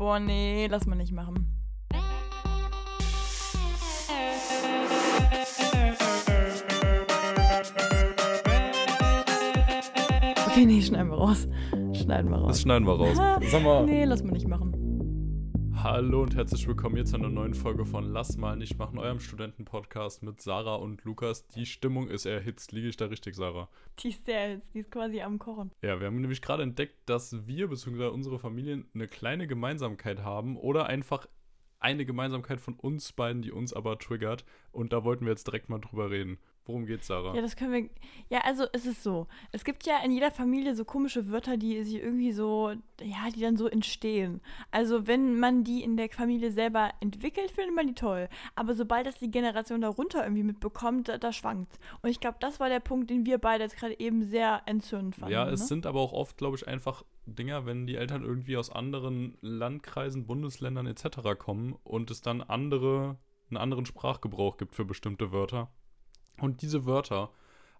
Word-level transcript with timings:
Boah, 0.00 0.18
nee, 0.18 0.66
lass 0.66 0.86
mal 0.86 0.96
nicht 0.96 1.12
machen. 1.12 1.46
Okay, 10.46 10.64
nee, 10.64 10.80
schneiden 10.80 11.10
wir 11.10 11.18
raus. 11.18 11.46
Schneiden 11.92 12.30
wir 12.30 12.38
raus. 12.38 12.48
Das 12.48 12.62
schneiden 12.62 12.86
wir 12.86 12.94
raus. 12.94 13.18
Sag 13.50 13.62
mal. 13.62 13.84
Nee, 13.84 14.06
lass 14.06 14.22
mal 14.22 14.32
nicht 14.32 14.48
machen. 14.48 14.79
Hallo 15.82 16.22
und 16.22 16.36
herzlich 16.36 16.68
willkommen 16.68 16.96
hier 16.96 17.06
zu 17.06 17.16
einer 17.16 17.30
neuen 17.30 17.54
Folge 17.54 17.86
von 17.86 18.04
Lass 18.12 18.36
mal 18.36 18.54
nicht 18.54 18.78
machen, 18.78 18.98
eurem 18.98 19.18
Studentenpodcast 19.18 20.22
mit 20.22 20.38
Sarah 20.42 20.74
und 20.74 21.02
Lukas. 21.04 21.46
Die 21.46 21.64
Stimmung 21.64 22.08
ist 22.10 22.26
erhitzt. 22.26 22.72
Liege 22.72 22.88
ich 22.88 22.98
da 22.98 23.06
richtig, 23.06 23.34
Sarah? 23.34 23.70
Die 23.98 24.10
ist 24.10 24.26
sehr 24.26 24.50
jetzt, 24.50 24.74
die 24.74 24.80
ist 24.80 24.90
quasi 24.90 25.22
am 25.22 25.38
Kochen. 25.38 25.72
Ja, 25.80 25.98
wir 25.98 26.08
haben 26.08 26.20
nämlich 26.20 26.42
gerade 26.42 26.64
entdeckt, 26.64 26.96
dass 27.06 27.46
wir 27.46 27.68
bzw. 27.68 28.08
unsere 28.08 28.38
Familien 28.38 28.90
eine 28.94 29.08
kleine 29.08 29.46
Gemeinsamkeit 29.46 30.22
haben 30.22 30.58
oder 30.58 30.84
einfach 30.84 31.26
eine 31.78 32.04
Gemeinsamkeit 32.04 32.60
von 32.60 32.74
uns 32.74 33.14
beiden, 33.14 33.40
die 33.40 33.50
uns 33.50 33.72
aber 33.72 33.98
triggert. 33.98 34.44
Und 34.72 34.92
da 34.92 35.02
wollten 35.02 35.24
wir 35.24 35.30
jetzt 35.30 35.46
direkt 35.46 35.70
mal 35.70 35.78
drüber 35.78 36.10
reden. 36.10 36.38
Worum 36.70 36.86
geht's, 36.86 37.08
Sarah? 37.08 37.34
Ja, 37.34 37.42
das 37.42 37.56
können 37.56 37.72
wir. 37.72 37.90
Ja, 38.28 38.42
also 38.44 38.64
es 38.72 38.86
ist 38.86 39.02
so. 39.02 39.26
Es 39.50 39.64
gibt 39.64 39.86
ja 39.86 40.04
in 40.04 40.12
jeder 40.12 40.30
Familie 40.30 40.76
so 40.76 40.84
komische 40.84 41.32
Wörter, 41.32 41.56
die 41.56 41.82
sich 41.82 41.96
irgendwie 41.96 42.30
so, 42.30 42.70
ja, 43.00 43.28
die 43.34 43.40
dann 43.40 43.56
so 43.56 43.66
entstehen. 43.66 44.40
Also 44.70 45.08
wenn 45.08 45.40
man 45.40 45.64
die 45.64 45.82
in 45.82 45.96
der 45.96 46.08
Familie 46.10 46.52
selber 46.52 46.92
entwickelt, 47.00 47.50
findet 47.50 47.74
man 47.74 47.88
die 47.88 47.94
toll. 47.94 48.28
Aber 48.54 48.74
sobald 48.74 49.08
das 49.08 49.18
die 49.18 49.32
Generation 49.32 49.80
darunter 49.80 50.22
irgendwie 50.22 50.44
mitbekommt, 50.44 51.08
da, 51.08 51.18
da 51.18 51.32
schwankt. 51.32 51.80
Und 52.02 52.10
ich 52.10 52.20
glaube, 52.20 52.36
das 52.38 52.60
war 52.60 52.68
der 52.68 52.78
Punkt, 52.78 53.10
den 53.10 53.26
wir 53.26 53.38
beide 53.38 53.64
jetzt 53.64 53.76
gerade 53.76 53.98
eben 53.98 54.22
sehr 54.22 54.62
entzündend 54.66 55.16
fanden. 55.16 55.32
Ja, 55.32 55.48
es 55.50 55.62
ne? 55.62 55.66
sind 55.66 55.86
aber 55.86 55.98
auch 55.98 56.12
oft, 56.12 56.36
glaube 56.36 56.56
ich, 56.56 56.68
einfach 56.68 57.02
Dinger, 57.26 57.66
wenn 57.66 57.88
die 57.88 57.96
Eltern 57.96 58.22
irgendwie 58.22 58.56
aus 58.56 58.70
anderen 58.70 59.36
Landkreisen, 59.40 60.26
Bundesländern 60.26 60.86
etc. 60.86 61.36
kommen 61.36 61.76
und 61.82 62.10
es 62.10 62.22
dann 62.22 62.42
andere, 62.42 63.18
einen 63.50 63.56
anderen 63.56 63.86
Sprachgebrauch 63.86 64.56
gibt 64.56 64.74
für 64.74 64.84
bestimmte 64.84 65.32
Wörter. 65.32 65.72
Und 66.38 66.62
diese 66.62 66.86
Wörter 66.86 67.30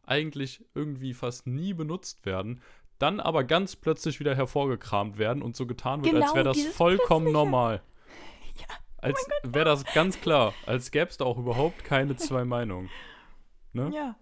eigentlich 0.05 0.65
irgendwie 0.75 1.15
fast 1.15 1.47
nie 1.47 1.73
benutzt 1.73 2.27
werden, 2.27 2.61
dann 2.99 3.21
aber 3.21 3.45
ganz 3.45 3.77
plötzlich 3.77 4.21
wieder 4.21 4.35
hervorgekramt 4.35 5.19
werden 5.19 5.43
und 5.43 5.57
so 5.57 5.67
getan 5.67 6.05
wird, 6.05 6.15
als 6.15 6.25
Genau, 6.25 6.35
wäre 6.35 6.45
das 6.45 6.57
dieses 6.57 6.77
vollkommen 6.77 7.33
normal. 7.33 7.83
Ja. 8.57 8.67
Als 8.99 9.27
wäre 9.43 9.65
das 9.65 9.85
ganz 9.95 10.21
klar, 10.21 10.53
als 10.67 10.91
gäbe 10.91 11.09
es 11.09 11.17
da 11.17 11.25
auch 11.25 11.39
überhaupt 11.39 11.83
keine 11.83 12.17
zwei 12.17 12.45
Meinungen. 12.45 12.91
Ne? 13.73 13.91
Ja. 13.95 14.17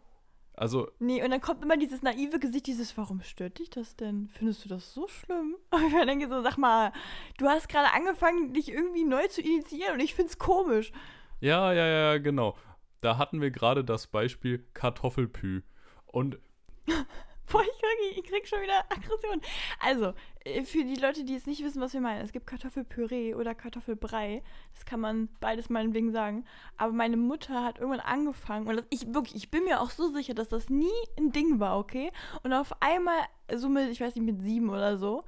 Also, 0.54 0.88
Nee, 0.98 1.22
und 1.24 1.30
dann 1.30 1.40
kommt 1.40 1.64
immer 1.64 1.76
dieses 1.76 2.02
naive 2.02 2.38
Gesicht, 2.38 2.66
dieses, 2.66 2.96
warum 2.96 3.22
stört 3.22 3.58
dich 3.58 3.70
das 3.70 3.96
denn? 3.96 4.28
Findest 4.28 4.64
du 4.64 4.68
das 4.68 4.92
so 4.92 5.08
schlimm? 5.08 5.56
Und 5.70 5.86
ich 5.86 6.04
denke 6.04 6.28
so, 6.28 6.42
sag 6.42 6.58
mal, 6.58 6.92
du 7.38 7.46
hast 7.46 7.68
gerade 7.68 7.92
angefangen, 7.92 8.52
dich 8.52 8.68
irgendwie 8.70 9.04
neu 9.04 9.26
zu 9.28 9.40
initiieren 9.40 9.94
und 9.94 10.00
ich 10.00 10.14
find's 10.14 10.38
komisch. 10.38 10.92
ja, 11.40 11.72
ja, 11.72 11.86
ja, 11.86 12.18
genau. 12.18 12.56
Da 13.00 13.18
hatten 13.18 13.40
wir 13.40 13.50
gerade 13.50 13.84
das 13.84 14.06
Beispiel 14.06 14.66
Kartoffelpü. 14.74 15.62
Und 16.06 16.38
Boah, 17.50 17.62
ich 17.62 17.68
krieg, 17.68 18.18
ich 18.18 18.30
krieg 18.30 18.46
schon 18.46 18.60
wieder 18.60 18.84
Aggression. 18.90 19.40
Also, 19.80 20.12
äh, 20.44 20.64
für 20.64 20.84
die 20.84 20.96
Leute, 20.96 21.24
die 21.24 21.32
jetzt 21.32 21.46
nicht 21.46 21.64
wissen, 21.64 21.80
was 21.80 21.94
wir 21.94 22.00
meinen, 22.00 22.22
es 22.22 22.32
gibt 22.32 22.46
Kartoffelpüree 22.46 23.34
oder 23.34 23.54
Kartoffelbrei. 23.54 24.42
Das 24.74 24.84
kann 24.84 25.00
man 25.00 25.28
beides 25.40 25.70
meinetwegen 25.70 26.12
sagen. 26.12 26.44
Aber 26.76 26.92
meine 26.92 27.16
Mutter 27.16 27.64
hat 27.64 27.78
irgendwann 27.78 28.00
angefangen, 28.00 28.66
und 28.68 28.84
ich 28.90 29.14
wirklich, 29.14 29.34
ich 29.36 29.50
bin 29.50 29.64
mir 29.64 29.80
auch 29.80 29.90
so 29.90 30.10
sicher, 30.10 30.34
dass 30.34 30.48
das 30.48 30.68
nie 30.68 30.86
ein 31.18 31.32
Ding 31.32 31.58
war, 31.58 31.78
okay? 31.78 32.10
Und 32.42 32.52
auf 32.52 32.82
einmal, 32.82 33.18
so 33.54 33.70
mit, 33.70 33.88
ich 33.90 34.00
weiß 34.00 34.14
nicht, 34.14 34.24
mit 34.24 34.42
sieben 34.42 34.68
oder 34.68 34.98
so, 34.98 35.24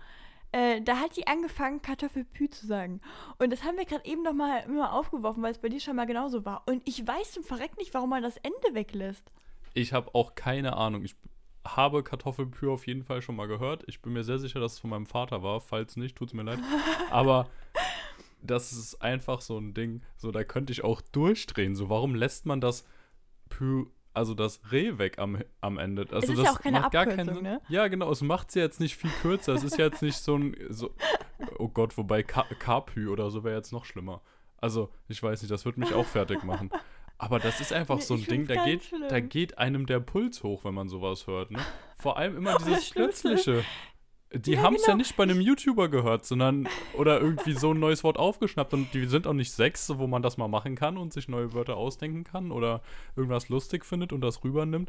äh, 0.53 0.81
da 0.81 0.97
hat 0.97 1.17
die 1.17 1.27
angefangen, 1.27 1.83
Kartoffelpü 1.83 2.51
zu 2.51 2.67
sagen. 2.67 3.01
Und 3.39 3.51
das 3.51 3.63
haben 3.63 3.77
wir 3.77 3.85
gerade 3.85 4.05
eben 4.05 4.23
noch 4.23 4.33
mal, 4.33 4.67
mal 4.69 4.91
aufgeworfen, 4.91 5.43
weil 5.43 5.53
es 5.53 5.59
bei 5.59 5.69
dir 5.69 5.81
schon 5.81 5.97
mal 5.97 6.07
genauso 6.07 6.45
war. 6.45 6.63
Und 6.67 6.87
ich 6.87 7.07
weiß 7.07 7.33
zum 7.33 7.45
Verreck 7.45 7.77
nicht, 7.79 7.95
warum 7.95 8.11
man 8.11 8.23
das 8.23 8.37
Ende 8.39 8.75
weglässt. 8.75 9.31
ich 9.75 9.93
habe 9.93 10.15
auch 10.15 10.35
keine 10.35 10.77
Ahnung. 10.77 11.05
Ich 11.05 11.15
habe 11.65 12.03
Kartoffelpü 12.03 12.69
auf 12.71 12.87
jeden 12.87 13.05
Fall 13.05 13.23
schon 13.23 13.37
mal 13.37 13.47
gehört. 13.47 13.85
Ich 13.87 14.01
bin 14.01 14.13
mir 14.13 14.25
sehr 14.25 14.39
sicher, 14.39 14.61
dass 14.61 14.75
es 14.75 14.79
von 14.79 14.91
meinem 14.91 15.07
Vater 15.07 15.43
war. 15.43 15.61
Falls 15.61 15.97
nicht, 15.97 16.17
tut's 16.17 16.33
mir 16.33 16.43
leid. 16.43 16.59
Aber 17.11 17.49
das 18.43 18.73
ist 18.73 19.03
einfach 19.03 19.41
so 19.41 19.59
ein 19.59 19.75
Ding. 19.75 20.03
So, 20.17 20.31
da 20.33 20.43
könnte 20.45 20.73
ich 20.73 20.83
auch 20.83 21.01
durchdrehen. 21.01 21.77
So, 21.77 21.89
warum 21.91 22.15
lässt 22.15 22.47
man 22.47 22.61
das 22.61 22.87
Pü, 23.51 23.87
also 24.21 24.35
das 24.35 24.61
Reh 24.71 24.99
weg 24.99 25.19
am, 25.19 25.39
am 25.63 25.79
Ende? 25.79 26.07
Also 26.13 26.33
ist 26.33 26.39
das 26.39 26.45
ja 26.45 26.53
auch 26.53 26.61
keine 26.61 26.81
macht 26.81 26.93
gar 26.93 27.07
keinen 27.07 27.35
Sinn. 27.35 27.43
ne? 27.43 27.61
Ja, 27.69 27.89
genau. 27.89 28.11
Es 28.13 28.21
macht 28.21 28.51
sie 28.51 28.61
jetzt 28.61 28.79
nicht 28.79 28.97
viel 28.97 29.11
kürzer. 29.23 29.55
es 29.55 29.65
ist 29.65 29.79
jetzt 29.79 30.03
nicht 30.03 30.19
so 30.19 30.37
ein. 30.37 30.55
So, 30.69 30.95
oh 31.59 31.69
Gott, 31.69 31.97
wobei 31.97 32.23
Ka 32.23 32.45
Karpü 32.59 33.09
oder 33.09 33.31
so 33.31 33.45
wäre 33.45 33.57
jetzt 33.57 33.73
noch 33.73 33.87
schlimmer. 33.87 34.21
Also, 34.59 34.91
ich 35.09 35.23
weiß 35.23 35.41
nicht, 35.41 35.51
das 35.51 35.65
wird 35.65 35.79
mich 35.79 35.95
auch 35.95 36.05
fertig 36.05 36.45
machen. 36.45 36.71
Aber 37.17 37.39
das 37.39 37.61
ist 37.63 37.73
einfach 37.73 37.97
Nee, 37.97 38.03
so 38.03 38.15
ein 38.15 38.25
Ding, 38.25 38.47
da 38.47 38.65
geht, 38.65 38.93
da 39.09 39.21
geht 39.21 39.57
einem 39.59 39.87
der 39.87 40.01
Puls 40.01 40.43
hoch, 40.43 40.65
wenn 40.65 40.75
man 40.75 40.89
sowas 40.89 41.27
hört. 41.27 41.51
Ne? 41.51 41.59
Vor 41.99 42.19
allem 42.19 42.37
immer 42.37 42.53
das 42.53 42.65
dieses 42.65 42.91
Plötzliche. 42.91 43.65
Die 44.33 44.53
Ja, 44.53 44.63
haben 44.63 44.77
es 44.77 44.83
ja 44.83 44.89
genau. 44.93 44.99
nicht 44.99 45.17
bei 45.17 45.25
einem 45.25 45.41
YouTuber 45.41 45.89
gehört, 45.89 46.25
sondern 46.25 46.69
oder 46.97 47.21
irgendwie 47.21 47.53
so 47.55 47.73
ein 47.73 47.81
neues 47.81 48.05
Wort 48.05 48.17
aufgeschnappt 48.17 48.73
und 48.75 48.95
die 48.95 49.07
sind 49.07 49.27
auch 49.27 49.33
nicht 49.33 49.51
sechs, 49.51 49.91
wo 49.99 50.07
man 50.07 50.23
das 50.23 50.37
mal 50.37 50.47
machen 50.47 50.77
kann 50.77 50.97
und 50.99 51.13
sich 51.13 51.27
neue 51.29 51.53
Wörter 51.53 51.77
ausdenken 51.77 52.23
kann 52.23 52.53
oder 52.53 52.81
irgendwas 53.17 53.49
lustig 53.49 53.85
findet 53.85 54.13
und 54.13 54.21
das 54.21 54.45
rübernimmt 54.45 54.89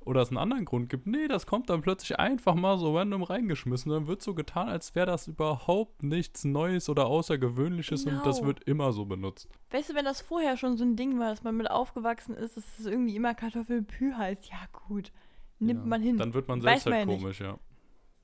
oder 0.00 0.22
es 0.22 0.30
einen 0.30 0.38
anderen 0.38 0.64
Grund 0.64 0.88
gibt. 0.88 1.06
Nee, 1.06 1.28
das 1.28 1.46
kommt 1.46 1.70
dann 1.70 1.82
plötzlich 1.82 2.18
einfach 2.18 2.54
mal 2.56 2.78
so 2.78 2.96
random 2.96 3.22
reingeschmissen. 3.22 3.92
Dann 3.92 4.06
wird 4.08 4.22
so 4.22 4.34
getan, 4.34 4.68
als 4.68 4.94
wäre 4.96 5.06
das 5.06 5.28
überhaupt 5.28 6.02
nichts 6.02 6.42
Neues 6.44 6.88
oder 6.88 7.06
Außergewöhnliches 7.06 8.06
und 8.06 8.24
das 8.26 8.38
Genau. 8.38 8.48
wird 8.48 8.64
immer 8.64 8.92
so 8.92 9.04
benutzt. 9.04 9.48
Weißt 9.70 9.90
du, 9.90 9.94
wenn 9.94 10.04
das 10.06 10.20
vorher 10.20 10.56
schon 10.56 10.76
so 10.76 10.84
ein 10.84 10.96
Ding 10.96 11.18
war, 11.20 11.28
dass 11.30 11.44
man 11.44 11.56
mit 11.56 11.70
aufgewachsen 11.70 12.34
ist, 12.34 12.56
dass 12.56 12.64
es 12.80 12.86
irgendwie 12.86 13.14
immer 13.14 13.34
Kartoffelpü 13.34 14.14
heißt, 14.14 14.46
ja 14.50 14.58
gut, 14.88 15.12
nimmt 15.60 15.80
Ja. 15.82 15.86
man 15.86 16.02
hin. 16.02 16.16
Dann 16.16 16.34
wird 16.34 16.48
man 16.48 16.60
selbst 16.60 16.86
man 16.86 16.94
halt 16.94 17.06
ja 17.06 17.12
nicht. 17.14 17.20
komisch, 17.22 17.40
ja. 17.40 17.56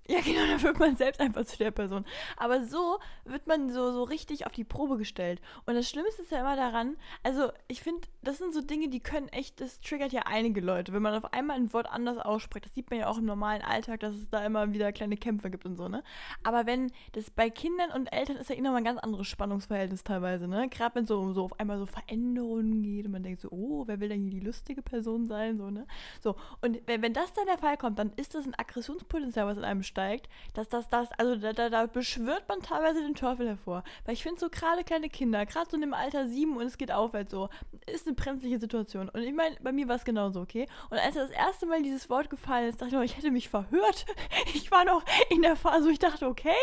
Ja, 0.08 0.20
genau, 0.20 0.46
dann 0.46 0.62
wird 0.62 0.78
man 0.78 0.96
selbst 0.96 1.20
einfach 1.20 1.44
zu 1.46 1.58
der 1.58 1.72
Person. 1.72 2.04
Aber 2.36 2.64
so 2.64 2.98
wird 3.24 3.46
man 3.46 3.70
so, 3.70 3.92
so 3.92 4.04
richtig 4.04 4.46
auf 4.46 4.52
die 4.52 4.62
Probe 4.64 4.98
gestellt. 4.98 5.40
Und 5.64 5.74
das 5.74 5.88
Schlimmste 5.88 6.22
ist 6.22 6.30
ja 6.30 6.40
immer 6.40 6.54
daran, 6.54 6.96
also 7.24 7.50
ich 7.66 7.82
finde, 7.82 8.06
das 8.22 8.38
sind 8.38 8.54
so 8.54 8.60
Dinge, 8.60 8.88
die 8.88 9.00
können 9.00 9.28
echt, 9.28 9.60
das 9.60 9.80
triggert 9.80 10.12
ja 10.12 10.22
einige 10.26 10.60
Leute, 10.60 10.92
wenn 10.92 11.02
man 11.02 11.14
auf 11.14 11.32
einmal 11.32 11.56
ein 11.56 11.72
Wort 11.72 11.88
anders 11.90 12.18
ausspricht. 12.18 12.66
Das 12.66 12.74
sieht 12.74 12.88
man 12.90 13.00
ja 13.00 13.08
auch 13.08 13.18
im 13.18 13.24
normalen 13.24 13.62
Alltag, 13.62 14.00
dass 14.00 14.14
es 14.14 14.30
da 14.30 14.44
immer 14.44 14.72
wieder 14.72 14.92
kleine 14.92 15.16
Kämpfe 15.16 15.50
gibt 15.50 15.64
und 15.64 15.76
so, 15.76 15.88
ne? 15.88 16.04
Aber 16.44 16.66
wenn 16.66 16.92
das 17.12 17.30
bei 17.30 17.50
Kindern 17.50 17.90
und 17.90 18.06
Eltern 18.06 18.36
ist 18.36 18.50
ja 18.50 18.56
eh 18.56 18.60
nochmal 18.60 18.82
ein 18.82 18.84
ganz 18.84 19.00
anderes 19.00 19.26
Spannungsverhältnis 19.26 20.04
teilweise, 20.04 20.46
ne? 20.46 20.68
Gerade 20.68 20.94
wenn 20.94 21.02
es 21.02 21.08
so 21.08 21.18
um 21.18 21.34
so 21.34 21.44
auf 21.44 21.58
einmal 21.58 21.78
so 21.78 21.86
Veränderungen 21.86 22.82
geht 22.82 23.06
und 23.06 23.12
man 23.12 23.22
denkt 23.24 23.40
so, 23.40 23.48
oh, 23.50 23.84
wer 23.86 23.98
will 23.98 24.08
denn 24.08 24.22
hier 24.22 24.30
die 24.30 24.40
lustige 24.40 24.82
Person 24.82 25.26
sein, 25.26 25.58
so, 25.58 25.70
ne? 25.70 25.86
So, 26.20 26.36
und 26.62 26.80
wenn, 26.86 27.02
wenn 27.02 27.12
das 27.12 27.32
dann 27.32 27.46
der 27.46 27.58
Fall 27.58 27.76
kommt, 27.76 27.98
dann 27.98 28.12
ist 28.14 28.34
das 28.34 28.46
ein 28.46 28.54
Aggressionspotenzial, 28.56 29.46
was 29.46 29.58
in 29.58 29.64
einem 29.64 29.82
steigt, 29.96 30.28
dass 30.52 30.68
das, 30.68 30.88
das, 30.90 31.10
also 31.12 31.36
da, 31.36 31.54
da, 31.54 31.70
da 31.70 31.86
beschwört 31.86 32.46
man 32.48 32.60
teilweise 32.60 33.00
den 33.00 33.14
Teufel 33.14 33.48
hervor. 33.48 33.82
Weil 34.04 34.12
ich 34.12 34.22
finde 34.22 34.38
so 34.38 34.50
gerade 34.50 34.84
kleine 34.84 35.08
Kinder, 35.08 35.46
gerade 35.46 35.70
so 35.70 35.76
in 35.76 35.80
dem 35.80 35.94
Alter 35.94 36.28
sieben 36.28 36.54
und 36.58 36.66
es 36.66 36.76
geht 36.76 36.92
aufwärts 36.92 37.30
so, 37.30 37.48
ist 37.86 38.06
eine 38.06 38.14
brenzliche 38.14 38.58
Situation. 38.58 39.08
Und 39.08 39.22
ich 39.22 39.32
meine, 39.32 39.56
bei 39.62 39.72
mir 39.72 39.88
war 39.88 39.96
es 39.96 40.04
genauso, 40.04 40.42
okay? 40.42 40.68
Und 40.90 40.98
als 40.98 41.14
das 41.14 41.30
erste 41.30 41.64
Mal 41.64 41.82
dieses 41.82 42.10
Wort 42.10 42.28
gefallen 42.28 42.68
ist, 42.68 42.82
dachte 42.82 42.88
ich 42.88 42.94
noch, 42.94 43.02
ich 43.02 43.16
hätte 43.16 43.30
mich 43.30 43.48
verhört. 43.48 44.04
Ich 44.54 44.70
war 44.70 44.84
noch 44.84 45.04
in 45.30 45.42
der 45.42 45.56
Phase, 45.56 45.86
wo 45.86 45.90
ich 45.90 45.98
dachte, 45.98 46.26
okay, 46.26 46.54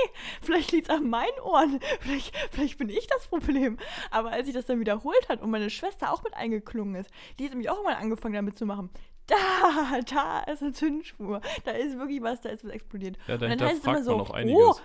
vielleicht 0.42 0.72
liegt 0.72 0.90
es 0.90 0.96
an 0.96 1.10
meinen 1.10 1.40
Ohren, 1.44 1.80
vielleicht, 2.00 2.36
vielleicht 2.52 2.78
bin 2.78 2.90
ich 2.90 3.08
das 3.08 3.28
Problem. 3.28 3.78
Aber 4.12 4.32
als 4.32 4.48
ich 4.48 4.54
das 4.54 4.66
dann 4.66 4.80
wiederholt 4.80 5.30
hat 5.30 5.42
und 5.42 5.50
meine 5.50 5.70
Schwester 5.70 6.12
auch 6.12 6.24
mit 6.24 6.34
eingeklungen 6.34 6.96
ist, 6.96 7.10
die 7.38 7.46
hat 7.46 7.52
nämlich 7.52 7.70
auch 7.70 7.84
mal 7.84 7.96
angefangen 7.96 8.36
damit 8.36 8.58
zu 8.58 8.66
machen. 8.66 8.90
Da, 9.28 10.00
da 10.02 10.40
ist 10.52 10.62
eine 10.62 10.74
Zündspur. 10.74 11.42
Da 11.64 11.72
ist 11.72 11.98
wirklich 11.98 12.22
was, 12.22 12.42
da 12.42 12.50
ist 12.50 12.64
was 12.66 12.72
explodiert. 12.72 13.18
Ja, 13.28 13.36
Und 13.36 13.42
dann 13.42 13.62
heißt 13.62 13.80
es 13.80 13.86
immer 13.86 14.04
so, 14.04 14.28
oh, 14.28 14.76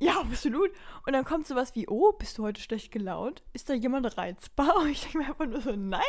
ja, 0.00 0.20
absolut. 0.20 0.70
Und 1.06 1.12
dann 1.12 1.24
kommt 1.24 1.46
sowas 1.46 1.74
wie, 1.74 1.88
oh, 1.88 2.12
bist 2.12 2.38
du 2.38 2.44
heute 2.44 2.60
schlecht 2.60 2.92
gelaunt? 2.92 3.42
Ist 3.52 3.68
da 3.70 3.74
jemand 3.74 4.16
reizbar? 4.18 4.76
Und 4.76 4.90
ich 4.90 5.00
denke 5.02 5.18
mir 5.18 5.26
einfach 5.26 5.46
nur 5.46 5.60
so, 5.60 5.72
nein, 5.72 6.00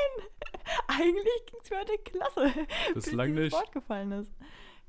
eigentlich 0.87 1.45
ging 1.45 1.59
es 1.63 1.69
mir 1.69 1.79
heute 1.79 1.97
klasse. 2.03 2.53
Bislang 2.93 3.27
bis 3.27 3.35
dieses 3.35 3.35
nicht. 3.35 3.53
Wort 3.53 3.71
gefallen 3.71 4.11
ist. 4.11 4.31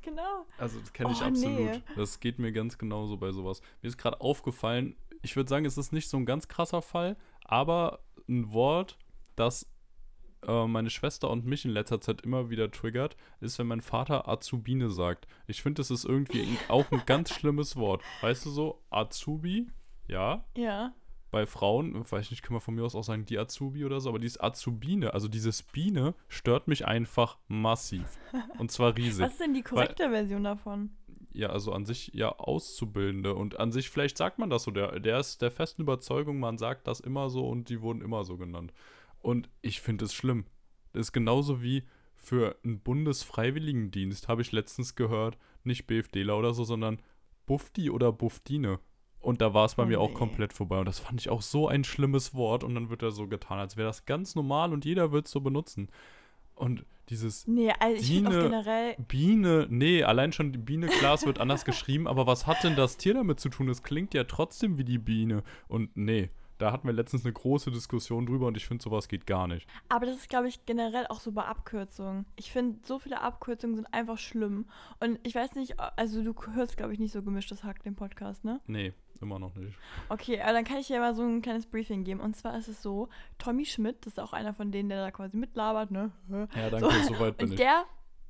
Genau. 0.02 0.46
Also 0.58 0.79
das 0.81 0.93
kenne 0.93 1.12
ich 1.12 1.20
Oh, 1.20 1.25
absolut. 1.25 1.58
nee. 1.58 1.82
Das 1.96 2.20
geht 2.20 2.38
mir 2.38 2.52
ganz 2.52 2.79
genauso 2.79 3.17
bei 3.17 3.32
sowas. 3.32 3.61
Mir 3.82 3.88
ist 3.88 3.99
gerade 3.99 4.20
aufgefallen, 4.20 4.96
ich 5.22 5.34
würde 5.37 5.49
sagen, 5.49 5.64
es 5.64 5.76
ist 5.76 5.93
nicht 5.93 6.08
so 6.08 6.17
ein 6.17 6.26
ganz 6.26 6.46
krasser 6.49 6.81
Fall, 6.82 7.17
aber 7.44 8.00
ein 8.29 8.52
Wort, 8.52 8.99
das 9.34 9.67
äh, 10.46 10.66
meine 10.66 10.90
Schwester 10.90 11.30
und 11.30 11.44
mich 11.46 11.64
in 11.64 11.70
letzter 11.70 12.00
Zeit 12.00 12.22
immer 12.22 12.50
wieder 12.50 12.70
triggert, 12.70 13.16
ist, 13.40 13.58
wenn 13.58 13.66
mein 13.66 13.80
Vater 13.80 14.28
Azubine 14.28 14.90
sagt. 14.90 15.26
Ich 15.46 15.62
finde, 15.62 15.80
das 15.80 15.90
ist 15.90 16.04
irgendwie 16.04 16.46
auch 16.68 16.90
ein 16.90 17.02
ganz 17.06 17.30
schlimmes 17.34 17.76
Wort. 17.76 18.02
Weißt 18.20 18.44
du 18.46 18.50
so, 18.50 18.82
Azubi, 18.90 19.68
ja, 20.08 20.44
Ja. 20.56 20.92
bei 21.30 21.46
Frauen, 21.46 21.94
weiß 22.10 22.26
ich 22.26 22.30
nicht, 22.30 22.42
können 22.42 22.56
wir 22.56 22.60
von 22.60 22.74
mir 22.74 22.84
aus 22.84 22.94
auch 22.94 23.02
sagen, 23.04 23.26
die 23.26 23.38
Azubi 23.38 23.84
oder 23.84 24.00
so, 24.00 24.08
aber 24.08 24.18
dieses 24.18 24.40
Azubine, 24.40 25.12
also 25.14 25.28
dieses 25.28 25.62
Biene, 25.62 26.14
stört 26.28 26.68
mich 26.68 26.86
einfach 26.86 27.38
massiv. 27.48 28.04
Und 28.58 28.70
zwar 28.70 28.96
riesig. 28.96 29.24
Was 29.24 29.32
ist 29.32 29.40
denn 29.40 29.54
die 29.54 29.62
korrekte 29.62 30.10
Version 30.10 30.44
davon? 30.44 30.90
ja, 31.32 31.50
also 31.50 31.72
an 31.72 31.84
sich 31.84 32.12
ja 32.14 32.30
Auszubildende 32.38 33.34
und 33.34 33.60
an 33.60 33.70
sich, 33.70 33.90
vielleicht 33.90 34.16
sagt 34.16 34.38
man 34.38 34.48
das 34.48 34.62
so, 34.62 34.70
der, 34.70 34.98
der 35.00 35.20
ist 35.20 35.42
der 35.42 35.50
festen 35.50 35.82
Überzeugung, 35.82 36.40
man 36.40 36.56
sagt 36.56 36.86
das 36.86 36.98
immer 37.00 37.28
so 37.28 37.46
und 37.46 37.68
die 37.68 37.82
wurden 37.82 38.00
immer 38.00 38.24
so 38.24 38.38
genannt. 38.38 38.72
Und 39.20 39.48
ich 39.62 39.80
finde 39.80 40.04
es 40.04 40.14
schlimm. 40.14 40.44
Das 40.92 41.06
ist 41.08 41.12
genauso 41.12 41.62
wie 41.62 41.84
für 42.14 42.56
einen 42.64 42.80
Bundesfreiwilligendienst, 42.80 44.28
habe 44.28 44.42
ich 44.42 44.52
letztens 44.52 44.94
gehört, 44.94 45.36
nicht 45.64 45.86
BFDler 45.86 46.36
oder 46.38 46.54
so, 46.54 46.64
sondern 46.64 47.00
Bufti 47.46 47.90
oder 47.90 48.12
Buftine. 48.12 48.78
Und 49.20 49.40
da 49.40 49.54
war 49.54 49.64
es 49.64 49.74
bei 49.74 49.82
Oh 49.82 49.86
mir 49.86 50.00
auch 50.00 50.10
nee. 50.10 50.14
komplett 50.14 50.52
vorbei. 50.52 50.78
Und 50.78 50.86
das 50.86 50.98
fand 51.00 51.20
ich 51.20 51.28
auch 51.30 51.42
so 51.42 51.68
ein 51.68 51.84
schlimmes 51.84 52.34
Wort. 52.34 52.62
Und 52.64 52.74
dann 52.74 52.90
wird 52.90 53.02
da 53.02 53.10
so 53.10 53.26
getan, 53.26 53.58
als 53.58 53.76
wäre 53.76 53.88
das 53.88 54.04
ganz 54.06 54.34
normal 54.34 54.72
und 54.72 54.84
jeder 54.84 55.10
wird 55.12 55.26
es 55.26 55.32
so 55.32 55.40
benutzen. 55.40 55.88
Und 56.54 56.84
dieses 57.10 57.46
Nee, 57.46 57.72
also 57.78 58.02
auch 58.02 58.08
Biene- 58.08 58.42
generell, 58.42 58.96
Biene, 59.08 59.66
nee, 59.69 60.02
allein 60.02 60.32
schon 60.32 60.52
die 60.52 60.58
Biene, 60.58 60.86
klar, 60.86 61.14
es 61.14 61.26
wird 61.26 61.38
anders 61.40 61.64
geschrieben, 61.64 62.06
aber 62.08 62.26
was 62.26 62.46
hat 62.46 62.62
denn 62.64 62.76
das 62.76 62.96
Tier 62.96 63.14
damit 63.14 63.38
zu 63.40 63.48
tun? 63.48 63.69
Es 63.69 63.82
klingt 63.82 64.14
ja 64.14 64.24
trotzdem 64.24 64.78
wie 64.78 64.84
die 64.84 64.98
Biene. 64.98 65.42
Und 65.69 65.96
nee, 65.96 66.30
da 66.58 66.73
hatten 66.73 66.87
wir 66.87 66.94
letztens 66.94 67.25
eine 67.25 67.32
große 67.32 67.70
Diskussion 67.70 68.26
drüber 68.26 68.47
und 68.47 68.56
ich 68.56 68.67
finde, 68.67 68.82
sowas 68.82 69.08
geht 69.08 69.26
gar 69.26 69.47
nicht. 69.47 69.69
aber 69.88 70.06
das 70.06 70.17
ist, 70.17 70.29
glaube 70.29 70.49
ich, 70.49 70.64
generell 70.67 71.06
auch 71.08 71.20
so 71.20 71.32
bei 71.32 71.44
Abkürzungen. 71.44 72.26
Ich 72.37 72.50
finde, 72.50 72.79
so 72.85 72.99
viele 72.99 73.20
Abkürzungen 73.20 73.76
sind 73.76 73.87
einfach 73.93 74.19
schlimm. 74.19 74.67
Und 75.00 75.19
ich 75.23 75.35
weiß 75.35 75.55
nicht, 75.55 75.79
also 75.97 76.23
du 76.23 76.35
hörst, 76.55 76.76
glaube 76.76 76.93
ich, 76.93 76.99
nicht 76.99 77.12
so 77.12 77.23
gemischtes 77.23 77.64
Hack, 77.64 77.82
den 77.82 77.94
Podcast, 77.97 78.44
ne? 78.44 78.61
Nee, 78.67 78.93
immer 79.20 79.38
noch 79.38 79.55
nicht. 79.55 79.76
Okay, 80.08 80.41
aber 80.41 80.53
dann 80.53 80.64
kann 80.64 80.79
ich 80.79 80.87
dir 80.87 80.99
mal 81.00 81.14
so 81.14 81.23
ein 81.23 81.43
kleines 81.43 81.67
Briefing 81.67 82.05
geben. 82.05 82.20
Und 82.20 82.37
zwar 82.37 82.56
ist 82.58 82.69
es 82.69 82.82
so, 82.82 83.08
Tommy 83.38 83.64
Schmidt, 83.67 84.05
das 84.06 84.14
ist 84.14 84.19
auch 84.20 84.32
einer 84.32 84.55
von 84.55 84.73
denen, 84.73 84.88
der 84.88 85.03
da 85.05 85.11
quasi 85.11 85.37
mitlabert, 85.37 85.91
ne? 85.91 86.11
Ja, 86.31 86.70
danke, 86.70 86.91
So, 86.91 87.14
soweit 87.14 87.37
bin 87.38 87.47
Und 87.49 87.53
ich. 87.53 87.58
der, 87.58 87.85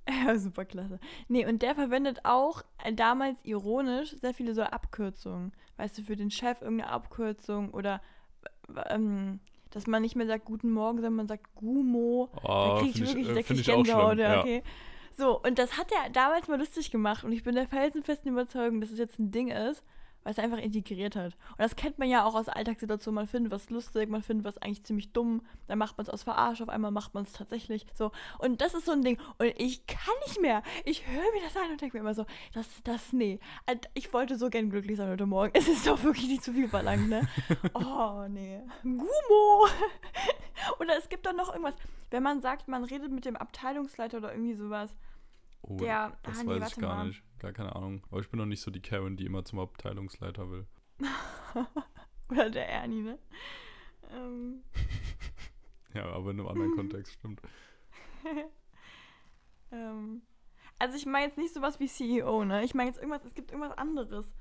ja, 0.27 0.39
super 0.39 0.65
klasse. 0.65 0.99
Nee, 1.29 1.47
und 1.47 1.63
der 1.63 1.75
verwendet 1.75 2.21
auch 2.25 2.63
äh, 2.85 2.93
damals 2.93 3.39
ironisch 3.45 4.15
sehr 4.21 4.35
viele 4.35 4.55
so 4.55 4.63
Abkürzungen. 4.63 5.53
Weißt 5.79 5.99
du, 5.99 6.03
für 6.03 6.17
den 6.17 6.31
Chef 6.31 6.63
irgendeine 6.63 6.91
Abkürzung 6.91 7.71
oder 7.75 8.01
ähm, 8.89 9.41
dass 9.71 9.87
man 9.87 10.03
nicht 10.03 10.17
mehr 10.17 10.27
sagt 10.27 10.45
Guten 10.45 10.71
Morgen, 10.71 10.99
sondern 10.99 11.17
man 11.17 11.29
sagt 11.29 11.55
Gumo. 11.55 12.31
Oh, 12.37 12.41
da 12.43 12.79
krieg 12.81 12.91
ich 12.91 12.97
find 12.97 13.09
wirklich, 13.09 13.29
äh, 13.29 13.35
da 13.35 13.43
krieg 13.43 13.51
ich 13.57 13.61
ich 13.61 13.67
Gänsehaut, 13.67 14.19
ja. 14.19 14.41
okay. 14.41 14.63
So, 15.17 15.41
und 15.41 15.59
das 15.59 15.79
hat 15.79 15.91
er 15.93 16.11
damals 16.11 16.49
mal 16.49 16.59
lustig 16.59 16.91
gemacht 16.91 17.25
und 17.25 17.33
ich 17.33 17.43
bin 17.43 17.55
der 17.55 17.67
felsenfesten 17.67 18.33
Überzeugung, 18.33 18.81
dass 18.81 18.91
es 18.91 18.99
jetzt 18.99 19.19
ein 19.19 19.31
Ding 19.31 19.49
ist, 19.49 19.83
was 20.27 20.39
er 20.39 20.45
einfach 20.45 20.59
integriert 20.59 21.15
hat. 21.15 21.37
Und 21.51 21.61
das 21.61 21.77
kennt 21.77 21.99
man 21.99 22.09
ja 22.09 22.25
auch 22.25 22.35
aus 22.35 22.49
Alltagssituationen. 22.49 23.15
Man 23.15 23.29
findet 23.29 23.53
was 23.53 23.71
lustig, 23.71 24.09
man 24.09 24.23
findet 24.23 24.45
was 24.45 24.59
eigentlich 24.59 24.83
ziemlich 24.83 25.13
dumm, 25.13 25.43
dann 25.69 25.79
macht 25.79 25.97
man 25.97 26.05
es 26.05 26.11
aus 26.11 26.25
Verarsch, 26.25 26.61
auf 26.61 26.69
einmal 26.69 26.91
macht 26.91 27.15
man 27.15 27.23
es 27.23 27.33
tatsächlich. 27.33 27.87
So. 27.95 28.11
Und 28.39 28.61
das 28.61 28.75
ist 28.75 28.87
so 28.87 28.93
ein 28.93 29.03
Ding. 29.03 29.19
Und 29.39 29.55
ich 29.57 29.87
kann 29.87 30.15
nicht 30.27 30.41
mehr. 30.41 30.65
Ich 30.85 31.07
höre 31.07 31.33
mir 31.33 31.43
das 31.45 31.57
an 31.57 31.71
und 31.71 31.81
denke 31.81 31.97
mir 31.97 32.01
immer 32.01 32.15
so, 32.15 32.27
das, 32.53 32.67
das, 32.83 33.13
nee. 33.13 33.39
Ich 33.95 34.13
wollte 34.13 34.37
so 34.37 34.51
gern 34.51 34.69
glücklich 34.69 34.97
sein 34.97 35.09
heute 35.09 35.27
Morgen. 35.27 35.53
Es 35.57 35.69
ist 35.69 35.87
doch 35.87 36.03
wirklich 36.03 36.29
nicht 36.29 36.45
zu 36.45 36.53
viel 36.53 36.69
verlangt, 36.69 37.09
ne? 37.09 37.27
Oh, 37.75 38.27
nee. 38.29 38.61
Gumo! 38.83 39.67
Oder 40.81 40.99
es 40.99 41.09
gibt 41.09 41.25
doch 41.27 41.33
noch 41.33 41.51
irgendwas, 41.51 41.77
wenn 42.11 42.23
man 42.23 42.41
sagt, 42.41 42.67
man 42.67 42.83
redet 42.83 43.13
mit 43.13 43.25
dem 43.25 43.37
Abteilungsleiter 43.37 44.19
oder 44.19 44.33
irgendwie 44.33 44.55
sowas. 44.55 44.95
Oh, 45.69 45.77
der- 45.77 46.17
das 46.23 46.39
ah, 46.39 46.43
nee, 46.43 46.49
weiß 46.49 46.57
ich 46.57 46.63
warte 46.63 46.81
gar 46.81 46.97
mal. 46.97 47.07
nicht. 47.09 47.23
Gar 47.39 47.53
keine 47.53 47.75
Ahnung. 47.77 48.03
Aber 48.11 48.21
ich 48.21 48.31
bin 48.31 48.39
noch 48.39 48.47
nicht 48.47 48.61
so 48.61 48.71
die 48.71 48.81
Karen, 48.81 49.17
die 49.17 49.27
immer 49.27 49.45
zum 49.45 49.59
Abteilungsleiter 49.59 50.51
will. 50.51 50.67
Oder 52.31 52.51
der 52.51 52.69
Ernie, 52.69 53.03
ne? 53.03 53.19
Ähm, 54.11 54.63
Ja, 55.95 56.05
aber 56.07 56.31
in 56.31 56.41
einem 56.41 56.49
anderen 56.49 56.75
Kontext, 56.75 57.15
stimmt. 57.15 57.41
ähm, 59.73 60.23
also 60.79 60.97
ich 60.97 61.07
meine 61.07 61.27
jetzt 61.27 61.39
nicht 61.39 61.55
sowas 61.55 61.81
wie 61.81 61.87
CEO, 61.89 62.45
ne? 62.45 62.65
Ich 62.65 62.75
meine 62.75 62.91
jetzt 62.91 62.99
irgendwas, 62.99 63.25
es 63.25 63.35
gibt 63.35 63.51
irgendwas 63.53 63.77
anderes. 63.79 64.33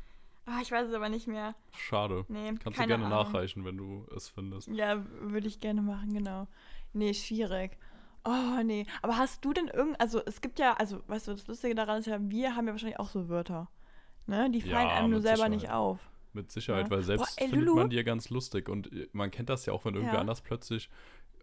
Ah, 0.45 0.59
ich 0.61 0.71
weiß 0.71 0.89
es 0.89 0.93
aber 0.93 1.09
nicht 1.09 1.27
mehr. 1.27 1.55
Schade. 1.75 2.25
Nee, 2.27 2.53
Kannst 2.61 2.79
du 2.79 2.85
gerne 2.85 3.05
Ahnung. 3.05 3.09
nachreichen, 3.09 3.65
wenn 3.65 3.77
du 3.77 4.05
es 4.15 4.29
findest. 4.29 4.67
Ja, 4.67 5.03
würde 5.21 5.47
ich 5.47 5.59
gerne 5.59 5.81
machen, 5.81 6.13
genau. 6.13 6.47
Nee, 6.93 7.13
schwierig. 7.13 7.77
Oh, 8.25 8.61
nee. 8.63 8.85
Aber 9.03 9.17
hast 9.17 9.45
du 9.45 9.53
denn 9.53 9.67
irgend, 9.67 9.99
also 10.01 10.21
es 10.25 10.41
gibt 10.41 10.57
ja, 10.59 10.73
also 10.73 11.01
weißt 11.07 11.27
du, 11.27 11.31
das 11.33 11.47
Lustige 11.47 11.75
daran 11.75 11.99
ist 11.99 12.07
ja, 12.07 12.17
wir 12.19 12.55
haben 12.55 12.65
ja 12.67 12.73
wahrscheinlich 12.73 12.99
auch 12.99 13.09
so 13.09 13.29
Wörter. 13.29 13.69
Ne? 14.25 14.49
Die 14.49 14.61
fallen 14.61 14.73
Ja, 14.89 14.95
einem 14.95 15.11
nur 15.11 15.21
selber 15.21 15.37
Sicherheit. 15.37 15.51
nicht 15.61 15.69
auf. 15.71 15.99
Mit 16.33 16.51
Sicherheit, 16.51 16.89
Ja. 16.89 16.91
weil 16.91 17.03
selbst 17.03 17.35
Boah, 17.37 17.43
ey, 17.43 17.49
findet 17.49 17.73
man 17.75 17.89
die 17.89 17.95
ja 17.95 18.03
ganz 18.03 18.29
lustig. 18.29 18.67
Und 18.67 18.91
äh, 18.91 19.07
man 19.13 19.29
kennt 19.31 19.49
das 19.49 19.65
ja 19.67 19.73
auch, 19.73 19.85
wenn 19.85 19.93
irgendwer 19.93 20.15
Ja. 20.15 20.21
anders 20.21 20.41
plötzlich, 20.41 20.89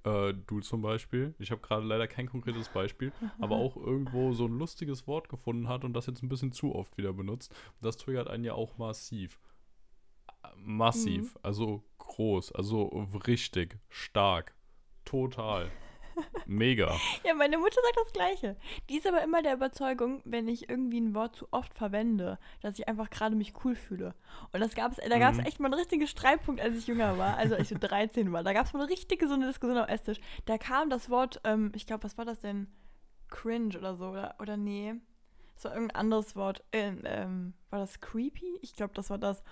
äh, 0.04 0.34
du 0.34 0.60
zum 0.60 0.82
Beispiel, 0.82 1.34
ich 1.38 1.52
habe 1.52 1.60
gerade 1.60 1.86
leider 1.86 2.08
kein 2.08 2.26
konkretes 2.28 2.68
Beispiel, 2.68 3.12
aber 3.40 3.56
auch 3.56 3.76
irgendwo 3.76 4.32
so 4.32 4.46
ein 4.46 4.58
lustiges 4.58 5.06
Wort 5.06 5.28
gefunden 5.28 5.68
hat 5.68 5.84
und 5.84 5.92
das 5.94 6.06
jetzt 6.06 6.22
ein 6.24 6.28
bisschen 6.28 6.50
zu 6.50 6.74
oft 6.74 6.96
wieder 6.98 7.12
benutzt. 7.12 7.52
Und 7.80 7.84
das 7.86 7.96
triggert 7.96 8.28
einen 8.28 8.42
ja 8.44 8.54
auch 8.54 8.76
massiv. 8.76 9.38
Massiv, 10.56 11.34
Mhm. 11.34 11.40
also 11.42 11.84
groß, 11.98 12.52
also 12.52 12.86
richtig, 13.26 13.78
stark, 13.88 14.54
total, 15.04 15.70
mega. 16.46 16.96
Ja, 17.24 17.34
meine 17.34 17.58
Mutter 17.58 17.80
sagt 17.82 17.96
das 18.04 18.12
Gleiche. 18.12 18.56
Die 18.88 18.96
ist 18.98 19.06
aber 19.06 19.22
immer 19.22 19.42
der 19.42 19.54
Überzeugung, 19.54 20.20
wenn 20.24 20.48
ich 20.48 20.68
irgendwie 20.68 21.00
ein 21.00 21.14
Wort 21.14 21.36
zu 21.36 21.46
oft 21.50 21.74
verwende, 21.74 22.38
dass 22.60 22.78
ich 22.78 22.88
einfach 22.88 23.10
gerade 23.10 23.34
mich 23.36 23.52
cool 23.64 23.74
fühle. 23.74 24.14
Und 24.52 24.60
das 24.60 24.74
gab's, 24.74 24.96
da 24.96 25.18
gab 25.18 25.32
es 25.32 25.38
Mhm. 25.40 25.46
echt 25.46 25.60
mal 25.60 25.66
einen 25.66 25.74
richtigen 25.78 26.06
Streitpunkt, 26.06 26.60
als 26.60 26.76
ich 26.76 26.86
jünger 26.86 27.18
war, 27.18 27.36
also 27.36 27.54
als 27.54 27.64
ich 27.64 27.68
so 27.68 27.74
13 27.88 28.32
war. 28.32 28.42
Da 28.42 28.52
gab 28.52 28.66
es 28.66 28.72
mal 28.72 28.80
eine 28.82 28.90
richtige 28.90 29.26
so 29.28 29.34
eine 29.34 29.46
Diskussion 29.46 29.78
am 29.78 29.88
Esstisch. 29.88 30.18
Da 30.46 30.58
kam 30.58 30.90
das 30.90 31.10
Wort, 31.10 31.40
ähm, 31.44 31.72
ich 31.74 31.86
glaube, 31.86 32.04
was 32.04 32.18
war 32.18 32.24
das 32.24 32.40
denn? 32.40 32.66
Cringe 33.28 33.78
oder 33.78 33.96
so, 33.96 34.08
oder, 34.10 34.34
oder 34.40 34.56
nee. 34.56 34.94
Das 35.54 35.64
war 35.64 35.72
irgendein 35.74 35.96
anderes 35.96 36.34
Wort. 36.36 36.62
Ähm, 36.72 37.00
ähm, 37.04 37.54
war 37.70 37.78
das 37.78 38.00
creepy? 38.00 38.58
Ich 38.62 38.74
glaube, 38.74 38.94
das 38.94 39.10
war 39.10 39.18
das. 39.18 39.42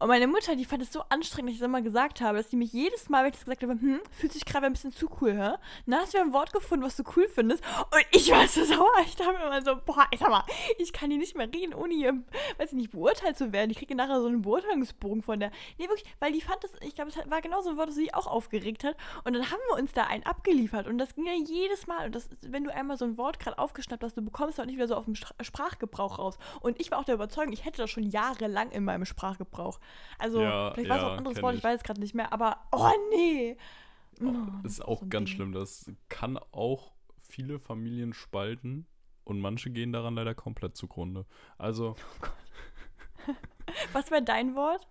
Und 0.00 0.08
meine 0.08 0.28
Mutter, 0.28 0.54
die 0.54 0.64
fand 0.64 0.82
es 0.82 0.92
so 0.92 1.02
anstrengend, 1.08 1.50
dass 1.50 1.54
ich 1.54 1.60
das 1.60 1.66
immer 1.66 1.82
gesagt 1.82 2.20
habe, 2.20 2.38
dass 2.38 2.48
die 2.48 2.56
mich 2.56 2.72
jedes 2.72 3.08
Mal, 3.08 3.24
wenn 3.24 3.30
ich 3.30 3.36
das 3.36 3.44
gesagt 3.44 3.62
habe, 3.62 3.72
hm, 3.72 4.00
fühlt 4.12 4.32
sich 4.32 4.44
gerade 4.44 4.66
ein 4.66 4.72
bisschen 4.72 4.92
zu 4.92 5.08
cool, 5.20 5.32
hä? 5.32 5.56
Na, 5.86 5.98
hast 5.98 6.14
du 6.14 6.18
ein 6.18 6.32
Wort 6.32 6.52
gefunden, 6.52 6.84
was 6.84 6.96
du 6.96 7.02
cool 7.16 7.28
findest? 7.28 7.64
Und 7.90 8.06
ich 8.12 8.30
war 8.30 8.46
so 8.46 8.64
sauer. 8.64 8.88
Ich 9.04 9.16
dachte 9.16 9.32
mir 9.32 9.46
immer 9.46 9.62
so, 9.62 9.76
boah, 9.84 10.06
ich 10.12 10.20
sag 10.20 10.30
mal, 10.30 10.44
ich 10.78 10.92
kann 10.92 11.10
hier 11.10 11.18
nicht 11.18 11.36
mehr 11.36 11.52
reden, 11.52 11.74
ohne 11.74 11.94
hier, 11.94 12.12
weiß 12.58 12.70
ich 12.70 12.76
nicht, 12.76 12.90
beurteilt 12.92 13.36
zu 13.36 13.52
werden. 13.52 13.70
Ich 13.70 13.78
kriege 13.78 13.94
nachher 13.94 14.20
so 14.20 14.28
einen 14.28 14.42
Beurteilungsbogen 14.42 15.22
von 15.22 15.40
der. 15.40 15.50
Nee, 15.78 15.88
wirklich, 15.88 16.04
weil 16.20 16.32
die 16.32 16.40
fand 16.40 16.62
das, 16.62 16.70
ich 16.80 16.94
glaube, 16.94 17.10
es 17.10 17.30
war 17.30 17.40
genau 17.40 17.60
so 17.62 17.70
ein 17.70 17.76
Wort, 17.76 17.88
das 17.88 17.96
sie 17.96 18.14
auch 18.14 18.26
aufgeregt 18.26 18.84
hat. 18.84 18.96
Und 19.24 19.32
dann 19.32 19.50
haben 19.50 19.60
wir 19.70 19.82
uns 19.82 19.92
da 19.92 20.04
einen 20.04 20.24
abgeliefert. 20.24 20.86
Und 20.86 20.98
das 20.98 21.14
ging 21.14 21.26
ja 21.26 21.32
jedes 21.32 21.86
Mal. 21.86 22.06
Und 22.06 22.14
das, 22.14 22.28
wenn 22.42 22.64
du 22.64 22.72
einmal 22.72 22.96
so 22.96 23.04
ein 23.04 23.18
Wort 23.18 23.40
gerade 23.40 23.58
aufgeschnappt 23.58 24.04
hast, 24.04 24.16
du 24.16 24.22
bekommst 24.22 24.54
es 24.54 24.60
auch 24.60 24.66
nicht 24.66 24.76
wieder 24.76 24.88
so 24.88 24.94
auf 24.94 25.06
dem 25.06 25.16
Sprachgebrauch 25.16 26.18
raus. 26.18 26.38
Und 26.60 26.80
ich 26.80 26.90
war 26.90 27.00
auch 27.00 27.04
der 27.04 27.14
Überzeugung, 27.14 27.52
ich 27.52 27.64
hätte 27.64 27.82
das 27.82 27.90
schon 27.90 28.04
jahrelang 28.04 28.70
in 28.70 28.84
meinem 28.84 29.04
Sprachgebrauch. 29.04 29.80
Also, 30.18 30.40
Ja, 30.42 30.72
vielleicht 30.74 30.88
war 30.90 30.96
es 30.96 31.02
ja, 31.02 31.08
auch 31.08 31.12
ein 31.12 31.18
anderes 31.18 31.42
Wort, 31.42 31.54
ich 31.54 31.58
ich. 31.58 31.64
weiß 31.64 31.76
es 31.78 31.84
gerade 31.84 32.00
nicht 32.00 32.14
mehr. 32.14 32.32
Aber, 32.32 32.58
oh 32.72 32.90
nee. 33.10 33.56
Oh, 34.20 34.32
Das 34.62 34.72
ist 34.72 34.78
das 34.80 34.86
auch 34.86 35.00
so 35.00 35.06
ganz 35.08 35.28
Ding. 35.28 35.36
schlimm. 35.36 35.52
Das 35.52 35.90
kann 36.08 36.38
auch 36.52 36.92
viele 37.20 37.58
Familien 37.58 38.12
spalten 38.12 38.86
und 39.24 39.40
manche 39.40 39.70
gehen 39.70 39.92
daran 39.92 40.14
leider 40.14 40.34
komplett 40.34 40.76
zugrunde. 40.76 41.26
Also, 41.58 41.94
Was 43.92 44.10
wäre 44.10 44.22
dein 44.22 44.54
Wort? 44.54 44.86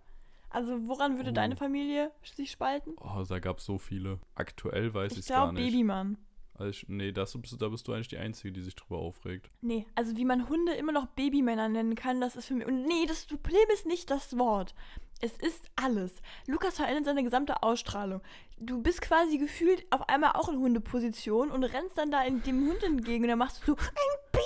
Also, 0.49 0.87
woran 0.87 1.17
würde 1.17 1.31
Oh. 1.31 1.33
deine 1.33 1.55
Familie 1.55 2.11
sich 2.23 2.51
spalten? 2.51 2.93
oh, 3.01 3.23
da 3.27 3.39
gab 3.39 3.57
es 3.59 3.65
so 3.65 3.77
viele. 3.77 4.19
Aktuell 4.35 4.93
weiß 4.93 5.11
ich 5.13 5.19
Ich 5.19 5.25
es 5.25 5.27
gar 5.27 5.47
glaube, 5.47 5.55
nicht. 5.55 5.71
Babymann. 5.71 6.17
Also 6.57 6.85
nee, 6.87 7.11
das, 7.11 7.37
da 7.59 7.69
bist 7.69 7.87
du 7.87 7.93
eigentlich 7.93 8.07
die 8.07 8.17
Einzige, 8.17 8.51
die 8.51 8.61
sich 8.61 8.75
drüber 8.75 8.97
aufregt. 8.97 9.49
Nee, 9.61 9.85
also 9.95 10.17
wie 10.17 10.25
man 10.25 10.49
Hunde 10.49 10.73
immer 10.73 10.91
noch 10.91 11.07
Babymänner 11.07 11.69
nennen 11.69 11.95
kann, 11.95 12.19
das 12.19 12.35
ist 12.35 12.45
für 12.45 12.55
mich. 12.55 12.67
Und 12.67 12.83
nee, 12.83 13.05
das 13.07 13.25
Problem 13.25 13.67
ist 13.73 13.85
nicht 13.85 14.09
das 14.09 14.37
Wort. 14.37 14.73
Es 15.19 15.35
ist 15.37 15.69
alles. 15.75 16.21
Lukas 16.45 16.75
verändert 16.75 17.05
seine 17.05 17.23
gesamte 17.23 17.63
Ausstrahlung. 17.63 18.21
Du 18.59 18.81
bist 18.81 19.01
quasi 19.01 19.37
gefühlt 19.37 19.85
auf 19.91 20.09
einmal 20.09 20.31
auch 20.33 20.49
in 20.49 20.57
Hundeposition 20.57 21.51
und 21.51 21.63
rennst 21.63 21.97
dann 21.97 22.09
da 22.09 22.23
in 22.23 22.41
dem 22.43 22.67
Hund 22.67 22.83
entgegen 22.83 23.23
und 23.23 23.29
dann 23.29 23.37
machst 23.39 23.61
du 23.61 23.73
so, 23.73 23.77
ein 23.77 24.41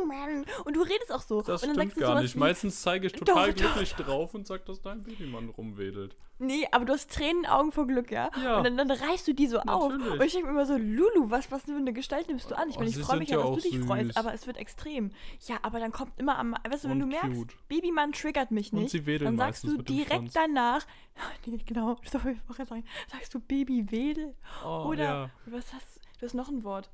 Babymann. 0.00 0.44
Und 0.64 0.76
du 0.76 0.82
redest 0.82 1.12
auch 1.12 1.20
so. 1.22 1.42
Das 1.42 1.62
und 1.62 1.76
dann 1.76 1.90
stimmt 1.90 2.00
gar 2.06 2.20
nicht. 2.20 2.34
wie, 2.34 2.38
Meistens 2.38 2.80
zeige 2.82 3.08
ich 3.08 3.12
total 3.12 3.52
Doch, 3.52 3.62
doch, 3.62 3.72
glücklich 3.74 3.94
drauf 3.94 4.34
und 4.34 4.46
sag, 4.46 4.64
dass 4.66 4.80
dein 4.82 5.02
Babymann 5.02 5.48
rumwedelt. 5.48 6.16
Nee, 6.38 6.68
aber 6.70 6.84
du 6.84 6.92
hast 6.92 7.10
Tränen 7.10 7.36
in 7.38 7.42
den 7.44 7.50
Augen 7.50 7.72
vor 7.72 7.86
Glück, 7.86 8.10
ja? 8.10 8.28
Ja. 8.42 8.58
Und 8.58 8.64
dann, 8.64 8.76
dann 8.76 8.90
reißt 8.90 9.26
du 9.26 9.32
die 9.32 9.46
so 9.46 9.58
auf. 9.60 9.90
Natürlich. 9.92 10.20
Und 10.20 10.26
ich 10.26 10.32
denke 10.34 10.46
mir 10.48 10.52
immer 10.52 10.66
so, 10.66 10.76
Lulu, 10.76 11.30
was, 11.30 11.50
was 11.50 11.62
für 11.62 11.72
eine 11.72 11.94
Gestalt 11.94 12.28
nimmst 12.28 12.50
du 12.50 12.54
an? 12.58 12.68
Ich 12.68 12.76
Oh, 12.76 12.80
meine, 12.80 12.90
ich 12.90 12.98
freue 12.98 13.18
mich 13.18 13.30
ja, 13.30 13.38
ja 13.38 13.46
dass 13.46 13.56
du 13.56 13.62
dich 13.62 13.78
süß. 13.78 13.86
freust, 13.86 14.16
aber 14.18 14.34
es 14.34 14.46
wird 14.46 14.58
extrem. 14.58 15.12
Ja, 15.46 15.56
aber 15.62 15.80
dann 15.80 15.92
kommt 15.92 16.12
immer 16.18 16.38
am, 16.38 16.54
weißt 16.68 16.84
du, 16.84 16.88
wenn 16.88 17.00
Und 17.02 17.10
du 17.10 17.16
merkst, 17.16 17.32
cute. 17.32 17.54
Babymann 17.68 18.12
triggert 18.12 18.50
mich 18.50 18.70
Und 18.72 18.80
nicht, 18.82 19.22
dann 19.22 19.38
sagst 19.38 19.64
du 19.64 19.78
direkt 19.80 20.36
danach, 20.36 20.86
genau, 21.66 21.96
das 22.02 22.14
wollte 22.14 22.32
ich 22.32 22.40
vorher 22.46 22.66
sagen, 22.66 22.84
sagst 23.10 23.34
du 23.34 23.40
Babywedel 23.40 24.34
Oh, 24.64 24.86
oder 24.88 25.04
ja. 25.04 25.30
was 25.46 25.72
hast 25.72 26.00
du 26.18 26.26
hast 26.26 26.34
noch 26.34 26.48
ein 26.48 26.62
Wort. 26.64 26.90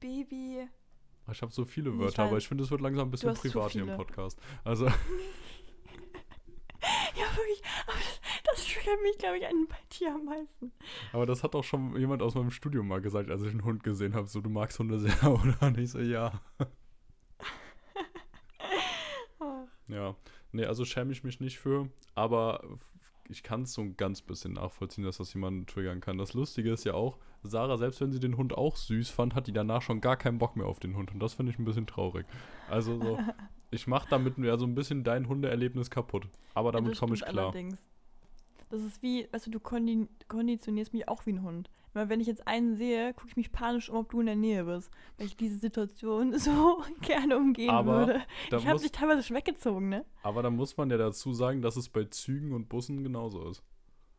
Baby, 0.00 0.68
Ich 1.30 1.42
habe 1.42 1.52
so 1.52 1.64
viele 1.64 1.90
Ich 1.90 1.98
Wörter, 1.98 2.22
aber 2.24 2.32
weiß. 2.36 2.42
ich 2.44 2.48
finde, 2.48 2.64
es 2.64 2.70
wird 2.70 2.80
langsam 2.80 3.08
ein 3.08 3.10
bisschen 3.10 3.34
privat 3.34 3.72
hier 3.72 3.82
im. 3.82 3.96
Podcast. 3.96 4.40
Also, 4.64 4.86
ja 4.86 4.94
wirklich, 7.36 7.62
aber 7.86 7.96
das, 7.98 8.20
das 8.44 8.64
triggert 8.64 9.02
mich, 9.02 9.18
glaube 9.18 9.38
ich, 9.38 9.46
an, 9.46 9.66
bei 9.68 9.76
dir 9.98 10.14
am 10.14 10.24
meisten. 10.24 10.72
aber 11.12 11.26
das 11.26 11.42
hat 11.42 11.54
auch 11.56 11.64
schon 11.64 11.96
jemand 11.98 12.22
aus 12.22 12.34
meinem 12.36 12.50
Studium 12.52 12.86
mal 12.86 13.00
gesagt, 13.00 13.28
als 13.30 13.42
ich 13.42 13.50
einen 13.50 13.64
Hund 13.64 13.82
gesehen 13.82 14.14
habe. 14.14 14.28
So, 14.28 14.40
du 14.40 14.50
magst 14.50 14.78
Hunde 14.78 14.98
sehr, 15.00 15.20
oder? 15.24 15.56
Und 15.62 15.78
ich 15.78 15.90
so, 15.90 15.98
ja. 15.98 16.40
Ja, 19.88 20.14
nee, 20.52 20.64
also 20.66 20.84
schäme 20.84 21.12
ich 21.12 21.24
mich 21.24 21.40
nicht 21.40 21.58
für, 21.58 21.88
aber 22.14 22.62
ich 23.28 23.42
kann 23.42 23.62
es 23.62 23.74
so 23.74 23.82
ein 23.82 23.96
ganz 23.96 24.22
bisschen 24.22 24.54
nachvollziehen, 24.54 25.04
dass 25.04 25.18
das 25.18 25.34
jemanden 25.34 25.66
triggern 25.66 26.00
kann. 26.00 26.18
Das 26.18 26.34
Lustige 26.34 26.72
ist 26.72 26.84
ja 26.84 26.94
auch, 26.94 27.18
Sarah, 27.42 27.76
selbst 27.76 28.00
wenn 28.00 28.10
sie 28.10 28.20
den 28.20 28.36
Hund 28.36 28.56
auch 28.56 28.76
süß 28.76 29.10
fand, 29.10 29.34
hat 29.34 29.46
die 29.46 29.52
danach 29.52 29.82
schon 29.82 30.00
gar 30.00 30.16
keinen 30.16 30.38
Bock 30.38 30.56
mehr 30.56 30.66
auf 30.66 30.80
den 30.80 30.96
Hund. 30.96 31.12
Und 31.12 31.20
das 31.20 31.34
finde 31.34 31.52
ich 31.52 31.58
ein 31.58 31.64
bisschen 31.64 31.86
traurig. 31.86 32.26
Also 32.68 32.98
so, 33.00 33.18
ich 33.70 33.86
mache 33.86 34.08
damit 34.10 34.38
ja 34.38 34.56
so 34.56 34.66
ein 34.66 34.74
bisschen 34.74 35.04
dein 35.04 35.28
Hundeerlebnis 35.28 35.90
kaputt. 35.90 36.28
Aber 36.54 36.72
damit 36.72 36.94
Ja, 36.94 37.00
komme 37.00 37.14
ich 37.14 37.22
klar. 37.22 37.46
Allerdings. 37.46 37.78
Das 38.70 38.82
ist 38.82 39.02
wie, 39.02 39.28
du, 39.30 39.50
du 39.50 39.60
kondi 39.60 40.08
konditionierst 40.28 40.92
mich 40.92 41.08
auch 41.08 41.24
wie 41.26 41.32
ein 41.32 41.42
Hund. 41.42 41.70
Weil 41.92 42.08
wenn 42.08 42.20
ich 42.20 42.26
jetzt 42.26 42.46
einen 42.46 42.76
sehe, 42.76 43.14
gucke 43.14 43.28
ich 43.28 43.36
mich 43.36 43.52
panisch 43.52 43.90
um, 43.90 43.96
ob 43.96 44.10
du 44.10 44.20
in 44.20 44.26
der 44.26 44.36
Nähe 44.36 44.64
bist. 44.64 44.90
Weil 45.16 45.26
ich 45.26 45.36
diese 45.36 45.58
Situation 45.58 46.38
so 46.38 46.82
gerne 47.00 47.36
umgehen 47.36 47.70
Aber 47.70 48.06
würde. 48.06 48.22
Ich 48.50 48.66
habe 48.66 48.78
dich 48.78 48.92
teilweise 48.92 49.22
schon 49.22 49.36
weggezogen, 49.36 49.88
ne? 49.88 50.04
aber 50.22 50.42
da 50.42 50.50
muss 50.50 50.76
man 50.76 50.90
ja 50.90 50.96
dazu 50.96 51.32
sagen, 51.32 51.62
dass 51.62 51.76
es 51.76 51.88
bei 51.88 52.04
Zügen 52.04 52.52
und 52.52 52.68
Bussen 52.68 53.02
genauso 53.02 53.48
ist. 53.48 53.62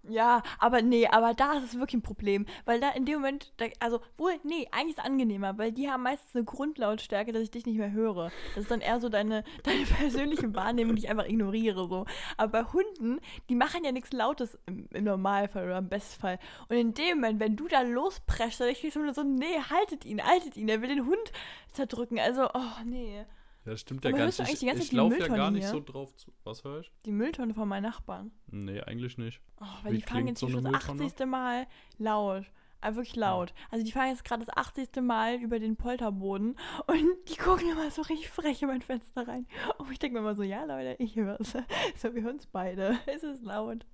Ja, 0.07 0.43
aber 0.59 0.81
nee, 0.81 1.07
aber 1.07 1.33
da 1.33 1.53
ist 1.57 1.65
es 1.65 1.73
wirklich 1.79 1.95
ein 1.95 2.01
Problem. 2.01 2.45
Weil 2.65 2.79
da 2.79 2.89
in 2.91 3.05
dem 3.05 3.15
Moment, 3.15 3.51
da, 3.57 3.65
also 3.79 3.99
wohl, 4.17 4.31
nee, 4.43 4.67
eigentlich 4.71 4.91
ist 4.91 4.99
es 4.99 5.05
angenehmer, 5.05 5.57
weil 5.57 5.71
die 5.71 5.89
haben 5.89 6.03
meistens 6.03 6.35
eine 6.35 6.45
Grundlautstärke, 6.45 7.33
dass 7.33 7.43
ich 7.43 7.51
dich 7.51 7.65
nicht 7.65 7.77
mehr 7.77 7.91
höre. 7.91 8.31
Das 8.55 8.63
ist 8.63 8.71
dann 8.71 8.81
eher 8.81 8.99
so 8.99 9.09
deine, 9.09 9.43
deine 9.63 9.83
persönliche 9.85 10.53
Wahrnehmung, 10.55 10.95
die 10.95 11.03
ich 11.03 11.09
einfach 11.09 11.27
ignoriere. 11.27 11.87
So. 11.89 12.05
Aber 12.37 12.63
bei 12.63 12.71
Hunden, 12.71 13.19
die 13.49 13.55
machen 13.55 13.83
ja 13.83 13.91
nichts 13.91 14.13
Lautes 14.13 14.57
im, 14.65 14.87
im 14.91 15.03
Normalfall 15.03 15.65
oder 15.65 15.79
im 15.79 15.89
Bestfall. 15.89 16.39
Und 16.69 16.77
in 16.77 16.93
dem 16.93 17.17
Moment, 17.17 17.39
wenn 17.39 17.55
du 17.57 17.67
da 17.67 17.81
lospreschst, 17.81 18.61
dann 18.61 18.69
ich 18.69 18.81
so, 18.93 19.11
so, 19.11 19.23
nee, 19.23 19.59
haltet 19.69 20.05
ihn, 20.05 20.23
haltet 20.23 20.55
ihn, 20.55 20.69
er 20.69 20.81
will 20.81 20.89
den 20.89 21.05
Hund 21.05 21.31
zerdrücken. 21.73 22.19
Also, 22.19 22.47
oh, 22.53 22.83
nee. 22.85 23.25
Das 23.69 23.81
stimmt 23.81 24.03
ja 24.03 24.09
Aber 24.09 24.17
gar 24.17 24.25
hörst 24.27 24.39
nicht. 24.39 24.47
du 24.47 24.49
eigentlich 24.49 24.53
Ich, 24.53 24.59
die 24.59 24.65
ganze 24.65 24.81
ich 24.83 24.89
Zeit 24.89 24.97
laufe 24.97 25.19
ja 25.19 25.27
gar 25.27 25.51
nicht 25.51 25.63
hier? 25.63 25.71
so 25.71 25.79
drauf 25.81 26.15
zu. 26.15 26.31
Was 26.43 26.63
höre 26.63 26.79
ich? 26.81 26.91
Die 27.05 27.11
Mülltonne 27.11 27.53
von 27.53 27.67
meinen 27.67 27.83
Nachbarn. 27.83 28.31
Nee, 28.47 28.81
eigentlich 28.81 29.17
nicht. 29.17 29.41
Oh, 29.61 29.65
weil 29.83 29.93
Wie 29.93 29.97
die 29.97 30.03
fahren 30.03 30.27
jetzt 30.27 30.39
so 30.39 30.47
schon 30.49 30.63
das 30.63 30.71
Mülltonne? 30.71 31.03
80. 31.05 31.25
Mal 31.27 31.67
laut. 31.97 32.45
Aber 32.81 32.95
wirklich 32.95 33.15
laut. 33.17 33.53
Also 33.71 33.83
die 33.85 33.91
fahren 33.91 34.07
jetzt 34.07 34.23
gerade 34.23 34.45
das 34.45 34.55
80. 34.55 35.01
Mal 35.01 35.35
über 35.35 35.59
den 35.59 35.75
Polterboden 35.75 36.55
und 36.87 37.05
die 37.29 37.35
gucken 37.35 37.69
immer 37.69 37.91
so 37.91 38.01
richtig 38.03 38.29
frech 38.29 38.61
in 38.61 38.69
mein 38.69 38.81
Fenster 38.81 39.27
rein. 39.27 39.47
Und 39.77 39.91
ich 39.91 39.99
denke 39.99 40.13
mir 40.13 40.19
immer 40.21 40.33
so, 40.35 40.43
ja 40.43 40.63
Leute, 40.63 40.95
ich 41.03 41.15
höre 41.15 41.39
es. 41.41 41.53
So, 41.97 42.15
wir 42.15 42.21
hören 42.23 42.37
es 42.37 42.45
beide. 42.47 42.97
Es 43.05 43.23
ist 43.23 43.43
laut. 43.43 43.85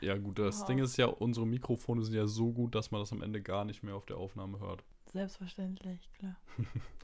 Ja, 0.00 0.16
gut, 0.16 0.38
das 0.38 0.60
Wow. 0.60 0.66
Ding 0.68 0.78
ist 0.78 0.96
ja, 0.96 1.06
unsere 1.06 1.46
Mikrofone 1.46 2.02
sind 2.02 2.14
ja 2.14 2.26
so 2.26 2.50
gut, 2.52 2.74
dass 2.74 2.90
man 2.90 3.02
das 3.02 3.12
am 3.12 3.22
Ende 3.22 3.42
gar 3.42 3.64
nicht 3.66 3.82
mehr 3.82 3.94
auf 3.94 4.06
der 4.06 4.16
Aufnahme 4.16 4.58
hört. 4.58 4.82
Selbstverständlich, 5.12 6.08
klar. 6.18 6.36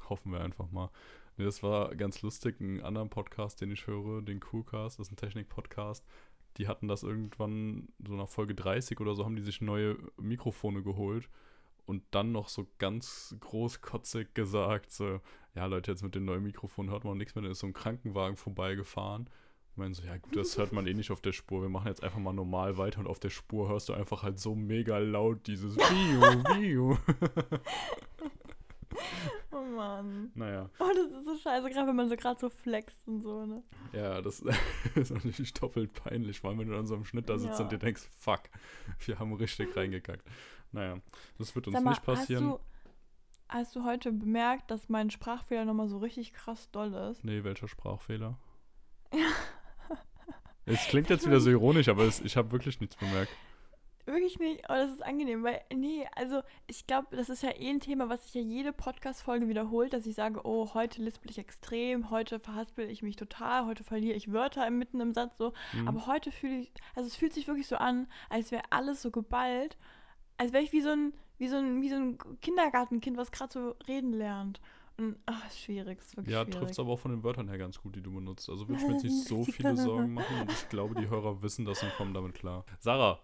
Hoffen 0.09 0.33
wir 0.33 0.41
einfach 0.41 0.71
mal. 0.71 0.91
Nee, 1.37 1.45
das 1.45 1.63
war 1.63 1.95
ganz 1.95 2.23
lustig. 2.23 2.61
Einen 2.61 2.81
anderen 2.81 3.11
Podcast, 3.11 3.61
den 3.61 3.71
ich 3.71 3.87
höre, 3.87 4.23
den 4.23 4.41
Coolcast, 4.41 4.99
das 4.99 5.09
ist 5.09 5.13
ein 5.13 5.17
Technik-Podcast. 5.17 6.05
Die 6.57 6.69
hatten 6.69 6.89
das 6.89 7.03
irgendwann, 7.03 7.89
so 8.07 8.15
nach 8.15 8.29
Folge 8.29 8.55
30 8.55 9.01
oder 9.01 9.15
so, 9.15 9.25
haben 9.25 9.37
die 9.37 9.43
sich 9.43 9.61
neue 9.61 9.99
Mikrofone 10.17 10.83
geholt 10.83 11.29
und 11.85 12.03
dann 12.11 12.33
noch 12.33 12.49
so 12.49 12.67
ganz 12.79 13.37
großkotzig 13.41 14.35
gesagt, 14.35 14.91
so, 14.91 15.21
ja 15.55 15.67
Leute, 15.67 15.93
jetzt 15.93 16.03
mit 16.03 16.15
dem 16.15 16.25
neuen 16.25 16.43
Mikrofon 16.43 16.91
hört 16.91 17.05
man 17.05 17.19
nichts 17.19 17.35
mehr, 17.35 17.45
da 17.45 17.51
ist 17.51 17.61
so 17.61 17.67
ein 17.67 17.73
Krankenwagen 17.73 18.37
vorbeigefahren. 18.37 19.29
Ich 19.71 19.77
meine 19.77 19.95
so, 19.95 20.03
ja 20.05 20.17
gut, 20.17 20.35
das 20.35 20.57
hört 20.57 20.73
man 20.73 20.87
eh 20.87 20.95
nicht 20.95 21.11
auf 21.11 21.21
der 21.21 21.33
Spur. 21.33 21.61
Wir 21.61 21.69
machen 21.69 21.89
jetzt 21.89 22.03
einfach 22.03 22.19
mal 22.19 22.33
normal 22.33 22.79
weiter 22.79 22.99
und 22.99 23.07
auf 23.07 23.21
der 23.21 23.29
Spur 23.29 23.69
hörst 23.69 23.91
du 23.91 23.93
einfach 23.93 24.23
halt 24.23 24.39
so 24.39 24.55
mega 24.55 24.97
laut 24.99 25.47
dieses 25.47 25.77
Viu, 25.77 26.21
Viu. 26.57 26.97
Oh 29.53 29.63
Mann. 29.63 30.31
Naja. 30.35 30.69
Oh, 30.79 30.91
das 30.95 31.11
ist 31.19 31.25
so 31.25 31.37
scheiße, 31.39 31.71
gerade 31.71 31.89
wenn 31.89 31.97
man 31.97 32.09
so 32.09 32.17
gerade 32.17 32.39
so 32.39 32.51
flext 32.51 32.99
und 33.07 33.23
so, 33.23 33.47
ne? 33.47 33.63
Ja, 33.93 34.21
das 34.21 34.41
ist 34.95 35.11
natürlich 35.11 35.55
doppelt 35.55 35.93
peinlich, 35.95 36.41
vor 36.41 36.51
allem 36.51 36.59
wenn 36.59 36.69
du 36.69 36.75
dann 36.75 36.87
so 36.87 36.95
im 36.95 37.05
Schnitt 37.05 37.29
da 37.29 37.39
sitzt 37.39 37.59
Ja. 37.59 37.65
und 37.65 37.73
dir 37.73 37.79
denkst, 37.79 38.03
fuck, 38.19 38.43
wir 39.07 39.19
haben 39.19 39.33
richtig 39.35 39.75
reingekackt. 39.77 40.27
Naja, 40.73 40.99
das 41.39 41.55
wird 41.55 41.69
uns 41.69 41.81
mal, 41.81 41.91
nicht 41.91 42.03
passieren. 42.05 42.51
Hast 42.51 42.59
du, 42.59 42.61
hast 43.49 43.77
du 43.77 43.85
heute 43.85 44.13
bemerkt, 44.13 44.71
dass 44.71 44.89
mein 44.89 45.11
Sprachfehler 45.11 45.65
nochmal 45.65 45.89
so 45.89 45.99
richtig 45.99 46.33
krass 46.35 46.71
doll 46.71 46.93
ist? 46.93 47.25
Nee, 47.25 47.43
welcher 47.45 47.69
Sprachfehler? 47.69 48.39
Es 50.69 50.85
klingt 50.89 51.09
jetzt 51.11 51.25
wieder 51.25 51.39
so 51.39 51.49
ironisch, 51.49 51.89
aber 51.89 52.03
es, 52.03 52.21
ich 52.21 52.37
habe 52.37 52.51
wirklich 52.51 52.81
nichts 52.81 52.97
bemerkt. 52.97 53.31
Wirklich 54.07 54.39
nicht, 54.39 54.71
aber 54.71 54.79
das 54.79 54.93
ist 54.93 55.05
angenehm, 55.05 55.43
weil, 55.43 55.61
nee, 55.75 56.07
also 56.15 56.43
ich 56.69 56.87
glaube, 56.87 57.17
das 57.17 57.29
ist 57.29 57.43
ja 57.43 57.51
eh 57.51 57.69
ein 57.69 57.81
Thema, 57.81 58.09
was 58.09 58.23
sich 58.25 58.35
ja 58.35 58.41
jede 58.41 58.73
Podcast-Folge 58.73 59.49
wiederholt, 59.49 59.93
dass 59.93 60.07
ich 60.07 60.15
sage, 60.15 60.43
oh, 60.45 60.75
heute 60.75 61.03
lispel 61.03 61.29
ich 61.29 61.39
extrem, 61.39 62.09
heute 62.11 62.39
verhaspel 62.39 62.89
ich 62.89 63.03
mich 63.03 63.17
total, 63.17 63.67
heute 63.67 63.83
verliere 63.83 64.17
ich 64.17 64.33
Wörter 64.33 64.71
mitten 64.71 65.01
im 65.01 65.13
Satz 65.13 65.37
so. 65.39 65.53
Hm. 65.73 65.89
Aber 65.89 66.07
heute 66.07 66.31
fühle 66.31 66.59
ich, 66.59 66.73
also 66.95 67.09
es 67.09 67.17
fühlt 67.17 67.33
sich 67.33 67.49
wirklich 67.49 67.67
so 67.67 67.77
an, 67.77 68.07
als 68.31 68.53
wäre 68.53 68.63
alles 68.71 69.03
so 69.03 69.11
geballt, 69.11 69.77
als 70.37 70.53
wäre 70.53 70.63
ich 70.63 70.73
wie 70.73 70.83
so 70.83 70.91
ein, 70.91 71.13
wie 71.39 71.49
so 71.49 71.57
ein, 71.57 71.83
wie 71.83 71.89
so 71.89 71.97
ein 71.97 72.19
Kindergartenkind, 72.41 73.17
was 73.17 73.33
gerade 73.33 73.53
so 73.53 73.75
reden 73.89 74.13
lernt. 74.13 74.61
Und, 74.99 75.19
ach, 75.27 75.51
schwierig, 75.51 75.99
ist 75.99 76.17
wirklich 76.17 76.35
Ja, 76.35 76.45
trifft 76.45 76.73
es 76.73 76.79
aber 76.79 76.93
auch 76.93 76.99
von 76.99 77.11
den 77.11 77.23
Wörtern 77.23 77.49
her 77.49 77.59
ganz 77.59 77.79
gut, 77.79 77.97
die 77.97 78.01
du 78.01 78.15
benutzt. 78.15 78.49
Also 78.49 78.67
würde 78.67 78.81
ich 78.81 78.87
mir 78.87 78.95
jetzt 78.95 79.05
nicht 79.05 79.25
so 79.25 79.45
viele 79.45 79.77
Sorgen 79.77 80.15
machen 80.15 80.41
und 80.41 80.51
ich 80.51 80.69
glaube, 80.69 80.95
die 80.95 81.09
Hörer 81.09 81.43
wissen 81.43 81.65
das 81.65 81.83
und 81.83 81.93
kommen 81.97 82.15
damit 82.15 82.35
klar. 82.35 82.65
Sarah, 82.79 83.21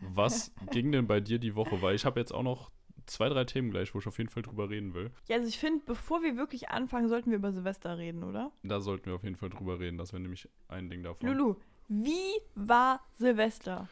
was 0.00 0.52
ging 0.70 0.92
denn 0.92 1.06
bei 1.06 1.20
dir 1.20 1.38
die 1.38 1.56
Woche? 1.56 1.82
Weil 1.82 1.96
ich 1.96 2.04
habe 2.04 2.20
jetzt 2.20 2.32
auch 2.32 2.44
noch 2.44 2.70
zwei, 3.06 3.28
drei 3.28 3.44
Themen 3.44 3.70
gleich, 3.70 3.94
wo 3.94 3.98
ich 3.98 4.06
auf 4.06 4.18
jeden 4.18 4.30
Fall 4.30 4.42
drüber 4.42 4.70
reden 4.70 4.94
will. 4.94 5.10
Ja, 5.26 5.36
also 5.36 5.48
ich 5.48 5.58
finde, 5.58 5.82
bevor 5.86 6.22
wir 6.22 6.36
wirklich 6.36 6.68
anfangen, 6.68 7.08
sollten 7.08 7.30
wir 7.30 7.38
über 7.38 7.52
Silvester 7.52 7.98
reden, 7.98 8.22
oder? 8.22 8.52
Da 8.62 8.80
sollten 8.80 9.06
wir 9.06 9.14
auf 9.14 9.24
jeden 9.24 9.36
Fall 9.36 9.50
drüber 9.50 9.80
reden. 9.80 9.98
Das 9.98 10.12
wäre 10.12 10.20
nämlich 10.20 10.48
ein 10.68 10.88
Ding 10.88 11.02
davon. 11.02 11.28
Lulu, 11.28 11.56
wie 11.88 12.40
war 12.54 13.00
Silvester? 13.14 13.88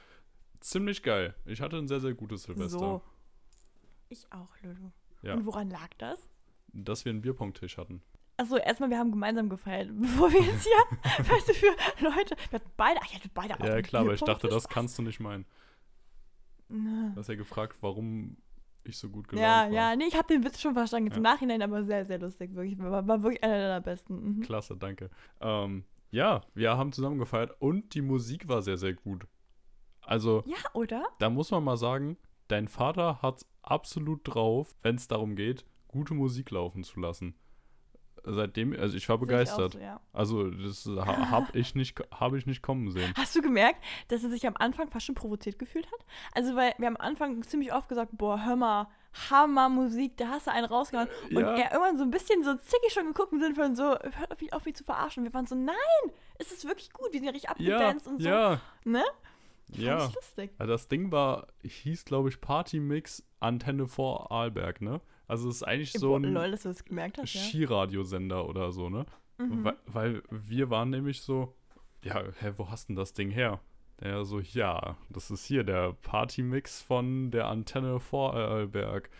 Ziemlich 0.60 1.02
geil. 1.02 1.34
Ich 1.44 1.60
hatte 1.60 1.76
ein 1.76 1.88
sehr, 1.88 2.00
sehr 2.00 2.14
gutes 2.14 2.44
Silvester. 2.44 2.78
So. 2.78 3.02
Ich 4.08 4.30
auch, 4.30 4.50
Lulu. 4.62 4.90
Ja. 5.22 5.34
Und 5.34 5.46
woran 5.46 5.70
lag 5.70 5.88
das? 5.98 6.28
Dass 6.84 7.04
wir 7.04 7.10
einen 7.10 7.22
Bierpong-Tisch 7.22 7.78
hatten. 7.78 8.02
Achso, 8.38 8.56
erstmal, 8.56 8.90
wir 8.90 8.98
haben 8.98 9.10
gemeinsam 9.12 9.48
gefeiert. 9.48 9.90
Bevor 10.00 10.30
wir 10.32 10.42
jetzt 10.42 10.64
hier, 10.64 11.26
weißt 11.32 11.48
du, 11.48 11.54
für 11.54 11.66
Leute, 12.00 12.36
wir 12.50 12.58
hatten 12.60 12.70
beide, 12.76 13.00
ach, 13.02 13.06
ich 13.06 13.14
hatte 13.14 13.30
beide 13.32 13.54
auch 13.54 13.64
Ja, 13.64 13.80
klar, 13.82 14.02
aber 14.02 14.12
ich 14.14 14.20
dachte, 14.20 14.48
das 14.48 14.68
kannst 14.68 14.98
du 14.98 15.02
nicht 15.02 15.20
meinen. 15.20 15.46
Na. 16.68 17.10
Du 17.14 17.20
hast 17.20 17.28
ja 17.28 17.34
gefragt, 17.36 17.76
warum 17.80 18.36
ich 18.84 18.98
so 18.98 19.08
gut 19.08 19.28
gelaunt 19.28 19.42
Ja, 19.42 19.62
war. 19.62 19.68
ja, 19.70 19.96
nee, 19.96 20.04
ich 20.06 20.16
habe 20.16 20.28
den 20.28 20.44
Witz 20.44 20.60
schon 20.60 20.74
verstanden. 20.74 21.06
Jetzt 21.08 21.16
Im 21.16 21.24
Ja. 21.24 21.32
Nachhinein 21.32 21.62
aber 21.62 21.82
sehr, 21.84 22.04
sehr 22.04 22.18
lustig. 22.18 22.54
Wirklich. 22.54 22.78
War, 22.78 23.06
war 23.06 23.22
wirklich 23.22 23.42
einer 23.42 23.58
der 23.68 23.80
besten. 23.80 24.36
Mhm. 24.36 24.40
Klasse, 24.42 24.76
danke. 24.76 25.10
Ähm, 25.40 25.84
ja, 26.10 26.42
wir 26.54 26.76
haben 26.76 26.92
zusammen 26.92 27.18
gefeiert 27.18 27.54
und 27.60 27.94
die 27.94 28.02
Musik 28.02 28.48
war 28.48 28.62
sehr, 28.62 28.76
sehr 28.76 28.94
gut. 28.94 29.26
Also, 30.02 30.44
Ja, 30.46 30.56
oder? 30.72 31.04
da 31.18 31.30
muss 31.30 31.50
man 31.50 31.64
mal 31.64 31.76
sagen, 31.76 32.16
dein 32.48 32.68
Vater 32.68 33.22
hat 33.22 33.44
absolut 33.62 34.20
drauf, 34.24 34.76
wenn 34.82 34.94
es 34.96 35.08
darum 35.08 35.34
geht, 35.34 35.64
gute 35.96 36.14
Musik 36.14 36.50
laufen 36.50 36.84
zu 36.84 37.00
lassen. 37.00 37.34
Seitdem, 38.28 38.72
also 38.72 38.96
ich 38.96 39.08
war 39.08 39.16
ich 39.16 39.20
begeistert. 39.20 39.76
auch 39.76 39.78
so, 39.78 39.84
ja. 39.84 40.00
Also, 40.12 40.50
das 40.50 40.84
ha, 40.96 41.30
habe 41.30 41.56
ich, 41.56 41.74
nicht, 41.76 42.00
hab 42.10 42.34
ich 42.34 42.44
nicht 42.46 42.60
kommen 42.60 42.90
sehen. 42.90 43.12
Hast 43.16 43.36
du 43.36 43.40
gemerkt, 43.40 43.82
dass 44.08 44.24
er 44.24 44.30
sich 44.30 44.46
am 44.48 44.56
Anfang 44.56 44.88
fast 44.90 45.06
schon 45.06 45.14
provoziert 45.14 45.58
gefühlt 45.60 45.86
hat? 45.86 46.04
Also, 46.34 46.56
weil 46.56 46.74
wir 46.78 46.88
am 46.88 46.96
Anfang 46.96 47.40
ziemlich 47.44 47.72
oft 47.72 47.88
gesagt, 47.88 48.10
boah, 48.18 48.44
hör 48.44 48.56
mal, 48.56 48.88
Hammer 49.30 49.68
Musik, 49.68 50.16
da 50.16 50.28
hast 50.28 50.46
du 50.48 50.50
einen 50.52 50.66
rausgehauen. 50.66 51.08
Und 51.30 51.38
Ja. 51.38 51.54
er 51.56 51.72
irgendwann 51.72 51.96
so 51.98 52.02
ein 52.02 52.10
bisschen 52.10 52.42
so 52.42 52.54
zickig 52.56 52.92
schon 52.92 53.06
geguckt 53.06 53.32
im 53.32 53.38
Sinne 53.40 53.54
von 53.54 53.76
so, 53.76 53.84
hört 53.84 54.32
auf 54.32 54.40
mich, 54.40 54.52
auf 54.52 54.64
mich 54.64 54.74
zu 54.74 54.82
verarschen. 54.84 55.22
Wir 55.24 55.32
waren 55.32 55.46
so, 55.46 55.54
nein, 55.54 55.76
es 56.38 56.50
ist 56.52 56.66
wirklich 56.66 56.90
gut, 56.92 57.12
wir 57.12 57.20
sind 57.20 57.26
ja 57.26 57.32
richtig 57.32 57.50
Ja, 57.60 57.76
abgedanced 57.76 58.06
und 58.08 58.20
so. 58.22 58.28
ja, 58.28 58.60
Ne? 58.84 59.04
Ich 59.72 59.78
ja. 59.78 60.04
lustig. 60.14 60.52
Also 60.58 60.72
das 60.72 60.88
Ding 60.88 61.10
war, 61.12 61.46
hieß 61.62 62.04
glaube 62.04 62.28
ich 62.28 62.40
Party 62.40 62.78
Mix 62.80 63.24
Antenne 63.40 63.86
vor 63.88 64.30
Arlberg, 64.30 64.80
ne? 64.80 65.00
Also 65.28 65.48
es 65.48 65.56
ist 65.56 65.62
eigentlich 65.64 65.92
so 65.92 66.16
ein 66.16 66.24
lol, 66.24 66.50
dass 66.50 66.62
du 66.62 66.68
das 66.68 66.84
gemerkt 66.84 67.18
hast, 67.18 67.34
ja. 67.34 67.40
Skiradiosender 67.40 68.48
oder 68.48 68.72
so, 68.72 68.88
ne? 68.88 69.06
Mhm. 69.38 69.64
Weil, 69.64 69.76
weil 69.86 70.22
wir 70.30 70.70
waren 70.70 70.90
nämlich 70.90 71.20
so, 71.22 71.54
ja, 72.02 72.22
hä, 72.40 72.52
wo 72.56 72.70
hast 72.70 72.88
denn 72.88 72.96
das 72.96 73.12
Ding 73.12 73.30
her? 73.30 73.60
Der 74.00 74.24
so, 74.24 74.40
ja, 74.40 74.96
das 75.08 75.30
ist 75.30 75.46
hier 75.46 75.64
der 75.64 75.94
Party-Mix 75.94 76.82
von 76.82 77.30
der 77.30 77.46
Antenne 77.48 77.98
Vorarlberg. 77.98 79.10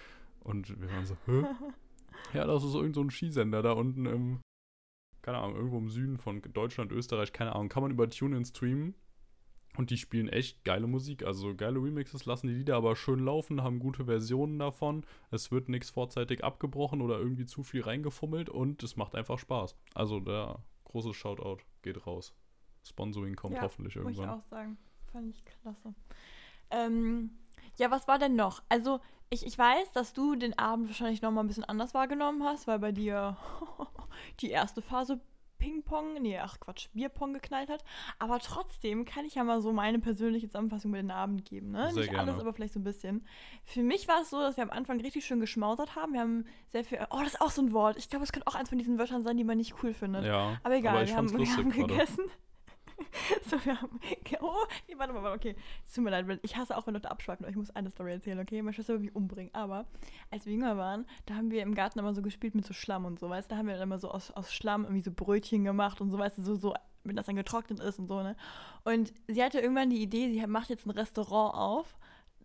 Und 0.41 0.81
wir 0.81 0.91
waren 0.93 1.07
so, 1.07 1.17
hä? 1.27 1.45
Ja, 2.33 2.45
das 2.45 2.65
ist 2.65 2.75
irgend 2.75 2.95
so 2.95 3.03
ein 3.03 3.11
Skisender 3.11 3.63
da 3.63 3.73
unten 3.73 4.05
im, 4.07 4.41
keine 5.23 5.39
Ahnung, 5.39 5.57
irgendwo 5.57 5.79
im 5.79 5.89
Süden 5.89 6.19
von 6.19 6.43
Deutschland, 6.43 6.91
Österreich, 6.91 7.33
keine 7.33 7.55
Ahnung. 7.55 7.69
Kann 7.69 7.83
man 7.83 7.93
über 7.93 8.09
TuneIn 8.09 8.45
streamen. 8.45 8.95
Und 9.77 9.91
die 9.91 9.99
spielen 9.99 10.29
echt 10.29 10.65
geile 10.65 10.87
Musik. 10.87 11.25
Also 11.25 11.55
geile 11.55 11.79
Remixes, 11.79 12.25
lassen 12.27 12.49
die 12.49 12.55
Lieder 12.55 12.77
aber 12.77 12.97
schön 12.97 13.21
laufen, 13.25 13.63
haben 13.63 13.79
gute 13.79 14.05
Versionen 14.07 14.59
davon. 14.59 15.05
Es 15.31 15.51
wird 15.51 15.69
nichts 15.69 15.91
vorzeitig 15.91 16.45
abgebrochen 16.45 17.01
oder 17.03 17.19
irgendwie 17.19 17.47
zu 17.47 17.63
viel 17.63 17.83
reingefummelt 17.83 18.49
und 18.49 18.83
es 18.83 18.97
macht 18.97 19.15
einfach 19.15 19.39
Spaß. 19.39 19.77
Also 19.95 20.21
der 20.21 20.59
große 20.85 21.15
Shoutout 21.15 21.59
geht 21.83 22.07
raus. 22.07 22.35
Sponsoring 22.85 23.35
kommt 23.35 23.55
Ja, 23.55 23.63
hoffentlich 23.63 23.97
Muss 23.97 24.13
ich 24.13 24.19
irgendwann. 24.19 24.41
auch 24.41 24.45
sagen. 24.45 24.79
Fand 25.13 25.31
ich 25.31 25.45
klasse. 25.45 25.95
Ähm, 26.71 27.31
ja, 27.79 27.91
was 27.91 28.09
war 28.09 28.19
denn 28.19 28.37
noch? 28.37 28.63
Also, 28.69 29.01
ich, 29.29 29.45
ich 29.45 29.59
weiß, 29.59 29.93
dass 29.93 30.13
du 30.13 30.37
den 30.37 30.57
Abend 30.59 30.89
wahrscheinlich 30.89 31.23
noch 31.23 31.31
mal 31.33 31.41
ein 31.41 31.49
bisschen 31.49 31.65
anders 31.65 31.95
wahrgenommen 31.95 32.45
hast, 32.45 32.67
weil 32.67 32.79
bei 32.79 32.93
dir 32.93 33.37
die 34.41 34.51
erste 34.51 34.83
Phase 34.83 35.21
Ping-Pong, 35.67 36.23
nee, 36.23 36.39
ach 36.39 36.61
Quatsch, 36.61 36.87
Bierpong 36.95 37.35
geknallt 37.35 37.69
hat. 37.69 37.83
Aber 38.21 38.39
trotzdem 38.39 39.05
kann 39.05 39.25
ich 39.25 39.35
ja 39.35 39.43
mal 39.43 39.61
so 39.61 39.73
meine 39.73 39.99
persönliche 39.99 40.47
Zusammenfassung 40.47 40.93
über 40.93 41.03
den 41.03 41.11
Abend 41.11 41.45
geben. 41.45 41.73
Ne? 41.73 41.91
Sehr 41.93 42.03
Nicht 42.03 42.11
gerne. 42.13 42.31
alles, 42.31 42.41
aber 42.41 42.53
vielleicht 42.53 42.75
so 42.75 42.79
ein 42.79 42.85
bisschen. 42.85 43.27
Für 43.65 43.83
mich 43.83 44.07
war 44.07 44.23
es 44.23 44.31
so, 44.31 44.39
dass 44.39 44.57
wir 44.57 44.63
am 44.63 44.71
Anfang 44.71 45.01
richtig 45.01 45.27
schön 45.27 45.41
geschmausert 45.41 45.97
haben. 45.97 46.13
Wir 46.13 46.21
haben 46.21 46.45
sehr 46.69 46.85
viel. 46.85 46.99
Oh, 47.11 47.19
das 47.19 47.35
ist 47.35 47.41
auch 47.41 47.51
so 47.51 47.63
ein 47.63 47.73
Wort. 47.73 47.97
Ich 47.97 48.09
glaube, 48.09 48.25
es 48.25 48.31
könnte 48.31 48.47
auch 48.47 48.55
eins 48.55 48.69
von 48.69 48.79
diesen 48.79 48.97
Wörtern 48.97 49.25
sein, 49.25 49.37
die 49.37 49.45
man 49.45 49.57
nicht 49.57 49.75
cool 49.83 49.93
findet. 49.93 50.25
Ja. 50.25 50.61
Aber 50.63 50.77
egal, 50.77 51.03
ich 51.03 51.11
wir, 51.11 51.17
haben, 51.17 51.33
wir 51.33 51.39
haben 51.39 51.71
lustig 51.73 51.89
gerade. 51.89 52.07
so, 53.51 53.65
wir 53.65 53.81
haben. 53.81 54.01
Oh, 54.41 54.67
nee, 54.89 54.95
warte 54.97 55.13
mal, 55.13 55.33
okay. 55.35 55.57
Es 55.87 55.95
tut 55.95 56.05
mir 56.05 56.11
leid, 56.11 56.27
ich 56.43 56.57
hasse 56.57 56.77
auch, 56.77 56.87
wenn 56.87 56.95
Leute 56.95 57.11
abschweifen, 57.11 57.45
aber 57.45 57.51
ich 57.51 57.57
muss 57.57 57.71
eine 57.71 57.91
Story 57.91 58.13
erzählen, 58.13 58.39
okay? 58.39 58.63
Meine 58.63 58.73
Schwester 58.73 58.99
mich 58.99 59.15
umbringen. 59.15 59.55
Aber 59.55 59.87
als 60.31 60.47
wir 60.47 60.53
jünger 60.53 60.77
waren, 60.77 61.07
da 61.27 61.35
haben 61.35 61.51
wir 61.51 61.63
im 61.63 61.75
Garten 61.75 61.99
immer 61.99 62.15
so 62.15 62.23
gespielt 62.23 62.55
mit 62.55 62.67
so 62.67 62.75
Schlamm 62.75 63.05
und 63.05 63.19
so, 63.19 63.29
weißt 63.29 63.51
du? 63.51 63.55
Da 63.55 63.59
haben 63.59 63.67
wir 63.67 63.75
dann 63.75 63.85
immer 63.85 63.99
so 63.99 64.11
aus, 64.11 64.31
aus 64.31 64.53
Schlamm 64.53 64.85
irgendwie 64.85 65.03
so 65.03 65.11
Brötchen 65.11 65.65
gemacht 65.65 66.01
und 66.01 66.11
so, 66.11 66.19
weißt 66.19 66.39
du, 66.39 66.43
so, 66.43 66.55
so, 66.57 66.75
wenn 67.05 67.17
das 67.17 67.27
dann 67.27 67.37
getrocknet 67.37 67.81
ist 67.81 67.99
und 67.99 68.09
so, 68.09 68.23
ne? 68.23 68.37
Und 68.85 69.13
sie 69.29 69.43
hatte 69.43 69.61
irgendwann 69.61 69.91
die 69.91 70.03
Idee, 70.03 70.31
sie 70.31 70.47
macht 70.47 70.71
jetzt 70.71 70.87
ein 70.87 70.91
Restaurant 70.91 71.55
auf, 71.55 71.97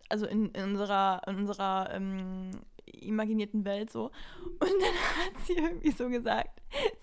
also 0.08 0.26
in, 0.26 0.50
in 0.50 0.64
unserer, 0.64 1.22
in 1.26 1.36
unserer 1.36 1.90
ähm, 1.92 2.50
imaginierten 2.92 3.64
Welt 3.64 3.90
so. 3.90 4.10
Und 4.44 4.60
dann 4.60 4.70
hat 5.26 5.46
sie 5.46 5.54
irgendwie 5.54 5.90
so 5.90 6.08
gesagt, 6.08 6.62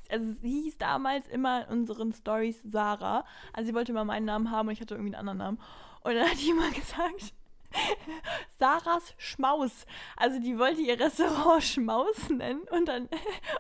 also 0.10 0.34
sie 0.42 0.62
hieß 0.64 0.78
damals 0.78 1.28
immer 1.28 1.68
in 1.68 1.80
unseren 1.80 2.14
Stories 2.14 2.62
Sarah. 2.64 3.26
Also 3.54 3.68
sie 3.68 3.76
wollte 3.76 3.92
immer 3.92 4.06
meinen 4.06 4.26
Namen 4.26 4.52
haben 4.52 4.68
und 4.68 4.74
ich 4.74 4.82
hatte 4.82 4.96
irgendwie 4.96 5.16
einen 5.16 5.28
anderen 5.28 5.38
Namen. 5.38 5.60
Und 6.02 6.16
dann 6.16 6.30
hat 6.30 6.44
immer 6.44 6.70
gesagt, 6.72 7.34
Sarahs 8.58 9.14
Schmaus. 9.18 9.86
Also 10.18 10.40
die 10.40 10.58
wollte 10.58 10.82
ihr 10.82 11.00
Restaurant 11.00 11.64
Schmaus 11.64 12.30
nennen 12.30 12.62
und 12.72 12.88
dann, 12.88 13.10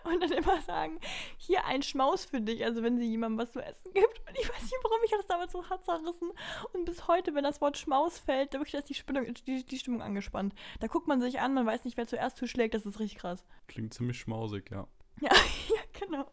und 0.03 0.21
dann 0.21 0.31
immer 0.31 0.61
sagen, 0.61 0.99
hier 1.37 1.65
ein 1.65 1.81
Schmaus 1.83 2.25
für 2.25 2.41
dich. 2.41 2.63
Also 2.63 2.83
wenn 2.83 2.97
sie 2.97 3.05
jemandem 3.05 3.39
was 3.39 3.51
zu 3.51 3.61
essen 3.61 3.93
gibt. 3.93 4.19
Und 4.27 4.37
ich 4.37 4.49
weiß 4.49 4.61
nicht, 4.61 4.77
warum 4.83 4.99
ich 5.03 5.11
das 5.11 5.27
damals 5.27 5.51
so 5.51 5.69
hart 5.69 5.85
zerrissen. 5.85 6.31
Und 6.73 6.85
bis 6.85 7.07
heute, 7.07 7.33
wenn 7.35 7.43
das 7.43 7.61
Wort 7.61 7.77
Schmaus 7.77 8.19
fällt, 8.19 8.53
da 8.53 8.59
wirklich 8.59 8.75
ist 8.75 8.89
die, 8.89 8.95
Stimmung, 8.95 9.33
die, 9.33 9.65
die 9.65 9.79
Stimmung 9.79 10.01
angespannt. 10.01 10.53
Da 10.79 10.87
guckt 10.87 11.07
man 11.07 11.21
sich 11.21 11.39
an, 11.39 11.53
man 11.53 11.65
weiß 11.65 11.85
nicht, 11.85 11.97
wer 11.97 12.07
zuerst 12.07 12.37
zuschlägt. 12.37 12.73
Das 12.73 12.85
ist 12.85 12.99
richtig 12.99 13.19
krass. 13.19 13.45
Klingt 13.67 13.93
ziemlich 13.93 14.19
schmausig, 14.19 14.69
ja. 14.71 14.87
Ja, 15.21 15.31
ja, 15.33 15.81
genau. 15.99 16.31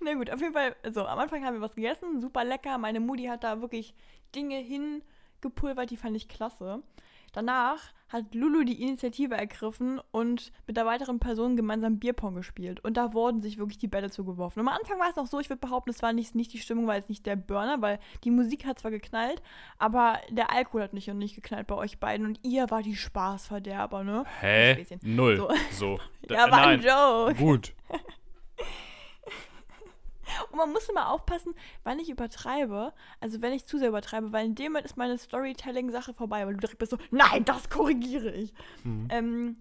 Na 0.00 0.14
gut, 0.14 0.30
auf 0.30 0.40
jeden 0.40 0.52
Fall, 0.52 0.76
so, 0.90 1.06
am 1.06 1.18
Anfang 1.18 1.44
haben 1.44 1.54
wir 1.54 1.60
was 1.62 1.74
gegessen, 1.74 2.20
super 2.20 2.44
lecker. 2.44 2.76
Meine 2.76 3.00
Mutti 3.00 3.24
hat 3.24 3.44
da 3.44 3.60
wirklich 3.60 3.94
Dinge 4.34 4.60
hingepulvert, 5.40 5.90
die 5.90 5.96
fand 5.96 6.16
ich 6.16 6.28
klasse. 6.28 6.82
Danach 7.32 7.78
hat 8.08 8.34
Lulu 8.34 8.64
die 8.64 8.82
Initiative 8.82 9.36
ergriffen 9.36 10.00
und 10.10 10.50
mit 10.66 10.76
der 10.76 10.84
weiteren 10.84 11.20
Person 11.20 11.54
gemeinsam 11.54 12.00
Bierpong 12.00 12.34
gespielt. 12.34 12.80
Und 12.80 12.96
da 12.96 13.14
wurden 13.14 13.40
sich 13.40 13.56
wirklich 13.56 13.78
die 13.78 13.86
Bälle 13.86 14.10
zugeworfen. 14.10 14.60
Und 14.60 14.68
am 14.68 14.74
Anfang 14.74 14.98
war 14.98 15.08
es 15.08 15.14
noch 15.14 15.28
so, 15.28 15.38
ich 15.38 15.48
würde 15.48 15.60
behaupten, 15.60 15.90
es 15.90 16.02
war 16.02 16.12
nicht, 16.12 16.34
nicht 16.34 16.52
die 16.52 16.58
Stimmung, 16.58 16.88
war 16.88 16.96
jetzt 16.96 17.08
nicht 17.08 17.24
der 17.24 17.36
Burner, 17.36 17.80
weil 17.82 18.00
die 18.24 18.32
Musik 18.32 18.66
hat 18.66 18.80
zwar 18.80 18.90
geknallt, 18.90 19.42
aber 19.78 20.18
der 20.28 20.50
Alkohol 20.52 20.82
hat 20.82 20.92
nicht 20.92 21.08
und 21.08 21.18
nicht 21.18 21.36
geknallt 21.36 21.68
bei 21.68 21.76
euch 21.76 22.00
beiden. 22.00 22.26
Und 22.26 22.40
ihr 22.42 22.68
war 22.70 22.82
die 22.82 22.96
Spaßverderber, 22.96 24.02
ne? 24.02 24.24
Hä? 24.40 24.84
Null. 25.02 25.36
So. 25.36 25.50
So. 25.70 26.00
Ja, 26.28 26.48
war 26.50 26.66
ein 26.66 26.80
Nein. 26.80 26.86
Joke. 26.86 27.34
Gut. 27.34 27.74
Und 30.50 30.56
man 30.58 30.72
muss 30.72 30.88
immer 30.88 31.10
aufpassen, 31.10 31.54
wann 31.84 31.98
ich 31.98 32.10
übertreibe. 32.10 32.92
Also 33.20 33.42
wenn 33.42 33.52
ich 33.52 33.66
zu 33.66 33.78
sehr 33.78 33.88
übertreibe, 33.88 34.32
weil 34.32 34.46
in 34.46 34.54
dem 34.54 34.72
Moment 34.72 34.86
ist 34.86 34.96
meine 34.96 35.18
Storytelling-Sache 35.18 36.14
vorbei, 36.14 36.46
weil 36.46 36.54
du 36.54 36.60
direkt 36.60 36.78
bist 36.78 36.90
so, 36.92 36.98
nein, 37.10 37.44
das 37.44 37.68
korrigiere 37.70 38.32
ich. 38.32 38.52
Mhm. 38.84 39.08
Ähm, 39.10 39.56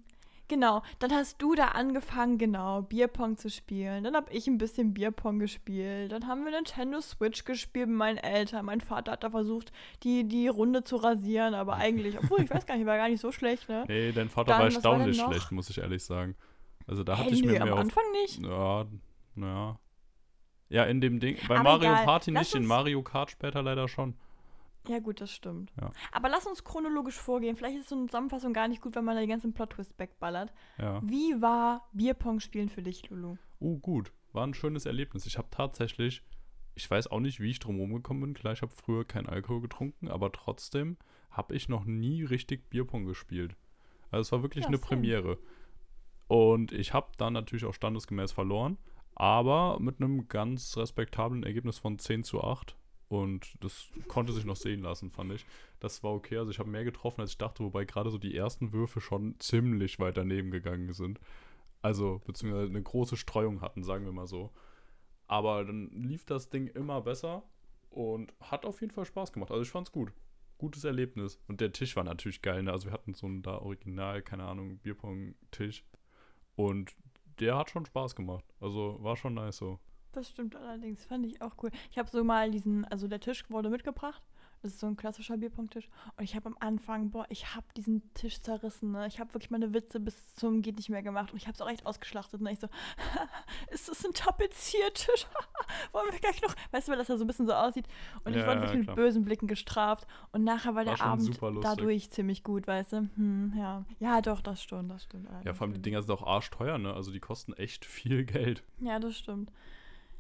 genau, 0.48 0.82
dann 1.00 1.12
hast 1.14 1.42
du 1.42 1.56
da 1.56 1.70
angefangen, 1.70 2.38
genau, 2.38 2.82
Bierpong 2.82 3.38
zu 3.38 3.50
spielen. 3.50 4.04
Dann 4.04 4.16
habe 4.16 4.32
ich 4.32 4.48
ein 4.48 4.58
bisschen 4.58 4.94
Bierpong 4.94 5.40
gespielt. 5.40 6.12
Dann 6.12 6.28
haben 6.28 6.44
wir 6.44 6.52
Nintendo 6.52 7.02
Switch 7.02 7.44
gespielt 7.46 7.88
mit 7.88 7.98
meinen 7.98 8.18
Eltern. 8.18 8.66
Mein 8.66 8.82
Vater 8.82 9.12
hat 9.14 9.24
da 9.24 9.30
versucht, 9.30 9.72
die, 10.04 10.28
die 10.28 10.48
Runde 10.48 10.84
zu 10.84 10.96
rasieren, 10.98 11.54
aber 11.54 11.76
eigentlich, 11.78 12.18
obwohl 12.18 12.42
ich 12.42 12.50
weiß 12.50 12.66
gar 12.66 12.76
nicht, 12.78 12.86
war 12.86 12.98
gar 12.98 13.10
nicht 13.10 13.22
so 13.22 13.32
schlecht, 13.32 13.70
ne? 13.70 13.86
Nee, 13.88 14.12
dein 14.12 14.30
Vater 14.30 14.50
Dann, 14.50 14.60
war 14.60 14.66
war 14.68 14.74
erstaunlich 14.74 15.18
noch? 15.18 15.32
schlecht, 15.32 15.52
muss 15.52 15.70
ich 15.70 15.78
ehrlich 15.80 16.04
sagen. 16.04 16.36
Also 16.88 17.04
da 17.04 17.16
Hey, 17.16 17.26
hatte 17.26 17.36
ich 17.36 17.44
nö, 17.44 17.52
mir 17.52 17.62
am 17.62 17.68
mehr 17.68 17.74
auf. 17.76 17.82
Anfang 17.82 18.04
nicht. 18.24 18.40
Ja, 18.44 18.86
naja. 19.36 19.80
Ja, 20.70 20.84
in 20.84 21.02
dem 21.02 21.20
Ding. 21.20 21.38
Bei 21.48 21.56
Aber 21.56 21.64
Mario 21.64 21.92
egal, 21.92 22.06
Party 22.06 22.32
lass 22.32 22.54
nicht, 22.54 22.62
in 22.62 22.68
Mario 22.68 23.02
Kart 23.02 23.32
später 23.32 23.62
leider 23.62 23.88
schon. 23.88 24.16
Ja, 24.88 25.00
gut, 25.00 25.20
das 25.22 25.32
stimmt. 25.32 25.72
Ja. 25.80 25.92
Aber 26.12 26.30
lass 26.30 26.48
uns 26.48 26.64
chronologisch 26.64 27.18
vorgehen. 27.18 27.56
Vielleicht 27.56 27.78
ist 27.78 27.90
so 27.90 27.96
eine 27.96 28.06
Zusammenfassung 28.06 28.54
gar 28.54 28.68
nicht 28.68 28.82
gut, 28.82 28.96
wenn 28.96 29.04
man 29.04 29.16
da 29.16 29.22
die 29.22 29.28
ganzen 29.28 29.54
Plot-Twists 29.54 30.00
wegballert. 30.00 30.54
Ja. 30.78 31.02
Wie 31.04 31.42
war 31.42 31.88
Bierpong 31.92 32.40
spielen 32.40 32.70
für 32.70 32.82
dich, 32.82 33.10
Lulu? 33.10 33.38
Oh, 33.60 33.78
gut. 33.78 34.12
War 34.32 34.46
ein 34.48 34.54
schönes 34.54 34.86
Erlebnis. 34.86 35.26
Ich 35.26 35.38
habe 35.38 35.50
tatsächlich, 35.52 36.24
ich 36.76 36.90
weiß 36.90 37.08
auch 37.08 37.20
nicht, 37.20 37.40
wie 37.40 37.50
ich 37.50 37.60
drum 37.60 37.80
rumgekommen 37.80 38.22
bin. 38.22 38.34
Klar, 38.34 38.54
ich 38.54 38.62
habe 38.62 38.72
früher 38.72 39.06
keinen 39.06 39.28
Alkohol 39.28 39.62
getrunken, 39.62 40.08
aber 40.08 40.32
trotzdem 40.32 40.98
habe 41.30 41.56
ich 41.56 41.68
noch 41.68 41.86
nie 41.86 42.24
richtig 42.24 42.70
Bierpong 42.70 43.06
gespielt. 43.06 43.56
Also 44.12 44.22
es 44.22 44.32
war 44.32 44.42
wirklich 44.44 44.64
Ja, 44.64 44.70
eine 44.70 44.78
same. 44.78 44.88
Premiere. 44.88 45.38
Und 46.28 46.72
ich 46.72 46.94
habe 46.94 47.12
dann 47.18 47.34
natürlich 47.34 47.66
auch 47.66 47.74
standesgemäß 47.74 48.32
verloren, 48.32 48.78
aber 49.20 49.80
mit 49.82 50.02
einem 50.02 50.30
ganz 50.30 50.78
respektablen 50.78 51.44
Ergebnis 51.44 51.78
von 51.78 52.00
10 52.00 52.24
zu 52.24 52.42
8. 52.42 52.78
Und 53.10 53.54
das 53.60 53.90
konnte 54.08 54.32
sich 54.32 54.46
noch 54.46 54.56
sehen 54.56 54.82
lassen, 54.82 55.12
fand 55.12 55.34
ich. 55.34 55.46
Das 55.82 56.04
war 56.04 56.14
okay. 56.14 56.38
Also 56.38 56.52
ich 56.52 56.60
habe 56.60 56.70
mehr 56.70 56.86
getroffen, 56.86 57.20
als 57.20 57.32
ich 57.32 57.38
dachte, 57.38 57.64
wobei 57.64 57.84
gerade 57.84 58.12
so 58.12 58.18
die 58.18 58.36
ersten 58.36 58.72
Würfe 58.72 59.02
schon 59.02 59.38
ziemlich 59.40 60.00
weit 60.00 60.16
daneben 60.16 60.52
gegangen 60.52 60.94
sind. 60.94 61.20
Also, 61.82 62.22
beziehungsweise 62.26 62.70
eine 62.70 62.82
große 62.82 63.18
Streuung 63.18 63.62
hatten, 63.62 63.84
sagen 63.84 64.06
wir 64.06 64.12
mal 64.14 64.28
so. 64.28 64.52
Aber 65.28 65.66
dann 65.66 65.90
lief 65.90 66.24
das 66.24 66.50
Ding 66.50 66.68
immer 66.68 67.02
besser 67.02 67.44
und 67.90 68.34
hat 68.40 68.66
auf 68.66 68.80
jeden 68.80 68.94
Fall 68.94 69.06
Spaß 69.06 69.34
gemacht. 69.34 69.52
Also 69.52 69.64
ich 69.64 69.70
fand's 69.70 69.92
gut. 69.92 70.14
Gutes 70.58 70.86
Erlebnis. 70.86 71.42
Und 71.48 71.60
der 71.60 71.74
Tisch 71.74 71.96
war 71.98 72.06
natürlich 72.06 72.42
geil. 72.42 72.64
Ne? 72.64 72.72
Also 72.72 72.88
wir 72.88 72.94
hatten 72.94 73.14
so 73.14 73.28
einen 73.28 73.42
da 73.42 73.58
original, 73.58 74.22
keine 74.22 74.46
Ahnung, 74.46 74.78
Bierpong-Tisch. 74.78 75.84
Und 76.56 76.96
der 77.40 77.58
hat 77.58 77.70
schon 77.70 77.86
Spaß 77.86 78.16
gemacht. 78.16 78.46
Also 78.60 78.98
war 79.02 79.16
schon 79.16 79.34
nice 79.34 79.58
so. 79.58 79.80
Das 80.12 80.30
stimmt 80.30 80.56
allerdings, 80.56 81.06
fand 81.06 81.26
ich 81.26 81.42
auch 81.42 81.56
cool. 81.62 81.70
Ich 81.92 81.98
habe 81.98 82.10
so 82.10 82.24
mal 82.24 82.50
diesen, 82.50 82.86
also 82.86 83.08
der 83.08 83.20
Tisch 83.20 83.50
wurde 83.50 83.70
mitgebracht. 83.70 84.24
Das 84.62 84.74
ist 84.74 84.80
so 84.82 84.88
ein 84.88 84.98
klassischer 84.98 85.38
Bierpong-Tisch. 85.38 85.88
Und 86.18 86.24
ich 86.24 86.36
habe 86.36 86.48
am 86.48 86.58
Anfang, 86.60 87.12
boah, 87.12 87.26
ich 87.30 87.56
habe 87.56 87.66
diesen 87.78 88.14
Tisch 88.14 88.42
zerrissen. 88.42 88.92
Ne? 88.92 89.08
Ich 89.08 89.20
habe 89.20 89.34
wirklich 89.34 89.52
meine 89.52 89.74
Witze 89.74 90.00
bis 90.00 90.36
zum 90.36 90.62
geht 90.62 90.76
nicht 90.76 90.90
mehr 90.90 91.02
gemacht. 91.02 91.32
Und 91.32 91.38
ich 91.38 91.48
habe 91.48 91.56
es 91.56 91.62
auch 91.62 91.70
echt 91.70 91.86
ausgeschlachtet. 91.86 92.42
Ne? 92.42 92.52
Ich 92.52 92.60
so, 92.60 92.68
ist 93.72 93.88
das 93.88 94.06
ein 94.06 94.14
Tapeziertisch? 94.14 95.28
Wollen 95.94 96.12
wir 96.12 96.20
gleich 96.20 96.42
noch, 96.42 96.54
weißt 96.72 96.88
du, 96.88 96.92
weil 96.92 97.00
das 97.00 97.08
ja 97.08 97.18
so 97.18 97.24
ein 97.24 97.28
bisschen 97.28 97.48
so 97.48 97.54
aussieht. 97.54 97.88
Und 98.26 98.34
ich 98.34 98.42
Ja, 98.42 98.48
wurde 98.48 98.56
ja, 98.56 98.62
wirklich 98.62 98.78
mit 98.80 98.88
klar. 98.88 98.96
bösen 98.96 99.24
Blicken 99.24 99.48
gestraft. 99.48 100.08
Und 100.34 100.44
nachher 100.44 100.76
war 100.76 100.84
der 100.84 100.98
schon 100.98 101.08
Abend 101.08 101.40
dadurch 101.64 102.10
ziemlich 102.12 102.44
gut, 102.44 102.68
weißt 102.68 102.94
du. 102.94 103.10
Hm, 103.16 103.54
ja. 103.58 103.86
ja, 104.00 104.22
doch, 104.22 104.42
das 104.42 104.62
stimmt, 104.62 104.92
das 104.92 105.04
stimmt. 105.04 105.30
Ja, 105.46 105.54
vor 105.54 105.66
allem 105.68 105.74
die 105.74 105.82
Dinger 105.82 106.02
sind 106.02 106.12
auch 106.12 106.24
arschteuer, 106.24 106.78
ne? 106.78 106.94
Also 106.94 107.12
die 107.12 107.20
kosten 107.20 107.54
echt 107.54 107.86
viel 107.86 108.26
Geld. 108.26 108.64
Ja, 108.80 109.00
das 109.00 109.18
stimmt. 109.18 109.52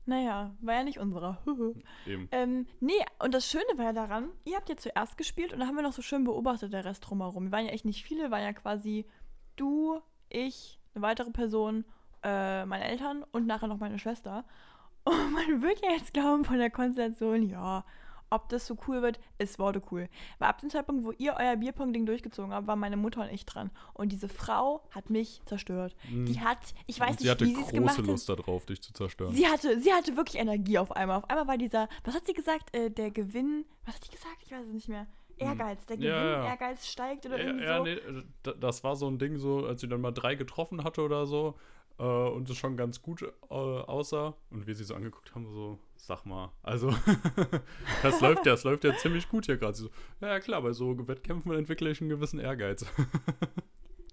Naja, 0.09 0.55
war 0.61 0.73
ja 0.73 0.83
nicht 0.83 0.97
unserer. 0.97 1.37
Eben. 2.07 2.27
ähm, 2.31 2.65
nee, 2.79 3.05
und 3.19 3.31
das 3.31 3.47
Schöne 3.47 3.67
war 3.75 3.85
ja 3.85 3.93
daran, 3.93 4.31
ihr 4.43 4.55
habt 4.55 4.67
ja 4.67 4.75
zuerst 4.75 5.17
gespielt 5.17 5.53
und 5.53 5.59
da 5.59 5.67
haben 5.67 5.75
wir 5.75 5.83
noch 5.83 5.93
so 5.93 6.01
schön 6.01 6.23
beobachtet, 6.23 6.73
der 6.73 6.83
Rest 6.83 7.07
drumherum. 7.07 7.45
Wir 7.45 7.51
waren 7.51 7.65
ja 7.67 7.71
echt 7.71 7.85
nicht 7.85 8.03
viele, 8.03 8.31
waren 8.31 8.41
ja 8.41 8.53
quasi 8.53 9.05
du, 9.55 10.01
ich, 10.29 10.79
eine 10.95 11.03
weitere 11.03 11.29
Person, 11.29 11.85
äh, 12.23 12.65
meine 12.65 12.85
Eltern 12.85 13.23
und 13.31 13.45
nachher 13.45 13.67
noch 13.67 13.77
meine 13.77 13.99
Schwester. 13.99 14.45
Und 15.05 15.31
man 15.31 15.61
wird 15.61 15.81
ja 15.83 15.91
jetzt 15.91 16.13
glauben 16.13 16.43
von 16.43 16.57
der 16.57 16.69
Konstellation, 16.69 17.41
ja, 17.43 17.85
ob 18.29 18.49
das 18.49 18.67
so 18.67 18.77
cool 18.87 19.01
wird, 19.01 19.19
es 19.37 19.59
wurde 19.59 19.81
cool. 19.91 20.07
Weil 20.37 20.49
ab 20.49 20.59
dem 20.61 20.69
Zeitpunkt, 20.69 21.03
wo 21.05 21.11
ihr 21.17 21.35
euer 21.39 21.55
Bierpong-Ding 21.55 22.05
durchgezogen 22.05 22.53
habt, 22.53 22.67
war 22.67 22.75
meine 22.75 22.97
Mutter 22.97 23.21
und 23.21 23.29
ich 23.31 23.45
dran. 23.45 23.71
Und 23.93 24.11
diese 24.11 24.29
Frau 24.29 24.81
hat 24.91 25.09
mich 25.09 25.41
zerstört. 25.45 25.95
Die 26.09 26.39
hat, 26.39 26.57
ich 26.87 26.99
weiß 26.99 27.07
Mhm. 27.07 27.11
Und 27.11 27.19
sie 27.19 27.23
nicht, 27.25 27.31
hatte 27.31 27.45
wie 27.45 27.55
sie 27.55 27.61
es 27.61 27.71
gemacht 27.71 27.95
große 27.95 28.01
hat. 28.03 28.07
Lust 28.07 28.29
darauf, 28.29 28.65
dich 28.65 28.81
zu 28.81 28.93
zerstören. 28.93 29.33
Sie 29.33 29.47
hatte, 29.47 29.79
sie 29.79 29.93
hatte 29.93 30.15
wirklich 30.17 30.39
Energie 30.41 30.77
auf 30.77 30.91
einmal. 30.91 31.17
Auf 31.17 31.29
einmal 31.29 31.47
war 31.47 31.57
dieser, 31.57 31.89
was 32.03 32.15
hat 32.15 32.25
sie 32.25 32.33
gesagt? 32.33 32.75
Äh, 32.75 32.89
der 32.91 33.11
Gewinn, 33.11 33.65
was 33.85 33.95
hat 33.95 34.03
sie 34.05 34.11
gesagt? 34.11 34.37
Ich 34.43 34.51
weiß 34.51 34.65
es 34.67 34.73
nicht 34.73 34.89
mehr. 34.89 35.07
Ehrgeiz, 35.37 35.85
der 35.85 35.95
Hm. 35.97 36.03
Ja, 36.03 36.19
Gewinn, 36.19 36.33
ja. 36.33 36.45
Ehrgeiz 36.49 36.85
steigt 36.87 37.25
oder 37.25 37.37
Ja, 37.37 37.45
irgendwie 37.45 37.63
ja 37.65 37.77
so. 37.77 37.83
nee, 37.83 37.93
äh, 37.93 38.23
d- 38.45 38.53
das 38.59 38.83
war 38.83 38.95
so 38.97 39.07
ein 39.07 39.17
Ding, 39.19 39.37
so, 39.37 39.65
als 39.65 39.79
sie 39.81 39.87
dann 39.87 40.01
mal 40.01 40.11
drei 40.11 40.35
getroffen 40.35 40.83
hatte 40.83 41.01
oder 41.01 41.25
so 41.25 41.55
äh, 41.97 42.03
und 42.03 42.49
es 42.49 42.57
schon 42.57 42.75
ganz 42.75 43.01
gut 43.01 43.21
äh, 43.23 43.53
aussah 43.53 44.33
und 44.51 44.67
wir 44.67 44.75
sie 44.75 44.83
so 44.83 44.95
angeguckt 44.95 45.33
haben, 45.35 45.47
so, 45.53 45.79
sag 46.01 46.25
mal, 46.25 46.51
also, 46.63 46.93
das 48.03 48.21
läuft 48.21 48.45
ja, 48.45 48.53
das 48.53 48.63
läuft 48.63 48.83
ja 48.83 48.95
ziemlich 48.97 49.29
gut 49.29 49.45
hier 49.45 49.57
gerade. 49.57 49.75
So, 49.75 49.89
ja, 50.21 50.39
klar, 50.39 50.62
bei 50.62 50.71
so 50.71 51.07
Wettkämpfen 51.07 51.51
entwickle 51.53 51.89
ich 51.89 52.01
einen 52.01 52.09
gewissen 52.09 52.39
Ehrgeiz. 52.39 52.85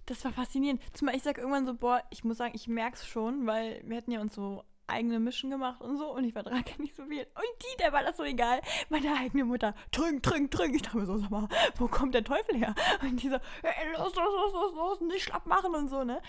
Das 0.07 0.23
war 0.23 0.31
faszinierend. 0.31 0.81
Zumal 0.93 1.17
ich 1.17 1.23
sag 1.23 1.37
irgendwann 1.37 1.65
so, 1.65 1.73
boah, 1.73 2.01
ich 2.11 2.23
muss 2.23 2.37
sagen, 2.37 2.53
ich 2.55 2.69
merk's 2.69 3.05
schon, 3.05 3.45
weil 3.45 3.81
wir 3.83 3.97
hatten 3.97 4.11
ja 4.11 4.21
uns 4.21 4.33
so 4.33 4.63
eigene 4.87 5.19
Mischen 5.19 5.49
gemacht 5.49 5.81
und 5.81 5.97
so 5.97 6.13
und 6.13 6.23
ich 6.23 6.33
vertrage 6.33 6.81
nicht 6.81 6.95
so 6.95 7.05
viel. 7.05 7.23
Und 7.23 7.61
die, 7.61 7.77
der 7.81 7.91
war 7.91 8.03
das 8.03 8.17
so 8.17 8.23
egal. 8.23 8.61
Meine 8.89 9.13
eigene 9.19 9.43
Mutter, 9.43 9.75
trink, 9.91 10.23
trink, 10.23 10.49
trink. 10.51 10.75
Ich 10.75 10.81
dachte 10.81 10.97
mir 10.97 11.05
so, 11.05 11.17
sag 11.17 11.29
mal, 11.29 11.49
wo 11.77 11.87
kommt 11.87 12.15
der 12.15 12.23
Teufel 12.23 12.55
her? 12.55 12.73
Und 13.01 13.21
die 13.21 13.27
so, 13.29 13.35
ey, 13.35 13.91
los, 13.97 14.15
los, 14.15 14.33
los, 14.33 14.53
los, 14.53 14.73
los, 14.75 15.01
nicht 15.01 15.23
schlapp 15.23 15.45
machen 15.45 15.75
und 15.75 15.89
so, 15.89 16.03
ne? 16.03 16.21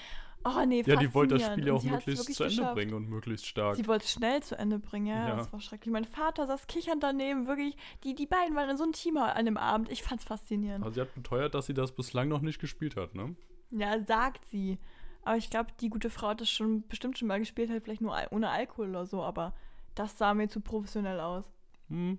Oh 0.45 0.65
nee, 0.67 0.83
Ja, 0.87 0.97
die 0.97 1.13
wollte 1.15 1.37
das. 1.37 1.47
Spiel 1.53 1.67
ja 1.67 1.73
auch 1.75 1.83
möglichst 1.83 2.33
zu 2.35 2.45
Ende 2.45 2.57
geschafft. 2.57 2.75
bringen 2.75 2.95
und 2.95 3.09
möglichst 3.09 3.47
stark. 3.47 3.77
Sie 3.77 3.87
wollte 3.87 4.05
es 4.05 4.13
schnell 4.13 4.43
zu 4.43 4.57
Ende 4.59 4.79
bringen, 4.79 5.07
ja, 5.07 5.29
Ja. 5.29 5.37
Das 5.37 5.53
war 5.53 5.61
schrecklich. 5.61 5.93
Mein 5.93 6.05
Vater 6.05 6.47
saß 6.47 6.67
kichernd 6.69 7.03
daneben, 7.03 7.47
wirklich. 7.47 7.77
Die, 8.05 8.15
die 8.15 8.27
beiden 8.27 8.55
waren 8.57 8.71
in 8.71 8.77
so 8.77 8.85
ein 8.85 8.93
Team 8.93 9.17
an 9.17 9.45
dem 9.45 9.57
Abend. 9.57 9.91
Ich 9.91 10.03
fand's 10.03 10.25
faszinierend. 10.25 10.85
Aber 10.85 10.93
sie 10.93 11.01
hat 11.01 11.15
beteuert, 11.15 11.55
dass 11.55 11.67
sie 11.67 11.75
das 11.75 11.93
bislang 11.93 12.29
noch 12.29 12.41
nicht 12.41 12.61
gespielt 12.61 12.97
hat, 12.97 13.15
ne? 13.15 13.35
Ja, 13.71 14.01
sagt 14.05 14.45
sie. 14.47 14.79
Aber 15.23 15.37
ich 15.37 15.51
glaube, 15.51 15.71
die 15.81 15.91
gute 15.91 16.09
Frau 16.09 16.29
hat 16.29 16.41
das 16.41 16.49
schon 16.51 16.87
bestimmt 16.89 17.19
schon 17.19 17.29
mal 17.29 17.39
gespielt, 17.41 17.69
halt 17.71 17.85
vielleicht 17.85 18.01
nur 18.01 18.17
ohne 18.31 18.49
Alkohol 18.49 18.89
oder 18.91 19.05
so, 19.05 19.23
aber 19.23 19.53
das 19.95 20.17
sah 20.17 20.33
mir 20.33 20.49
zu 20.49 20.61
professionell 20.61 21.21
aus. 21.21 21.45
Hm, 21.89 22.19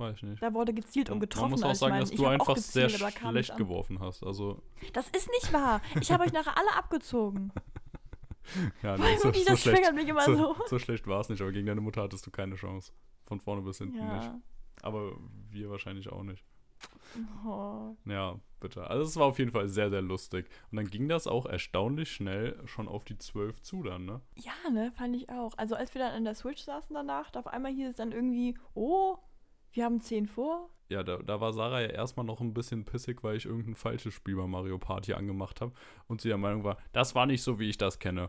weiß 0.00 0.16
ich 0.16 0.22
nicht. 0.24 0.42
Da 0.42 0.52
wurde 0.52 0.74
gezielt 0.74 1.10
und 1.10 1.20
getroffen. 1.20 1.42
Man 1.42 1.50
muss 1.52 1.62
auch 1.62 1.68
also 1.68 1.86
sagen, 1.86 2.00
dass 2.00 2.10
du 2.10 2.26
einfach 2.26 2.56
sehr 2.56 2.88
gezielt, 2.88 3.14
kam 3.14 3.30
schlecht 3.30 3.50
nicht 3.50 3.58
geworfen 3.58 4.00
hast. 4.00 4.24
Also, 4.24 4.62
Das 4.92 5.08
ist 5.10 5.28
nicht 5.28 5.52
wahr. 5.52 5.80
Ich 6.00 6.10
habe 6.10 6.24
euch 6.24 6.32
nachher 6.32 6.56
alle 6.56 6.74
abgezogen. 6.74 7.52
ja, 8.82 8.96
nee, 8.96 9.16
so, 9.16 9.32
so 9.32 9.44
das 9.46 9.60
schlecht, 9.60 9.92
mich 9.94 10.08
immer 10.08 10.24
so, 10.24 10.34
so. 10.34 10.56
so 10.66 10.78
schlecht 10.78 11.06
war 11.06 11.20
es 11.20 11.28
nicht. 11.28 11.40
Aber 11.40 11.52
gegen 11.52 11.66
deine 11.66 11.80
Mutter 11.80 12.02
hattest 12.02 12.26
du 12.26 12.30
keine 12.30 12.56
Chance. 12.56 12.92
Von 13.26 13.40
vorne 13.40 13.62
bis 13.62 13.78
hinten 13.78 13.98
nicht. 13.98 14.24
Ja. 14.24 14.40
Aber 14.82 15.12
wir 15.50 15.70
wahrscheinlich 15.70 16.10
auch 16.10 16.22
nicht. 16.22 16.44
Oh. 17.46 17.96
Ja, 18.06 18.38
bitte. 18.60 18.88
Also 18.88 19.04
es 19.04 19.16
war 19.16 19.26
auf 19.26 19.38
jeden 19.38 19.50
Fall 19.50 19.68
sehr, 19.68 19.90
sehr 19.90 20.02
lustig. 20.02 20.48
Und 20.70 20.76
dann 20.76 20.86
ging 20.86 21.08
das 21.08 21.26
auch 21.26 21.46
erstaunlich 21.46 22.12
schnell 22.12 22.60
schon 22.66 22.88
auf 22.88 23.04
die 23.04 23.18
12 23.18 23.62
zu 23.62 23.82
dann, 23.82 24.04
ne? 24.04 24.20
Ja, 24.36 24.70
ne, 24.70 24.92
fand 24.92 25.16
ich 25.16 25.28
auch. 25.28 25.56
Also 25.58 25.74
als 25.74 25.94
wir 25.94 26.00
dann 26.00 26.14
an 26.14 26.24
der 26.24 26.34
Switch 26.34 26.62
saßen 26.62 26.94
danach, 26.94 27.34
auf 27.34 27.46
einmal 27.46 27.72
hieß 27.72 27.90
es 27.90 27.96
dann 27.96 28.12
irgendwie, 28.12 28.56
oh, 28.74 29.18
wir 29.72 29.84
haben 29.84 30.00
10 30.00 30.26
vor. 30.26 30.68
Ja, 30.88 31.02
da, 31.04 31.18
da 31.18 31.40
war 31.40 31.52
Sarah 31.52 31.80
ja 31.82 31.86
erstmal 31.88 32.26
noch 32.26 32.40
ein 32.40 32.52
bisschen 32.52 32.84
pissig, 32.84 33.22
weil 33.22 33.36
ich 33.36 33.46
irgendein 33.46 33.76
falsches 33.76 34.12
Spiel 34.12 34.34
bei 34.36 34.46
Mario 34.46 34.76
Party 34.78 35.14
angemacht 35.14 35.60
habe. 35.60 35.72
Und 36.08 36.20
sie 36.20 36.28
der 36.28 36.38
Meinung 36.38 36.64
war, 36.64 36.78
das 36.92 37.14
war 37.14 37.26
nicht 37.26 37.42
so, 37.42 37.60
wie 37.60 37.68
ich 37.70 37.78
das 37.78 38.00
kenne. 38.00 38.28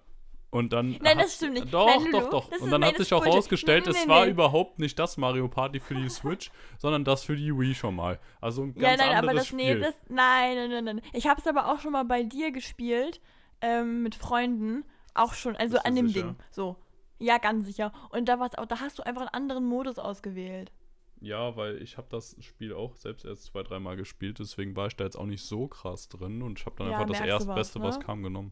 Und 0.51 0.73
dann. 0.73 0.97
Nein, 1.01 1.17
das 1.17 1.35
stimmt 1.37 1.53
nicht. 1.53 1.73
Doch, 1.73 1.87
Nein, 1.87 2.11
doch, 2.11 2.29
doch. 2.29 2.51
Und 2.61 2.69
dann 2.69 2.81
nein, 2.81 2.91
hat 2.91 2.97
sich 2.97 3.13
auch 3.13 3.19
ist 3.19 3.23
Bullshit. 3.23 3.37
rausgestellt, 3.37 3.85
Nee, 3.85 3.91
es 3.93 4.07
war 4.07 4.27
überhaupt 4.27 4.79
nicht 4.79 4.99
das 4.99 5.15
Mario 5.17 5.47
Party 5.47 5.79
für 5.79 5.95
die 5.95 6.09
Switch, 6.09 6.51
sondern 6.77 7.03
das 7.05 7.23
für 7.23 7.35
die 7.37 7.57
Wii 7.57 7.73
schon 7.73 7.95
mal. 7.95 8.19
Also 8.41 8.63
ein 8.63 8.73
Ja, 8.75 8.89
ganz 8.89 8.99
nein, 9.01 9.09
aber 9.17 9.29
anderes 9.29 9.37
das, 9.39 9.47
Spiel. 9.47 9.75
nee, 9.75 9.79
das, 9.79 9.95
nein, 10.09 10.55
nein, 10.55 10.69
nein, 10.69 10.83
nein. 10.83 11.01
Ich 11.13 11.27
habe 11.27 11.39
es 11.39 11.47
aber 11.47 11.71
auch 11.71 11.79
schon 11.79 11.93
mal 11.93 12.03
bei 12.03 12.23
dir 12.23 12.51
gespielt, 12.51 13.21
ähm, 13.61 14.03
mit 14.03 14.13
Freunden, 14.13 14.83
auch 15.13 15.33
schon, 15.33 15.55
also 15.55 15.77
an 15.79 15.95
dem 15.95 16.09
sicher? 16.09 16.23
Ding, 16.27 16.35
so. 16.51 16.75
Ja, 17.17 17.37
ganz 17.37 17.65
sicher. 17.65 17.93
Und 18.09 18.25
da 18.27 18.39
war's 18.39 18.55
auch, 18.55 18.65
da 18.65 18.81
hast 18.81 18.99
du 18.99 19.03
einfach 19.03 19.21
einen 19.21 19.29
anderen 19.29 19.65
Modus 19.65 19.99
ausgewählt. 19.99 20.71
Ja, 21.21 21.55
weil 21.55 21.81
ich 21.81 21.97
habe 21.97 22.07
das 22.09 22.35
Spiel 22.39 22.73
auch 22.73 22.95
selbst 22.95 23.25
erst 23.25 23.43
zwei, 23.45 23.61
dreimal 23.63 23.95
gespielt, 23.95 24.39
deswegen 24.39 24.75
war 24.75 24.87
ich 24.87 24.95
da 24.95 25.03
jetzt 25.03 25.15
auch 25.15 25.27
nicht 25.27 25.43
so 25.43 25.67
krass 25.67 26.09
drin 26.09 26.41
und 26.41 26.59
ich 26.59 26.65
habe 26.65 26.75
dann 26.77 26.89
Ja, 26.89 26.93
einfach 26.97 27.09
das 27.09 27.19
was, 27.21 27.27
Erstbeste, 27.27 27.81
was 27.81 27.99
ne? 27.99 28.03
kam, 28.03 28.23
genommen. 28.23 28.51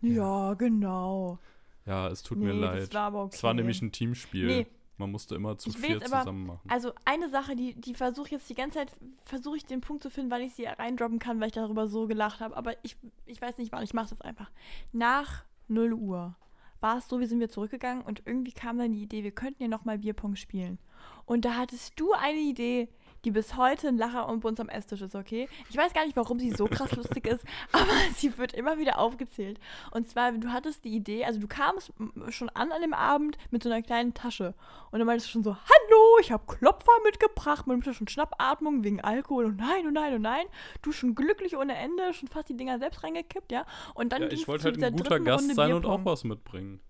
Ja, 0.00 0.54
genau. 0.54 1.38
Ja, 1.84 2.08
es 2.08 2.22
tut 2.22 2.38
nee, 2.38 2.46
mir 2.46 2.52
leid. 2.52 2.94
war 2.94 3.02
aber 3.02 3.24
okay. 3.24 3.34
Es 3.34 3.42
war 3.42 3.54
nämlich 3.54 3.82
ein 3.82 3.90
Teamspiel. 3.92 4.46
Nee. 4.46 4.66
Man 4.98 5.10
musste 5.10 5.34
immer 5.34 5.58
zu 5.58 5.70
vier 5.70 5.96
aber- 5.96 6.20
zusammen 6.20 6.46
machen. 6.46 6.60
Also 6.68 6.92
eine 7.04 7.28
Sache, 7.28 7.56
die, 7.56 7.74
die 7.74 7.94
versuche 7.94 8.26
ich 8.26 8.32
jetzt 8.32 8.48
die 8.48 8.54
ganze 8.54 8.78
Zeit, 8.78 8.92
versuche 9.24 9.56
ich 9.56 9.64
den 9.64 9.80
Punkt 9.80 10.02
zu 10.02 10.10
finden, 10.10 10.30
weil 10.30 10.42
ich 10.42 10.54
sie 10.54 10.66
reindroppen 10.66 11.18
kann, 11.18 11.40
weil 11.40 11.48
ich 11.48 11.54
darüber 11.54 11.88
so 11.88 12.06
gelacht 12.06 12.38
habe. 12.40 12.56
Aber 12.56 12.74
ich, 12.84 12.96
ich 13.26 13.40
weiß 13.40 13.58
nicht 13.58 13.72
wann, 13.72 13.82
ich 13.82 13.94
mache 13.94 14.10
das 14.10 14.20
einfach. 14.20 14.50
Nach 14.92 15.44
0 15.66 15.92
Uhr 15.94 16.36
war 16.80 16.98
es 16.98 17.08
so, 17.08 17.18
wir 17.18 17.26
sind 17.26 17.40
wir 17.40 17.48
zurückgegangen 17.48 18.04
und 18.04 18.22
irgendwie 18.26 18.52
kam 18.52 18.78
dann 18.78 18.92
die 18.92 19.02
Idee, 19.02 19.24
wir 19.24 19.32
könnten 19.32 19.62
ja 19.62 19.68
nochmal 19.68 19.98
Bierpong 19.98 20.36
spielen. 20.36 20.78
Und 21.26 21.44
da 21.44 21.56
hattest 21.56 21.98
du 21.98 22.12
eine 22.12 22.38
Idee, 22.38 22.88
die 23.24 23.30
bis 23.30 23.56
heute 23.56 23.88
ein 23.88 23.96
Lacher 23.98 24.28
und 24.28 24.40
bei 24.40 24.48
uns 24.48 24.58
am 24.58 24.68
Esstisch 24.68 25.00
ist, 25.00 25.14
okay? 25.14 25.48
Ich 25.70 25.76
weiß 25.76 25.92
gar 25.92 26.04
nicht, 26.04 26.16
warum 26.16 26.38
sie 26.38 26.50
so 26.50 26.66
krass 26.66 26.92
lustig 26.92 27.26
ist, 27.26 27.44
aber 27.72 27.92
sie 28.16 28.36
wird 28.36 28.52
immer 28.52 28.78
wieder 28.78 28.98
aufgezählt. 28.98 29.60
Und 29.92 30.08
zwar, 30.08 30.32
du 30.32 30.52
hattest 30.52 30.84
die 30.84 30.94
Idee, 30.94 31.24
also 31.24 31.38
du 31.38 31.46
kamst 31.46 31.92
schon 32.30 32.48
an 32.50 32.72
an 32.72 32.82
dem 32.82 32.94
Abend 32.94 33.38
mit 33.50 33.62
so 33.62 33.70
einer 33.70 33.82
kleinen 33.82 34.14
Tasche. 34.14 34.54
Und 34.90 34.98
dann 34.98 35.06
meintest 35.06 35.28
du 35.28 35.32
schon 35.32 35.44
so, 35.44 35.54
hallo, 35.54 36.18
ich 36.20 36.32
habe 36.32 36.44
Klopfer 36.46 36.92
mitgebracht. 37.04 37.66
Man 37.66 37.82
schon 37.82 38.08
Schnappatmung 38.08 38.84
wegen 38.84 39.00
Alkohol 39.00 39.46
und 39.46 39.56
nein 39.56 39.86
und 39.86 39.94
nein 39.94 40.14
und 40.14 40.22
nein. 40.22 40.46
Du 40.82 40.92
schon 40.92 41.14
glücklich 41.14 41.56
ohne 41.56 41.76
Ende, 41.76 42.12
schon 42.14 42.28
fast 42.28 42.48
die 42.48 42.56
Dinger 42.56 42.78
selbst 42.78 43.04
reingekippt, 43.04 43.52
ja? 43.52 43.64
Und 43.94 44.12
dann 44.12 44.22
Ja, 44.22 44.28
ich 44.28 44.48
wollte 44.48 44.64
halt 44.64 44.82
ein 44.82 44.96
guter 44.96 45.20
Gast 45.20 45.42
Runde 45.42 45.54
sein 45.54 45.72
und 45.72 45.82
Bierpong. 45.82 46.00
auch 46.00 46.04
was 46.04 46.24
mitbringen. 46.24 46.80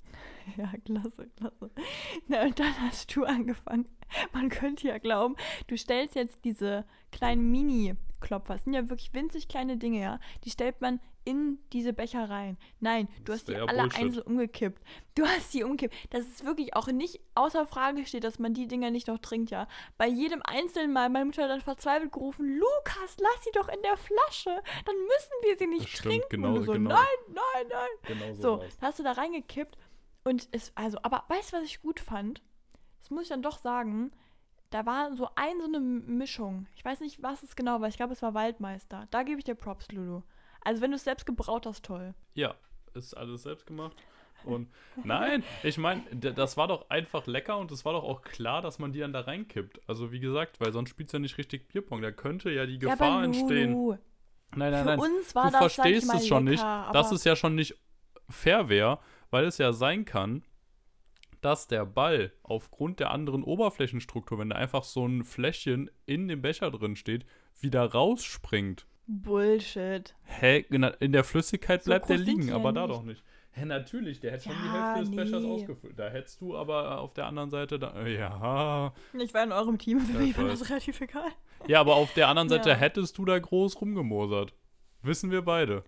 Ja, 0.57 0.73
klasse, 0.85 1.29
klasse. 1.37 1.71
Na, 2.29 2.43
und 2.43 2.59
dann 2.59 2.81
hast 2.81 3.15
du 3.17 3.25
angefangen. 3.25 3.89
Man 4.33 4.49
könnte 4.51 4.89
ja 4.89 4.99
glauben, 4.99 5.37
du 5.69 5.77
stellst 5.77 6.15
jetzt 6.15 6.45
diese 6.45 6.85
kleinen 7.13 7.51
Mini-Klopfer. 7.51 8.55
Das 8.55 8.65
sind 8.65 8.75
ja 8.75 8.89
wirklich 8.91 9.13
winzig 9.15 9.49
kleine 9.49 9.77
Dinge, 9.79 10.01
ja. 10.01 10.21
Die 10.45 10.51
stellt 10.51 10.81
man 10.81 11.01
in 11.25 11.59
diese 11.73 11.93
Becher 11.93 12.29
rein. 12.29 12.59
Nein, 12.81 13.07
du 13.25 13.31
Das 13.33 13.37
hast 13.41 13.49
die 13.49 13.55
alle 13.55 13.83
Bullshit. 13.85 14.01
einzeln 14.01 14.23
umgekippt. 14.27 14.83
Du 15.15 15.25
hast 15.25 15.55
die 15.55 15.63
umgekippt. 15.63 15.95
Dass 16.13 16.27
es 16.27 16.45
wirklich 16.45 16.75
auch 16.75 16.89
nicht 16.89 17.21
außer 17.37 17.65
Frage 17.67 18.05
steht, 18.07 18.25
dass 18.25 18.39
man 18.41 18.55
die 18.55 18.67
Dinger 18.67 18.91
nicht 18.91 19.07
noch 19.07 19.19
trinkt, 19.19 19.51
ja. 19.51 19.69
Bei 19.97 20.09
jedem 20.09 20.43
einzelnen 20.45 20.93
Mal, 20.93 21.09
meine 21.11 21.27
Mutter 21.27 21.45
hat 21.45 21.51
dann 21.51 21.61
verzweifelt 21.61 22.13
gerufen, 22.13 22.59
Lukas, 22.59 23.17
lass 23.19 23.45
sie 23.45 23.51
doch 23.55 23.69
in 23.69 23.81
der 23.83 23.97
Flasche. 23.97 24.61
Dann 24.85 24.97
müssen 24.97 25.33
wir 25.45 25.57
sie 25.57 25.67
nicht 25.69 25.85
Das 25.85 25.91
stimmt, 25.91 26.05
trinken. 26.13 26.29
genau- 26.31 26.49
und 26.49 26.55
du 26.57 26.63
so, 26.65 26.73
genau. 26.73 26.91
nein, 26.91 27.07
nein, 27.29 27.67
nein. 27.71 27.89
Genau 28.19 28.35
So, 28.35 28.57
da 28.81 28.89
hast 28.89 28.99
du 28.99 29.03
da 29.05 29.13
reingekippt 29.13 29.79
und 30.25 30.49
es, 30.53 30.73
also, 30.75 30.99
aber 31.03 31.25
weißt 31.29 31.53
du, 31.53 31.57
was 31.57 31.65
ich 31.65 31.83
gut 31.83 32.01
fand? 32.01 32.43
Das 33.01 33.11
muss 33.11 33.25
ich 33.25 33.29
dann 33.29 33.43
doch 33.43 33.59
sagen. 33.59 34.11
Da 34.71 34.87
war 34.87 35.15
so 35.15 35.29
ein, 35.35 35.61
so 35.61 35.67
eine 35.67 35.81
Mischung. 35.81 36.67
Ich 36.77 36.85
weiß 36.85 37.01
nicht, 37.01 37.23
was 37.23 37.43
es 37.43 37.57
genau 37.57 37.81
war. 37.81 37.89
Ich 37.89 37.97
glaube, 37.97 38.15
es 38.15 38.23
war 38.23 38.33
Waldmeister. 38.33 39.07
Da 39.11 39.23
gebe 39.23 39.39
ich 39.39 39.45
dir 39.45 39.55
Props, 39.55 39.91
Lulu. 39.93 40.23
Also, 40.63 40.81
wenn 40.81 40.93
du 40.93 40.97
es 40.97 41.05
selbst 41.05 41.27
gebraut 41.27 41.67
hast, 41.67 41.85
toll. 41.85 42.15
Ja, 42.35 42.55
ist 42.95 43.15
alles 43.15 43.43
selbst 43.43 43.67
gemacht. 43.67 43.97
Und 44.45 44.69
nein, 45.05 45.45
ich 45.63 45.79
meine, 45.79 46.03
das 46.13 46.57
war 46.57 46.69
doch 46.69 46.89
einfach 46.91 47.27
lecker 47.27 47.59
und 47.59 47.71
es 47.71 47.85
war 47.85 47.93
doch 47.93 48.05
auch 48.05 48.23
klar, 48.23 48.63
dass 48.63 48.79
man 48.79 48.93
die 48.93 49.01
dann 49.01 49.13
da 49.13 49.21
reinkippt. 49.21 49.81
Also 49.89 50.13
wie 50.13 50.21
gesagt, 50.21 50.61
weil 50.61 50.73
sonst 50.73 50.91
spielt 50.91 51.13
ja 51.13 51.19
nicht 51.19 51.39
richtig 51.39 51.69
Bierpong. 51.69 52.03
Da 52.03 52.11
könnte 52.11 52.51
ja 52.51 52.67
die 52.67 52.75
ja, 52.75 52.79
Gefahr 52.79 53.13
aber 53.13 53.25
entstehen. 53.25 53.99
Nein, 54.55 54.71
nein, 54.71 54.83
für 54.83 54.91
nein. 54.91 54.99
uns 54.99 55.35
war 55.35 55.47
du 55.47 55.53
das, 55.53 55.75
verstehst 55.75 56.13
es 56.13 56.27
schon 56.27 56.47
lecker, 56.47 56.51
nicht, 56.51 56.65
aber- 56.65 57.13
es 57.13 57.25
ja 57.25 57.37
schon 57.37 57.55
nicht 57.55 57.75
fair 58.29 58.69
wäre, 58.69 58.99
weil 59.33 59.47
es 59.47 59.59
ja 59.59 59.73
sein 59.73 60.05
kann, 60.05 60.45
dass 61.41 61.67
der 61.67 61.85
Ball 61.85 62.33
aufgrund 62.45 63.01
der 63.01 63.11
anderen 63.11 63.43
Oberflächenstruktur, 63.43 64.39
wenn 64.39 64.51
da 64.51 64.57
einfach 64.57 64.85
so 64.85 65.05
ein 65.07 65.25
Fläschchen 65.25 65.91
in 66.07 66.29
dem 66.29 66.41
Becher 66.43 66.71
drin 66.71 66.95
steht, 66.95 67.27
wieder 67.61 67.85
rausspringt. 67.85 68.87
Bullshit. 69.09 70.15
Hä? 70.25 70.65
In 70.71 70.83
der- 70.83 71.01
in 71.03 71.13
der 71.13 71.25
Flüssigkeit 71.25 71.83
So 71.83 71.91
bleibt 71.91 72.09
der 72.09 72.19
liegen, 72.19 72.43
die 72.43 72.49
ja 72.49 72.55
aber 72.55 72.73
da 72.73 72.87
nicht. 72.87 72.97
doch 72.97 73.03
nicht. 73.03 73.25
Hä, 73.55 73.65
natürlich, 73.67 74.21
der 74.21 74.33
hätte 74.33 74.45
schon 74.45 74.53
die 74.53 74.67
Ja, 74.69 74.95
Hälfte 74.95 75.11
des 75.11 75.17
Bechers 75.17 75.43
nee. 75.43 75.51
ausgefüllt. 75.51 75.99
Da 75.99 76.09
hättest 76.09 76.41
du 76.41 76.57
aber 76.57 77.01
auf 77.01 77.13
der 77.13 77.27
anderen 77.27 77.51
Seite, 77.51 77.79
da, 77.79 77.93
äh, 78.03 78.15
ja. 78.17 78.95
Ich 79.19 79.35
war 79.35 79.43
in 79.45 79.53
eurem 79.53 79.77
Team, 79.79 80.01
für 80.01 80.13
Ja, 80.15 80.19
mich 80.21 80.31
ich 80.31 80.39
war 80.39 80.45
das 80.47 80.71
relativ 80.71 81.01
egal. 81.01 81.29
Ja, 81.67 81.81
aber 81.81 81.97
auf 81.97 82.15
der 82.15 82.29
anderen 82.29 82.49
Seite 82.49 82.71
Ja. 82.71 82.75
hättest 82.77 83.19
du 83.19 83.25
da 83.25 83.39
groß 83.39 83.81
rumgemosert. 83.81 84.55
Wissen 85.03 85.31
wir 85.31 85.43
beide. 85.43 85.85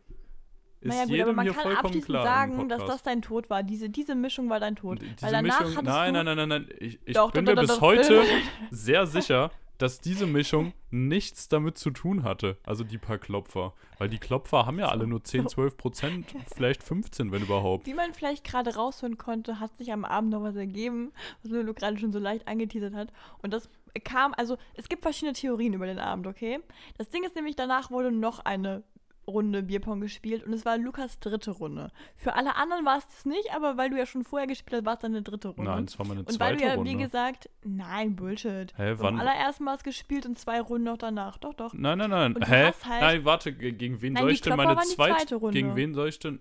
Ist 0.84 0.90
naja, 0.90 1.06
gut, 1.06 1.20
aber 1.20 1.32
man 1.32 1.46
kann 1.46 1.76
abschließend 1.76 2.12
sagen, 2.22 2.68
dass 2.68 2.84
das 2.84 3.02
dein 3.02 3.22
Tod 3.22 3.48
war. 3.48 3.62
Diese, 3.62 3.88
diese 3.88 4.14
Mischung 4.14 4.50
war 4.50 4.60
dein 4.60 4.76
Tod. 4.76 5.00
Diese 5.00 5.22
Weil 5.22 5.32
danach 5.32 5.60
Mischung, 5.60 5.76
hattest 5.76 5.84
nein, 5.84 6.14
du, 6.14 6.24
nein, 6.24 6.36
nein, 6.36 6.48
nein, 6.48 6.66
nein. 6.66 6.76
Ich, 6.78 6.98
ich 7.06 7.14
Doch, 7.14 7.32
bin 7.32 7.46
doch, 7.46 7.54
mir 7.54 7.62
doch, 7.62 7.74
bis 7.74 7.80
heute 7.80 8.22
sehr 8.70 9.06
sicher, 9.06 9.50
dass 9.78 10.02
diese 10.02 10.26
Mischung 10.26 10.74
nichts 10.90 11.48
damit 11.48 11.78
zu 11.78 11.90
tun 11.90 12.22
hatte. 12.22 12.58
Also 12.66 12.84
die 12.84 12.98
paar 12.98 13.16
Klopfer. 13.16 13.72
Weil 13.98 14.10
die 14.10 14.18
Klopfer 14.18 14.66
haben 14.66 14.78
ja 14.78 14.88
alle 14.88 15.06
nur 15.06 15.24
10, 15.24 15.48
12 15.48 15.76
Prozent, 15.78 16.26
vielleicht 16.54 16.82
15, 16.82 17.32
wenn 17.32 17.42
überhaupt. 17.42 17.86
Wie 17.86 17.94
man 17.94 18.12
vielleicht 18.12 18.44
gerade 18.44 18.74
raushören 18.74 19.16
konnte, 19.16 19.60
hat 19.60 19.74
sich 19.78 19.90
am 19.90 20.04
Abend 20.04 20.30
noch 20.32 20.42
was 20.42 20.54
ergeben, 20.54 21.12
was 21.42 21.50
Lulu 21.50 21.72
gerade 21.72 21.96
schon 21.96 22.12
so 22.12 22.18
leicht 22.18 22.46
angeteasert 22.46 22.94
hat. 22.94 23.10
Und 23.42 23.54
das 23.54 23.70
kam, 24.04 24.34
also 24.36 24.58
es 24.74 24.90
gibt 24.90 25.02
verschiedene 25.02 25.32
Theorien 25.32 25.72
über 25.72 25.86
den 25.86 25.98
Abend, 25.98 26.26
okay? 26.26 26.60
Das 26.98 27.08
Ding 27.08 27.24
ist 27.24 27.36
nämlich, 27.36 27.56
danach 27.56 27.90
wurde 27.90 28.12
noch 28.12 28.40
eine 28.40 28.82
Runde 29.26 29.62
Bierpong 29.62 30.00
gespielt 30.00 30.44
und 30.44 30.52
es 30.52 30.64
war 30.64 30.76
Lukas 30.78 31.18
dritte 31.20 31.50
Runde. 31.50 31.90
Für 32.16 32.34
alle 32.34 32.56
anderen 32.56 32.84
war 32.84 32.98
es 32.98 33.06
das 33.06 33.24
nicht, 33.24 33.54
aber 33.54 33.76
weil 33.76 33.90
du 33.90 33.96
ja 33.98 34.06
schon 34.06 34.24
vorher 34.24 34.46
gespielt 34.46 34.76
hast, 34.80 34.84
war 34.86 34.94
es 34.94 35.00
deine 35.00 35.22
dritte 35.22 35.48
Runde. 35.48 35.70
Nein, 35.70 35.84
es 35.84 35.98
war 35.98 36.06
meine 36.06 36.20
und 36.20 36.28
weil 36.28 36.36
zweite 36.36 36.56
du 36.56 36.64
ja, 36.64 36.74
Runde. 36.74 36.90
wie 36.90 36.96
gesagt, 36.96 37.48
nein, 37.64 38.16
Bullshit. 38.16 38.72
Hä, 38.76 38.94
wann- 38.98 39.14
am 39.14 39.20
allerersten 39.20 39.64
Mal 39.64 39.78
gespielt 39.78 40.26
und 40.26 40.38
zwei 40.38 40.60
Runden 40.60 40.84
noch 40.84 40.98
danach. 40.98 41.38
Doch, 41.38 41.54
doch. 41.54 41.72
Nein, 41.74 41.98
nein, 41.98 42.10
nein. 42.10 42.36
Hä? 42.44 42.72
halt- 42.84 43.00
nein, 43.00 43.24
warte, 43.24 43.52
ge- 43.54 43.72
gegen 43.72 44.00
wen 44.02 44.12
Nein, 44.14 44.22
soll 44.22 44.32
ich 44.32 44.40
denn 44.40 44.56
meine 44.56 44.76
zweite, 44.82 45.16
zweite 45.16 45.34
Runde. 45.36 45.52
Gegen 45.58 45.74
wen 45.76 45.94
soll 45.94 46.08
ich 46.08 46.18
denn. 46.18 46.40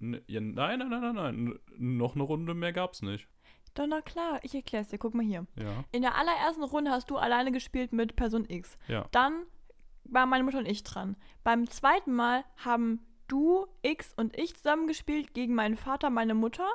Ja, 0.00 0.40
nein, 0.40 0.78
nein, 0.78 0.88
nein, 0.88 1.00
nein, 1.00 1.14
nein. 1.14 1.58
Noch 1.78 2.14
eine 2.14 2.24
Runde 2.24 2.54
mehr 2.54 2.72
gab's 2.72 3.00
nicht. 3.02 3.28
Doch, 3.74 3.86
na 3.88 4.00
klar, 4.02 4.38
ich 4.42 4.54
erklär's 4.54 4.88
dir. 4.88 4.98
Guck 4.98 5.14
mal 5.14 5.24
hier. 5.24 5.46
Ja, 5.58 5.84
In 5.92 6.02
der 6.02 6.14
allerersten 6.16 6.62
Runde 6.62 6.90
hast 6.90 7.10
du 7.10 7.16
alleine 7.16 7.50
gespielt 7.52 7.92
mit 7.92 8.14
Person 8.16 8.44
X. 8.48 8.76
ja. 8.88 9.06
Dann 9.10 9.44
waren 10.04 10.28
meine 10.28 10.44
Mutter 10.44 10.58
und 10.58 10.68
ich 10.68 10.82
dran. 10.82 11.16
Beim 11.42 11.68
zweiten 11.68 12.12
Mal 12.12 12.44
haben 12.64 13.00
du, 13.28 13.66
X 13.82 14.12
und 14.16 14.36
ich 14.38 14.56
zusammen 14.56 14.86
gespielt 14.86 15.34
gegen 15.34 15.54
meinen 15.54 15.76
Vater, 15.76 16.10
meine 16.10 16.34
Mutter 16.34 16.68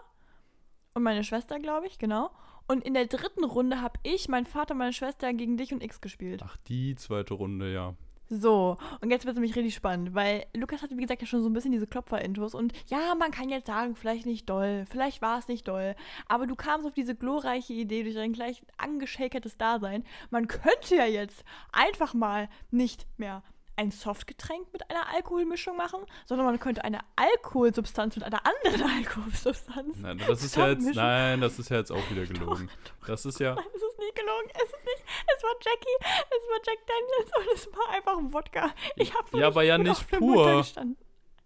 und 0.94 1.04
meine 1.04 1.24
Schwester, 1.24 1.60
glaube 1.60 1.88
ich, 1.88 2.00
genau. 2.00 2.32
Und 2.68 2.84
in 2.84 2.94
der 2.94 3.08
dritten 3.08 3.44
Runde 3.44 3.82
habe 3.82 4.00
ich, 4.04 4.30
mein 4.30 4.46
Vater, 4.46 4.76
meine 4.76 4.94
Schwester 4.94 5.34
gegen 5.34 5.58
dich 5.58 5.74
und 5.74 5.84
X 5.84 6.02
gespielt. 6.02 6.42
Ach, 6.46 6.58
die 6.68 6.96
zweite 6.96 7.34
Runde, 7.34 7.74
ja. 7.74 7.96
So, 8.32 8.78
und 9.02 9.10
jetzt 9.10 9.26
wird 9.26 9.34
es 9.34 9.40
nämlich 9.40 9.56
richtig 9.56 9.74
spannend, 9.74 10.14
weil 10.14 10.46
Lukas 10.56 10.84
hatte, 10.84 10.96
wie 10.96 11.02
gesagt, 11.02 11.22
ja 11.22 11.28
schon 11.28 11.42
so 11.42 11.50
ein 11.50 11.54
bisschen 11.54 11.72
diese 11.72 11.88
Klopfer-Intos 11.88 12.54
und 12.54 12.74
ja, 12.88 13.16
man 13.16 13.32
kann 13.32 13.50
jetzt 13.50 13.66
sagen, 13.66 13.96
vielleicht 13.96 14.28
nicht 14.28 14.48
doll, 14.48 14.86
vielleicht 14.88 15.24
war 15.24 15.40
es 15.40 15.48
nicht 15.48 15.68
doll, 15.68 15.96
aber 16.28 16.46
du 16.46 16.56
kamst 16.56 16.86
auf 16.86 16.94
diese 16.94 17.16
glorreiche 17.16 17.74
Idee 17.74 18.04
durch 18.04 18.14
dein 18.14 18.34
gleich 18.34 18.62
angeschäkertes 18.78 19.58
Dasein, 19.58 20.04
man 20.30 20.48
könnte 20.48 20.96
ja 20.96 21.06
jetzt 21.06 21.44
einfach 21.72 22.14
mal 22.14 22.50
nicht 22.70 23.08
mehr 23.18 23.42
ein 23.80 23.92
Softgetränk 23.92 24.74
mit 24.74 24.90
einer 24.90 25.08
Alkoholmischung 25.08 25.78
machen, 25.78 26.02
sondern 26.26 26.46
man 26.46 26.60
könnte 26.60 26.84
eine 26.84 27.00
Alkoholsubstanz 27.16 28.18
mit 28.18 28.26
einer 28.26 28.42
anderen 28.46 28.92
Alkoholsubstanz. 28.98 29.98
Nein, 30.00 30.22
das 30.28 30.44
ist 30.44 30.58
ja 30.58 30.70
jetzt, 30.70 30.96
nein, 30.96 31.40
das 31.40 31.58
ist 31.60 31.70
ja 31.70 31.78
jetzt 31.78 31.92
auch 31.92 32.12
wieder 32.12 32.26
gelogen. 32.26 32.70
Das 33.08 33.26
ist 33.26 33.40
ja. 33.40 33.56
Nein, 33.56 33.66
es 33.74 33.82
ist 33.82 34.00
nicht 34.00 34.16
gelogen. 34.16 34.50
Es 34.54 34.64
ist 34.64 34.86
nicht. 34.86 35.04
Es 35.34 35.44
war 35.44 35.52
Jackie, 35.62 35.98
es 36.30 36.50
war 36.50 36.60
Jack 36.66 36.80
Daniels 36.88 37.32
und 37.38 37.56
es 37.56 37.68
war 37.78 37.96
einfach 37.96 38.18
ein 38.18 38.34
Wodka. 38.34 38.70
Ich 38.98 39.14
habe 39.14 39.40
Ja, 39.40 39.48
aber 39.48 39.64
ja 39.64 39.78
nicht 39.78 40.12
pur. 40.12 40.66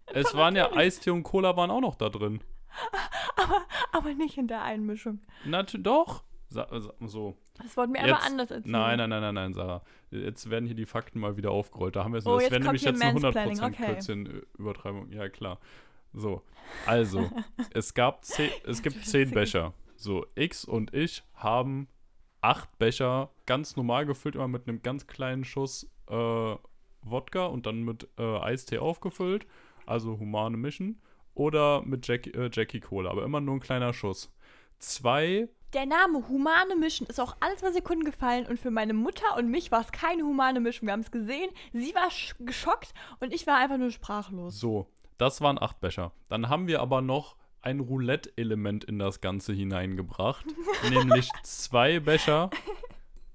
Es 0.06 0.34
waren 0.34 0.56
ja 0.56 0.72
Eistee 0.72 1.10
und 1.10 1.22
Cola 1.22 1.56
waren 1.56 1.70
auch 1.70 1.80
noch 1.80 1.94
da 1.94 2.08
drin. 2.08 2.42
Aber, 3.36 3.64
aber 3.92 4.14
nicht 4.14 4.36
in 4.36 4.48
der 4.48 4.62
Einmischung. 4.62 5.20
Natürlich, 5.44 5.84
doch. 5.84 6.24
So. 7.06 7.36
Das 7.54 7.76
wurde 7.76 7.92
mir 7.92 8.00
jetzt, 8.02 8.12
aber 8.12 8.24
anders 8.24 8.50
erzählt. 8.50 8.72
Nein, 8.72 8.98
nein, 8.98 9.10
nein, 9.10 9.22
nein, 9.22 9.34
nein, 9.34 9.54
Sarah. 9.54 9.82
Jetzt 10.10 10.48
werden 10.50 10.66
hier 10.66 10.74
die 10.74 10.86
Fakten 10.86 11.20
mal 11.20 11.36
wieder 11.36 11.50
aufgerollt. 11.50 11.96
Da 11.96 12.04
haben 12.04 12.12
wir 12.12 12.18
es. 12.18 12.26
Oh, 12.26 12.38
das 12.38 12.50
wäre 12.50 12.62
nämlich 12.62 12.82
jetzt 12.82 13.02
eine 13.02 13.18
100% 13.18 13.66
okay. 13.66 13.86
Kürzchen-Übertreibung. 13.86 15.10
Ja, 15.12 15.28
klar. 15.28 15.58
So, 16.12 16.42
also, 16.86 17.30
es 17.74 17.94
gab 17.94 18.24
zehn, 18.24 18.50
es 18.66 18.82
gibt 18.82 19.04
zehn 19.04 19.30
Becher. 19.30 19.74
So, 19.96 20.26
X 20.34 20.64
und 20.64 20.94
ich 20.94 21.22
haben 21.34 21.88
acht 22.40 22.78
Becher 22.78 23.30
ganz 23.46 23.76
normal 23.76 24.06
gefüllt, 24.06 24.34
immer 24.34 24.48
mit 24.48 24.68
einem 24.68 24.82
ganz 24.82 25.06
kleinen 25.06 25.44
Schuss 25.44 25.90
äh, 26.08 26.56
Wodka 27.02 27.46
und 27.46 27.66
dann 27.66 27.82
mit 27.82 28.08
äh, 28.18 28.38
Eistee 28.38 28.78
aufgefüllt. 28.78 29.46
Also 29.86 30.18
humane 30.18 30.56
Mischen. 30.56 31.00
Oder 31.34 31.82
mit 31.82 32.06
Jack, 32.06 32.28
äh, 32.28 32.48
Jackie 32.52 32.80
Cola, 32.80 33.10
aber 33.10 33.24
immer 33.24 33.40
nur 33.40 33.56
ein 33.56 33.60
kleiner 33.60 33.92
Schuss. 33.92 34.32
Zwei 34.78 35.48
der 35.74 35.86
Name 35.86 36.28
humane 36.28 36.76
Mischen 36.76 37.06
ist 37.06 37.20
auch 37.20 37.36
alle 37.40 37.56
zwei 37.56 37.72
Sekunden 37.72 38.04
gefallen 38.04 38.46
und 38.46 38.58
für 38.60 38.70
meine 38.70 38.94
Mutter 38.94 39.36
und 39.36 39.50
mich 39.50 39.72
war 39.72 39.80
es 39.80 39.90
keine 39.90 40.22
humane 40.22 40.60
Mischung. 40.60 40.86
Wir 40.86 40.92
haben 40.92 41.00
es 41.00 41.10
gesehen, 41.10 41.50
sie 41.72 41.94
war 41.94 42.08
geschockt 42.38 42.94
und 43.20 43.34
ich 43.34 43.46
war 43.46 43.58
einfach 43.58 43.76
nur 43.76 43.90
sprachlos. 43.90 44.58
So, 44.58 44.86
das 45.18 45.40
waren 45.40 45.60
acht 45.60 45.80
Becher. 45.80 46.12
Dann 46.28 46.48
haben 46.48 46.68
wir 46.68 46.80
aber 46.80 47.00
noch 47.00 47.36
ein 47.60 47.80
Roulette-Element 47.80 48.84
in 48.84 48.98
das 48.98 49.20
Ganze 49.20 49.52
hineingebracht, 49.52 50.44
nämlich 50.90 51.28
zwei 51.42 51.98
Becher, 51.98 52.50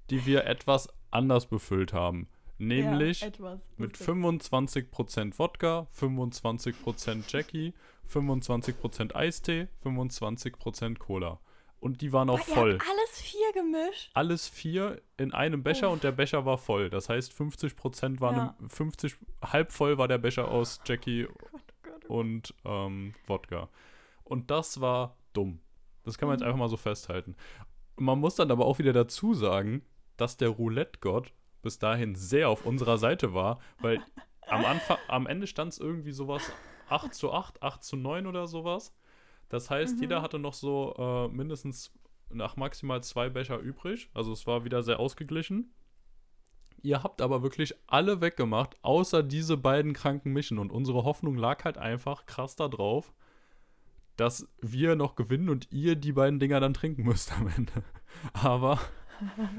die 0.08 0.24
wir 0.24 0.46
etwas 0.46 0.88
anders 1.10 1.46
befüllt 1.46 1.92
haben. 1.92 2.28
Nämlich 2.56 3.22
ja, 3.22 3.58
mit 3.76 3.96
25% 3.96 5.38
Wodka, 5.38 5.88
25% 5.98 7.24
Jackie, 7.28 7.72
25% 8.08 9.14
Eistee, 9.14 9.68
25% 9.82 10.98
Cola 10.98 11.40
und 11.80 12.02
die 12.02 12.12
waren 12.12 12.28
auch 12.30 12.38
Boah, 12.46 12.54
voll. 12.54 12.78
alles 12.78 13.20
vier 13.20 13.52
gemischt? 13.54 14.10
Alles 14.14 14.48
vier 14.48 15.00
in 15.16 15.32
einem 15.32 15.62
Becher 15.62 15.88
oh. 15.88 15.92
und 15.92 16.04
der 16.04 16.12
Becher 16.12 16.44
war 16.44 16.58
voll. 16.58 16.90
Das 16.90 17.08
heißt, 17.08 17.32
50 17.32 17.74
Prozent 17.74 18.20
waren, 18.20 18.36
ja. 18.36 18.56
50, 18.68 19.16
halb 19.42 19.72
voll 19.72 19.98
war 19.98 20.06
der 20.06 20.18
Becher 20.18 20.48
aus 20.48 20.80
Jackie 20.84 21.26
oh 21.26 21.32
Gott, 21.52 21.62
oh 21.62 21.90
Gott, 21.90 22.04
oh 22.08 22.14
und 22.18 22.54
ähm, 22.64 23.14
Wodka. 23.26 23.68
Und 24.24 24.50
das 24.50 24.80
war 24.80 25.16
dumm. 25.32 25.60
Das 26.04 26.18
kann 26.18 26.28
man 26.28 26.36
mhm. 26.36 26.40
jetzt 26.40 26.46
einfach 26.46 26.58
mal 26.58 26.68
so 26.68 26.76
festhalten. 26.76 27.34
Man 27.96 28.18
muss 28.18 28.34
dann 28.34 28.50
aber 28.50 28.66
auch 28.66 28.78
wieder 28.78 28.92
dazu 28.92 29.34
sagen, 29.34 29.82
dass 30.16 30.36
der 30.36 30.50
Roulette-Gott 30.50 31.32
bis 31.62 31.78
dahin 31.78 32.14
sehr 32.14 32.48
auf 32.48 32.64
unserer 32.64 32.98
Seite 32.98 33.34
war, 33.34 33.58
weil 33.80 34.02
am 34.48 34.64
Anfang, 34.64 34.98
am 35.08 35.26
Ende 35.26 35.46
stand 35.46 35.72
es 35.72 35.78
irgendwie 35.78 36.12
sowas 36.12 36.52
8 36.88 37.14
zu 37.14 37.32
8, 37.32 37.62
8 37.62 37.82
zu 37.82 37.96
9 37.96 38.26
oder 38.26 38.46
sowas. 38.46 38.94
Das 39.50 39.68
heißt, 39.68 39.96
mhm. 39.96 40.02
jeder 40.02 40.22
hatte 40.22 40.38
noch 40.38 40.54
so 40.54 40.94
äh, 40.96 41.28
mindestens 41.28 41.92
nach 42.30 42.56
maximal 42.56 43.02
zwei 43.02 43.28
Becher 43.28 43.58
übrig. 43.58 44.08
Also 44.14 44.32
es 44.32 44.46
war 44.46 44.64
wieder 44.64 44.82
sehr 44.82 44.98
ausgeglichen. 44.98 45.74
Ihr 46.82 47.02
habt 47.02 47.20
aber 47.20 47.42
wirklich 47.42 47.74
alle 47.86 48.22
weggemacht, 48.22 48.76
außer 48.82 49.22
diese 49.22 49.58
beiden 49.58 49.92
kranken 49.92 50.32
Mischen. 50.32 50.58
Und 50.58 50.72
unsere 50.72 51.04
Hoffnung 51.04 51.36
lag 51.36 51.64
halt 51.64 51.76
einfach 51.76 52.24
krass 52.24 52.56
da 52.56 52.68
drauf, 52.68 53.12
dass 54.16 54.48
wir 54.60 54.96
noch 54.96 55.16
gewinnen 55.16 55.50
und 55.50 55.70
ihr 55.72 55.96
die 55.96 56.12
beiden 56.12 56.38
Dinger 56.38 56.60
dann 56.60 56.72
trinken 56.72 57.02
müsst 57.02 57.32
am 57.32 57.48
Ende. 57.48 57.72
Aber 58.32 58.78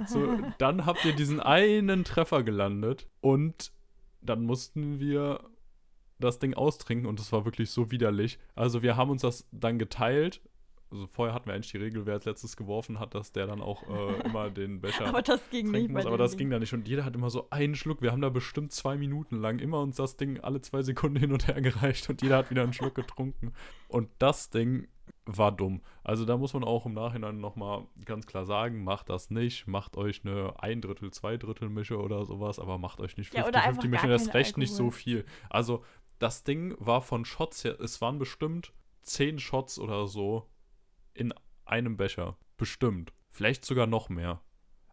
so, 0.07 0.39
dann 0.57 0.85
habt 0.85 1.05
ihr 1.05 1.13
diesen 1.13 1.39
einen 1.39 2.03
Treffer 2.03 2.43
gelandet 2.43 3.07
und 3.19 3.71
dann 4.21 4.43
mussten 4.43 4.99
wir 4.99 5.50
das 6.21 6.39
Ding 6.39 6.53
austrinken 6.53 7.07
und 7.07 7.19
es 7.19 7.31
war 7.31 7.45
wirklich 7.45 7.69
so 7.71 7.91
widerlich. 7.91 8.39
Also 8.55 8.81
wir 8.81 8.95
haben 8.95 9.11
uns 9.11 9.21
das 9.21 9.47
dann 9.51 9.79
geteilt. 9.79 10.41
Also 10.91 11.07
vorher 11.07 11.33
hatten 11.33 11.45
wir 11.47 11.53
eigentlich 11.53 11.71
die 11.71 11.77
Regel, 11.77 12.05
wer 12.05 12.15
als 12.15 12.25
letztes 12.25 12.57
geworfen 12.57 12.99
hat, 12.99 13.15
dass 13.15 13.31
der 13.31 13.47
dann 13.47 13.61
auch 13.61 13.83
äh, 13.83 14.21
immer 14.25 14.49
den 14.51 14.81
Becher 14.81 15.07
Aber 15.07 15.21
das 15.21 15.49
ging 15.49 15.71
nicht. 15.71 15.89
Muss. 15.89 16.05
Aber 16.05 16.17
das 16.17 16.35
ging 16.35 16.49
da 16.49 16.59
nicht. 16.59 16.73
Und 16.73 16.87
jeder 16.87 17.05
hat 17.05 17.15
immer 17.15 17.29
so 17.29 17.47
einen 17.49 17.75
Schluck. 17.75 18.01
Wir 18.01 18.11
haben 18.11 18.21
da 18.21 18.29
bestimmt 18.29 18.73
zwei 18.73 18.97
Minuten 18.97 19.39
lang 19.39 19.59
immer 19.59 19.79
uns 19.79 19.95
das 19.95 20.17
Ding 20.17 20.39
alle 20.41 20.59
zwei 20.59 20.81
Sekunden 20.81 21.17
hin 21.17 21.31
und 21.31 21.47
her 21.47 21.61
gereicht 21.61 22.09
und 22.09 22.21
jeder 22.21 22.37
hat 22.37 22.51
wieder 22.51 22.63
einen 22.63 22.73
Schluck 22.73 22.95
getrunken. 22.95 23.53
Und 23.87 24.09
das 24.19 24.49
Ding 24.49 24.87
war 25.25 25.51
dumm. 25.51 25.81
Also 26.03 26.25
da 26.25 26.37
muss 26.37 26.53
man 26.53 26.63
auch 26.63 26.85
im 26.85 26.93
Nachhinein 26.93 27.39
nochmal 27.39 27.85
ganz 28.05 28.25
klar 28.25 28.45
sagen, 28.45 28.83
macht 28.83 29.09
das 29.09 29.29
nicht, 29.29 29.67
macht 29.67 29.97
euch 29.97 30.21
eine 30.25 30.53
ein 30.59 30.81
Drittel, 30.81 31.11
zwei 31.11 31.37
Drittel 31.37 31.69
Mische 31.69 31.99
oder 31.99 32.25
sowas, 32.25 32.59
aber 32.59 32.77
macht 32.77 32.99
euch 32.99 33.17
nicht 33.17 33.33
50-50 33.33 33.83
ja, 33.83 33.89
Mische, 33.89 34.07
das 34.07 34.33
recht 34.33 34.49
Alkohol. 34.49 34.59
nicht 34.59 34.73
so 34.73 34.89
viel. 34.89 35.25
Also 35.49 35.83
das 36.21 36.43
Ding 36.43 36.75
war 36.77 37.01
von 37.01 37.25
Shots 37.25 37.63
her, 37.63 37.79
es 37.79 37.99
waren 38.01 38.19
bestimmt 38.19 38.73
zehn 39.01 39.39
Shots 39.39 39.79
oder 39.79 40.07
so 40.07 40.49
in 41.13 41.33
einem 41.65 41.97
Becher. 41.97 42.37
Bestimmt. 42.57 43.11
Vielleicht 43.29 43.65
sogar 43.65 43.87
noch 43.87 44.09
mehr. 44.09 44.41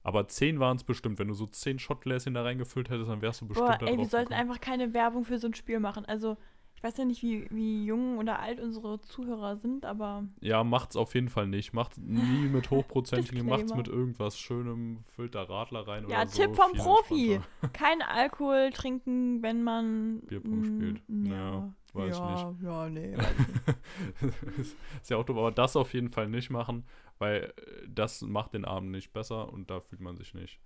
Aber 0.02 0.26
zehn 0.28 0.58
waren 0.58 0.78
es 0.78 0.84
bestimmt. 0.84 1.18
Wenn 1.18 1.28
du 1.28 1.34
so 1.34 1.46
zehn 1.46 1.78
Shotgläschen 1.78 2.32
da 2.32 2.42
reingefüllt 2.42 2.88
hättest, 2.88 3.10
dann 3.10 3.20
wärst 3.20 3.42
du 3.42 3.48
bestimmt 3.48 3.80
Boah, 3.80 3.88
ey, 3.88 3.98
wir 3.98 4.06
sollten 4.06 4.32
einfach 4.32 4.60
keine 4.60 4.94
Werbung 4.94 5.24
für 5.24 5.38
so 5.38 5.48
ein 5.48 5.54
Spiel 5.54 5.80
machen. 5.80 6.06
Also, 6.06 6.38
ich 6.78 6.84
weiß 6.84 6.96
ja 6.98 7.04
nicht, 7.04 7.24
wie, 7.24 7.44
wie 7.50 7.84
jung 7.84 8.18
oder 8.18 8.38
alt 8.38 8.60
unsere 8.60 9.00
Zuhörer 9.00 9.56
sind, 9.56 9.84
aber. 9.84 10.28
Ja, 10.40 10.62
macht's 10.62 10.94
auf 10.94 11.12
jeden 11.12 11.28
Fall 11.28 11.48
nicht. 11.48 11.72
Macht 11.72 11.98
nie 11.98 12.46
mit 12.46 12.70
hochprozentigen, 12.70 13.44
macht's 13.46 13.74
mit 13.74 13.88
irgendwas 13.88 14.38
Schönem, 14.38 14.98
füllt 15.16 15.34
da 15.34 15.42
Radler 15.42 15.88
rein 15.88 16.04
ja, 16.08 16.20
oder 16.20 16.28
so. 16.28 16.40
Ja, 16.40 16.46
Tipp 16.46 16.54
vom 16.54 16.72
Profi. 16.74 17.40
Kein 17.72 18.00
Alkohol 18.00 18.70
trinken, 18.70 19.42
wenn 19.42 19.64
man. 19.64 20.20
Bierpong 20.20 20.64
spielt. 20.64 21.02
Ja. 21.08 21.34
ja. 21.34 21.74
Weiß 21.94 22.16
ja, 22.16 22.52
nicht. 22.52 22.62
Ja, 22.62 22.88
nee. 22.88 23.16
ist 25.02 25.10
ja 25.10 25.16
auch 25.16 25.24
doof, 25.24 25.36
aber 25.36 25.50
das 25.50 25.74
auf 25.74 25.92
jeden 25.94 26.10
Fall 26.10 26.28
nicht 26.28 26.50
machen, 26.50 26.84
weil 27.18 27.42
äh, 27.56 27.88
das 27.88 28.22
macht 28.22 28.54
den 28.54 28.64
Abend 28.64 28.92
nicht 28.92 29.12
besser 29.12 29.52
und 29.52 29.68
da 29.68 29.80
fühlt 29.80 30.00
man 30.00 30.16
sich 30.16 30.32
nicht. 30.32 30.60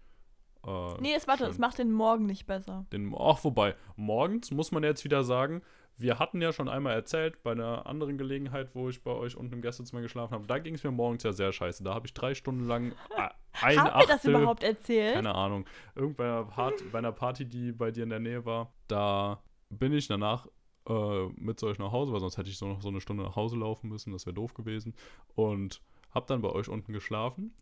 Äh, 0.67 1.01
nee, 1.01 1.15
es, 1.15 1.27
warte, 1.27 1.47
es 1.47 1.59
macht 1.59 1.79
den 1.79 1.91
Morgen 1.91 2.27
nicht 2.27 2.47
besser. 2.47 2.87
Den, 2.93 3.15
ach, 3.19 3.43
wobei, 3.45 3.75
morgens 3.97 4.51
muss 4.51 4.71
man 4.71 4.85
jetzt 4.85 5.05
wieder 5.05 5.25
sagen, 5.25 5.63
wir 5.99 6.19
hatten 6.19 6.41
ja 6.43 6.53
schon 6.53 6.69
einmal 6.69 6.95
erzählt, 6.95 7.43
bei 7.43 7.53
einer 7.53 7.87
anderen 7.87 8.19
Gelegenheit, 8.19 8.75
wo 8.75 8.89
ich 8.89 9.03
bei 9.03 9.13
euch 9.13 9.37
unten 9.37 9.55
im 9.55 9.63
Gästezimmer 9.63 10.03
geschlafen 10.03 10.35
habe, 10.35 10.47
da 10.47 10.59
ging 10.59 10.75
es 10.75 10.85
mir 10.85 10.91
morgens 10.91 11.23
ja 11.23 11.33
sehr 11.33 11.53
scheiße. 11.53 11.85
Da 11.85 11.95
habe 11.95 12.07
ich 12.07 12.15
drei 12.15 12.35
Stunden 12.35 12.67
lang 12.67 12.95
ein 13.63 13.79
Haben 13.79 14.01
wir 14.01 14.07
das 14.07 14.25
überhaupt 14.25 14.63
erzählt? 14.63 15.15
Keine 15.15 15.35
Ahnung. 15.35 15.67
Irgendwann 15.95 16.49
bei 16.91 16.99
einer 16.99 17.13
Party, 17.13 17.45
die 17.45 17.73
bei 17.73 17.91
dir 17.91 18.05
in 18.05 18.11
der 18.11 18.21
Nähe 18.21 18.45
war, 18.45 18.73
da 18.89 19.43
bin 19.71 19.93
ich 19.93 20.09
danach 20.09 20.47
äh, 20.89 21.27
mit 21.37 21.61
zu 21.61 21.67
euch 21.67 21.79
nach 21.79 21.93
Hause, 21.93 22.13
weil 22.13 22.21
sonst 22.21 22.39
hätte 22.39 22.51
ich 22.51 22.59
so 22.59 22.67
noch 22.67 22.83
so 22.83 22.89
eine 22.89 23.01
Stunde 23.01 23.23
nach 23.23 23.37
Hause 23.37 23.57
laufen 23.57 23.89
müssen, 23.89 24.13
das 24.13 24.27
wäre 24.27 24.35
doof 24.35 24.55
gewesen. 24.55 24.95
Und 25.35 25.81
habe 26.11 26.27
dann 26.27 26.43
bei 26.43 26.51
euch 26.51 26.69
unten 26.69 26.93
geschlafen. 26.93 27.55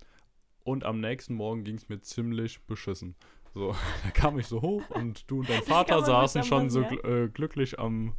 Und 0.62 0.84
am 0.84 1.00
nächsten 1.00 1.34
Morgen 1.34 1.64
ging 1.64 1.76
es 1.76 1.88
mir 1.88 2.00
ziemlich 2.00 2.64
beschissen. 2.66 3.16
So, 3.52 3.74
da 4.04 4.10
kam 4.10 4.38
ich 4.38 4.46
so 4.46 4.62
hoch 4.62 4.88
und 4.90 5.30
du 5.30 5.40
und 5.40 5.48
dein 5.48 5.62
Vater 5.62 6.02
saßen 6.04 6.44
schon 6.44 6.70
so 6.70 6.82
gl 6.84 6.98
äh, 7.04 7.28
glücklich 7.28 7.78
am. 7.78 8.14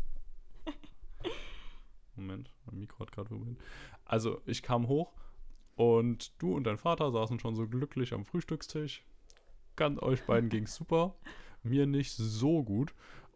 Moment, 2.16 2.52
mein 2.66 2.80
Mikro 2.80 3.00
hat 3.00 3.12
gerade 3.12 3.30
probiert. 3.30 3.58
Also, 4.06 4.42
ich 4.46 4.62
kam 4.62 4.88
hoch 4.88 5.14
und 5.76 6.34
du 6.42 6.56
und 6.56 6.66
dein 6.66 6.78
Vater 6.78 7.12
saßen 7.12 7.40
schon 7.40 7.56
so 7.56 7.68
glücklich 7.68 8.14
am 8.14 8.26
Frühstückstisch. 8.26 9.06
Ganz 9.76 10.02
euch 10.02 10.24
beiden 10.26 10.50
ging 10.50 10.64
es 10.64 10.76
super. 10.76 11.16
Mir 11.64 11.86
nicht 11.86 12.12
so 12.12 12.64
gut. 12.64 12.94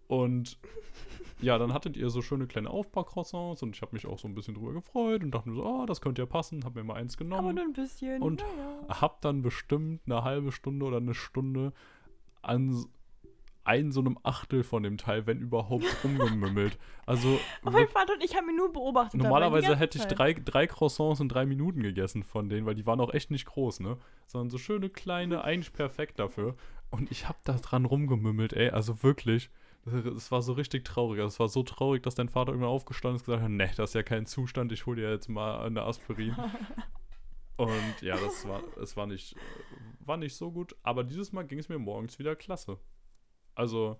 Und 0.07 0.57
ja, 1.41 1.57
dann 1.57 1.73
hattet 1.73 1.97
ihr 1.97 2.09
so 2.09 2.21
schöne 2.21 2.47
kleine 2.47 2.69
Aufbackcroissants 2.69 3.61
und 3.61 3.75
ich 3.75 3.81
habe 3.81 3.93
mich 3.93 4.05
auch 4.07 4.19
so 4.19 4.27
ein 4.27 4.35
bisschen 4.35 4.55
drüber 4.55 4.73
gefreut 4.73 5.23
und 5.23 5.31
dachte 5.31 5.49
mir 5.49 5.55
so, 5.55 5.65
oh, 5.65 5.85
das 5.85 6.01
könnte 6.01 6.21
ja 6.21 6.25
passen, 6.25 6.63
habe 6.63 6.79
mir 6.79 6.85
mal 6.85 6.95
eins 6.95 7.17
genommen. 7.17 7.39
Aber 7.39 7.53
nur 7.53 7.63
ein 7.63 7.73
bisschen. 7.73 8.21
Und 8.21 8.41
ja. 8.41 9.01
hab 9.01 9.21
dann 9.21 9.41
bestimmt 9.41 10.01
eine 10.05 10.23
halbe 10.23 10.51
Stunde 10.51 10.85
oder 10.85 10.97
eine 10.97 11.13
Stunde 11.13 11.73
an 12.41 12.85
ein 13.65 13.91
so 13.91 13.99
einem 13.99 14.17
Achtel 14.23 14.63
von 14.63 14.83
dem 14.83 14.97
Teil, 14.97 15.25
wenn 15.25 15.39
überhaupt, 15.39 15.85
rumgemümmelt. 16.03 16.77
Also. 17.05 17.39
Oh 17.65 17.71
mein 17.71 17.87
Vater 17.87 18.13
und 18.13 18.23
ich 18.23 18.35
haben 18.35 18.47
ihn 18.49 18.55
nur 18.55 18.71
beobachtet. 18.71 19.19
Normalerweise 19.21 19.75
hätte 19.75 19.97
ich 19.97 20.05
drei, 20.05 20.33
drei 20.33 20.67
Croissants 20.67 21.19
in 21.19 21.27
drei 21.27 21.45
Minuten 21.45 21.81
gegessen 21.81 22.23
von 22.23 22.47
denen, 22.47 22.65
weil 22.65 22.75
die 22.75 22.85
waren 22.85 23.01
auch 23.01 23.13
echt 23.13 23.31
nicht 23.31 23.45
groß, 23.45 23.79
ne? 23.79 23.97
Sondern 24.27 24.51
so 24.51 24.59
schöne 24.59 24.89
kleine, 24.89 25.43
eigentlich 25.43 25.73
perfekt 25.73 26.19
dafür. 26.19 26.55
Und 26.91 27.11
ich 27.11 27.27
habe 27.27 27.39
da 27.43 27.53
dran 27.53 27.85
rumgemümmelt, 27.85 28.53
ey, 28.53 28.69
also 28.69 29.03
wirklich. 29.03 29.49
Es 29.85 30.31
war 30.31 30.41
so 30.41 30.53
richtig 30.53 30.83
traurig. 30.83 31.19
Also 31.19 31.27
es 31.33 31.39
war 31.39 31.47
so 31.47 31.61
traurig, 31.61 32.01
dass 32.03 32.15
dein 32.15 32.29
Vater 32.29 32.51
irgendwann 32.51 32.71
aufgestanden 32.71 33.17
ist 33.17 33.21
und 33.21 33.25
gesagt 33.25 33.43
hat, 33.43 33.51
nee, 33.51 33.69
das 33.75 33.91
ist 33.91 33.93
ja 33.93 34.03
kein 34.03 34.25
Zustand, 34.25 34.71
ich 34.71 34.85
hole 34.85 35.01
dir 35.01 35.11
jetzt 35.11 35.29
mal 35.29 35.63
eine 35.63 35.83
Aspirin. 35.83 36.35
und 37.57 38.01
ja, 38.01 38.15
das 38.17 38.47
war, 38.47 38.63
es 38.81 38.97
war 38.97 39.05
nicht, 39.05 39.35
war 39.99 40.17
nicht 40.17 40.35
so 40.35 40.51
gut. 40.51 40.75
Aber 40.81 41.03
dieses 41.03 41.31
Mal 41.33 41.43
ging 41.43 41.59
es 41.59 41.69
mir 41.69 41.77
morgens 41.77 42.17
wieder 42.17 42.35
klasse. 42.35 42.79
Also, 43.53 43.97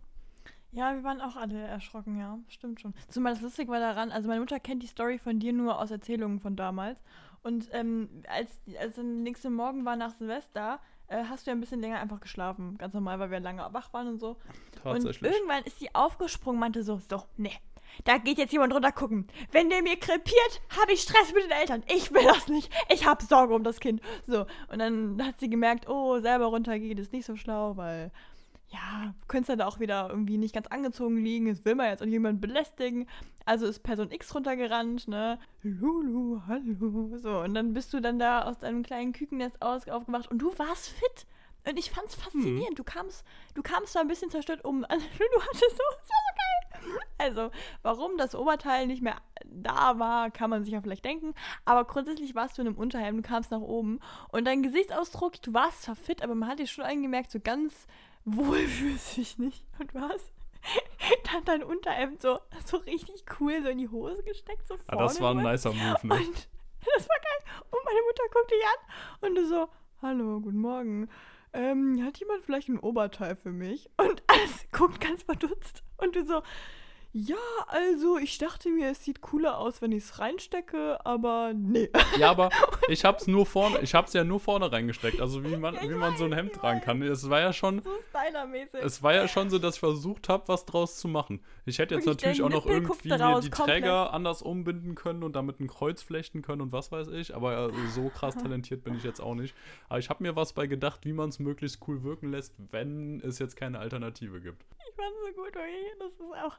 Ja, 0.71 0.95
wir 0.95 1.04
waren 1.04 1.21
auch 1.21 1.36
alle 1.36 1.62
erschrocken, 1.62 2.17
ja. 2.17 2.39
Stimmt 2.48 2.82
schon. 2.82 2.95
Zumal 3.08 3.34
das 3.34 3.43
lustig 3.43 3.67
war 3.67 3.80
daran, 3.80 4.12
also 4.12 4.28
meine 4.28 4.41
Mutter 4.41 4.60
kennt 4.60 4.82
die 4.82 4.88
Story 4.88 5.19
von 5.19 5.39
dir 5.39 5.54
nur 5.54 5.80
aus 5.80 5.91
Erzählungen 5.91 6.39
von 6.39 6.56
damals. 6.56 7.00
Und 7.43 7.69
ähm, 7.74 8.10
als, 8.28 8.60
als 8.80 8.95
dann 8.95 9.21
nächste 9.21 9.52
Morgen 9.52 9.86
war 9.86 9.95
nach 9.95 10.15
Silvester, 10.15 10.80
äh, 11.08 11.24
hast 11.30 11.46
du 11.46 11.52
ja 11.52 11.56
ein 11.56 11.60
bisschen 11.60 11.82
länger 11.82 12.00
einfach 12.00 12.20
geschlafen. 12.20 12.78
Ganz 12.78 12.94
normal, 12.94 13.20
weil 13.20 13.32
wir 13.32 13.39
lange 13.39 13.68
wach 13.72 13.94
waren 13.94 14.08
und 14.08 14.20
so. 14.20 14.38
tatsächlich. 14.84 15.22
Und 15.22 15.36
irgendwann 15.36 15.63
ist 15.63 15.80
sie 15.80 15.94
aufgesprungen, 15.94 16.60
meinte 16.60 16.84
so, 16.84 17.00
so, 17.10 17.24
nee, 17.38 17.58
da 18.04 18.18
geht 18.18 18.38
jetzt 18.38 18.52
jemand 18.52 18.74
runter 18.74 18.91
gucken. 18.91 19.28
Wenn 19.52 19.70
der 19.70 19.82
mir 19.82 19.98
krepiert, 19.98 20.62
habe 20.80 20.91
ich 20.94 21.02
Stress 21.02 21.34
mit 21.34 21.44
den 21.44 21.52
Eltern. 21.52 21.84
Ich 21.88 22.13
will 22.13 22.24
das 22.24 22.48
nicht. 22.48 22.72
Ich 22.89 23.06
habe 23.06 23.24
Sorge 23.24 23.56
um 23.56 23.63
das 23.63 23.80
Kind. 23.80 24.02
So, 24.28 24.46
und 24.72 24.80
dann 24.80 25.22
hat 25.24 25.39
sie 25.39 25.50
gemerkt, 25.50 25.88
oh, 25.88 26.20
selber 26.20 26.46
runtergehen 26.46 26.98
ist 26.98 27.13
nicht 27.13 27.26
so 27.26 27.36
schlau, 27.36 27.78
weil, 27.78 28.12
ja, 28.69 29.13
du 29.21 29.28
könntest 29.28 29.49
dann 29.49 29.62
auch 29.62 29.80
wieder 29.80 30.10
irgendwie 30.10 30.38
nicht 30.38 30.56
ganz 30.56 30.67
angezogen 30.67 31.17
liegen. 31.17 31.47
Das 31.47 31.65
will 31.65 31.75
man 31.75 31.88
jetzt 31.88 32.01
auch 32.01 32.08
jemanden 32.08 32.41
belästigen. 32.41 33.08
Also 33.45 33.67
ist 33.67 33.84
Person 33.84 34.12
X 34.12 34.34
runtergerannt, 34.34 35.08
ne? 35.08 35.39
Lulu, 35.62 36.41
hallo. 36.47 37.17
So, 37.17 37.41
und 37.41 37.54
dann 37.54 37.73
bist 37.73 37.93
du 37.93 37.99
dann 37.99 38.17
da 38.17 38.43
aus 38.43 38.58
deinem 38.58 38.84
kleinen 38.84 39.13
Kükennest 39.13 39.62
aus, 39.62 39.88
aufgewacht 39.88 40.32
und 40.32 40.39
du 40.39 40.58
warst 40.58 40.89
fit. 40.89 41.28
Und 41.67 41.78
ich 41.80 41.89
fand's 41.89 42.15
faszinierend. 42.15 42.78
Du 42.78 42.84
kamst, 42.84 43.23
du 43.56 43.63
kamst 43.63 43.95
da 43.95 44.01
ein 44.01 44.08
bisschen 44.08 44.30
zerstört 44.30 44.63
um. 44.63 44.86
Also, 44.89 45.06
du 45.17 45.41
hattest 45.41 45.62
so, 45.62 45.67
das 45.67 46.10
war 46.10 46.21
so 46.23 46.91
geil. 46.91 46.99
Also, 47.17 47.51
warum 47.82 48.17
das 48.17 48.36
Oberteil 48.36 48.86
nicht 48.88 49.01
mehr 49.01 49.17
da 49.45 49.97
war, 49.97 50.30
kann 50.30 50.49
man 50.49 50.63
sich 50.63 50.73
ja 50.73 50.82
vielleicht 50.82 51.06
denken. 51.06 51.34
Aber 51.63 51.86
grundsätzlich 51.86 52.36
warst 52.36 52.58
du 52.58 52.62
in 52.62 52.67
einem 52.67 52.78
Unterhemd, 52.78 53.25
du 53.25 53.28
kamst 53.28 53.51
nach 53.51 53.62
oben. 53.62 53.99
Und 54.32 54.45
dein 54.45 54.62
Gesichtsausdruck, 54.62 55.41
du 55.41 55.54
warst 55.54 55.84
zwar 55.84 55.95
fit, 55.95 56.21
aber 56.21 56.36
man 56.36 56.49
hat 56.49 56.60
dir 56.60 56.67
schon 56.67 56.84
angemerkt, 56.84 57.32
so 57.32 57.39
ganz 57.39 57.88
wohl 58.26 58.68
fühlst 58.68 59.16
du 59.16 59.22
dich 59.22 59.38
nicht. 59.38 59.66
Und 59.80 59.94
du 59.94 60.00
hast 60.00 60.32
dann 61.32 61.46
dein 61.46 61.64
Unterhemd 61.64 62.22
so, 62.22 62.40
so 62.66 62.78
richtig 62.78 63.24
cool 63.40 63.62
so 63.64 63.70
in 63.70 63.78
die 63.78 63.90
Hose 63.90 64.24
gesteckt, 64.24 64.68
so 64.68 64.76
ah, 64.76 64.78
vorne 64.90 65.04
das 65.04 65.22
war 65.22 65.36
ein 65.36 65.44
nicer 65.44 65.72
Move, 65.72 66.08
ne? 66.08 66.16
Und 66.16 66.50
das 66.96 67.08
war 67.08 67.18
geil. 67.18 67.64
Und 67.72 67.86
meine 67.86 68.02
Mutter 68.08 68.24
guckt 68.32 68.52
dich 68.52 68.64
an 68.66 69.30
und 69.30 69.36
du 69.36 69.48
so, 69.48 69.70
hallo, 70.02 70.40
guten 70.42 70.60
Morgen. 70.60 71.10
Ähm, 71.54 72.04
hat 72.04 72.18
jemand 72.18 72.44
vielleicht 72.44 72.68
ein 72.68 72.80
Oberteil 72.80 73.36
für 73.36 73.52
mich? 73.52 73.90
Und 73.98 74.24
alles 74.28 74.66
guckt 74.72 75.00
ganz 75.00 75.24
verdutzt. 75.24 75.84
Und 75.98 76.16
du 76.16 76.26
so, 76.26 76.42
ja, 77.17 77.38
also 77.67 78.17
ich 78.17 78.38
dachte 78.39 78.67
mir, 78.67 78.89
es 78.91 79.06
sieht 79.06 79.21
cooler 79.21 79.58
aus, 79.58 79.82
wenn 79.82 79.93
ich 79.93 80.04
es 80.04 80.19
reinstecke, 80.19 80.99
aber 81.06 81.54
nee. 81.56 81.89
Ja, 82.19 82.32
aber 82.32 82.49
ich 82.89 83.06
hab's 83.06 83.25
nur 83.25 83.45
vorne, 83.45 83.80
ich 83.80 83.95
hab's 83.95 84.12
ja 84.12 84.25
nur 84.25 84.41
vorne 84.41 84.69
reingesteckt. 84.69 85.21
Also 85.21 85.41
wie 85.45 85.56
man, 85.56 85.75
ich 85.75 85.84
wie 85.84 85.95
man 85.95 86.17
so 86.17 86.25
ein 86.25 86.34
Hemd 86.34 86.51
tragen 86.51 86.82
kann. 86.82 87.01
Es 87.01 87.30
war 87.30 87.39
ja 87.39 87.54
schon, 87.54 87.82
So 87.82 87.91
stylermäßig. 88.10 88.82
es 88.84 89.01
war 89.01 89.13
ja 89.13 89.30
schon 89.30 89.49
so, 89.49 89.60
dass 89.60 89.75
ich 89.75 89.80
versucht 89.80 90.28
habe, 90.28 90.45
was 90.49 90.65
draus 90.65 90.97
zu 90.97 91.08
machen. 91.08 91.39
Ich 91.65 91.80
hätte 91.80 91.95
jetzt 91.95 92.06
natürlich 92.06 92.41
auch 92.43 92.49
noch 92.49 92.65
irgendwie 92.65 93.12
raus, 93.12 93.45
die 93.45 93.49
komplett. 93.49 93.84
Träger 93.84 94.12
anders 94.13 94.41
umbinden 94.41 94.95
können 94.95 95.23
und 95.23 95.38
damit 95.38 95.62
ein 95.62 95.67
Kreuz 95.67 96.01
flechten 96.01 96.41
können 96.41 96.60
und 96.60 96.73
was 96.73 96.91
weiß 96.91 97.08
ich. 97.08 97.34
Aber 97.34 97.69
äh, 97.69 97.88
so 97.93 98.10
krass 98.10 98.36
talentiert 98.36 98.84
bin 98.84 98.93
ich 98.93 99.06
jetzt 99.06 99.21
auch 99.21 99.36
nicht. 99.36 99.56
Aber 99.88 99.99
ich 99.99 100.10
habe 100.10 100.21
mir 100.21 100.36
was 100.36 100.51
bei 100.51 100.67
gedacht, 100.67 101.06
wie 101.06 101.13
man 101.13 101.30
es 101.30 101.39
möglichst 101.39 101.80
cool 101.88 102.04
wirken 102.04 102.30
lässt, 102.30 102.54
wenn 102.71 103.21
es 103.21 103.39
jetzt 103.39 103.56
keine 103.56 103.80
Alternative 103.80 104.41
gibt. 104.41 104.65
Ich 104.89 104.95
fand 104.95 105.15
so 105.25 105.41
gut, 105.41 105.45
wirklich. 105.56 105.86
Das 105.99 106.12
ist 106.12 106.43
auch, 106.43 106.58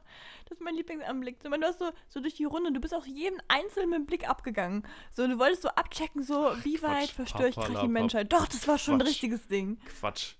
das 0.49 0.59
ist 0.59 0.63
mein 0.63 0.75
Lieblingsanblick. 0.75 1.37
So, 1.43 1.49
man, 1.49 1.61
du 1.61 1.67
hast 1.67 1.79
so, 1.79 1.91
so 2.07 2.19
durch 2.19 2.35
die 2.35 2.45
Runde, 2.45 2.71
du 2.71 2.79
bist 2.79 2.93
auch 2.93 3.05
jedem 3.05 3.39
einzeln 3.47 3.89
mit 3.89 3.99
dem 3.99 4.05
Blick 4.05 4.29
abgegangen. 4.29 4.83
So, 5.11 5.27
du 5.27 5.37
wolltest 5.39 5.63
so 5.63 5.69
abchecken, 5.69 6.23
so, 6.23 6.51
wie 6.63 6.75
Quatsch, 6.75 6.89
weit 6.89 7.09
verstöre 7.09 7.49
ich 7.49 7.55
gerade 7.55 7.81
die. 7.81 7.87
Menschheit. 7.87 8.31
Doch, 8.31 8.47
das 8.47 8.67
war 8.67 8.77
schon 8.77 8.95
ein 8.95 8.99
Quatsch. 8.99 9.09
richtiges 9.09 9.47
Ding. 9.47 9.77
Quatsch. 9.99 10.35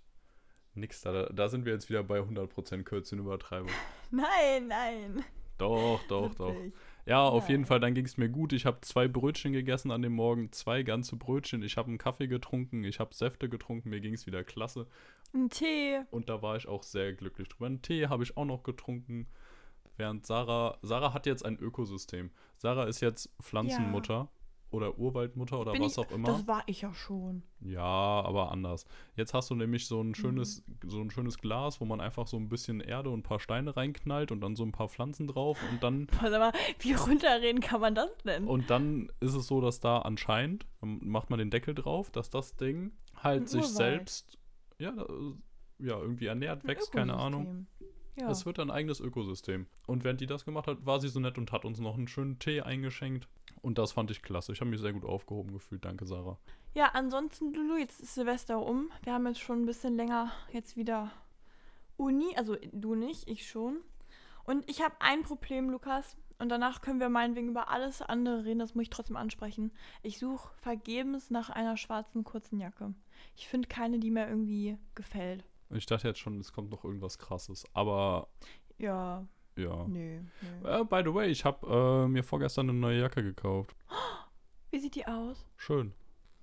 Nix 0.76 1.02
da. 1.02 1.24
Da 1.26 1.50
sind 1.50 1.66
wir 1.66 1.74
jetzt 1.74 1.90
wieder 1.90 2.04
bei 2.04 2.20
100% 2.20 2.84
Kürzchenübertreibung. 2.84 3.70
Nein, 4.12 4.68
nein. 4.68 5.26
Doch, 5.58 6.00
doch, 6.08 6.34
doch. 6.36 6.56
Ja, 7.08 7.24
auf 7.24 7.44
Nein. 7.44 7.52
jeden 7.52 7.66
Fall, 7.66 7.80
dann 7.80 7.94
ging 7.94 8.06
es 8.06 8.18
mir 8.18 8.30
gut. 8.30 8.54
Ich 8.54 8.66
habe 8.66 8.82
zwei 8.82 9.08
Brötchen 9.08 9.54
gegessen 9.54 9.92
an 9.92 10.02
dem 10.02 10.14
Morgen, 10.14 10.52
zwei 10.52 10.84
ganze 10.84 11.16
Brötchen. 11.16 11.64
Ich 11.64 11.78
habe 11.78 11.88
einen 11.88 11.98
Kaffee 11.98 12.28
getrunken, 12.28 12.84
ich 12.84 13.00
habe 13.00 13.14
Säfte 13.14 13.50
getrunken, 13.50 13.90
mir 13.90 14.02
ging 14.02 14.14
es 14.14 14.28
wieder 14.28 14.44
klasse. 14.44 14.88
Ein 15.34 15.50
Tee. 15.50 16.02
Und 16.12 16.30
da 16.30 16.42
war 16.42 16.58
ich 16.58 16.68
auch 16.68 16.84
sehr 16.84 17.14
glücklich 17.14 17.48
drüber. 17.48 17.66
Einen 17.66 17.82
Tee 17.82 18.08
habe 18.08 18.24
ich 18.24 18.38
auch 18.38 18.46
noch 18.46 18.64
getrunken. 18.64 19.28
Während 19.98 20.26
Sarah, 20.26 20.78
Sarah 20.82 21.14
hat 21.14 21.26
jetzt 21.26 21.44
ein 21.46 21.58
Ökosystem. 21.58 22.32
Sarah 22.58 22.86
ist 22.86 23.02
jetzt 23.02 23.30
Pflanzenmutter 23.42 24.30
oder 24.70 24.98
Urwaldmutter 25.00 25.60
oder 25.62 25.72
Bin 25.72 25.82
was 25.82 25.94
ich, 25.94 25.98
auch 26.00 26.12
immer. 26.12 26.28
Das 26.28 26.46
war 26.46 26.62
ich 26.66 26.82
ja 26.82 26.94
schon. 26.94 27.42
Ja, 27.62 27.82
aber 27.82 28.52
anders. 28.52 28.86
Jetzt 29.16 29.34
hast 29.34 29.50
du 29.50 29.56
nämlich 29.56 29.88
so 29.88 30.02
ein 30.02 30.14
schönes, 30.14 30.62
Mhm. 30.68 30.90
so 30.90 31.00
ein 31.00 31.10
schönes 31.10 31.38
Glas, 31.38 31.80
wo 31.80 31.86
man 31.86 32.02
einfach 32.02 32.28
so 32.28 32.36
ein 32.38 32.50
bisschen 32.50 32.82
Erde 32.82 33.10
und 33.10 33.20
ein 33.20 33.24
paar 33.24 33.40
Steine 33.40 33.78
reinknallt 33.78 34.32
und 34.32 34.42
dann 34.42 34.56
so 34.58 34.64
ein 34.64 34.74
paar 34.74 34.90
Pflanzen 34.90 35.26
drauf 35.28 35.58
und 35.72 35.82
dann 35.84 36.08
sag 36.22 36.32
mal, 36.40 36.52
wie 36.80 36.92
runterreden 36.94 37.62
kann 37.62 37.80
man 37.80 37.96
das 37.96 38.10
denn? 38.26 38.46
Und 38.46 38.70
dann 38.70 39.10
ist 39.22 39.36
es 39.36 39.48
so, 39.48 39.62
dass 39.62 39.80
da 39.80 40.00
anscheinend, 40.00 40.66
dann 40.82 41.00
macht 41.08 41.30
man 41.30 41.40
den 41.40 41.50
Deckel 41.50 41.74
drauf, 41.74 42.12
dass 42.12 42.30
das 42.30 42.56
Ding 42.58 42.92
halt 43.16 43.44
Ein 43.44 43.48
sich 43.48 43.62
Urwald. 43.62 43.76
selbst 43.78 44.38
ja, 44.80 44.94
ja, 45.80 45.98
irgendwie 46.00 46.26
ernährt, 46.26 46.68
wächst, 46.68 46.92
keine 46.92 47.16
Ahnung. 47.16 47.68
Ja. 48.20 48.30
Es 48.32 48.46
wird 48.46 48.60
ein 48.60 48.72
eigenes 48.72 49.00
Ökosystem. 49.00 49.68
Und 49.86 50.04
während 50.04 50.20
die 50.22 50.26
das 50.26 50.44
gemacht 50.44 50.68
hat, 50.68 50.86
war 50.86 51.00
sie 51.00 51.08
so 51.08 51.20
nett 51.20 51.38
und 51.38 51.52
hat 51.52 51.66
uns 51.66 51.80
noch 51.80 51.96
einen 51.96 52.08
schönen 52.08 52.40
Tee 52.40 52.62
eingeschenkt. 52.62 53.28
Und 53.62 53.78
das 53.78 53.92
fand 53.92 54.10
ich 54.12 54.22
klasse. 54.22 54.54
Ich 54.54 54.60
habe 54.60 54.72
mich 54.72 54.80
sehr 54.80 54.94
gut 54.94 55.06
aufgehoben 55.06 55.52
gefühlt. 55.54 55.86
Danke, 55.86 56.06
Sarah. 56.06 56.38
ja, 56.74 56.90
ansonsten, 56.94 57.54
Lulu, 57.54 57.78
jetzt 57.78 58.02
ist 58.02 58.16
Silvester 58.16 58.66
um. 58.66 58.92
Wir 59.04 59.14
haben 59.14 59.28
jetzt 59.28 59.40
schon 59.40 59.62
ein 59.62 59.66
bisschen 59.66 59.96
länger 59.96 60.32
jetzt 60.52 60.78
wieder 60.78 61.12
Uni. 61.96 62.36
Also 62.36 62.56
du 62.72 62.96
nicht, 62.96 63.28
ich 63.30 63.48
schon. 63.48 63.78
Und 64.46 64.68
ich 64.70 64.82
habe 64.82 64.96
ein 65.00 65.24
Problem, 65.24 65.70
Lukas. 65.70 66.18
Und 66.40 66.50
danach 66.50 66.82
können 66.82 67.00
wir 67.00 67.10
meinetwegen 67.10 67.50
über 67.50 67.70
alles 67.70 68.02
andere 68.02 68.46
reden. 68.46 68.60
Das 68.60 68.76
muss 68.76 68.84
ich 68.84 68.90
trotzdem 68.92 69.16
ansprechen. 69.16 69.72
Ich 70.04 70.20
suche 70.20 70.54
vergebens 70.62 71.32
nach 71.32 71.50
einer 71.50 71.78
schwarzen 71.78 72.24
kurzen 72.24 72.60
Jacke. 72.60 72.94
Ich 73.36 73.48
finde 73.48 73.68
keine, 73.68 74.00
die 74.00 74.12
mir 74.12 74.28
irgendwie 74.28 74.78
gefällt. 74.94 75.44
Ich 75.70 75.86
dachte 75.86 76.08
jetzt 76.08 76.20
schon, 76.20 76.40
es 76.40 76.54
kommt 76.54 76.72
noch 76.72 76.84
irgendwas 76.84 77.18
krasses. 77.18 77.66
Aber 77.74 78.28
Ja, 78.78 79.26
ja. 79.56 79.86
nö. 79.88 80.22
nö. 80.42 80.70
Äh, 80.70 80.84
by 80.86 81.02
the 81.04 81.14
way, 81.14 81.30
ich 81.30 81.44
habe 81.46 82.06
äh, 82.06 82.08
mir 82.08 82.24
vorgestern 82.24 82.70
eine 82.70 82.78
neue 82.78 83.00
Jacke 83.02 83.24
gekauft. 83.24 83.76
Wie 84.72 84.80
sieht 84.80 84.96
die 84.96 85.08
aus? 85.08 85.46
Schön. 85.56 85.94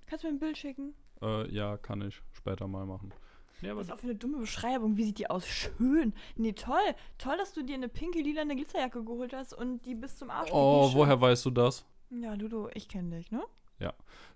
Kannst 0.05 0.23
du 0.23 0.27
mir 0.27 0.35
ein 0.35 0.39
Bild 0.39 0.57
schicken? 0.57 0.93
Äh, 1.21 1.49
ja, 1.51 1.77
kann 1.77 2.01
ich 2.01 2.21
später 2.33 2.67
mal 2.67 2.85
machen. 2.85 3.13
Nee, 3.61 3.69
aber 3.69 3.79
Was 3.79 3.87
ist 3.87 3.93
auch 3.93 3.99
für 3.99 4.07
eine 4.07 4.15
dumme 4.15 4.39
Beschreibung. 4.39 4.97
Wie 4.97 5.05
sieht 5.05 5.17
die 5.17 5.29
aus? 5.29 5.47
Schön. 5.47 6.13
Nee, 6.35 6.53
toll. 6.53 6.77
Toll, 7.17 7.37
dass 7.37 7.53
du 7.53 7.63
dir 7.63 7.75
eine 7.75 7.87
pinke, 7.89 8.19
lila 8.19 8.43
Glitzerjacke 8.43 9.03
geholt 9.03 9.33
hast 9.33 9.53
und 9.53 9.85
die 9.85 9.95
bis 9.95 10.17
zum 10.17 10.29
Arsch 10.29 10.49
oh, 10.51 10.91
woher 10.93 11.19
weißt 11.19 11.45
du 11.45 11.51
das? 11.51 11.85
Ja, 12.09 12.33
Ludo, 12.33 12.69
ich 12.73 12.87
kenne 12.87 13.17
dich, 13.17 13.31
ne? 13.31 13.41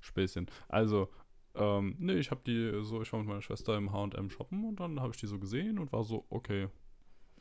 Späßchen. 0.01 0.47
Also, 0.67 1.09
ähm, 1.55 1.95
nee, 1.99 2.13
ich 2.13 2.31
habe 2.31 2.41
die 2.45 2.83
so, 2.83 3.01
ich 3.01 3.11
war 3.11 3.19
mit 3.19 3.27
meiner 3.29 3.41
Schwester 3.41 3.75
im 3.77 3.91
H&M 3.91 4.29
shoppen 4.29 4.65
und 4.65 4.79
dann 4.79 4.99
habe 4.99 5.13
ich 5.13 5.19
die 5.19 5.27
so 5.27 5.39
gesehen 5.39 5.79
und 5.79 5.91
war 5.91 6.03
so, 6.03 6.25
okay, 6.29 6.69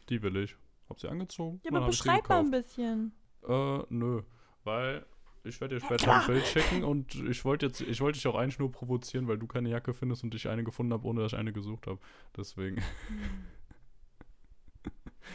die 0.08 0.22
will 0.22 0.36
ich. 0.36 0.56
Hab 0.88 0.98
sie 1.00 1.08
angezogen. 1.08 1.60
Ja, 1.64 1.70
aber 1.72 1.86
beschreib 1.86 2.28
mal 2.28 2.40
ein 2.40 2.50
bisschen. 2.50 3.12
Äh, 3.46 3.78
nö, 3.90 4.22
weil 4.64 5.04
ich 5.44 5.60
werde 5.60 5.76
dir 5.76 5.80
Ja, 5.82 5.86
später 5.86 6.04
klar. 6.04 6.20
ein 6.22 6.26
Bild 6.26 6.46
schicken 6.46 6.82
und 6.82 7.14
ich 7.14 7.44
wollte 7.44 7.66
jetzt, 7.66 7.80
ich 7.82 8.00
wollte 8.00 8.18
dich 8.18 8.26
auch 8.26 8.34
eigentlich 8.34 8.58
nur 8.58 8.72
provozieren, 8.72 9.28
weil 9.28 9.36
du 9.38 9.46
keine 9.46 9.68
Jacke 9.68 9.92
findest 9.92 10.24
und 10.24 10.34
ich 10.34 10.48
eine 10.48 10.64
gefunden 10.64 10.92
habe, 10.94 11.06
ohne 11.06 11.20
dass 11.20 11.32
ich 11.34 11.38
eine 11.38 11.52
gesucht 11.52 11.86
habe. 11.86 11.98
Deswegen. 12.36 12.82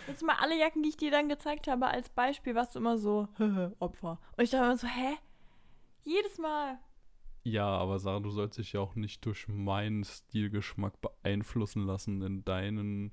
Jetzt 0.08 0.24
mal 0.24 0.36
alle 0.40 0.58
Jacken, 0.60 0.82
die 0.84 0.90
ich 0.90 0.98
dir 0.98 1.12
dann 1.12 1.30
gezeigt 1.30 1.68
habe, 1.68 1.88
als 1.88 2.10
Beispiel, 2.10 2.56
warst 2.56 2.74
du 2.76 2.80
immer 2.80 2.98
so, 2.98 3.28
Opfer. 3.80 4.20
Und 4.36 4.44
ich 4.44 4.50
dachte 4.50 4.66
immer 4.66 4.78
so, 4.78 4.88
hä? 4.88 5.18
Jedes 6.04 6.38
Mal. 6.40 6.80
Ja, 7.44 7.68
aber 7.68 8.00
Sarah, 8.00 8.22
du 8.22 8.30
sollst 8.30 8.58
dich 8.58 8.74
ja 8.74 8.80
auch 8.80 8.96
nicht 8.96 9.26
durch 9.26 9.48
meinen 9.48 10.04
Stilgeschmack 10.04 11.02
beeinflussen 11.02 11.84
lassen 11.86 12.22
in 12.22 12.46
deinen 12.46 13.12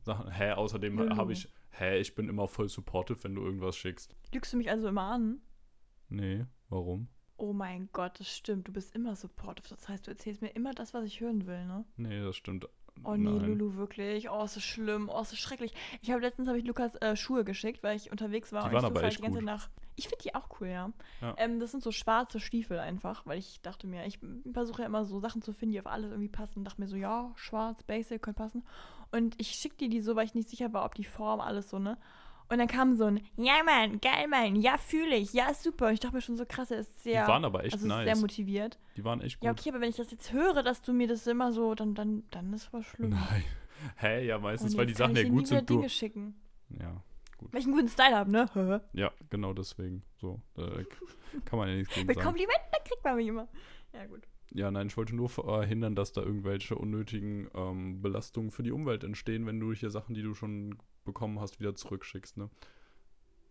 Sachen. 0.00 0.30
Hä, 0.30 0.52
außerdem 0.52 0.96
Lulu. 0.96 1.16
habe 1.16 1.32
ich, 1.34 1.48
hä, 1.70 1.98
ich 1.98 2.14
bin 2.14 2.28
immer 2.28 2.48
voll 2.48 2.68
supportive, 2.68 3.22
wenn 3.24 3.34
du 3.34 3.42
irgendwas 3.42 3.76
schickst. 3.76 4.16
Lügst 4.32 4.52
du 4.52 4.56
mich 4.56 4.70
also 4.70 4.88
immer 4.88 5.02
an? 5.02 5.40
Nee, 6.08 6.46
warum? 6.70 7.08
Oh 7.36 7.52
mein 7.52 7.90
Gott, 7.92 8.18
das 8.18 8.34
stimmt. 8.34 8.66
Du 8.66 8.72
bist 8.72 8.94
immer 8.94 9.14
supportive. 9.14 9.68
Das 9.68 9.88
heißt, 9.88 10.06
du 10.06 10.10
erzählst 10.10 10.40
mir 10.40 10.48
immer 10.48 10.72
das, 10.72 10.94
was 10.94 11.04
ich 11.04 11.20
hören 11.20 11.46
will, 11.46 11.66
ne? 11.66 11.84
Nee, 11.96 12.22
das 12.22 12.36
stimmt. 12.36 12.66
Oh 13.04 13.14
nee, 13.14 13.28
nein. 13.28 13.44
Lulu, 13.44 13.74
wirklich. 13.74 14.30
Oh, 14.30 14.42
ist 14.44 14.56
das 14.56 14.62
schlimm. 14.62 15.10
Oh, 15.12 15.20
ist 15.20 15.32
das 15.32 15.38
schrecklich. 15.38 15.74
Ich 16.00 16.10
habe 16.10 16.22
letztens 16.22 16.48
habe 16.48 16.58
ich 16.58 16.64
Lukas 16.64 16.94
äh, 17.02 17.14
Schuhe 17.14 17.44
geschickt, 17.44 17.82
weil 17.82 17.96
ich 17.96 18.10
unterwegs 18.10 18.52
war. 18.52 18.62
Die 18.62 18.68
und 18.68 18.72
waren 18.74 18.84
ich 18.84 18.90
aber 18.90 19.02
echt 19.02 19.18
die 19.18 19.22
ganze 19.22 19.40
gut. 19.40 19.46
Nach. 19.46 19.68
Ich 19.96 20.08
finde 20.08 20.22
die 20.22 20.34
auch 20.34 20.48
cool, 20.60 20.68
ja. 20.68 20.92
Ja. 21.20 21.34
Ähm, 21.38 21.58
das 21.58 21.70
sind 21.70 21.82
so 21.82 21.90
schwarze 21.90 22.38
Stiefel 22.38 22.78
einfach, 22.78 23.26
weil 23.26 23.38
ich 23.38 23.60
dachte 23.62 23.86
mir, 23.86 24.06
ich 24.06 24.18
versuche 24.52 24.82
ja 24.82 24.86
immer 24.86 25.04
so 25.04 25.18
Sachen 25.20 25.42
zu 25.42 25.52
finden, 25.52 25.72
die 25.72 25.80
auf 25.80 25.86
alles 25.86 26.10
irgendwie 26.10 26.28
passen. 26.28 26.58
Und 26.58 26.64
dachte 26.64 26.80
mir 26.80 26.86
so, 26.86 26.96
ja, 26.96 27.32
schwarz, 27.36 27.82
basic, 27.82 28.22
könnte 28.22 28.42
passen. 28.42 28.62
Und 29.10 29.34
ich 29.40 29.52
schickte 29.52 29.84
dir 29.84 29.90
die 29.90 30.00
so, 30.00 30.14
weil 30.14 30.26
ich 30.26 30.34
nicht 30.34 30.48
sicher 30.50 30.72
war, 30.72 30.84
ob 30.84 30.94
die 30.94 31.04
Form, 31.04 31.40
alles 31.40 31.70
so, 31.70 31.78
ne? 31.78 31.96
Und 32.48 32.58
dann 32.58 32.68
kam 32.68 32.94
so 32.94 33.06
ein, 33.06 33.20
ja, 33.36 33.54
Mann, 33.64 34.00
geil, 34.00 34.28
Mann, 34.28 34.54
ja, 34.54 34.78
fühle 34.78 35.16
ich, 35.16 35.32
ja, 35.32 35.52
super. 35.52 35.88
Und 35.88 35.94
ich 35.94 36.00
dachte 36.00 36.14
mir 36.14 36.20
schon 36.20 36.36
so 36.36 36.44
krass, 36.46 36.70
er 36.70 36.78
ist 36.80 37.02
sehr, 37.02 37.24
Die 37.24 37.28
waren 37.28 37.44
aber 37.44 37.64
echt 37.64 37.74
also 37.74 37.88
nice. 37.88 38.04
sehr 38.04 38.16
motiviert. 38.16 38.78
Die 38.96 39.04
waren 39.04 39.20
echt 39.20 39.40
gut. 39.40 39.46
Ja, 39.46 39.50
okay, 39.50 39.70
aber 39.70 39.80
wenn 39.80 39.90
ich 39.90 39.96
das 39.96 40.12
jetzt 40.12 40.32
höre, 40.32 40.62
dass 40.62 40.82
du 40.82 40.92
mir 40.92 41.08
das 41.08 41.26
immer 41.26 41.52
so, 41.52 41.74
dann, 41.74 41.94
dann, 41.94 42.22
dann 42.30 42.52
ist 42.52 42.72
was 42.72 42.84
schlimm. 42.86 43.10
Nein. 43.10 43.44
Hä, 43.96 44.26
ja, 44.26 44.38
meistens, 44.38 44.76
weil 44.76 44.86
die 44.86 44.94
Sachen 44.94 45.16
ja 45.16 45.28
gut 45.28 45.48
sind. 45.48 45.68
Du, 45.68 45.76
Dinge 45.76 45.88
schicken. 45.88 46.34
ja, 46.70 47.02
Weil 47.40 47.60
ich 47.60 47.66
einen 47.66 47.74
guten 47.74 47.88
Style 47.88 48.16
habe, 48.16 48.30
ne? 48.30 48.82
ja, 48.92 49.12
genau 49.30 49.52
deswegen. 49.52 50.02
So, 50.16 50.40
äh, 50.56 50.84
kann 51.44 51.58
man 51.58 51.68
ja 51.68 51.76
nichts 51.76 51.94
gegen 51.94 52.06
Mit 52.06 52.16
sagen. 52.16 52.26
Komplimenten, 52.26 52.66
da 52.72 52.78
kriegt 52.78 53.04
man 53.04 53.16
mich 53.16 53.26
immer. 53.28 53.48
Ja, 53.92 54.06
gut. 54.06 54.22
Ja, 54.52 54.70
nein, 54.70 54.86
ich 54.86 54.96
wollte 54.96 55.14
nur 55.14 55.28
verhindern, 55.28 55.94
dass 55.94 56.12
da 56.12 56.22
irgendwelche 56.22 56.76
unnötigen 56.76 57.48
ähm, 57.54 58.00
Belastungen 58.00 58.50
für 58.50 58.62
die 58.62 58.72
Umwelt 58.72 59.04
entstehen, 59.04 59.44
wenn 59.46 59.60
du 59.60 59.72
hier 59.72 59.90
Sachen, 59.90 60.14
die 60.14 60.22
du 60.22 60.34
schon 60.34 60.78
bekommen 61.04 61.40
hast, 61.40 61.60
wieder 61.60 61.74
zurückschickst, 61.74 62.36
ne? 62.36 62.48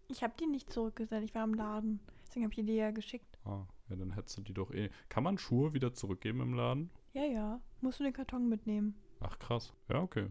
Ich 0.08 0.24
habe 0.24 0.34
die 0.40 0.46
nicht 0.46 0.70
zurückgesendet, 0.72 1.30
ich 1.30 1.36
war 1.36 1.44
im 1.44 1.54
Laden. 1.54 2.00
Deswegen 2.28 2.46
habe 2.46 2.54
ich 2.56 2.66
die 2.66 2.74
ja 2.74 2.92
geschickt. 2.92 3.40
Ah, 3.44 3.66
ja, 3.90 3.96
dann 3.96 4.12
hättest 4.12 4.38
du 4.38 4.42
die 4.42 4.54
doch 4.54 4.72
eh. 4.72 4.90
Kann 5.10 5.24
man 5.24 5.38
Schuhe 5.38 5.74
wieder 5.74 5.94
zurückgeben 5.94 6.42
im 6.42 6.54
Laden? 6.54 6.92
Ja, 7.14 7.24
ja. 7.26 7.62
Musst 7.82 8.00
du 8.00 8.04
den 8.04 8.14
Karton 8.14 8.50
mitnehmen. 8.50 8.96
Ach, 9.20 9.40
krass. 9.40 9.74
Ja, 9.90 10.02
okay. 10.02 10.28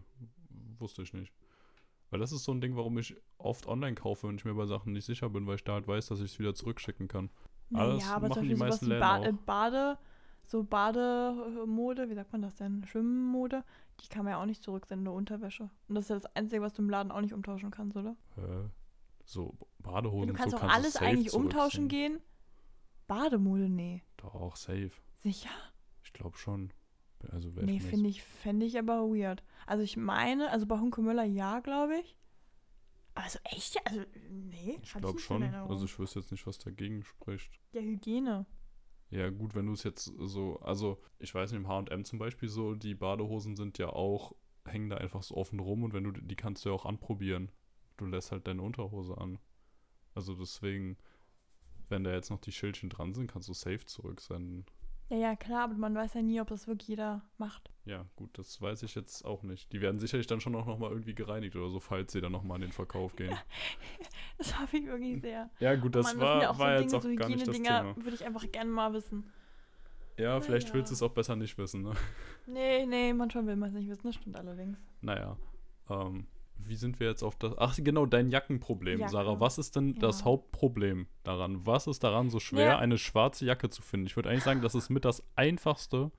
Wusste 0.77 1.01
ich 1.01 1.13
nicht. 1.13 1.33
Weil 2.09 2.19
das 2.19 2.31
ist 2.31 2.43
so 2.43 2.51
ein 2.51 2.61
Ding, 2.61 2.75
warum 2.75 2.97
ich 2.97 3.15
oft 3.37 3.67
online 3.67 3.95
kaufe, 3.95 4.27
wenn 4.27 4.35
ich 4.35 4.45
mir 4.45 4.53
bei 4.53 4.65
Sachen 4.65 4.93
nicht 4.93 5.05
sicher 5.05 5.29
bin, 5.29 5.47
weil 5.47 5.55
ich 5.55 5.63
da 5.63 5.73
halt 5.73 5.87
weiß, 5.87 6.07
dass 6.07 6.19
ich 6.19 6.33
es 6.33 6.39
wieder 6.39 6.53
zurückschicken 6.53 7.07
kann. 7.07 7.29
Das 7.69 7.79
Naja, 7.79 8.15
aber 8.15 8.29
machen 8.29 8.41
zum 8.41 8.43
die 8.43 8.55
Beispiel 8.55 8.57
sowas 8.57 8.69
meisten 8.69 8.85
Läden 8.87 8.99
ba 8.99 9.17
auch. 9.17 9.45
Bade, 9.45 9.97
so 10.45 10.63
Bademode, 10.63 12.09
wie 12.09 12.15
sagt 12.15 12.31
man 12.31 12.41
das 12.41 12.55
denn? 12.55 12.85
Schwimmmode, 12.85 13.63
die 14.01 14.07
kann 14.07 14.23
man 14.23 14.33
ja 14.33 14.41
auch 14.41 14.45
nicht 14.45 14.63
zurücksenden, 14.63 15.03
nur 15.03 15.13
Unterwäsche. 15.15 15.69
Und 15.87 15.95
das 15.95 16.05
ist 16.05 16.09
ja 16.09 16.15
das 16.15 16.35
Einzige, 16.35 16.61
was 16.61 16.73
du 16.73 16.83
im 16.83 16.89
Laden 16.89 17.11
auch 17.11 17.21
nicht 17.21 17.33
umtauschen 17.33 17.71
kannst, 17.71 17.97
oder? 17.97 18.15
Äh, 18.37 18.69
so, 19.25 19.57
Badehosen 19.79 20.27
du 20.27 20.33
und 20.33 20.37
kannst 20.37 20.51
so 20.51 20.57
auch 20.57 20.61
kannst 20.61 20.75
du 20.75 20.77
alles 20.77 20.95
eigentlich 20.97 21.33
umtauschen 21.33 21.87
gehen. 21.87 22.21
Bademode, 23.07 23.69
nee. 23.69 24.03
Doch, 24.17 24.55
safe. 24.55 24.91
Sicher? 25.17 25.49
Ich 26.03 26.13
glaube 26.13 26.37
schon. 26.37 26.71
Also, 27.31 27.49
Nee, 27.61 27.79
finde 27.79 28.09
ich, 28.09 28.23
fände 28.23 28.65
ich 28.65 28.77
aber 28.77 29.01
weird. 29.09 29.43
Also 29.65 29.83
ich 29.83 29.97
meine, 29.97 30.51
also 30.51 30.65
bei 30.65 30.79
Hunke 30.79 31.01
Müller 31.01 31.23
ja, 31.23 31.59
glaube 31.59 31.97
ich. 31.99 32.17
Aber 33.15 33.29
so 33.29 33.39
echt? 33.45 33.77
Also, 33.87 34.01
nee. 34.29 34.79
Ich 34.81 34.93
glaube 34.93 35.19
schon. 35.19 35.43
Also 35.43 35.85
ich 35.85 35.97
wüsste 35.97 36.19
jetzt 36.19 36.31
nicht, 36.31 36.45
was 36.45 36.57
dagegen 36.57 37.03
spricht. 37.03 37.59
ja, 37.71 37.81
Hygiene. 37.81 38.45
Ja, 39.09 39.29
gut, 39.29 39.55
wenn 39.55 39.67
du 39.67 39.73
es 39.73 39.83
jetzt 39.83 40.11
so, 40.17 40.59
also 40.59 41.01
ich 41.19 41.33
weiß 41.33 41.51
nicht, 41.51 41.61
im 41.61 41.67
HM 41.69 42.03
zum 42.03 42.19
Beispiel 42.19 42.49
so, 42.49 42.75
die 42.75 42.95
Badehosen 42.95 43.55
sind 43.55 43.77
ja 43.77 43.87
auch, 43.89 44.35
hängen 44.65 44.89
da 44.89 44.97
einfach 44.97 45.23
so 45.23 45.35
offen 45.35 45.59
rum 45.59 45.83
und 45.83 45.93
wenn 45.93 46.03
du, 46.03 46.11
die 46.11 46.35
kannst 46.35 46.65
du 46.65 46.69
ja 46.69 46.75
auch 46.75 46.85
anprobieren. 46.85 47.51
Du 47.97 48.05
lässt 48.05 48.31
halt 48.31 48.47
deine 48.47 48.61
Unterhose 48.61 49.17
an. 49.17 49.39
Also 50.15 50.33
deswegen, 50.35 50.97
wenn 51.87 52.03
da 52.03 52.11
jetzt 52.11 52.29
noch 52.29 52.39
die 52.39 52.51
Schildchen 52.51 52.89
dran 52.89 53.13
sind, 53.13 53.31
kannst 53.31 53.47
du 53.47 53.53
safe 53.53 53.85
zurücksenden. 53.85 54.65
Ja, 55.09 55.17
ja, 55.17 55.35
klar, 55.35 55.65
aber 55.65 55.75
man 55.75 55.93
weiß 55.93 56.15
ja 56.15 56.21
nie, 56.23 56.41
ob 56.41 56.47
das 56.47 56.67
wirklich 56.67 56.87
jeder 56.87 57.21
macht. 57.37 57.69
Ja, 57.85 58.05
gut, 58.15 58.35
das 58.37 58.59
weiß 58.59 58.81
ich 58.83 58.95
jetzt 58.95 59.23
auch 59.23 59.43
nicht. 59.43 59.71
Die 59.71 59.79
werden 59.81 59.99
sicherlich 59.99 60.25
dann 60.25 60.41
schon 60.41 60.55
auch 60.55 60.65
nochmal 60.65 60.89
irgendwie 60.89 61.13
gereinigt 61.13 61.55
oder 61.55 61.69
so, 61.69 61.79
falls 61.79 62.11
sie 62.11 62.21
dann 62.21 62.31
nochmal 62.31 62.55
in 62.55 62.61
den 62.63 62.71
Verkauf 62.71 63.15
gehen. 63.15 63.35
Das 64.37 64.59
hoffe 64.59 64.75
ich 64.75 64.85
wirklich 64.85 65.21
sehr. 65.21 65.49
Ja, 65.61 65.75
gut, 65.75 65.95
das 65.95 66.17
war, 66.19 66.41
ja 66.41 66.49
auch 66.49 66.59
war 66.59 66.77
so 66.77 66.81
jetzt 66.83 66.91
Dinge, 66.91 66.97
auch 66.97 67.03
so 67.03 67.15
gar 67.15 67.29
nicht 67.29 67.47
das 67.47 67.55
Thema. 67.55 67.95
würde 67.95 68.15
ich 68.15 68.25
einfach 68.25 68.51
gerne 68.51 68.69
mal 68.69 68.91
wissen. 68.91 69.31
Ja, 70.17 70.41
vielleicht 70.41 70.67
Naja. 70.67 70.73
willst 70.75 70.91
du 70.91 70.95
es 70.95 71.01
auch 71.01 71.13
besser 71.13 71.37
nicht 71.37 71.57
wissen, 71.57 71.83
ne? 71.83 71.93
Nee, 72.45 72.85
nee, 72.85 73.13
manchmal 73.13 73.45
will 73.47 73.55
man 73.55 73.69
es 73.69 73.75
nicht 73.75 73.87
wissen, 73.89 74.03
das 74.07 74.15
stimmt 74.15 74.35
allerdings. 74.37 74.77
Naja, 75.01 75.37
ähm, 75.89 76.27
wie 76.57 76.75
sind 76.75 76.99
wir 76.99 77.07
jetzt 77.07 77.23
auf 77.23 77.35
das. 77.35 77.53
Ach, 77.57 77.75
genau, 77.77 78.05
dein 78.05 78.29
Jackenproblem, 78.29 78.99
Jacke. 78.99 79.11
Sarah. 79.11 79.39
Was 79.39 79.57
ist 79.57 79.75
denn 79.75 79.95
das 79.95 80.19
Ja. 80.19 80.25
Hauptproblem 80.25 81.07
daran? 81.23 81.65
Was 81.65 81.87
ist 81.87 82.03
daran 82.03 82.29
so 82.29 82.39
schwer, 82.39 82.65
Ja. 82.65 82.77
eine 82.79 82.97
schwarze 82.97 83.45
Jacke 83.45 83.69
zu 83.69 83.81
finden? 83.81 84.07
Ich 84.07 84.15
würde 84.15 84.29
eigentlich 84.29 84.43
sagen, 84.43 84.61
das 84.61 84.75
ist 84.75 84.89
mit 84.89 85.05
das 85.05 85.23
Einfachste, 85.35 86.11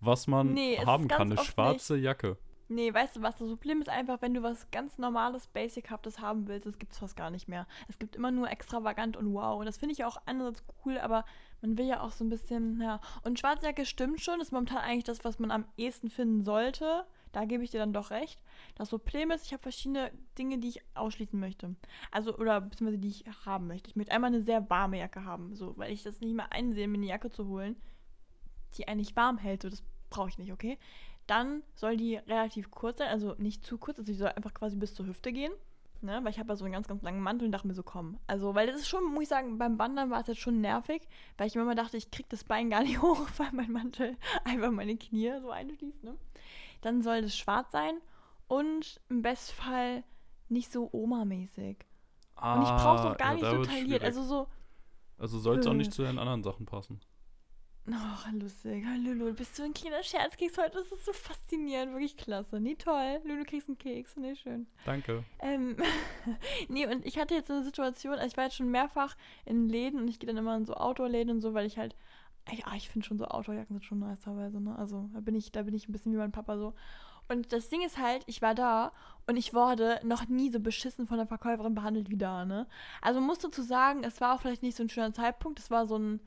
was 0.00 0.26
man 0.26 0.54
Nee, 0.54 0.78
haben 0.78 1.08
kann. 1.08 1.32
Eine 1.32 1.42
schwarze 1.42 1.96
Jacke. 1.96 2.38
Nee, 2.72 2.94
weißt 2.94 3.16
du 3.16 3.22
was, 3.22 3.36
das 3.36 3.48
Problem 3.48 3.80
ist 3.80 3.88
einfach, 3.88 4.22
wenn 4.22 4.32
du 4.32 4.44
was 4.44 4.70
ganz 4.70 4.96
normales, 4.96 5.48
basichaftes 5.48 6.20
haben 6.20 6.46
willst, 6.46 6.66
das 6.66 6.78
gibt 6.78 6.92
es 6.92 6.98
fast 7.00 7.16
gar 7.16 7.30
nicht 7.30 7.48
mehr. 7.48 7.66
Es 7.88 7.98
gibt 7.98 8.14
immer 8.14 8.30
nur 8.30 8.48
extravagant 8.48 9.16
und 9.16 9.34
wow. 9.34 9.58
Und 9.58 9.66
das 9.66 9.76
finde 9.78 9.92
ich 9.92 9.98
ja 9.98 10.06
auch 10.06 10.18
einerseits 10.24 10.62
cool, 10.84 10.96
aber 10.98 11.24
man 11.62 11.76
will 11.76 11.86
ja 11.86 12.00
auch 12.00 12.12
so 12.12 12.22
ein 12.24 12.28
bisschen, 12.30 12.80
ja. 12.80 13.00
Und 13.24 13.40
Schwarzjacke 13.40 13.84
stimmt 13.84 14.20
schon, 14.20 14.40
ist 14.40 14.52
momentan 14.52 14.78
eigentlich 14.78 15.02
das, 15.02 15.24
was 15.24 15.40
man 15.40 15.50
am 15.50 15.64
ehesten 15.76 16.10
finden 16.10 16.42
sollte. 16.44 17.04
Da 17.32 17.44
gebe 17.44 17.62
ich 17.62 17.70
dir 17.70 17.78
dann 17.78 17.92
doch 17.92 18.10
recht. 18.10 18.40
Das 18.74 18.90
Problem 18.90 19.30
ist, 19.30 19.46
ich 19.46 19.52
habe 19.52 19.62
verschiedene 19.62 20.10
Dinge, 20.38 20.58
die 20.58 20.68
ich 20.68 20.82
ausschließen 20.94 21.38
möchte. 21.38 21.76
Also, 22.10 22.36
oder 22.36 22.60
beziehungsweise 22.60 22.98
die 22.98 23.08
ich 23.08 23.24
haben 23.44 23.66
möchte. 23.68 23.88
Ich 23.88 23.96
möchte 23.96 24.12
einmal 24.12 24.28
eine 24.28 24.42
sehr 24.42 24.68
warme 24.68 24.98
Jacke 24.98 25.24
haben, 25.24 25.54
so, 25.54 25.76
weil 25.76 25.92
ich 25.92 26.02
das 26.02 26.20
nicht 26.20 26.34
mehr 26.34 26.52
einsehe, 26.52 26.88
mir 26.88 26.98
eine 26.98 27.06
Jacke 27.06 27.30
zu 27.30 27.46
holen, 27.46 27.76
die 28.76 28.88
eigentlich 28.88 29.14
warm 29.16 29.38
hält. 29.38 29.62
So, 29.62 29.68
das 29.68 29.84
brauche 30.10 30.28
ich 30.28 30.38
nicht, 30.38 30.52
okay? 30.52 30.78
Dann 31.26 31.62
soll 31.74 31.96
die 31.96 32.16
relativ 32.16 32.70
kurz 32.70 32.98
sein, 32.98 33.08
also 33.08 33.34
nicht 33.38 33.64
zu 33.64 33.78
kurz, 33.78 33.98
also 33.98 34.10
die 34.10 34.18
soll 34.18 34.30
einfach 34.30 34.52
quasi 34.52 34.76
bis 34.76 34.94
zur 34.94 35.06
Hüfte 35.06 35.32
gehen. 35.32 35.52
Ne? 36.02 36.18
Weil 36.22 36.30
ich 36.30 36.38
habe 36.38 36.48
ja 36.48 36.56
so 36.56 36.64
einen 36.64 36.72
ganz, 36.72 36.88
ganz 36.88 37.02
langen 37.02 37.20
Mantel 37.20 37.44
und 37.44 37.52
dachte 37.52 37.66
mir 37.68 37.74
so, 37.74 37.82
komm. 37.82 38.18
Also, 38.26 38.54
weil 38.54 38.66
das 38.66 38.80
ist 38.80 38.88
schon, 38.88 39.04
muss 39.04 39.24
ich 39.24 39.28
sagen, 39.28 39.58
beim 39.58 39.78
Wandern 39.78 40.10
war 40.10 40.20
es 40.20 40.28
jetzt 40.28 40.40
schon 40.40 40.60
nervig, 40.60 41.02
weil 41.36 41.46
ich 41.46 41.54
mir 41.54 41.62
immer 41.62 41.74
dachte, 41.74 41.98
ich 41.98 42.10
krieg 42.10 42.28
das 42.30 42.44
Bein 42.44 42.70
gar 42.70 42.82
nicht 42.82 43.02
hoch, 43.02 43.28
weil 43.36 43.50
mein 43.52 43.70
Mantel 43.70 44.16
einfach 44.44 44.70
meine 44.70 44.96
Knie 44.96 45.32
so 45.40 45.50
einschließt. 45.50 46.02
Ne? 46.02 46.16
Dann 46.80 47.02
soll 47.02 47.22
das 47.22 47.36
schwarz 47.36 47.70
sein 47.72 47.94
und 48.48 49.00
im 49.08 49.22
Bestfall 49.22 50.02
nicht 50.48 50.72
so 50.72 50.88
Oma-mäßig. 50.92 51.78
Und 52.36 52.62
ich 52.62 52.68
brauche 52.68 52.96
es 52.96 53.04
auch 53.04 53.16
gar 53.16 53.32
Ah, 53.32 53.34
ja, 53.34 53.34
nicht 53.34 53.50
so 53.50 53.62
tailliert. 53.64 54.02
Also 54.02 54.22
so, 54.22 54.46
Also 55.18 55.38
soll 55.38 55.58
es 55.58 55.66
auch 55.66 55.72
äh. 55.72 55.76
nicht 55.76 55.92
zu 55.92 56.02
den 56.02 56.18
anderen 56.18 56.42
Sachen 56.42 56.66
passen. 56.66 57.00
Ach, 57.92 58.30
lustig. 58.32 58.84
Hallo, 58.86 59.12
Lulu, 59.12 59.34
bist 59.34 59.58
du 59.58 59.62
ein 59.64 59.72
kleiner 59.74 60.02
Scherzkeks 60.02 60.56
heute? 60.58 60.78
Das 60.78 60.92
ist 60.92 61.04
so 61.04 61.12
faszinierend, 61.12 61.92
wirklich 61.92 62.16
klasse. 62.16 62.60
Nee, 62.60 62.76
toll. 62.76 63.20
Lulu, 63.24 63.42
kriegst 63.44 63.68
einen 63.68 63.78
Keks. 63.78 64.16
Nee, 64.16 64.36
schön. 64.36 64.66
Danke. 64.84 65.24
Ähm, 65.40 65.76
nee, 66.68 66.86
und 66.86 67.04
ich 67.04 67.18
hatte 67.18 67.34
jetzt 67.34 67.50
eine 67.50 67.64
Situation, 67.64 68.14
also 68.14 68.26
ich 68.26 68.36
war 68.36 68.44
jetzt 68.44 68.56
schon 68.56 68.70
mehrfach 68.70 69.16
in 69.44 69.68
Läden 69.68 69.98
und 70.00 70.08
ich 70.08 70.18
gehe 70.20 70.26
dann 70.28 70.36
immer 70.36 70.56
in 70.56 70.66
so 70.66 70.74
Outdoor-Läden 70.74 71.30
und 71.30 71.40
so, 71.40 71.52
weil 71.54 71.66
ich 71.66 71.78
halt, 71.78 71.96
ja, 72.48 72.74
ich 72.76 72.88
finde 72.88 73.06
schon 73.06 73.18
so 73.18 73.26
Outdoor-Jacken 73.26 73.76
sind 73.76 73.84
schon 73.84 74.00
nice 74.00 74.20
teilweise, 74.20 74.60
ne? 74.60 74.76
Also 74.78 75.08
da 75.14 75.20
bin 75.20 75.34
ich, 75.34 75.52
da 75.52 75.62
bin 75.62 75.74
ich 75.74 75.88
ein 75.88 75.92
bisschen 75.92 76.12
wie 76.12 76.16
mein 76.16 76.32
Papa 76.32 76.58
so. 76.58 76.74
Und 77.28 77.52
das 77.52 77.68
Ding 77.68 77.82
ist 77.82 77.96
halt, 77.98 78.24
ich 78.26 78.42
war 78.42 78.54
da 78.54 78.90
und 79.28 79.36
ich 79.36 79.54
wurde 79.54 80.00
noch 80.02 80.26
nie 80.26 80.50
so 80.50 80.58
beschissen 80.58 81.06
von 81.06 81.16
der 81.16 81.28
Verkäuferin 81.28 81.74
behandelt 81.74 82.10
wie 82.10 82.16
da, 82.16 82.44
ne? 82.44 82.66
Also 83.02 83.20
muss 83.20 83.38
dazu 83.38 83.62
sagen, 83.62 84.02
es 84.02 84.20
war 84.20 84.34
auch 84.34 84.40
vielleicht 84.40 84.62
nicht 84.62 84.76
so 84.76 84.82
ein 84.82 84.88
schöner 84.88 85.12
Zeitpunkt, 85.12 85.60
es 85.60 85.70
war 85.70 85.86
so 85.86 85.96
ein, 85.96 86.20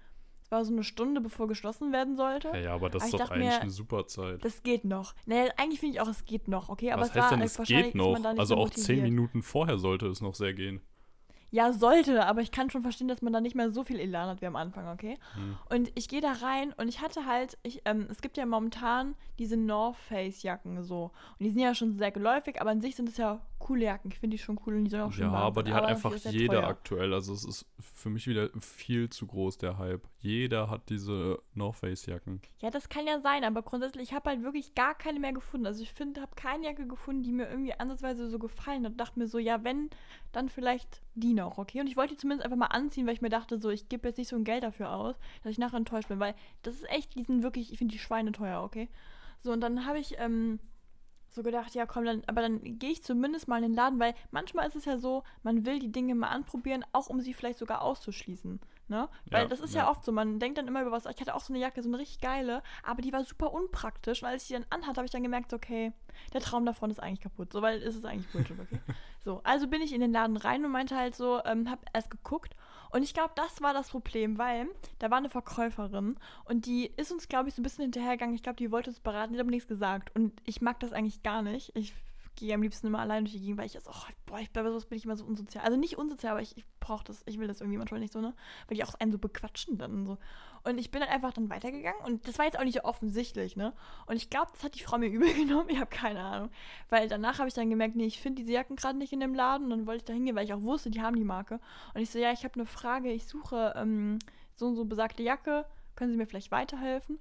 es 0.43 0.51
war 0.51 0.63
so 0.63 0.71
eine 0.71 0.83
Stunde, 0.83 1.19
bevor 1.19 1.49
geschlossen 1.49 1.91
werden 1.91 2.15
sollte. 2.15 2.49
Ja, 2.49 2.57
ja 2.57 2.73
aber 2.73 2.89
das 2.89 3.01
Aber 3.01 3.07
ist 3.09 3.13
ich 3.15 3.19
doch 3.19 3.31
eigentlich 3.31 3.49
mir, 3.49 3.61
eine 3.61 3.71
super 3.71 4.05
Zeit. 4.07 4.45
Das 4.45 4.63
geht 4.63 4.85
noch. 4.85 5.13
Naja, 5.25 5.51
eigentlich 5.57 5.81
finde 5.81 5.95
ich 5.95 6.01
auch, 6.01 6.07
es 6.07 6.23
geht 6.23 6.47
noch, 6.47 6.69
okay? 6.69 6.91
Aber 6.93 7.01
Was 7.01 7.09
es 7.09 7.15
heißt 7.15 7.23
war 7.23 7.29
denn, 7.31 7.41
äh, 7.41 7.45
es 7.45 7.57
geht 7.63 7.95
noch? 7.95 8.23
Also 8.23 8.55
so 8.55 8.61
auch 8.61 8.69
zehn. 8.69 9.03
Minuten 9.03 9.41
vorher 9.41 9.77
sollte 9.77 10.07
es 10.07 10.21
noch 10.21 10.35
sehr 10.35 10.53
gehen. 10.53 10.79
Ja, 11.53 11.71
sollte, 11.71 12.25
aber 12.25 12.41
ich 12.41 12.49
kann 12.49 12.71
schon 12.71 12.81
verstehen, 12.81 13.07
dass 13.07 13.21
man 13.21 13.31
da 13.31 13.39
nicht 13.39 13.55
mehr 13.55 13.69
so 13.69 13.83
viel 13.83 13.99
Elan 13.99 14.27
hat 14.27 14.41
wie 14.41 14.47
am 14.47 14.55
Anfang, 14.55 14.87
okay? 14.87 15.19
Hm. 15.35 15.55
Und 15.69 15.91
ich 15.93 16.09
gehe 16.09 16.19
da 16.19 16.31
rein 16.31 16.73
und 16.77 16.87
ich 16.87 16.99
hatte 16.99 17.27
halt, 17.27 17.59
ich, 17.61 17.83
ähm, 17.85 18.07
es 18.09 18.21
gibt 18.21 18.37
ja 18.37 18.45
momentan 18.47 19.13
diese 19.37 19.55
North 19.55 19.97
Face 19.97 20.41
Jacken 20.41 20.81
so. 20.81 21.11
Und 21.37 21.43
die 21.45 21.51
sind 21.51 21.61
ja 21.61 21.75
schon 21.75 21.95
sehr 21.99 22.09
geläufig, 22.11 22.59
aber 22.59 22.71
an 22.71 22.81
sich 22.81 22.95
sind 22.95 23.07
es 23.07 23.17
ja 23.17 23.39
coole 23.59 23.85
Jacken. 23.85 24.11
Ich 24.11 24.19
finde 24.19 24.35
die 24.35 24.43
schon 24.43 24.59
cool 24.65 24.75
und 24.75 24.85
die 24.85 24.89
sollen 24.89 25.03
auch 25.03 25.11
schon 25.11 25.25
Ja, 25.25 25.31
warm 25.31 25.43
aber 25.43 25.63
die 25.63 25.73
hat 25.73 25.83
das 25.83 25.91
einfach 25.91 26.15
jeder 26.31 26.61
teuer. 26.61 26.67
aktuell. 26.69 27.13
Also 27.13 27.33
es 27.33 27.45
ist 27.45 27.65
für 27.79 28.09
mich 28.09 28.27
wieder 28.27 28.49
viel 28.59 29.09
zu 29.09 29.27
groß, 29.27 29.57
der 29.59 29.77
Hype. 29.77 30.07
Jeder 30.17 30.69
hat 30.69 30.89
diese 30.89 31.39
North 31.53 31.77
Face 31.77 32.05
Jacken. 32.07 32.41
Ja, 32.61 32.71
das 32.71 32.89
kann 32.89 33.07
ja 33.07 33.19
sein, 33.21 33.43
aber 33.43 33.61
grundsätzlich, 33.61 34.09
ich 34.09 34.13
habe 34.13 34.31
halt 34.31 34.43
wirklich 34.43 34.75
gar 34.75 34.95
keine 34.95 35.19
mehr 35.19 35.33
gefunden. 35.33 35.65
Also 35.65 35.81
ich 35.81 35.93
finde, 35.93 36.21
habe 36.21 36.35
keine 36.35 36.65
Jacke 36.65 36.87
gefunden, 36.87 37.23
die 37.23 37.31
mir 37.31 37.47
irgendwie 37.49 37.73
ansatzweise 37.73 38.27
so 38.29 38.39
gefallen 38.39 38.85
hat. 38.85 38.93
Und 38.93 38.97
dachte 38.97 39.19
mir 39.19 39.27
so, 39.27 39.37
ja, 39.37 39.63
wenn, 39.63 39.89
dann 40.33 40.49
vielleicht 40.49 41.01
die 41.15 41.33
noch, 41.33 41.57
okay? 41.57 41.79
Und 41.79 41.87
ich 41.87 41.95
wollte 41.95 42.13
die 42.13 42.19
zumindest 42.19 42.45
einfach 42.45 42.57
mal 42.57 42.67
anziehen, 42.67 43.07
weil 43.07 43.13
ich 43.13 43.21
mir 43.21 43.29
dachte, 43.29 43.57
so, 43.57 43.69
ich 43.69 43.87
gebe 43.87 44.07
jetzt 44.07 44.17
nicht 44.17 44.27
so 44.27 44.35
ein 44.35 44.43
Geld 44.43 44.63
dafür 44.63 44.91
aus, 44.91 45.15
dass 45.43 45.51
ich 45.51 45.57
nachher 45.57 45.77
enttäuscht 45.77 46.09
bin, 46.09 46.19
weil 46.19 46.35
das 46.63 46.75
ist 46.75 46.89
echt, 46.89 47.15
die 47.15 47.23
sind 47.23 47.43
wirklich, 47.43 47.71
ich 47.71 47.77
finde 47.77 47.93
die 47.93 47.99
Schweine 47.99 48.31
teuer, 48.31 48.61
okay? 48.61 48.89
So, 49.41 49.51
und 49.51 49.61
dann 49.61 49.85
habe 49.85 49.99
ich, 49.99 50.15
ähm, 50.19 50.59
so 51.33 51.41
gedacht, 51.41 51.73
ja 51.73 51.85
komm, 51.85 52.05
dann, 52.05 52.21
aber 52.27 52.41
dann 52.41 52.61
gehe 52.77 52.91
ich 52.91 53.03
zumindest 53.03 53.47
mal 53.47 53.57
in 53.57 53.63
den 53.63 53.73
Laden, 53.73 53.99
weil 53.99 54.13
manchmal 54.31 54.67
ist 54.67 54.75
es 54.75 54.85
ja 54.85 54.97
so, 54.97 55.23
man 55.41 55.65
will 55.65 55.79
die 55.79 55.91
Dinge 55.91 56.15
mal 56.15 56.27
anprobieren, 56.27 56.85
auch 56.91 57.07
um 57.07 57.21
sie 57.21 57.33
vielleicht 57.33 57.57
sogar 57.57 57.81
auszuschließen. 57.81 58.59
Ne? 58.89 59.09
Weil 59.31 59.43
Ja, 59.43 59.47
das 59.47 59.59
ist 59.59 59.73
ja. 59.73 59.83
ja. 59.83 59.89
oft 59.89 60.03
so, 60.03 60.11
man 60.11 60.39
denkt 60.39 60.57
dann 60.57 60.67
immer 60.67 60.81
über 60.81 60.91
was, 60.91 61.05
ich 61.05 61.19
hatte 61.19 61.33
auch 61.33 61.39
so 61.41 61.53
eine 61.53 61.61
Jacke, 61.61 61.81
so 61.81 61.89
eine 61.89 61.97
richtig 61.97 62.19
geile, 62.19 62.61
aber 62.83 63.01
die 63.01 63.13
war 63.13 63.23
super 63.23 63.51
unpraktisch. 63.51 64.21
Und 64.21 64.29
als 64.29 64.43
ich 64.43 64.49
die 64.49 64.53
dann 64.53 64.65
anhatte, 64.69 64.97
habe 64.97 65.05
ich 65.05 65.11
dann 65.11 65.23
gemerkt, 65.23 65.49
so, 65.49 65.55
okay, 65.55 65.93
der 66.33 66.41
Traum 66.41 66.65
davon 66.65 66.91
ist 66.91 67.01
eigentlich 67.01 67.21
kaputt. 67.21 67.51
So, 67.53 67.61
weil 67.61 67.81
es 67.81 67.95
ist 67.95 68.05
eigentlich 68.05 68.31
Bullshit, 68.31 68.59
okay? 68.59 68.79
so, 69.23 69.41
also 69.43 69.67
bin 69.67 69.81
ich 69.81 69.93
in 69.93 70.01
den 70.01 70.11
Laden 70.11 70.37
rein 70.37 70.65
und 70.65 70.71
meinte 70.71 70.95
halt 70.97 71.15
so, 71.15 71.41
ähm, 71.45 71.69
hab 71.69 71.85
erst 71.93 72.11
geguckt. 72.11 72.55
Und 72.91 73.03
ich 73.03 73.13
glaube, 73.13 73.31
das 73.35 73.61
war 73.61 73.73
das 73.73 73.89
Problem, 73.89 74.37
weil 74.37 74.67
da 74.99 75.09
war 75.09 75.17
eine 75.17 75.29
Verkäuferin 75.29 76.15
und 76.45 76.65
die 76.65 76.91
ist 76.97 77.11
uns, 77.11 77.27
glaube 77.27 77.49
ich, 77.49 77.55
so 77.55 77.61
ein 77.61 77.63
bisschen 77.63 77.83
hinterhergegangen. 77.83 78.35
Ich 78.35 78.43
glaube, 78.43 78.57
die 78.57 78.71
wollte 78.71 78.91
uns 78.91 78.99
beraten, 78.99 79.33
die 79.33 79.39
hat 79.39 79.45
aber 79.45 79.51
nichts 79.51 79.67
gesagt. 79.67 80.15
Und 80.15 80.33
ich 80.45 80.61
mag 80.61 80.79
das 80.79 80.93
eigentlich 80.93 81.23
gar 81.23 81.41
nicht. 81.41 81.71
Ich 81.75 81.93
gehe 82.35 82.53
am 82.53 82.61
liebsten 82.61 82.87
immer 82.87 82.99
allein 82.99 83.25
durch 83.25 83.33
die 83.33 83.41
Gegend, 83.41 83.57
weil 83.57 83.65
ich 83.65 83.73
jetzt, 83.73 83.87
oh, 83.87 84.13
boah, 84.25 84.39
ich, 84.39 84.51
bei 84.51 84.63
sowas 84.63 84.85
bin 84.85 84.97
ich 84.97 85.05
immer 85.05 85.15
so 85.15 85.25
unsozial. 85.25 85.63
Also 85.63 85.77
nicht 85.77 85.97
unsozial, 85.97 86.31
aber 86.33 86.41
ich, 86.41 86.57
ich 86.57 86.65
brauche 86.79 87.03
das, 87.03 87.21
ich 87.25 87.39
will 87.39 87.47
das 87.47 87.61
irgendwie 87.61 87.77
manchmal 87.77 87.99
nicht 87.99 88.13
so, 88.13 88.21
ne? 88.21 88.33
Weil 88.67 88.77
die 88.77 88.83
auch 88.83 88.95
einen 88.95 89.11
so 89.11 89.17
bequatschen 89.17 89.77
dann 89.77 89.93
und 89.93 90.05
so. 90.05 90.17
Und 90.63 90.77
ich 90.77 90.91
bin 90.91 91.01
dann 91.01 91.09
einfach 91.09 91.33
dann 91.33 91.49
weitergegangen 91.49 92.01
und 92.05 92.27
das 92.27 92.37
war 92.37 92.45
jetzt 92.45 92.57
auch 92.57 92.63
nicht 92.63 92.75
so 92.75 92.83
offensichtlich, 92.83 93.55
ne? 93.55 93.73
Und 94.05 94.15
ich 94.15 94.29
glaube, 94.29 94.51
das 94.53 94.63
hat 94.63 94.75
die 94.75 94.83
Frau 94.83 94.97
mir 94.97 95.07
übel 95.09 95.33
genommen, 95.33 95.69
ich 95.69 95.79
habe 95.79 95.89
keine 95.89 96.21
Ahnung. 96.21 96.49
Weil 96.89 97.07
danach 97.07 97.39
habe 97.39 97.47
ich 97.47 97.53
dann 97.53 97.69
gemerkt, 97.69 97.95
nee, 97.95 98.05
ich 98.05 98.19
finde 98.19 98.41
diese 98.41 98.53
Jacken 98.53 98.75
gerade 98.75 98.97
nicht 98.97 99.13
in 99.13 99.19
dem 99.19 99.35
Laden 99.35 99.65
und 99.65 99.69
dann 99.71 99.87
wollte 99.87 99.97
ich 99.97 100.05
da 100.05 100.13
hingehen, 100.13 100.35
weil 100.35 100.45
ich 100.45 100.53
auch 100.53 100.61
wusste, 100.61 100.89
die 100.89 101.01
haben 101.01 101.15
die 101.15 101.23
Marke. 101.23 101.59
Und 101.93 102.01
ich 102.01 102.09
so, 102.09 102.19
ja, 102.19 102.31
ich 102.31 102.43
habe 102.43 102.55
eine 102.55 102.65
Frage, 102.65 103.11
ich 103.11 103.27
suche 103.27 103.73
ähm, 103.75 104.19
so 104.55 104.67
und 104.67 104.75
so 104.75 104.85
besagte 104.85 105.23
Jacke, 105.23 105.65
können 105.95 106.11
Sie 106.11 106.17
mir 106.17 106.27
vielleicht 106.27 106.51
weiterhelfen? 106.51 107.19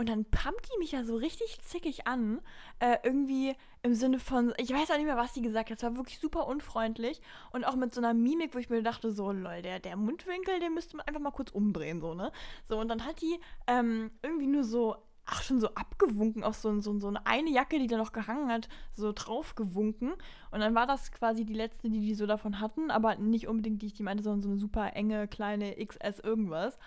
Und 0.00 0.08
dann 0.08 0.24
pumpt 0.24 0.66
die 0.72 0.78
mich 0.78 0.92
ja 0.92 1.04
so 1.04 1.14
richtig 1.14 1.60
zickig 1.60 2.06
an. 2.06 2.40
Äh, 2.78 2.96
irgendwie 3.02 3.54
im 3.82 3.92
Sinne 3.92 4.18
von, 4.18 4.54
ich 4.56 4.72
weiß 4.72 4.90
auch 4.90 4.96
nicht 4.96 5.04
mehr, 5.04 5.18
was 5.18 5.34
die 5.34 5.42
gesagt 5.42 5.68
hat. 5.68 5.76
Es 5.76 5.82
war 5.82 5.94
wirklich 5.94 6.18
super 6.18 6.46
unfreundlich. 6.46 7.20
Und 7.52 7.64
auch 7.64 7.74
mit 7.74 7.92
so 7.92 8.00
einer 8.00 8.14
Mimik, 8.14 8.54
wo 8.54 8.58
ich 8.58 8.70
mir 8.70 8.82
dachte, 8.82 9.12
so, 9.12 9.30
lol, 9.30 9.60
der, 9.60 9.78
der 9.78 9.96
Mundwinkel, 9.96 10.58
den 10.58 10.72
müsste 10.72 10.96
man 10.96 11.06
einfach 11.06 11.20
mal 11.20 11.32
kurz 11.32 11.50
umdrehen, 11.50 12.00
so, 12.00 12.14
ne? 12.14 12.32
So, 12.64 12.80
und 12.80 12.88
dann 12.88 13.04
hat 13.04 13.20
die 13.20 13.38
ähm, 13.66 14.10
irgendwie 14.22 14.46
nur 14.46 14.64
so, 14.64 14.96
ach, 15.26 15.42
schon 15.42 15.60
so 15.60 15.68
abgewunken 15.74 16.44
auf 16.44 16.56
so, 16.56 16.80
so, 16.80 16.98
so 16.98 17.08
eine, 17.08 17.26
eine 17.26 17.50
Jacke, 17.50 17.78
die 17.78 17.86
da 17.86 17.98
noch 17.98 18.12
gehangen 18.12 18.50
hat, 18.50 18.70
so 18.94 19.12
draufgewunken. 19.12 20.14
Und 20.50 20.60
dann 20.60 20.74
war 20.74 20.86
das 20.86 21.12
quasi 21.12 21.44
die 21.44 21.52
letzte, 21.52 21.90
die 21.90 22.00
die 22.00 22.14
so 22.14 22.24
davon 22.24 22.58
hatten. 22.58 22.90
Aber 22.90 23.16
nicht 23.16 23.48
unbedingt 23.48 23.82
die, 23.82 23.88
ich 23.88 23.92
die 23.92 24.02
meinte, 24.02 24.22
sondern 24.22 24.40
so 24.40 24.48
eine 24.48 24.58
super 24.58 24.96
enge, 24.96 25.28
kleine 25.28 25.76
XS 25.76 26.20
irgendwas. 26.20 26.78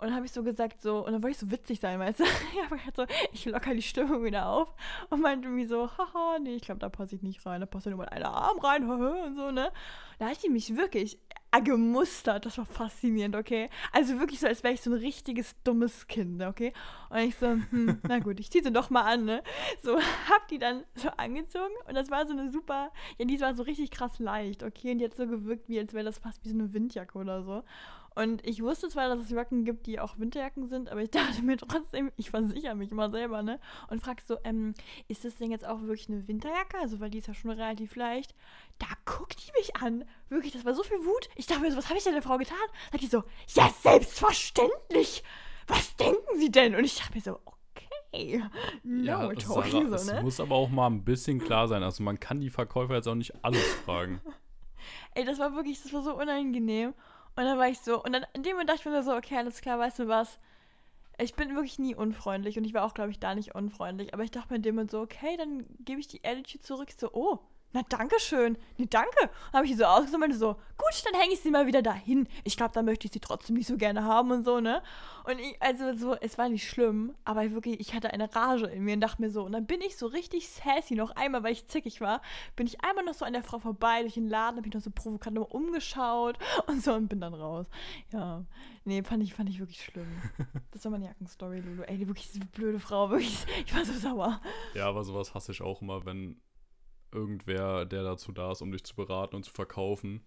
Und 0.00 0.08
dann 0.08 0.16
habe 0.16 0.24
ich 0.24 0.32
so 0.32 0.42
gesagt, 0.42 0.80
so, 0.80 1.04
und 1.04 1.12
dann 1.12 1.22
wollte 1.22 1.32
ich 1.32 1.38
so 1.38 1.50
witzig 1.50 1.78
sein, 1.78 1.98
weißt 1.98 2.20
du? 2.20 2.24
Ich 2.52 2.62
habe 2.64 2.82
halt 2.82 2.96
so, 2.96 3.04
ich 3.32 3.44
locker 3.44 3.74
die 3.74 3.82
Stimmung 3.82 4.24
wieder 4.24 4.46
auf 4.48 4.74
und 5.10 5.20
meinte 5.20 5.48
irgendwie 5.48 5.66
so, 5.66 5.90
haha, 5.98 6.38
nee, 6.40 6.54
ich 6.54 6.62
glaube, 6.62 6.80
da 6.80 6.88
passe 6.88 7.16
ich 7.16 7.22
nicht 7.22 7.44
rein, 7.44 7.60
da 7.60 7.66
passt 7.66 7.86
ja 7.86 7.90
nur 7.90 7.98
mal 7.98 8.08
ein 8.08 8.22
Arm 8.22 8.58
rein, 8.60 8.88
haha, 8.88 9.26
und 9.26 9.36
so, 9.36 9.50
ne? 9.50 9.70
Da 10.18 10.28
hat 10.28 10.42
die 10.42 10.48
mich 10.48 10.74
wirklich 10.76 11.18
gemustert, 11.58 12.46
das 12.46 12.58
war 12.58 12.66
faszinierend, 12.66 13.34
okay? 13.34 13.68
Also 13.92 14.20
wirklich 14.20 14.38
so, 14.38 14.46
als 14.46 14.62
wäre 14.62 14.74
ich 14.74 14.80
so 14.80 14.90
ein 14.90 14.96
richtiges 14.96 15.56
dummes 15.64 16.06
Kind, 16.06 16.40
okay? 16.42 16.72
Und 17.10 17.18
ich 17.18 17.34
so, 17.36 17.48
hm, 17.48 17.98
na 18.08 18.20
gut, 18.20 18.38
ich 18.38 18.50
ziehe 18.50 18.62
sie 18.62 18.72
doch 18.72 18.90
mal 18.90 19.02
an, 19.02 19.24
ne? 19.24 19.42
So, 19.82 19.96
hab 19.98 20.46
die 20.48 20.58
dann 20.58 20.84
so 20.94 21.08
angezogen 21.16 21.74
und 21.88 21.94
das 21.94 22.10
war 22.10 22.24
so 22.26 22.32
eine 22.32 22.50
super, 22.52 22.92
ja, 23.18 23.24
die 23.24 23.40
war 23.40 23.54
so 23.54 23.64
richtig 23.64 23.90
krass 23.90 24.18
leicht, 24.20 24.62
okay? 24.62 24.92
Und 24.92 24.98
die 24.98 25.04
hat 25.04 25.14
so 25.14 25.26
gewirkt, 25.26 25.68
wie 25.68 25.80
als 25.80 25.92
wäre 25.92 26.04
das 26.04 26.18
fast 26.18 26.44
wie 26.44 26.50
so 26.50 26.54
eine 26.54 26.72
Windjacke 26.72 27.18
oder 27.18 27.42
so. 27.42 27.64
Und 28.14 28.44
ich 28.46 28.62
wusste 28.62 28.88
zwar, 28.88 29.08
dass 29.08 29.20
es 29.20 29.30
Jacken 29.30 29.64
gibt, 29.64 29.86
die 29.86 30.00
auch 30.00 30.18
Winterjacken 30.18 30.66
sind, 30.66 30.88
aber 30.88 31.02
ich 31.02 31.10
dachte 31.10 31.42
mir 31.42 31.56
trotzdem, 31.56 32.10
ich 32.16 32.30
versichere 32.30 32.74
mich 32.74 32.90
immer 32.90 33.10
selber, 33.10 33.42
ne? 33.42 33.60
Und 33.88 34.02
frag 34.02 34.20
so, 34.20 34.38
ähm, 34.44 34.74
ist 35.08 35.24
das 35.24 35.36
denn 35.36 35.50
jetzt 35.50 35.66
auch 35.66 35.80
wirklich 35.82 36.08
eine 36.08 36.26
Winterjacke? 36.26 36.78
Also, 36.78 37.00
weil 37.00 37.10
die 37.10 37.18
ist 37.18 37.28
ja 37.28 37.34
schon 37.34 37.50
relativ 37.50 37.96
leicht. 37.96 38.34
Da 38.78 38.86
guckt 39.04 39.36
die 39.46 39.52
mich 39.58 39.76
an. 39.76 40.04
Wirklich, 40.28 40.52
das 40.52 40.64
war 40.64 40.74
so 40.74 40.82
viel 40.82 41.04
Wut. 41.04 41.28
Ich 41.36 41.46
dachte 41.46 41.62
mir 41.62 41.70
so, 41.70 41.78
was 41.78 41.88
habe 41.88 41.98
ich 41.98 42.04
denn 42.04 42.14
der 42.14 42.22
Frau 42.22 42.38
getan? 42.38 42.58
Sagt 42.90 43.02
die 43.02 43.06
so, 43.06 43.24
ja, 43.54 43.70
selbstverständlich. 43.82 45.22
Was 45.66 45.94
denken 45.96 46.38
Sie 46.38 46.50
denn? 46.50 46.74
Und 46.74 46.84
ich 46.84 46.96
dachte 46.96 47.14
mir 47.14 47.20
so, 47.20 47.38
okay. 47.44 48.42
No 48.82 49.04
Ja, 49.04 49.40
Sarah, 49.40 49.70
so, 49.70 49.94
es 49.94 50.06
ne? 50.10 50.22
muss 50.22 50.40
aber 50.40 50.56
auch 50.56 50.68
mal 50.68 50.88
ein 50.88 51.04
bisschen 51.04 51.38
klar 51.38 51.68
sein. 51.68 51.82
Also 51.82 52.02
man 52.02 52.18
kann 52.18 52.40
die 52.40 52.50
Verkäufer 52.50 52.94
jetzt 52.96 53.06
auch 53.06 53.14
nicht 53.14 53.44
alles 53.44 53.64
fragen. 53.84 54.20
Ey, 55.14 55.24
das 55.24 55.38
war 55.38 55.54
wirklich, 55.54 55.80
das 55.82 55.92
war 55.92 56.02
so 56.02 56.16
unangenehm. 56.16 56.94
Und 57.36 57.44
dann 57.44 57.58
war 57.58 57.68
ich 57.68 57.80
so, 57.80 58.02
und 58.02 58.12
dann 58.12 58.26
in 58.34 58.42
dem 58.42 58.52
Moment 58.52 58.70
dachte 58.70 58.80
ich 58.80 58.86
mir 58.86 59.02
so, 59.02 59.14
okay, 59.14 59.36
alles 59.36 59.60
klar, 59.60 59.78
weißt 59.78 60.00
du 60.00 60.08
was? 60.08 60.38
Ich 61.18 61.34
bin 61.34 61.54
wirklich 61.54 61.78
nie 61.78 61.94
unfreundlich 61.94 62.56
und 62.58 62.64
ich 62.64 62.74
war 62.74 62.84
auch, 62.84 62.94
glaube 62.94 63.10
ich, 63.10 63.20
da 63.20 63.34
nicht 63.34 63.54
unfreundlich. 63.54 64.14
Aber 64.14 64.24
ich 64.24 64.30
dachte 64.30 64.50
mir 64.50 64.56
in 64.56 64.62
dem 64.62 64.74
Moment 64.74 64.90
so, 64.90 65.00
okay, 65.00 65.36
dann 65.36 65.66
gebe 65.80 66.00
ich 66.00 66.08
die 66.08 66.24
Attitude 66.24 66.62
zurück. 66.62 66.88
So, 66.96 67.10
oh, 67.12 67.40
na 67.72 67.82
danke 67.88 68.18
schön. 68.18 68.58
Nee, 68.78 68.86
danke. 68.90 69.30
Habe 69.52 69.64
ich 69.64 69.72
die 69.72 69.76
so 69.76 69.84
ausgesucht 69.84 70.22
und 70.22 70.32
so, 70.34 70.54
gut, 70.54 71.04
dann 71.04 71.20
hänge 71.20 71.34
ich 71.34 71.40
sie 71.40 71.50
mal 71.50 71.66
wieder 71.66 71.82
dahin. 71.82 72.28
Ich 72.44 72.56
glaube, 72.56 72.72
da 72.72 72.82
möchte 72.82 73.06
ich 73.06 73.12
sie 73.12 73.20
trotzdem 73.20 73.56
nicht 73.56 73.68
so 73.68 73.76
gerne 73.76 74.04
haben 74.04 74.30
und 74.32 74.44
so, 74.44 74.60
ne? 74.60 74.82
Und 75.24 75.38
ich, 75.38 75.56
also 75.60 75.94
so, 75.94 76.14
es 76.14 76.36
war 76.38 76.48
nicht 76.48 76.68
schlimm, 76.68 77.14
aber 77.24 77.48
wirklich, 77.52 77.78
ich 77.78 77.94
hatte 77.94 78.12
eine 78.12 78.34
Rage 78.34 78.66
in 78.66 78.84
mir 78.84 78.94
und 78.94 79.00
dachte 79.00 79.22
mir 79.22 79.30
so, 79.30 79.44
und 79.44 79.52
dann 79.52 79.66
bin 79.66 79.80
ich 79.82 79.96
so 79.96 80.06
richtig 80.06 80.48
sassy 80.48 80.94
noch 80.94 81.10
einmal, 81.14 81.42
weil 81.44 81.52
ich 81.52 81.66
zickig 81.66 82.00
war, 82.00 82.22
bin 82.56 82.66
ich 82.66 82.82
einmal 82.82 83.04
noch 83.04 83.14
so 83.14 83.24
an 83.24 83.34
der 83.34 83.44
Frau 83.44 83.58
vorbei 83.58 84.00
durch 84.00 84.14
den 84.14 84.28
Laden, 84.28 84.56
habe 84.56 84.66
ich 84.66 84.74
noch 84.74 84.80
so 84.80 84.90
provokant 84.90 85.36
noch 85.36 85.50
umgeschaut 85.50 86.38
und 86.66 86.82
so 86.82 86.92
und 86.94 87.08
bin 87.08 87.20
dann 87.20 87.34
raus. 87.34 87.66
Ja, 88.12 88.44
nee, 88.84 89.02
fand 89.02 89.22
ich, 89.22 89.34
fand 89.34 89.48
ich 89.48 89.60
wirklich 89.60 89.84
schlimm. 89.84 90.08
Das 90.72 90.84
war 90.84 90.92
meine 90.92 91.06
Jackenstory, 91.06 91.60
Lulu. 91.60 91.82
Ey, 91.82 91.98
die 91.98 92.06
wirklich 92.06 92.30
diese 92.30 92.46
blöde 92.46 92.78
Frau, 92.78 93.10
wirklich, 93.10 93.44
ich 93.66 93.74
war 93.74 93.84
so 93.84 93.92
sauer. 93.92 94.40
Ja, 94.74 94.88
aber 94.88 95.02
sowas 95.04 95.34
hasse 95.34 95.52
ich 95.52 95.62
auch 95.62 95.82
immer, 95.82 96.06
wenn 96.06 96.40
irgendwer, 97.12 97.84
der 97.84 98.02
dazu 98.02 98.32
da 98.32 98.52
ist, 98.52 98.62
um 98.62 98.72
dich 98.72 98.84
zu 98.84 98.94
beraten 98.94 99.36
und 99.36 99.44
zu 99.44 99.52
verkaufen, 99.52 100.22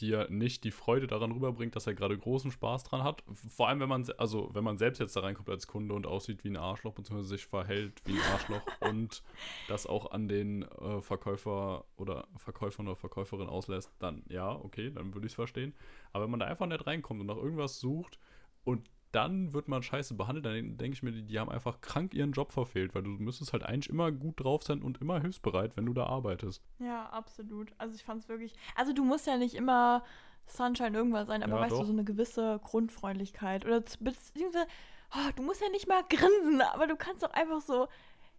dir 0.00 0.28
nicht 0.30 0.64
die 0.64 0.70
Freude 0.70 1.06
daran 1.06 1.32
rüberbringt, 1.32 1.74
dass 1.74 1.86
er 1.86 1.94
gerade 1.94 2.16
großen 2.16 2.50
Spaß 2.50 2.84
dran 2.84 3.02
hat. 3.02 3.24
Vor 3.32 3.68
allem, 3.68 3.80
wenn 3.80 3.88
man, 3.88 4.06
also 4.16 4.50
wenn 4.52 4.64
man 4.64 4.78
selbst 4.78 4.98
jetzt 4.98 5.16
da 5.16 5.20
reinkommt 5.20 5.48
als 5.48 5.66
Kunde 5.66 5.94
und 5.94 6.06
aussieht 6.06 6.44
wie 6.44 6.50
ein 6.50 6.56
Arschloch, 6.56 6.94
beziehungsweise 6.94 7.28
sich 7.28 7.46
verhält 7.46 8.00
wie 8.04 8.12
ein 8.12 8.32
Arschloch 8.32 8.62
und 8.80 9.22
das 9.66 9.86
auch 9.86 10.10
an 10.12 10.28
den 10.28 10.62
äh, 10.62 11.00
Verkäufer 11.00 11.84
oder 11.96 12.28
Verkäufer 12.36 12.82
oder 12.82 12.96
Verkäuferin 12.96 13.48
auslässt, 13.48 13.92
dann 13.98 14.22
ja, 14.28 14.52
okay, 14.52 14.90
dann 14.90 15.14
würde 15.14 15.26
ich 15.26 15.32
es 15.32 15.36
verstehen. 15.36 15.74
Aber 16.12 16.24
wenn 16.24 16.30
man 16.30 16.40
da 16.40 16.46
einfach 16.46 16.66
nicht 16.66 16.86
reinkommt 16.86 17.20
und 17.20 17.26
nach 17.26 17.36
irgendwas 17.36 17.80
sucht 17.80 18.18
und 18.64 18.88
dann 19.18 19.52
wird 19.52 19.66
man 19.68 19.82
scheiße 19.82 20.14
behandelt, 20.14 20.46
dann 20.46 20.76
denke 20.78 20.94
ich 20.94 21.02
mir, 21.02 21.10
die, 21.12 21.22
die 21.24 21.38
haben 21.38 21.50
einfach 21.50 21.80
krank 21.80 22.14
ihren 22.14 22.32
Job 22.32 22.52
verfehlt, 22.52 22.94
weil 22.94 23.02
du 23.02 23.10
müsstest 23.10 23.52
halt 23.52 23.64
eigentlich 23.64 23.88
immer 23.90 24.12
gut 24.12 24.40
drauf 24.42 24.62
sein 24.62 24.80
und 24.82 25.00
immer 25.00 25.20
hilfsbereit, 25.20 25.76
wenn 25.76 25.86
du 25.86 25.92
da 25.92 26.06
arbeitest. 26.06 26.62
Ja, 26.78 27.06
absolut. 27.10 27.72
Also 27.78 27.94
ich 27.96 28.04
fand 28.04 28.22
es 28.22 28.28
wirklich, 28.28 28.54
also 28.76 28.92
du 28.92 29.04
musst 29.04 29.26
ja 29.26 29.36
nicht 29.36 29.54
immer 29.54 30.04
Sunshine 30.46 30.96
irgendwas 30.96 31.26
sein, 31.26 31.42
aber 31.42 31.56
Ja, 31.56 31.60
weißt 31.62 31.74
du, 31.76 31.80
doch. 31.80 31.86
so 31.86 31.92
eine 31.92 32.04
gewisse 32.04 32.60
Grundfreundlichkeit 32.64 33.66
oder 33.66 33.80
beziehungsweise, 33.80 34.66
oh, 35.14 35.30
du 35.36 35.42
musst 35.42 35.60
ja 35.60 35.68
nicht 35.70 35.88
mal 35.88 36.02
grinsen, 36.08 36.62
aber 36.62 36.86
du 36.86 36.96
kannst 36.96 37.22
doch 37.22 37.32
einfach 37.32 37.60
so, 37.60 37.88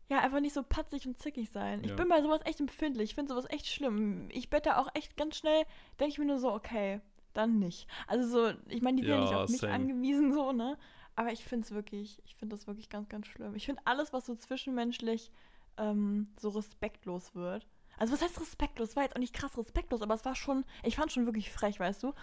ja, 0.10 0.20
einfach 0.20 0.40
nicht 0.40 0.54
so 0.56 0.64
patzig 0.64 1.06
und 1.06 1.20
zickig 1.20 1.52
sein. 1.52 1.84
Ich 1.84 1.92
Ja. 1.92 1.96
bin 1.96 2.08
bei 2.10 2.22
sowas 2.22 2.42
echt 2.46 2.60
empfindlich, 2.60 3.12
ich 3.12 3.16
finde 3.16 3.34
sowas 3.34 3.46
echt 3.50 3.68
schlimm. 3.68 4.28
Ich 4.32 4.50
bette 4.50 4.78
auch 4.78 4.88
echt 4.96 5.18
ganz 5.18 5.36
schnell, 5.38 5.64
denke 6.00 6.12
ich 6.14 6.18
mir 6.20 6.26
nur 6.26 6.40
so, 6.40 6.52
okay, 6.52 7.00
dann 7.34 7.60
nicht. 7.60 7.88
Also 8.08 8.28
so, 8.28 8.54
ich 8.68 8.82
meine, 8.82 8.98
die 8.98 9.04
sind 9.04 9.12
ja, 9.14 9.20
nicht 9.22 9.32
Ja, 9.32 9.44
auf 9.44 9.50
mich 9.50 9.62
same. 9.62 9.74
angewiesen, 9.74 10.34
so, 10.34 10.52
ne? 10.52 10.78
Aber 11.16 11.32
ich 11.32 11.44
finde 11.44 11.66
es 11.66 11.72
wirklich, 11.72 12.22
ich 12.26 12.36
finde 12.36 12.56
das 12.56 12.68
wirklich 12.68 12.90
ganz, 12.90 13.10
ganz 13.10 13.28
schlimm. 13.28 13.56
Ich 13.56 13.66
finde 13.66 13.82
alles, 13.86 14.14
was 14.14 14.26
so 14.26 14.36
zwischenmenschlich 14.36 15.32
ähm, 15.78 16.28
so 16.40 16.50
respektlos 16.50 17.36
wird. 17.36 17.68
Also 17.98 18.14
was 18.14 18.22
heißt 18.22 18.40
respektlos? 18.40 18.96
War 18.96 19.04
jetzt 19.04 19.16
auch 19.16 19.20
nicht 19.20 19.34
krass 19.34 19.58
respektlos, 19.58 20.02
aber 20.02 20.14
es 20.14 20.24
war 20.24 20.36
schon, 20.36 20.64
ich 20.84 20.96
fand 20.96 21.12
schon 21.12 21.26
wirklich 21.26 21.52
frech, 21.52 21.80
weißt 21.80 22.04
du? 22.04 22.14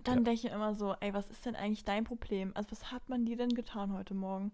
Dann 0.00 0.18
Ja. 0.18 0.24
denke 0.24 0.46
ich 0.46 0.52
immer 0.52 0.74
so, 0.74 0.94
ey, 1.00 1.14
was 1.14 1.30
ist 1.30 1.46
denn 1.46 1.56
eigentlich 1.56 1.84
dein 1.84 2.04
Problem? 2.04 2.52
Also 2.54 2.72
was 2.72 2.92
hat 2.92 3.08
man 3.08 3.24
dir 3.24 3.36
denn 3.36 3.54
getan 3.54 3.92
heute 3.94 4.14
Morgen? 4.14 4.52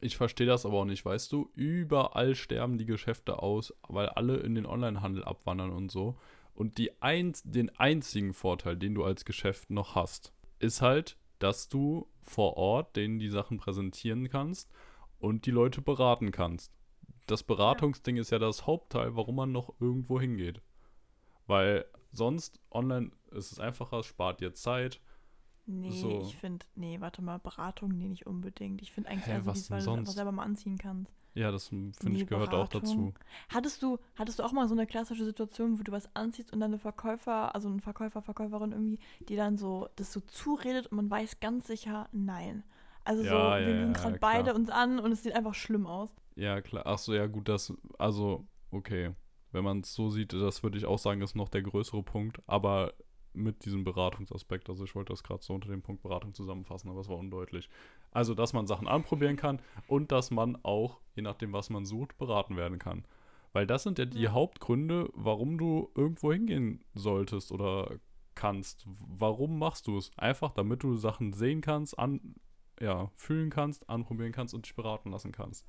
Ich 0.00 0.16
verstehe 0.16 0.46
das 0.46 0.64
aber 0.66 0.78
auch 0.80 0.84
nicht, 0.84 1.04
weißt 1.04 1.32
du? 1.32 1.50
Überall 1.54 2.34
sterben 2.34 2.78
die 2.78 2.86
Geschäfte 2.86 3.42
aus, 3.42 3.74
weil 3.88 4.08
alle 4.10 4.36
in 4.36 4.54
den 4.54 4.66
Onlinehandel 4.66 5.24
abwandern 5.24 5.70
und 5.70 5.90
so. 5.90 6.16
Und 6.56 6.78
die 6.78 7.00
einz 7.02 7.42
den 7.44 7.68
einzigen 7.76 8.32
Vorteil, 8.32 8.76
den 8.76 8.94
du 8.94 9.04
als 9.04 9.24
Geschäft 9.26 9.68
noch 9.70 9.94
hast, 9.94 10.32
ist 10.58 10.80
halt, 10.80 11.18
dass 11.38 11.68
du 11.68 12.08
vor 12.22 12.56
Ort 12.56 12.96
denen 12.96 13.18
die 13.18 13.28
Sachen 13.28 13.58
präsentieren 13.58 14.28
kannst 14.30 14.70
und 15.18 15.44
die 15.44 15.50
Leute 15.50 15.82
beraten 15.82 16.32
kannst. 16.32 16.72
Das 17.26 17.42
Beratungsding 17.42 18.16
ist 18.16 18.30
ja 18.30 18.38
das 18.38 18.66
Hauptteil, 18.66 19.16
warum 19.16 19.36
man 19.36 19.52
noch 19.52 19.74
irgendwo 19.80 20.18
hingeht. 20.18 20.62
Weil 21.46 21.84
sonst 22.10 22.58
online 22.70 23.10
ist 23.32 23.52
es 23.52 23.60
einfacher, 23.60 23.98
es 23.98 24.06
spart 24.06 24.40
dir 24.40 24.54
Zeit. 24.54 25.00
Nee, 25.66 25.90
So. 25.90 26.22
ich 26.22 26.36
finde, 26.36 26.64
nee, 26.74 27.00
warte 27.00 27.20
mal, 27.20 27.38
Beratung, 27.38 27.98
nee, 27.98 28.08
nicht 28.08 28.26
unbedingt. 28.26 28.80
Ich 28.80 28.92
finde 28.92 29.10
eigentlich 29.10 29.26
Hä, 29.26 29.32
eher 29.32 29.42
so, 29.42 29.46
was 29.50 29.68
du 29.68 30.10
selber 30.12 30.32
mal 30.32 30.44
anziehen 30.44 30.78
kannst. 30.78 31.12
Ja, 31.36 31.52
das 31.52 31.68
finde 31.68 31.92
Nee, 32.02 32.22
ich 32.22 32.26
gehört 32.26 32.48
auch 32.54 32.68
Beratung. 32.68 32.80
dazu. 32.80 33.14
Hattest 33.50 33.82
du, 33.82 33.98
hattest 34.16 34.38
du 34.38 34.42
auch 34.42 34.52
mal 34.52 34.66
so 34.68 34.74
eine 34.74 34.86
klassische 34.86 35.24
Situation, 35.24 35.78
wo 35.78 35.82
du 35.82 35.92
was 35.92 36.08
anziehst 36.16 36.52
und 36.52 36.60
dann 36.60 36.70
eine 36.70 36.78
Verkäufer, 36.78 37.54
also 37.54 37.68
ein 37.68 37.80
Verkäufer, 37.80 38.22
Verkäuferin 38.22 38.72
irgendwie, 38.72 38.98
die 39.28 39.36
dann 39.36 39.58
so 39.58 39.88
das 39.96 40.12
so 40.12 40.20
zuredet 40.20 40.86
und 40.88 40.96
man 40.96 41.10
weiß 41.10 41.40
ganz 41.40 41.66
sicher, 41.66 42.08
nein. 42.12 42.64
Also 43.04 43.22
so, 43.22 43.28
Ja, 43.34 43.58
wir 43.58 43.60
ja, 43.60 43.68
lügen 43.74 43.92
ja, 43.92 43.92
gerade 43.92 44.16
beide 44.18 44.54
uns 44.54 44.70
an 44.70 44.98
und 44.98 45.12
es 45.12 45.22
sieht 45.22 45.34
einfach 45.34 45.54
schlimm 45.54 45.86
aus. 45.86 46.10
Ja, 46.34 46.60
klar. 46.60 46.82
Ach 46.86 46.98
so, 46.98 47.14
ja, 47.14 47.26
gut, 47.26 47.48
das, 47.48 47.72
also, 47.98 48.46
okay. 48.70 49.12
Wenn 49.52 49.64
man 49.64 49.80
es 49.80 49.94
so 49.94 50.10
sieht, 50.10 50.32
das 50.34 50.62
würde 50.62 50.76
ich 50.76 50.84
auch 50.84 50.98
sagen, 50.98 51.22
ist 51.22 51.34
noch 51.34 51.48
der 51.48 51.62
größere 51.62 52.02
Punkt. 52.02 52.42
Aber 52.46 52.92
mit 53.36 53.64
diesem 53.64 53.84
Beratungsaspekt. 53.84 54.68
Also 54.68 54.84
ich 54.84 54.94
wollte 54.94 55.12
das 55.12 55.22
gerade 55.22 55.42
so 55.42 55.54
unter 55.54 55.68
dem 55.68 55.82
Punkt 55.82 56.02
Beratung 56.02 56.34
zusammenfassen, 56.34 56.90
aber 56.90 57.00
es 57.00 57.08
war 57.08 57.18
undeutlich. 57.18 57.68
Also, 58.10 58.34
dass 58.34 58.52
man 58.52 58.66
Sachen 58.66 58.88
anprobieren 58.88 59.36
kann 59.36 59.60
und 59.88 60.10
dass 60.10 60.30
man 60.30 60.58
auch, 60.62 61.00
je 61.14 61.22
nachdem, 61.22 61.52
was 61.52 61.70
man 61.70 61.84
sucht, 61.84 62.16
beraten 62.18 62.56
werden 62.56 62.78
kann. 62.78 63.04
Weil 63.52 63.66
das 63.66 63.82
sind 63.82 63.98
ja 63.98 64.04
die. 64.04 64.28
Hauptgründe, 64.28 65.10
warum 65.14 65.58
du 65.58 65.90
irgendwo 65.94 66.32
hingehen 66.32 66.84
solltest 66.94 67.52
oder 67.52 67.98
kannst. 68.34 68.86
Warum 68.86 69.58
machst 69.58 69.86
du 69.86 69.98
es? 69.98 70.10
Einfach, 70.16 70.52
damit 70.52 70.82
du 70.82 70.96
Sachen 70.96 71.32
sehen 71.32 71.60
kannst, 71.60 71.98
an, 71.98 72.34
ja, 72.80 73.10
fühlen 73.16 73.50
kannst, 73.50 73.88
anprobieren 73.88 74.32
kannst 74.32 74.54
und 74.54 74.66
dich 74.66 74.74
beraten 74.74 75.10
lassen 75.10 75.32
kannst. 75.32 75.66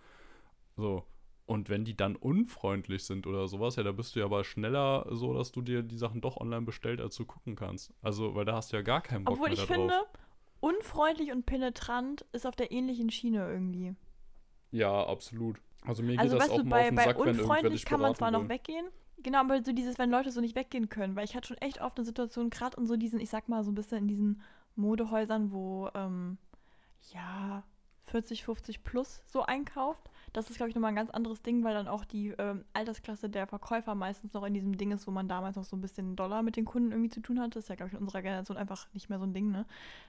So. 0.75 1.05
Und 1.47 1.69
wenn 1.69 1.85
die 1.85 1.97
dann 1.97 2.15
unfreundlich 2.15 3.05
sind 3.05 3.25
oder 3.25 3.47
sowas, 3.47 3.77
ja, 3.77 3.83
da 3.83 3.93
bist 3.93 4.15
du 4.15 4.19
ja 4.19 4.25
aber 4.25 4.43
schneller 4.43 5.07
so, 5.11 5.33
dass 5.33 5.51
du 5.51 5.61
dir 5.61 5.81
die 5.81 5.97
Sachen 5.97 6.21
doch 6.21 6.37
online 6.37 6.63
bestellt, 6.65 7.01
als 7.01 7.15
du 7.15 7.25
gucken 7.25 7.55
kannst. 7.55 7.93
Also, 8.03 8.35
weil 8.35 8.45
da 8.45 8.55
hast 8.57 8.71
du 8.73 8.77
ja 8.77 8.83
gar 8.83 9.01
keinen 9.01 9.25
Bock 9.25 9.35
Obwohl 9.35 9.47
mehr 9.47 9.53
ich 9.53 9.65
da 9.65 9.65
finde, 9.65 9.93
drauf. 9.93 10.07
unfreundlich 10.59 11.31
und 11.31 11.45
penetrant 11.45 12.25
ist 12.33 12.45
auf 12.45 12.55
der 12.55 12.71
ähnlichen 12.71 13.09
Schiene 13.09 13.49
irgendwie. 13.49 13.95
Ja, 14.71 15.05
absolut. 15.07 15.57
Also 15.81 16.03
mir 16.03 16.19
Also 16.19 16.37
geht 16.37 16.41
das 16.41 16.49
weißt 16.49 16.51
auch 16.51 16.63
du, 16.63 16.65
mal 16.65 16.81
auf 16.81 16.83
bei, 16.83 16.89
den 16.89 16.95
bei 16.95 17.03
Sack, 17.03 17.17
unfreundlich 17.17 17.85
kann 17.85 18.01
man 18.01 18.13
zwar 18.15 18.31
noch 18.31 18.43
will. 18.43 18.49
weggehen. 18.49 18.87
Genau, 19.23 19.39
aber 19.39 19.63
so 19.63 19.71
dieses, 19.73 19.97
wenn 19.97 20.11
Leute 20.11 20.31
so 20.31 20.41
nicht 20.41 20.55
weggehen 20.55 20.89
können, 20.89 21.15
weil 21.15 21.25
ich 21.25 21.35
hatte 21.35 21.47
schon 21.47 21.57
echt 21.57 21.81
oft 21.81 21.97
eine 21.97 22.05
Situation, 22.05 22.49
gerade 22.49 22.77
in 22.77 22.85
so 22.85 22.97
diesen, 22.97 23.19
ich 23.19 23.29
sag 23.29 23.47
mal, 23.49 23.63
so 23.63 23.71
ein 23.71 23.75
bisschen 23.75 23.99
in 23.99 24.07
diesen 24.07 24.41
Modehäusern, 24.75 25.51
wo, 25.51 25.89
ähm, 25.95 26.37
ja, 27.13 27.63
40, 28.07 28.43
50 28.43 28.83
plus 28.83 29.21
so 29.25 29.43
einkauft. 29.43 30.09
Das 30.33 30.49
ist, 30.49 30.57
glaube 30.57 30.69
ich, 30.69 30.75
nochmal 30.75 30.91
ein 30.91 30.95
ganz 30.95 31.09
anderes 31.09 31.41
Ding, 31.41 31.63
weil 31.63 31.73
dann 31.73 31.87
auch 31.87 32.05
die 32.05 32.29
ähm, 32.37 32.63
Altersklasse 32.73 33.29
der 33.29 33.47
Verkäufer 33.47 33.95
meistens 33.95 34.33
noch 34.33 34.43
in 34.45 34.53
diesem 34.53 34.77
Ding 34.77 34.91
ist, 34.91 35.07
wo 35.07 35.11
man 35.11 35.27
damals 35.27 35.55
noch 35.55 35.63
so 35.63 35.75
ein 35.75 35.81
bisschen 35.81 36.15
Dollar 36.15 36.43
mit 36.43 36.55
den 36.55 36.65
Kunden 36.65 36.91
irgendwie 36.91 37.09
zu 37.09 37.21
tun 37.21 37.39
hatte. 37.39 37.55
Das 37.55 37.65
ist 37.65 37.69
ja, 37.69 37.75
glaube 37.75 37.89
ich, 37.89 37.93
in 37.93 38.01
unserer 38.01 38.21
Generation 38.21 38.57
einfach 38.57 38.87
nicht 38.93 39.09
mehr 39.09 39.19
so 39.19 39.25
ein 39.25 39.33
Ding, 39.33 39.51
ne? 39.51 39.65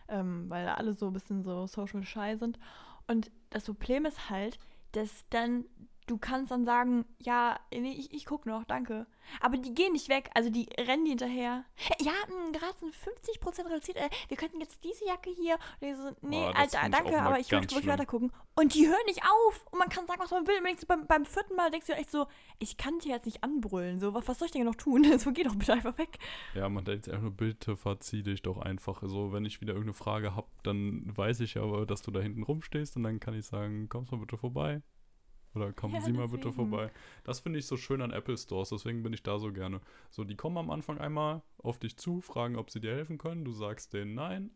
Ähm, 0.08 0.48
weil 0.48 0.68
alle 0.68 0.92
so 0.92 1.08
ein 1.08 1.12
bisschen 1.12 1.42
so 1.42 1.66
social 1.66 2.02
shy 2.04 2.36
sind. 2.36 2.58
Und 3.06 3.30
das 3.50 3.64
Problem 3.64 4.04
ist 4.06 4.30
halt, 4.30 4.58
dass 4.92 5.24
dann 5.30 5.64
du 6.08 6.18
kannst 6.18 6.50
dann 6.50 6.64
sagen, 6.64 7.04
ja, 7.18 7.58
nee, 7.72 7.92
ich, 7.92 8.12
ich 8.12 8.24
guck 8.24 8.46
noch, 8.46 8.64
danke. 8.64 9.06
Aber 9.40 9.56
die 9.56 9.74
gehen 9.74 9.92
nicht 9.92 10.08
weg, 10.08 10.30
also 10.34 10.50
die 10.50 10.68
rennen 10.78 11.04
die 11.04 11.10
hinterher. 11.10 11.64
Ja, 12.00 12.12
mh, 12.28 12.58
gerade 12.58 12.78
sind 12.78 12.94
50% 12.94 13.66
reduziert, 13.66 13.96
äh, 13.98 14.08
wir 14.28 14.36
könnten 14.36 14.60
jetzt 14.60 14.82
diese 14.84 15.06
Jacke 15.06 15.30
hier. 15.30 15.58
Und 15.80 15.88
ich 15.88 15.96
so, 15.96 16.10
nee, 16.22 16.44
das 16.54 16.74
Alter, 16.74 16.88
danke, 16.90 17.20
aber 17.20 17.38
ich 17.38 17.48
ganz 17.48 17.70
wirklich 17.70 17.86
weiter 17.86 18.06
gucken. 18.06 18.32
Und 18.54 18.74
die 18.74 18.88
hören 18.88 18.96
nicht 19.06 19.22
auf. 19.22 19.66
Und 19.70 19.78
man 19.78 19.88
kann 19.88 20.06
sagen, 20.06 20.20
was 20.20 20.30
man 20.30 20.46
will. 20.46 20.56
Und 20.58 20.64
denkst 20.64 20.80
du, 20.80 20.86
beim, 20.86 21.06
beim 21.06 21.24
vierten 21.24 21.54
Mal 21.54 21.70
denkst 21.70 21.86
du 21.86 21.92
echt 21.92 22.10
so, 22.10 22.26
ich 22.58 22.76
kann 22.76 22.98
dir 22.98 23.10
jetzt 23.10 23.26
nicht 23.26 23.44
anbrüllen. 23.44 24.00
So, 24.00 24.14
was, 24.14 24.26
was 24.26 24.38
soll 24.38 24.46
ich 24.46 24.52
denn 24.52 24.64
noch 24.64 24.74
tun? 24.74 25.04
So, 25.18 25.32
geh 25.32 25.42
doch 25.42 25.56
bitte 25.56 25.72
einfach 25.72 25.98
weg. 25.98 26.18
Ja, 26.54 26.68
man 26.68 26.84
denkt 26.84 27.04
sich 27.04 27.12
einfach 27.12 27.24
nur, 27.24 27.36
bitte 27.36 27.76
verzieh 27.76 28.22
dich 28.22 28.42
doch 28.42 28.58
einfach. 28.58 29.02
So, 29.04 29.32
wenn 29.32 29.44
ich 29.44 29.60
wieder 29.60 29.72
irgendeine 29.72 29.94
Frage 29.94 30.34
habe, 30.36 30.46
dann 30.62 31.16
weiß 31.16 31.40
ich 31.40 31.56
aber, 31.56 31.86
dass 31.86 32.02
du 32.02 32.10
da 32.10 32.20
hinten 32.20 32.42
rumstehst 32.44 32.96
und 32.96 33.02
dann 33.02 33.18
kann 33.18 33.34
ich 33.34 33.46
sagen, 33.46 33.88
kommst 33.88 34.12
mal 34.12 34.18
bitte 34.18 34.38
vorbei. 34.38 34.82
Oder 35.54 35.72
kommen 35.72 35.94
Ja, 35.94 36.00
Sie 36.00 36.12
mal 36.12 36.28
bitte 36.28 36.52
vorbei. 36.52 36.90
Das 37.24 37.40
finde 37.40 37.58
ich 37.58 37.66
so 37.66 37.76
schön 37.76 38.02
an 38.02 38.10
Apple 38.10 38.36
Stores, 38.36 38.68
deswegen 38.68 39.02
bin 39.02 39.12
ich 39.12 39.22
da 39.22 39.38
so 39.38 39.52
gerne. 39.52 39.80
So, 40.10 40.24
die 40.24 40.36
kommen 40.36 40.58
am 40.58 40.70
Anfang 40.70 40.98
einmal 40.98 41.42
auf 41.58 41.78
dich 41.78 41.96
zu, 41.96 42.20
fragen, 42.20 42.56
ob 42.56 42.70
sie 42.70 42.80
dir 42.80 42.94
helfen 42.94 43.18
können. 43.18 43.44
Du 43.44 43.52
sagst 43.52 43.92
denen 43.94 44.14
nein, 44.14 44.50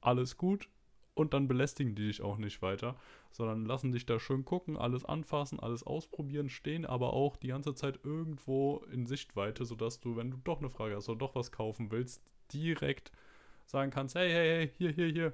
alles 0.00 0.36
gut. 0.36 0.68
Und 1.14 1.34
dann 1.34 1.48
belästigen 1.48 1.94
die 1.94 2.06
dich 2.06 2.22
auch 2.22 2.38
nicht 2.38 2.62
weiter, 2.62 2.96
sondern 3.30 3.66
lassen 3.66 3.92
dich 3.92 4.06
da 4.06 4.18
schön 4.18 4.44
gucken, 4.44 4.76
alles 4.76 5.04
anfassen, 5.04 5.60
alles 5.60 5.82
ausprobieren, 5.82 6.48
stehen 6.48 6.86
aber 6.86 7.12
auch 7.12 7.36
die 7.36 7.48
ganze 7.48 7.74
Zeit 7.74 8.00
irgendwo 8.04 8.84
in 8.90 9.06
Sichtweite, 9.06 9.64
sodass 9.64 10.00
du, 10.00 10.16
wenn 10.16 10.30
du 10.30 10.38
doch 10.38 10.60
eine 10.60 10.70
Frage 10.70 10.94
hast 10.94 11.08
oder 11.08 11.18
doch 11.18 11.34
was 11.34 11.52
kaufen 11.52 11.90
willst, 11.90 12.22
direkt 12.52 13.12
sagen 13.66 13.90
kannst, 13.90 14.14
hey, 14.14 14.30
hey, 14.30 14.48
hey, 14.48 14.72
hier, 14.78 14.90
hier, 14.92 15.08
hier. 15.08 15.32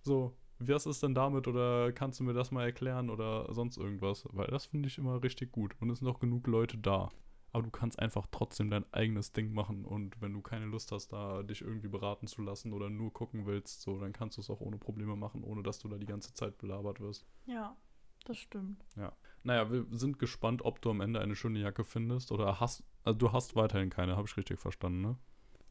So, 0.00 0.34
was 0.68 0.86
ist 0.86 1.02
denn 1.02 1.14
damit 1.14 1.48
oder 1.48 1.92
kannst 1.92 2.20
du 2.20 2.24
mir 2.24 2.34
das 2.34 2.50
mal 2.50 2.64
erklären 2.64 3.10
oder 3.10 3.52
sonst 3.52 3.76
irgendwas? 3.76 4.26
Weil 4.32 4.46
das 4.48 4.66
finde 4.66 4.88
ich 4.88 4.98
immer 4.98 5.22
richtig 5.22 5.52
gut 5.52 5.74
und 5.80 5.90
es 5.90 5.98
sind 6.00 6.08
auch 6.08 6.20
genug 6.20 6.46
Leute 6.46 6.78
da. 6.78 7.10
Aber 7.54 7.64
du 7.64 7.70
kannst 7.70 7.98
einfach 7.98 8.26
trotzdem 8.30 8.70
dein 8.70 8.90
eigenes 8.94 9.32
Ding 9.32 9.52
machen 9.52 9.84
und 9.84 10.18
wenn 10.22 10.32
du 10.32 10.40
keine 10.40 10.64
Lust 10.64 10.90
hast, 10.90 11.12
da 11.12 11.42
dich 11.42 11.60
irgendwie 11.60 11.88
beraten 11.88 12.26
zu 12.26 12.40
lassen 12.40 12.72
oder 12.72 12.88
nur 12.88 13.12
gucken 13.12 13.44
willst, 13.44 13.82
so, 13.82 13.98
dann 13.98 14.14
kannst 14.14 14.38
du 14.38 14.40
es 14.40 14.48
auch 14.48 14.60
ohne 14.60 14.78
Probleme 14.78 15.16
machen, 15.16 15.44
ohne 15.44 15.62
dass 15.62 15.78
du 15.78 15.88
da 15.88 15.98
die 15.98 16.06
ganze 16.06 16.32
Zeit 16.32 16.56
belabert 16.56 17.00
wirst. 17.00 17.26
Ja, 17.44 17.76
das 18.24 18.38
stimmt. 18.38 18.82
Naja, 19.42 19.70
wir 19.70 19.86
sind 19.90 20.18
gespannt, 20.18 20.64
ob 20.64 20.80
du 20.80 20.90
am 20.90 21.00
Ende 21.02 21.20
eine 21.20 21.34
schöne 21.34 21.58
Jacke 21.58 21.84
findest 21.84 22.32
oder 22.32 22.58
hast, 22.58 22.84
also 23.04 23.18
du 23.18 23.32
hast 23.32 23.54
weiterhin 23.54 23.90
keine, 23.90 24.16
habe 24.16 24.26
ich 24.26 24.36
richtig 24.36 24.58
verstanden, 24.58 25.02
ne? 25.02 25.18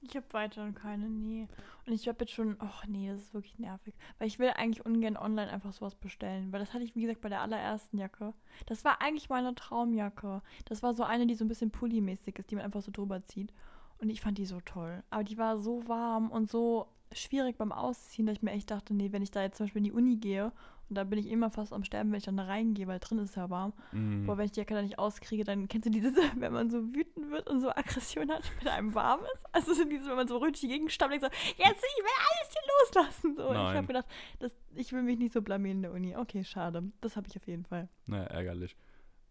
Ich 0.01 0.15
habe 0.15 0.25
weiter 0.31 0.71
keine, 0.71 1.09
nee. 1.09 1.47
Und 1.85 1.93
ich 1.93 2.07
habe 2.07 2.17
jetzt 2.21 2.33
schon, 2.33 2.55
ach 2.59 2.85
nee, 2.87 3.09
das 3.09 3.21
ist 3.21 3.33
wirklich 3.33 3.59
nervig. 3.59 3.93
Weil 4.17 4.27
ich 4.27 4.39
will 4.39 4.49
eigentlich 4.49 4.85
ungern 4.85 5.15
online 5.15 5.51
einfach 5.51 5.73
sowas 5.73 5.95
bestellen. 5.95 6.51
Weil 6.51 6.59
das 6.59 6.73
hatte 6.73 6.83
ich, 6.83 6.95
wie 6.95 7.01
gesagt, 7.03 7.21
bei 7.21 7.29
der 7.29 7.41
allerersten 7.41 7.97
Jacke. 7.97 8.33
Das 8.65 8.83
war 8.83 9.01
eigentlich 9.01 9.29
meine 9.29 9.53
Traumjacke. 9.53 10.41
Das 10.65 10.81
war 10.81 10.93
so 10.93 11.03
eine, 11.03 11.27
die 11.27 11.35
so 11.35 11.45
ein 11.45 11.47
bisschen 11.47 11.71
pulli-mäßig 11.71 12.37
ist, 12.39 12.49
die 12.49 12.55
man 12.55 12.65
einfach 12.65 12.81
so 12.81 12.91
drüber 12.91 13.23
zieht. 13.23 13.53
Und 13.99 14.09
ich 14.09 14.21
fand 14.21 14.39
die 14.39 14.45
so 14.45 14.59
toll. 14.61 15.03
Aber 15.11 15.23
die 15.23 15.37
war 15.37 15.59
so 15.59 15.87
warm 15.87 16.31
und 16.31 16.49
so 16.49 16.87
schwierig 17.13 17.57
beim 17.57 17.71
Ausziehen, 17.71 18.25
dass 18.25 18.37
ich 18.37 18.41
mir 18.41 18.51
echt 18.51 18.71
dachte, 18.71 18.93
nee, 18.93 19.11
wenn 19.11 19.21
ich 19.21 19.31
da 19.31 19.43
jetzt 19.43 19.57
zum 19.57 19.65
Beispiel 19.65 19.81
in 19.81 19.85
die 19.85 19.91
Uni 19.91 20.15
gehe 20.15 20.51
und 20.91 20.95
da 20.95 21.05
bin 21.05 21.17
ich 21.19 21.29
immer 21.29 21.49
fast 21.49 21.71
am 21.71 21.85
Sterben, 21.85 22.11
wenn 22.11 22.17
ich 22.17 22.25
dann 22.25 22.35
da 22.35 22.43
reingehe, 22.43 22.85
weil 22.85 22.99
drin 22.99 23.19
ist 23.19 23.37
ja 23.37 23.49
warm. 23.49 23.71
Mhm. 23.93 24.25
Boah, 24.25 24.37
wenn 24.37 24.43
ich 24.43 24.51
die 24.51 24.59
Jacke 24.59 24.73
da 24.73 24.81
nicht 24.81 24.99
auskriege, 24.99 25.45
dann 25.45 25.69
kennst 25.69 25.85
du 25.85 25.89
dieses, 25.89 26.13
wenn 26.35 26.51
man 26.51 26.69
so 26.69 26.83
wütend 26.93 27.31
wird 27.31 27.49
und 27.49 27.61
so 27.61 27.69
Aggression 27.69 28.29
hat, 28.29 28.43
wenn 28.59 28.67
einem 28.67 28.93
warm 28.93 29.21
ist? 29.33 29.45
Also 29.53 29.73
so 29.73 29.85
dieses, 29.85 30.05
wenn 30.09 30.17
man 30.17 30.27
so 30.27 30.37
richtig 30.39 30.69
gegenstammt, 30.69 31.13
denkt 31.13 31.23
so, 31.23 31.31
jetzt 31.31 31.61
ich 31.61 32.03
will 32.03 32.11
alles 32.27 32.51
hier 32.51 33.05
loslassen. 33.05 33.35
So. 33.37 33.43
Und 33.43 33.55
ich 33.55 33.61
Nein. 33.61 33.77
habe 33.77 33.87
gedacht, 33.87 34.05
das, 34.39 34.53
ich 34.75 34.91
will 34.91 35.01
mich 35.01 35.17
nicht 35.17 35.31
so 35.31 35.41
blamieren 35.41 35.77
in 35.77 35.83
der 35.83 35.93
Uni. 35.93 36.17
Okay, 36.17 36.43
schade. 36.43 36.83
Das 36.99 37.15
habe 37.15 37.29
ich 37.29 37.37
auf 37.37 37.47
jeden 37.47 37.63
Fall. 37.63 37.87
Naja, 38.05 38.25
ärgerlich. 38.25 38.75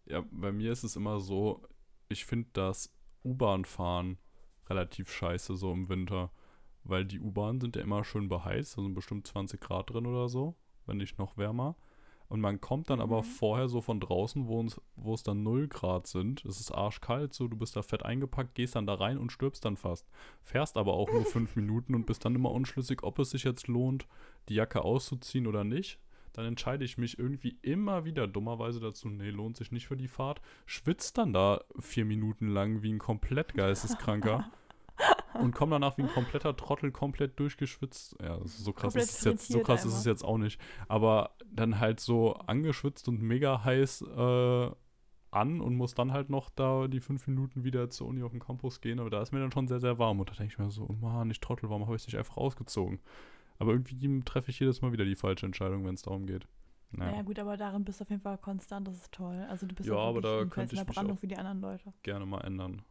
Ja, 0.06 0.24
bei 0.30 0.52
mir 0.52 0.72
ist 0.72 0.82
es 0.82 0.96
immer 0.96 1.20
so, 1.20 1.61
ich 2.08 2.24
finde 2.24 2.48
das 2.54 2.90
U-Bahn-Fahren 3.22 4.16
relativ 4.70 5.12
scheiße 5.12 5.56
so 5.56 5.74
im 5.74 5.90
Winter. 5.90 6.30
Weil 6.84 7.04
die 7.04 7.20
U-Bahnen 7.20 7.61
sind 7.61 7.76
ja 7.76 7.82
immer 7.82 8.02
schön 8.02 8.28
beheizt, 8.28 8.78
also 8.78 8.88
bestimmt 8.88 9.26
20 9.26 9.61
Grad 9.61 9.90
drin 9.90 10.06
oder 10.06 10.30
so, 10.30 10.56
wenn 10.87 10.97
nicht 10.99 11.18
noch 11.18 11.37
wärmer. 11.37 11.76
Und 12.28 12.41
man 12.41 12.61
kommt 12.61 12.91
dann 12.91 13.01
aber 13.01 13.22
Mhm. 13.22 13.26
vorher 13.26 13.68
so 13.68 13.81
von 13.81 13.99
draußen, 13.99 14.47
wo, 14.47 14.61
uns, 14.61 14.81
wo 14.95 15.14
es 15.14 15.24
dann 15.24 15.43
0 15.43 15.66
Grad 15.66 16.07
sind. 16.07 16.45
Es 16.45 16.61
ist 16.61 16.70
arschkalt, 16.70 17.35
so 17.35 17.49
du 17.49 17.57
bist 17.57 17.74
da 17.74 17.83
fett 17.83 18.05
eingepackt, 18.05 18.55
gehst 18.55 18.76
dann 18.76 18.87
da 18.87 18.95
rein 18.95 19.18
und 19.18 19.33
stirbst 19.33 19.64
dann 19.64 19.76
fast. 19.76 20.09
Fährst 20.43 20.76
aber 20.76 20.93
auch 20.95 21.11
nur 21.11 21.24
fünf 21.24 21.57
Minuten 21.57 21.95
und 21.95 22.07
bist 22.07 22.24
dann 22.24 22.37
immer 22.37 22.53
unschlüssig, 22.53 23.03
ob 23.03 23.18
es 23.18 23.31
sich 23.31 23.43
jetzt 23.43 23.66
lohnt, 23.66 24.07
die 24.49 24.55
Jacke 24.55 24.83
auszuziehen 24.85 25.49
oder 25.49 25.64
nicht. 25.64 25.99
Dann 26.33 26.45
entscheide 26.45 26.85
ich 26.85 26.97
mich 26.97 27.18
irgendwie 27.18 27.59
immer 27.62 28.05
wieder 28.05 28.28
dummerweise 28.28 28.78
dazu, 28.78 29.09
nee, 29.09 29.31
lohnt 29.31 29.57
sich 29.57 29.72
nicht 29.72 29.89
für 29.89 29.97
die 29.97 30.07
Fahrt. 30.07 30.41
Schwitzt 30.66 31.18
dann 31.18 31.33
da 31.33 31.64
vier 31.81 32.05
Minuten 32.05 32.47
lang 32.47 32.83
wie 32.83 32.93
ein 32.93 33.01
komplett 33.01 33.55
geisteskranker. 33.55 34.49
und 35.34 35.55
komme 35.55 35.72
danach 35.72 35.96
wie 35.98 36.03
ein 36.03 36.09
kompletter 36.12 36.57
Trottel 36.57 36.90
komplett 36.92 37.38
durchgeschwitzt. 37.38 38.16
Ja, 38.22 38.38
so 38.44 38.72
krass, 38.72 38.92
Komplett 38.92 39.05
ist 39.05 39.18
es 39.18 39.24
jetzt, 39.24 39.48
so 39.48 39.61
krass 39.61 39.84
ist 39.84 39.94
es 39.94 40.05
jetzt 40.05 40.24
auch 40.24 40.38
nicht. 40.38 40.61
Aber 40.88 41.30
dann 41.51 41.80
halt 41.80 42.01
so 42.01 42.34
angeschwitzt 42.34 43.09
und 43.09 43.20
mega 43.22 43.64
heiß 43.64 44.03
äh, 44.03 44.70
an 45.32 45.61
und 45.61 45.76
muss 45.76 45.94
dann 45.94 46.12
halt 46.12 46.28
noch 46.28 46.51
da 46.51 46.88
die 46.88 47.01
fünf 47.01 47.26
Minuten 47.28 47.62
wieder 47.64 47.88
zur 47.90 48.09
Uni 48.09 48.22
auf 48.22 48.32
den 48.32 48.40
Campus 48.40 48.80
gehen. 48.80 48.98
Aber 49.01 49.11
da 49.11 49.22
ist 49.22 49.32
mir 49.32 49.40
dann 49.40 49.53
schon 49.53 49.68
sehr, 49.68 49.80
sehr 49.80 49.98
warm. 49.98 50.20
Und 50.20 50.30
da 50.30 50.34
denke 50.34 50.53
ich 50.53 50.59
mir 50.59 50.70
so, 50.70 50.86
oh 50.88 50.92
Mann, 50.94 51.30
ich 51.30 51.40
Trottel, 51.40 51.70
warum 51.70 51.84
habe 51.86 51.94
ich 51.96 52.03
es 52.03 52.07
nicht 52.09 52.18
einfach 52.18 52.36
ausgezogen? 52.36 53.01
Aber 53.59 53.72
irgendwie 53.72 54.22
treffe 54.24 54.51
ich 54.51 54.59
jedes 54.59 54.80
Mal 54.82 54.92
wieder 54.92 55.05
die 55.05 55.14
falsche 55.14 55.46
Entscheidung, 55.46 55.84
wenn 55.84 55.94
es 55.94 56.03
darum 56.03 56.26
geht. 56.26 56.48
Naja. 56.92 57.12
Naja, 57.12 57.22
gut, 57.22 57.38
aber 57.38 57.57
darin 57.57 57.84
bist 57.84 58.01
du 58.01 58.05
auf 58.05 58.11
jeden 58.11 58.22
Fall 58.22 58.38
konstant. 58.38 58.88
Das 58.88 58.96
ist 58.96 59.12
toll. 59.12 59.46
Also 59.48 59.66
du 59.66 59.74
bist 59.74 59.88
Ja, 59.88 59.94
auch 59.94 60.09
aber 60.09 60.20
da 60.22 60.44
könnte 60.46 60.61
in 60.61 60.64
ich 60.64 60.70
der 60.78 60.84
mich 60.86 60.94
Brandung 60.96 61.16
für 61.18 61.26
die 61.28 61.36
anderen 61.36 61.61
Leute. 61.61 61.92
gerne 62.03 62.26
mal 62.26 62.40
ändern. 62.40 62.82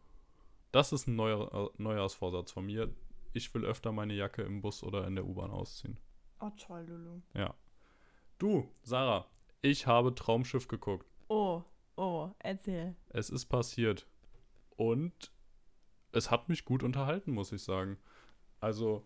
Das 0.72 0.91
ist 0.91 1.07
ein 1.07 1.15
neuer, 1.15 1.53
äh, 1.53 1.82
Neujahrsvorsatz 1.82 2.51
von 2.51 2.65
mir. 2.65 2.93
Ich 3.34 3.53
will 3.53 3.65
öfter 3.65 3.91
meine 3.91 4.13
Jacke 4.13 4.41
im 4.43 4.61
Bus 4.61 4.84
oder 4.84 5.05
in 5.07 5.15
der 5.15 5.26
U-Bahn 5.26 5.51
ausziehen. 5.51 5.97
Oh, 6.39 6.49
toll, 6.57 6.86
Lulu. 6.88 7.22
Ja. 7.34 7.53
Du, 8.38 8.70
Sarah, 8.84 9.26
ich 9.61 9.88
habe 9.88 10.15
Traumschiff 10.15 10.67
geguckt. 10.67 11.05
Oh, 11.28 11.63
oh, 11.97 12.30
erzähl. 12.39 12.95
Es 13.09 13.30
ist 13.30 13.47
passiert. 13.47 14.07
Und 14.78 15.32
es 16.11 16.32
hat 16.32 16.49
mich 16.49 16.65
gut 16.65 16.84
unterhalten, 16.84 17.32
muss 17.34 17.51
ich 17.51 17.61
sagen. 17.63 17.97
Also, 18.61 19.03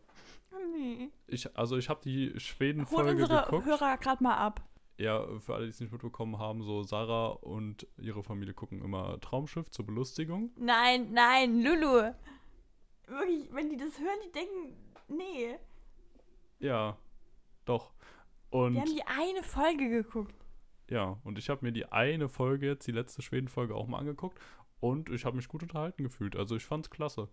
Oh, 0.52 0.78
nee. 0.78 1.10
ich, 1.28 1.58
also 1.58 1.78
ich 1.78 1.90
habe 1.90 2.02
die 2.04 2.30
Hol 2.32 2.40
Schweden-Folge 2.40 3.12
unsere 3.24 3.44
geguckt. 3.46 3.66
Hörer 3.66 3.98
gerade 3.98 4.24
mal 4.24 4.38
ab. 4.38 4.62
Ja, 4.98 5.26
für 5.40 5.56
alle, 5.56 5.64
die 5.66 5.72
es 5.72 5.80
nicht 5.80 5.92
mitbekommen 5.92 6.38
haben, 6.38 6.62
so 6.62 6.84
Sarah 6.84 7.30
und 7.30 7.88
ihre 7.98 8.24
Familie 8.24 8.54
gucken 8.54 8.82
immer 8.84 9.20
Traumschiff 9.22 9.70
zur 9.72 9.86
Belustigung. 9.86 10.52
Nein, 10.56 11.12
nein, 11.14 11.62
Lulu. 11.64 12.12
Wirklich, 13.08 13.50
wenn 13.52 13.70
die 13.70 13.78
das 13.78 14.00
hören, 14.00 14.20
die 14.26 14.32
denken, 14.32 14.78
nee. 15.08 15.58
Ja, 16.60 16.98
doch. 17.66 17.92
Und 18.52 18.76
Wir 18.76 18.82
haben 18.82 18.96
die 18.96 19.04
eine 19.04 19.44
Folge 19.44 19.90
geguckt. 19.90 20.36
ja, 20.90 21.18
und 21.24 21.40
ich 21.40 21.50
habe 21.50 21.66
mir 21.66 21.72
die 21.72 21.86
eine 21.92 22.30
Folge 22.30 22.68
jetzt, 22.68 22.86
die 22.86 22.92
letzte 22.92 23.22
Schweden-Folge 23.24 23.74
auch 23.76 23.88
mal 23.88 23.98
angeguckt 23.98 24.40
und 24.80 25.10
ich 25.10 25.26
habe 25.26 25.36
mich 25.36 25.48
gut 25.48 25.64
unterhalten 25.64 26.04
gefühlt. 26.04 26.36
Also 26.36 26.56
ich 26.56 26.66
fand's 26.66 26.90
klasse. 26.92 27.30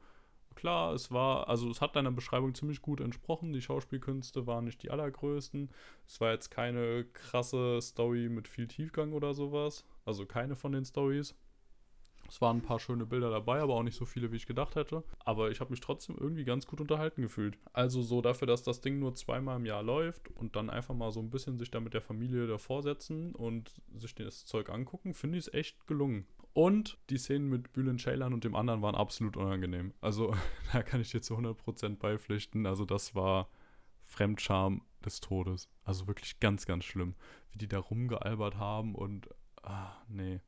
Klar, 0.54 0.94
es 0.94 1.10
war, 1.10 1.48
also 1.48 1.70
es 1.70 1.80
hat 1.80 1.96
deiner 1.96 2.12
Beschreibung 2.12 2.54
ziemlich 2.54 2.82
gut 2.82 3.00
entsprochen. 3.00 3.52
Die 3.52 3.62
Schauspielkünste 3.62 4.46
waren 4.46 4.64
nicht 4.64 4.82
die 4.82 4.90
allergrößten. 4.90 5.70
Es 6.06 6.20
war 6.20 6.32
jetzt 6.32 6.50
keine 6.50 7.04
krasse 7.12 7.80
Story 7.80 8.28
mit 8.28 8.48
viel 8.48 8.68
Tiefgang 8.68 9.12
oder 9.12 9.34
sowas. 9.34 9.84
Also 10.04 10.26
keine 10.26 10.56
von 10.56 10.72
den 10.72 10.84
Stories. 10.84 11.34
Es 12.28 12.40
waren 12.40 12.58
ein 12.58 12.62
paar 12.62 12.78
schöne 12.78 13.06
Bilder 13.06 13.28
dabei, 13.28 13.60
aber 13.60 13.74
auch 13.74 13.82
nicht 13.82 13.96
so 13.96 14.04
viele, 14.04 14.30
wie 14.30 14.36
ich 14.36 14.46
gedacht 14.46 14.76
hätte. 14.76 15.02
Aber 15.18 15.50
ich 15.50 15.58
habe 15.58 15.72
mich 15.72 15.80
trotzdem 15.80 16.16
irgendwie 16.16 16.44
ganz 16.44 16.64
gut 16.64 16.80
unterhalten 16.80 17.22
gefühlt. 17.22 17.58
Also 17.72 18.02
so 18.02 18.22
dafür, 18.22 18.46
dass 18.46 18.62
das 18.62 18.80
Ding 18.80 19.00
nur 19.00 19.16
zweimal 19.16 19.56
im 19.56 19.66
Jahr 19.66 19.82
läuft 19.82 20.28
und 20.36 20.54
dann 20.54 20.70
einfach 20.70 20.94
mal 20.94 21.10
so 21.10 21.18
ein 21.18 21.30
bisschen 21.30 21.58
sich 21.58 21.72
da 21.72 21.80
mit 21.80 21.92
der 21.92 22.00
Familie 22.00 22.46
davor 22.46 22.84
setzen 22.84 23.34
und 23.34 23.72
sich 23.96 24.14
das 24.14 24.44
Zeug 24.44 24.70
angucken, 24.70 25.12
finde 25.12 25.38
ich 25.38 25.48
es 25.48 25.54
echt 25.54 25.88
gelungen. 25.88 26.24
Und 26.52 26.98
die 27.10 27.18
Szenen 27.18 27.48
mit 27.48 27.72
Bülent 27.72 28.00
Ceylan 28.00 28.32
und 28.32 28.44
dem 28.44 28.56
anderen 28.56 28.82
waren 28.82 28.94
absolut 28.94 29.36
unangenehm. 29.36 29.94
Also 30.00 30.34
da 30.72 30.82
kann 30.82 31.00
ich 31.00 31.10
dir 31.10 31.22
zu 31.22 31.36
100% 31.36 31.96
beipflichten. 31.96 32.66
Also 32.66 32.84
das 32.84 33.14
war 33.14 33.48
Fremdscham 34.04 34.82
des 35.04 35.20
Todes. 35.20 35.68
Also 35.84 36.06
wirklich 36.06 36.40
ganz, 36.40 36.66
ganz 36.66 36.84
schlimm. 36.84 37.14
Wie 37.52 37.58
die 37.58 37.68
da 37.68 37.78
rumgealbert 37.78 38.56
haben 38.56 38.94
und... 38.94 39.28
Ah, 39.62 39.92
nee. 40.08 40.40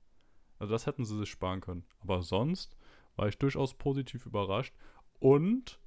Also 0.59 0.73
das 0.73 0.87
hätten 0.87 1.05
sie 1.05 1.19
sich 1.19 1.31
sparen 1.31 1.61
können. 1.61 1.85
Aber 2.01 2.23
sonst 2.23 2.77
war 3.17 3.29
ich 3.29 3.39
durchaus 3.39 3.75
positiv 3.75 4.27
überrascht. 4.27 4.75
Und 5.19 5.79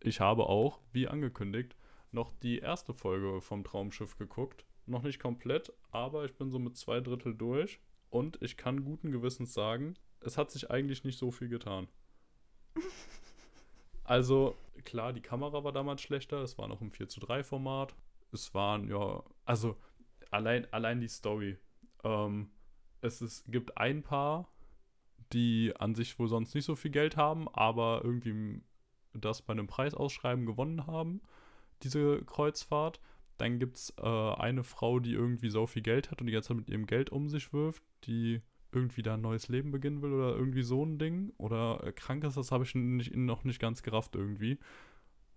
ich 0.00 0.20
habe 0.20 0.46
auch, 0.46 0.80
wie 0.92 1.08
angekündigt, 1.08 1.76
noch 2.12 2.32
die 2.42 2.58
erste 2.58 2.94
Folge 2.94 3.40
vom 3.40 3.64
Traumschiff 3.64 4.16
geguckt. 4.16 4.64
Noch 4.86 5.02
nicht 5.02 5.20
komplett, 5.20 5.72
aber 5.90 6.24
ich 6.24 6.34
bin 6.34 6.50
so 6.50 6.58
mit 6.58 6.76
zwei 6.76 7.00
Drittel 7.00 7.34
durch. 7.34 7.80
Und 8.10 8.40
ich 8.42 8.56
kann 8.56 8.84
guten 8.84 9.10
Gewissens 9.10 9.54
sagen, 9.54 9.94
es 10.20 10.38
hat 10.38 10.50
sich 10.50 10.70
eigentlich 10.70 11.04
nicht 11.04 11.18
so 11.18 11.30
viel 11.30 11.48
getan. 11.48 11.88
Also, 14.04 14.56
klar, 14.84 15.12
die 15.12 15.20
Kamera 15.20 15.64
war 15.64 15.72
damals 15.72 16.00
schlechter, 16.00 16.38
es 16.38 16.56
war 16.56 16.66
noch 16.66 16.80
im 16.80 16.92
4 16.92 17.08
zu 17.08 17.20
3 17.20 17.44
Format. 17.44 17.94
Es 18.32 18.54
waren, 18.54 18.88
ja, 18.88 19.22
also 19.44 19.76
allein, 20.30 20.66
allein 20.72 21.02
die 21.02 21.08
Story. 21.08 21.58
Ähm, 22.04 22.50
es 23.02 23.20
ist, 23.20 23.44
gibt 23.52 23.76
ein 23.76 24.02
Paar, 24.02 24.48
die 25.34 25.74
an 25.78 25.94
sich 25.94 26.18
wohl 26.18 26.28
sonst 26.28 26.54
nicht 26.54 26.64
so 26.64 26.74
viel 26.74 26.90
Geld 26.90 27.18
haben, 27.18 27.48
aber 27.48 28.00
irgendwie 28.02 28.62
das 29.12 29.42
bei 29.42 29.52
einem 29.52 29.66
Preisausschreiben 29.66 30.46
gewonnen 30.46 30.86
haben, 30.86 31.20
diese 31.82 32.22
Kreuzfahrt. 32.24 33.00
Dann 33.38 33.58
gibt 33.58 33.76
es 33.76 33.94
äh, 33.98 34.02
eine 34.02 34.64
Frau, 34.64 34.98
die 34.98 35.12
irgendwie 35.12 35.50
so 35.50 35.66
viel 35.66 35.82
Geld 35.82 36.10
hat 36.10 36.20
und 36.20 36.26
die 36.26 36.32
ganze 36.32 36.48
Zeit 36.48 36.56
mit 36.58 36.68
ihrem 36.68 36.86
Geld 36.86 37.10
um 37.10 37.28
sich 37.28 37.52
wirft, 37.52 37.82
die 38.04 38.42
irgendwie 38.72 39.02
da 39.02 39.14
ein 39.14 39.20
neues 39.20 39.48
Leben 39.48 39.70
beginnen 39.70 40.02
will 40.02 40.12
oder 40.12 40.36
irgendwie 40.36 40.62
so 40.62 40.84
ein 40.84 40.98
Ding. 40.98 41.32
Oder 41.38 41.82
äh, 41.84 41.92
krank 41.92 42.24
ist, 42.24 42.36
das 42.36 42.52
habe 42.52 42.64
ich 42.64 42.74
nicht, 42.74 43.14
noch 43.16 43.44
nicht 43.44 43.60
ganz 43.60 43.82
gerafft 43.82 44.14
irgendwie. 44.14 44.58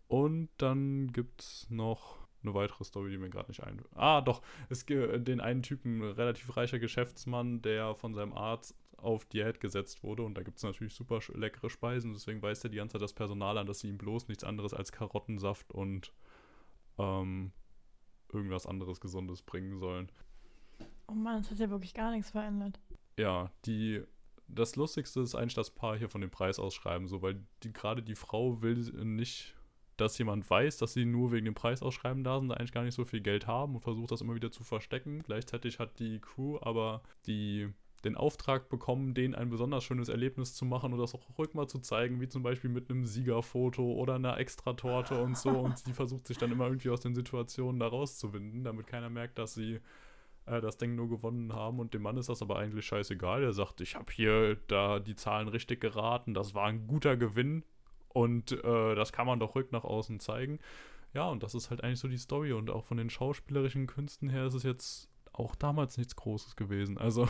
Und 0.08 0.50
dann 0.58 1.14
gibt 1.14 1.42
es 1.42 1.68
noch 1.70 2.20
eine 2.44 2.54
weitere 2.54 2.84
Story, 2.84 3.12
die 3.12 3.18
mir 3.18 3.30
gerade 3.30 3.50
nicht 3.50 3.64
ein. 3.64 3.82
Ah, 3.94 4.22
doch, 4.22 4.42
es 4.70 4.86
gibt 4.86 5.28
den 5.28 5.40
einen 5.40 5.62
Typen, 5.62 6.02
relativ 6.02 6.58
reicher 6.58 6.80
Geschäftsmann, 6.80 7.62
der 7.62 7.96
von 7.96 8.14
seinem 8.14 8.34
Arzt 8.34 8.76
auf 8.98 9.26
Diät 9.26 9.60
gesetzt 9.60 10.04
wurde. 10.04 10.24
Und 10.24 10.36
da 10.36 10.44
gibt 10.44 10.58
es 10.58 10.64
natürlich 10.64 10.94
super 10.94 11.20
leckere 11.34 11.70
Speisen. 11.70 12.14
Deswegen 12.14 12.42
weist 12.42 12.64
er 12.64 12.70
die 12.70 12.78
ganze 12.78 12.94
Zeit 12.94 13.04
das 13.04 13.14
Personal 13.14 13.58
an, 13.58 13.68
dass 13.68 13.80
sie 13.80 13.90
ihm 13.90 13.98
bloß 13.98 14.28
nichts 14.28 14.44
anderes 14.44 14.74
als 14.74 14.92
Karottensaft 14.92 15.72
und 15.72 16.12
ähm, 16.98 17.52
irgendwas 18.34 18.66
anderes 18.66 19.00
Gesundes 19.00 19.42
bringen 19.42 19.78
sollen. 19.78 20.12
Oh 21.08 21.14
Mann, 21.14 21.42
es 21.42 21.52
hat 21.52 21.60
ja 21.60 21.70
wirklich 21.70 21.94
gar 21.94 22.12
nichts 22.12 22.32
verändert. 22.32 22.80
Ja, 23.18 23.52
die. 23.66 24.02
Das 24.54 24.76
Lustigste 24.76 25.22
ist 25.22 25.34
eigentlich 25.34 25.54
das 25.54 25.70
Paar 25.70 25.98
hier 25.98 26.10
von 26.10 26.20
dem 26.20 26.30
Preis 26.30 26.60
ausschreiben, 26.60 27.08
so, 27.08 27.22
weil 27.22 27.42
die, 27.64 27.72
gerade 27.72 28.04
die 28.04 28.16
Frau 28.16 28.62
will 28.62 28.76
nicht, 29.06 29.56
dass 29.96 30.18
jemand 30.18 30.50
weiß, 30.50 30.76
dass 30.76 30.92
sie 30.92 31.06
nur 31.06 31.32
wegen 31.32 31.46
dem 31.46 31.54
Preis 31.54 31.82
ausschreiben 31.82 32.26
da 32.26 32.38
sind, 32.38 32.50
da 32.50 32.56
eigentlich 32.56 32.74
gar 32.74 32.84
nicht 32.84 32.96
so 32.96 33.06
viel 33.06 33.22
Geld 33.22 33.48
haben 33.48 33.76
und 33.76 33.82
versucht 33.82 34.12
das 34.12 34.20
immer 34.20 34.36
wieder 34.36 34.52
zu 34.52 34.66
verstecken. 34.66 35.24
Gleichzeitig 35.24 35.80
hat 35.80 36.00
die 36.00 36.20
Crew 36.20 36.58
aber 36.62 37.02
die 37.28 37.70
den 38.04 38.16
Auftrag 38.16 38.70
bekommen, 38.70 39.14
denen 39.14 39.36
ein 39.36 39.50
besonders 39.50 39.84
schönes 39.84 40.10
Erlebnis 40.10 40.54
zu 40.54 40.66
machen 40.66 40.94
und 40.94 41.00
das 41.00 41.14
auch 41.14 41.38
ruhig 41.38 41.54
mal 41.54 41.68
zu 41.68 41.80
zeigen, 41.80 42.20
wie 42.20 42.28
zum 42.28 42.44
Beispiel 42.44 42.70
mit 42.70 42.90
einem 42.90 43.06
Siegerfoto 43.06 43.84
oder 43.84 44.16
einer 44.16 44.38
Extratorte 44.38 45.22
und 45.22 45.38
so. 45.38 45.50
Und 45.50 45.78
sie 45.78 45.94
versucht 45.94 46.28
sich 46.28 46.38
dann 46.38 46.52
immer 46.52 46.66
irgendwie 46.66 46.90
aus 46.90 47.02
den 47.02 47.14
Situationen 47.14 47.80
da 47.80 47.88
rauszuwinden, 47.88 48.64
damit 48.64 48.88
keiner 48.88 49.10
merkt, 49.10 49.38
dass 49.38 49.54
sie 49.54 49.80
äh, 50.46 50.62
das 50.62 50.78
Ding 50.78 50.96
nur 50.96 51.10
gewonnen 51.10 51.54
haben. 51.54 51.80
Und 51.80 51.94
dem 51.94 52.02
Mann 52.02 52.18
ist 52.18 52.30
das 52.30 52.42
aber 52.42 52.58
eigentlich 52.58 52.86
scheißegal. 52.86 53.44
Er 53.44 53.54
sagt, 53.54 53.82
ich 53.82 53.96
habe 53.96 54.12
hier 54.12 54.58
da 54.68 55.00
die 55.00 55.16
Zahlen 55.16 55.48
richtig 55.48 55.82
geraten, 55.82 56.34
das 56.34 56.54
war 56.54 56.68
ein 56.68 56.88
guter 56.88 57.18
Gewinn 57.18 57.64
und 58.10 58.52
äh, 58.52 58.96
das 58.96 59.12
kann 59.14 59.28
man 59.28 59.40
doch 59.40 59.56
ruhig 59.56 59.72
nach 59.72 59.84
außen 59.84 60.20
zeigen. 60.20 60.60
Ja, 61.14 61.30
und 61.30 61.44
das 61.44 61.56
ist 61.56 61.70
halt 61.70 61.84
eigentlich 61.84 62.00
so 62.00 62.08
die 62.08 62.18
Story. 62.18 62.54
Und 62.54 62.70
auch 62.70 62.86
von 62.86 62.98
den 62.98 63.10
schauspielerischen 63.10 63.88
Künsten 63.88 64.30
her 64.30 64.46
ist 64.46 64.54
es 64.54 64.64
jetzt 64.64 65.10
auch 65.34 65.56
damals 65.56 65.98
nichts 65.98 66.16
Großes 66.16 66.56
gewesen. 66.56 66.98
Also 66.98 67.28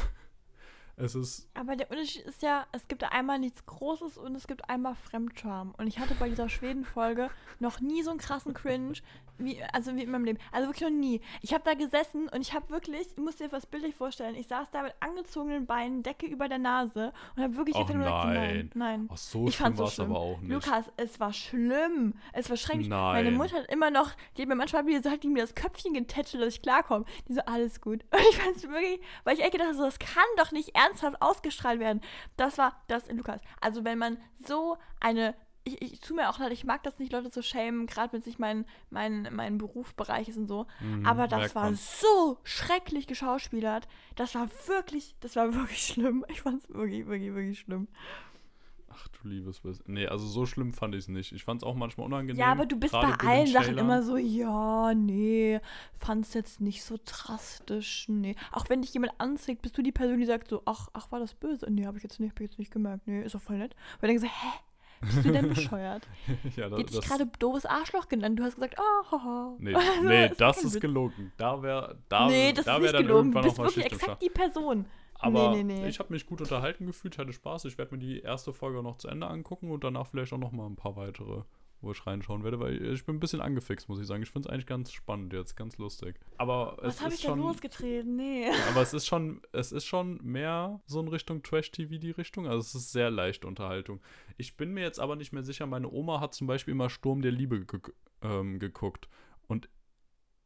es 0.98 1.16
ist. 1.16 1.50
Aber 1.54 1.76
der 1.76 1.90
Unterschied 1.90 2.24
ist 2.24 2.42
ja, 2.42 2.66
es 2.72 2.88
gibt 2.88 3.04
einmal 3.04 3.40
nichts 3.40 3.66
Großes 3.66 4.18
und 4.18 4.36
es 4.36 4.48
gibt 4.48 4.70
einmal 4.70 4.96
Fremdscham. 4.96 5.74
Und 5.78 5.88
ich 5.88 6.00
hatte 6.00 6.16
bei 6.16 6.30
dieser 6.30 6.50
Schweden-Folge 6.50 7.30
noch 7.60 7.80
nie 7.80 8.04
so 8.04 8.12
einen 8.12 8.20
krassen 8.20 8.54
Cringe, 8.54 8.94
wie, 9.38 9.62
also 9.74 9.96
wie 9.96 10.04
in 10.04 10.12
meinem 10.12 10.26
Leben. 10.26 10.40
Also 10.52 10.68
wirklich 10.68 10.90
noch 10.90 10.98
nie. 10.98 11.22
Ich 11.42 11.54
habe 11.54 11.64
da 11.64 11.74
gesessen 11.74 12.30
und 12.30 12.42
ich 12.42 12.54
habe 12.54 12.70
wirklich, 12.70 13.08
ich 13.12 13.18
muss 13.18 13.38
dir 13.38 13.50
das 13.50 13.66
bildlich 13.66 13.96
vorstellen, 13.96 14.36
ich 14.36 14.48
saß 14.48 14.70
da 14.72 14.84
mit 14.84 14.94
angezogenen 15.00 15.66
Beinen, 15.66 16.04
Decke 16.04 16.26
über 16.26 16.48
der 16.48 16.60
Nase 16.60 17.14
und 17.36 17.44
habe 17.44 17.56
wirklich 17.58 17.76
nur 17.76 17.86
nein. 17.88 17.98
gesagt, 17.98 18.26
nein, 18.26 18.72
nein. 18.74 19.10
Ach, 19.12 19.18
so 19.18 19.48
ich 19.48 19.58
so 19.58 19.66
es 19.66 19.94
schlimm. 19.94 20.12
aber 20.12 20.20
auch 20.20 20.40
nicht. 20.42 20.52
Lukas, 20.52 20.86
es 20.98 21.20
war 21.20 21.34
schlimm. 21.34 22.14
Es 22.34 22.50
war 22.50 22.58
schrecklich. 22.58 22.88
Nein. 22.88 23.26
Meine 23.26 23.32
Mutter 23.32 23.58
hat 23.58 23.72
immer 23.72 23.92
noch, 23.92 24.12
die 24.38 24.44
hat 24.44 24.50
mir 24.50 24.56
manchmal 24.56 24.86
wieder 24.86 25.02
so, 25.02 25.10
hat 25.10 25.24
die 25.24 25.28
mir 25.28 25.42
das 25.42 25.56
Köpfchen 25.56 25.94
getätschelt, 25.94 26.44
dass 26.44 26.56
ich 26.56 26.62
klarkomme. 26.62 27.06
Die 27.28 27.34
so, 27.34 27.42
alles 27.42 27.82
gut. 27.82 28.04
Und 28.12 28.20
ich 28.30 28.38
fand 28.38 28.56
es 28.56 28.64
wirklich, 28.64 29.02
weil 29.24 29.36
ich 29.36 29.42
echt 29.42 29.54
gedacht 29.54 29.70
habe, 29.70 29.78
so, 29.78 29.86
das 29.86 30.00
kann 30.00 30.24
doch 30.38 30.52
nicht 30.52 30.76
ernsthaft 30.86 31.22
ausgestrahlt 31.22 31.80
werden. 31.80 32.02
Das 32.38 32.58
war 32.58 32.82
das 32.88 33.08
in 33.08 33.18
Lukas. 33.18 33.42
Also 33.60 33.84
wenn 33.84 33.98
man 33.98 34.18
so 34.46 34.78
eine 35.00 35.36
ich, 35.64 35.82
ich 35.82 36.00
tue 36.00 36.16
mir 36.16 36.30
auch 36.30 36.40
leid, 36.40 36.52
ich 36.52 36.64
mag 36.64 36.82
das 36.84 36.98
nicht, 36.98 37.12
Leute 37.12 37.30
zu 37.30 37.44
schämen, 37.44 37.86
gerade 37.86 38.14
wenn 38.14 38.22
sich 38.22 38.40
mein, 38.40 38.66
mein, 38.90 39.30
mein 39.32 39.58
Berufsbereich 39.58 40.28
ist 40.30 40.38
und 40.38 40.48
so. 40.48 40.66
Mhm, 40.80 41.06
Aber 41.06 41.28
das 41.28 41.54
war 41.56 41.74
so 41.76 42.40
schrecklich 42.44 43.08
geschauspielert. 43.08 43.88
Das 44.16 44.34
war 44.34 44.50
wirklich, 44.68 45.16
das 45.20 45.36
war 45.36 45.54
wirklich 45.54 45.84
schlimm. 45.84 46.26
Ich 46.30 46.42
fand 46.42 46.64
es 46.64 46.70
wirklich, 46.70 47.06
wirklich, 47.06 47.34
wirklich 47.34 47.60
schlimm. 47.60 47.88
Ach 48.94 49.08
du 49.08 49.28
liebes 49.28 49.60
bisschen. 49.60 49.86
Nee, 49.88 50.08
also 50.08 50.26
so 50.28 50.46
schlimm 50.46 50.74
fand 50.74 50.96
ich 50.96 51.02
es 51.02 51.08
nicht. 51.08 51.32
Ich 51.32 51.44
fand 51.44 51.62
es 51.62 51.68
auch 51.68 51.76
manchmal 51.76 52.06
unangenehm. 52.08 52.40
Ja, 52.40 52.52
aber 52.52 52.66
du 52.66 52.78
bist 52.78 52.94
bei 52.94 53.14
allen 53.14 53.48
Sachen 53.48 53.78
immer 53.78 54.04
so, 54.04 54.18
ja, 54.18 54.94
nee, 54.94 55.60
fand's 55.94 56.34
jetzt 56.34 56.62
nicht 56.62 56.84
so 56.84 56.98
drastisch, 57.06 58.06
nee. 58.10 58.36
Auch 58.52 58.70
wenn 58.70 58.82
dich 58.82 58.94
jemand 58.94 59.14
anzieht, 59.20 59.62
bist 59.62 59.78
du 59.78 59.82
die 59.82 59.92
Person, 59.92 60.20
die 60.20 60.26
sagt 60.26 60.50
so, 60.50 60.62
ach, 60.66 60.90
ach, 60.94 61.12
war 61.12 61.20
das 61.20 61.34
böse? 61.34 61.68
Nee, 61.70 61.86
hab 61.86 61.96
ich 61.96 62.04
jetzt 62.04 62.20
nicht, 62.20 62.32
hab 62.32 62.40
ich 62.40 62.50
jetzt 62.50 62.60
nicht 62.60 62.72
gemerkt. 62.72 63.08
Nee, 63.08 63.24
ist 63.24 63.36
doch 63.36 63.42
voll 63.42 63.58
nett. 63.58 63.76
Weil 64.00 64.10
denke 64.10 64.22
so, 64.22 64.28
hä? 64.28 64.60
Bist 65.02 65.26
du 65.26 65.32
denn 65.32 65.50
bescheuert? 65.54 66.08
ja, 66.56 66.70
Die 66.70 66.70
das, 66.70 66.72
hat 66.72 66.90
dich 66.90 66.96
das, 66.96 67.08
gerade 67.08 67.28
doofes 67.40 67.66
Arschloch 67.66 68.08
genannt. 68.08 68.38
Du 68.40 68.44
hast 68.44 68.56
gesagt, 68.56 68.76
oh, 68.78 69.12
haha. 69.12 69.56
Nee, 69.60 69.74
Also, 69.76 70.08
nee 70.08 70.28
ist 70.28 70.42
das 70.42 70.64
ist 70.64 70.80
gelogen. 70.80 71.32
Da 71.38 71.62
wäre 71.62 71.98
da, 72.10 72.28
nee, 72.28 72.54
das 72.54 72.66
da 72.66 72.78
ist 72.78 72.84
wär 72.84 72.92
nicht 72.92 72.94
dann 72.94 73.08
gelogen. 73.08 73.32
Du 73.32 73.38
irgendwann 73.38 73.44
bist 73.44 73.60
auch 73.60 73.64
mal 73.64 73.76
wirklich 73.76 73.86
exakt 73.86 74.22
die 74.22 74.30
Person. 74.30 74.86
Aber 75.22 75.52
nee, 75.52 75.64
nee, 75.64 75.82
nee. 75.82 75.88
ich 75.88 76.00
habe 76.00 76.12
mich 76.12 76.26
gut 76.26 76.42
unterhalten 76.42 76.86
gefühlt, 76.86 77.18
hatte 77.18 77.32
Spaß. 77.32 77.66
Ich 77.66 77.78
werde 77.78 77.96
mir 77.96 78.00
die 78.00 78.22
erste 78.22 78.54
Folge 78.54 78.82
noch 78.82 78.98
zu 78.98 79.08
Ende 79.08 79.28
angucken 79.28 79.72
und 79.72 79.84
danach 79.84 80.08
vielleicht 80.08 80.34
auch 80.34 80.40
noch 80.40 80.52
mal 80.52 80.66
ein 80.66 80.76
paar 80.76 80.96
weitere, 80.96 81.44
wo 81.80 81.92
ich 81.92 82.08
reinschauen 82.08 82.44
werde, 82.44 82.60
weil 82.60 82.82
ich 82.94 83.06
bin 83.06 83.16
ein 83.16 83.20
bisschen 83.20 83.40
angefixt, 83.40 83.88
muss 83.88 84.00
ich 84.00 84.08
sagen. 84.08 84.24
Ich 84.24 84.32
finde 84.32 84.48
es 84.48 84.54
eigentlich 84.54 84.66
ganz 84.66 84.92
spannend 84.92 85.32
jetzt, 85.34 85.56
ganz 85.56 85.78
lustig. 85.78 86.20
Aber 86.38 86.78
Was 86.82 87.02
habe 87.02 87.14
ich 87.14 87.22
schon, 87.22 87.40
losgetreten? 87.40 88.16
Nee. 88.16 88.48
aber 88.70 88.82
es 88.82 88.94
ist 88.94 89.06
schon, 89.06 89.42
es 89.52 89.72
ist 89.72 89.86
schon 89.86 90.20
mehr 90.24 90.82
so 90.88 91.00
in 91.00 91.08
Richtung 91.08 91.44
Trash-TV 91.44 91.98
die 91.98 92.12
Richtung. 92.12 92.48
Also 92.48 92.60
es 92.60 92.74
ist 92.76 92.92
sehr 92.92 93.12
leichte 93.12 93.46
Unterhaltung. 93.46 94.02
Ich 94.38 94.58
bin 94.58 94.72
mir 94.74 94.82
jetzt 94.82 95.00
aber 95.00 95.16
nicht 95.16 95.34
mehr 95.34 95.44
sicher. 95.44 95.68
Meine 95.68 95.92
Oma 95.92 96.20
hat 96.20 96.34
zum 96.34 96.48
Beispiel 96.48 96.72
immer 96.72 96.90
Sturm 96.90 97.22
der 97.22 97.32
Liebe 97.32 97.66
ge 97.66 97.80
ähm, 98.24 98.60
geguckt 98.60 99.08
und 99.48 99.68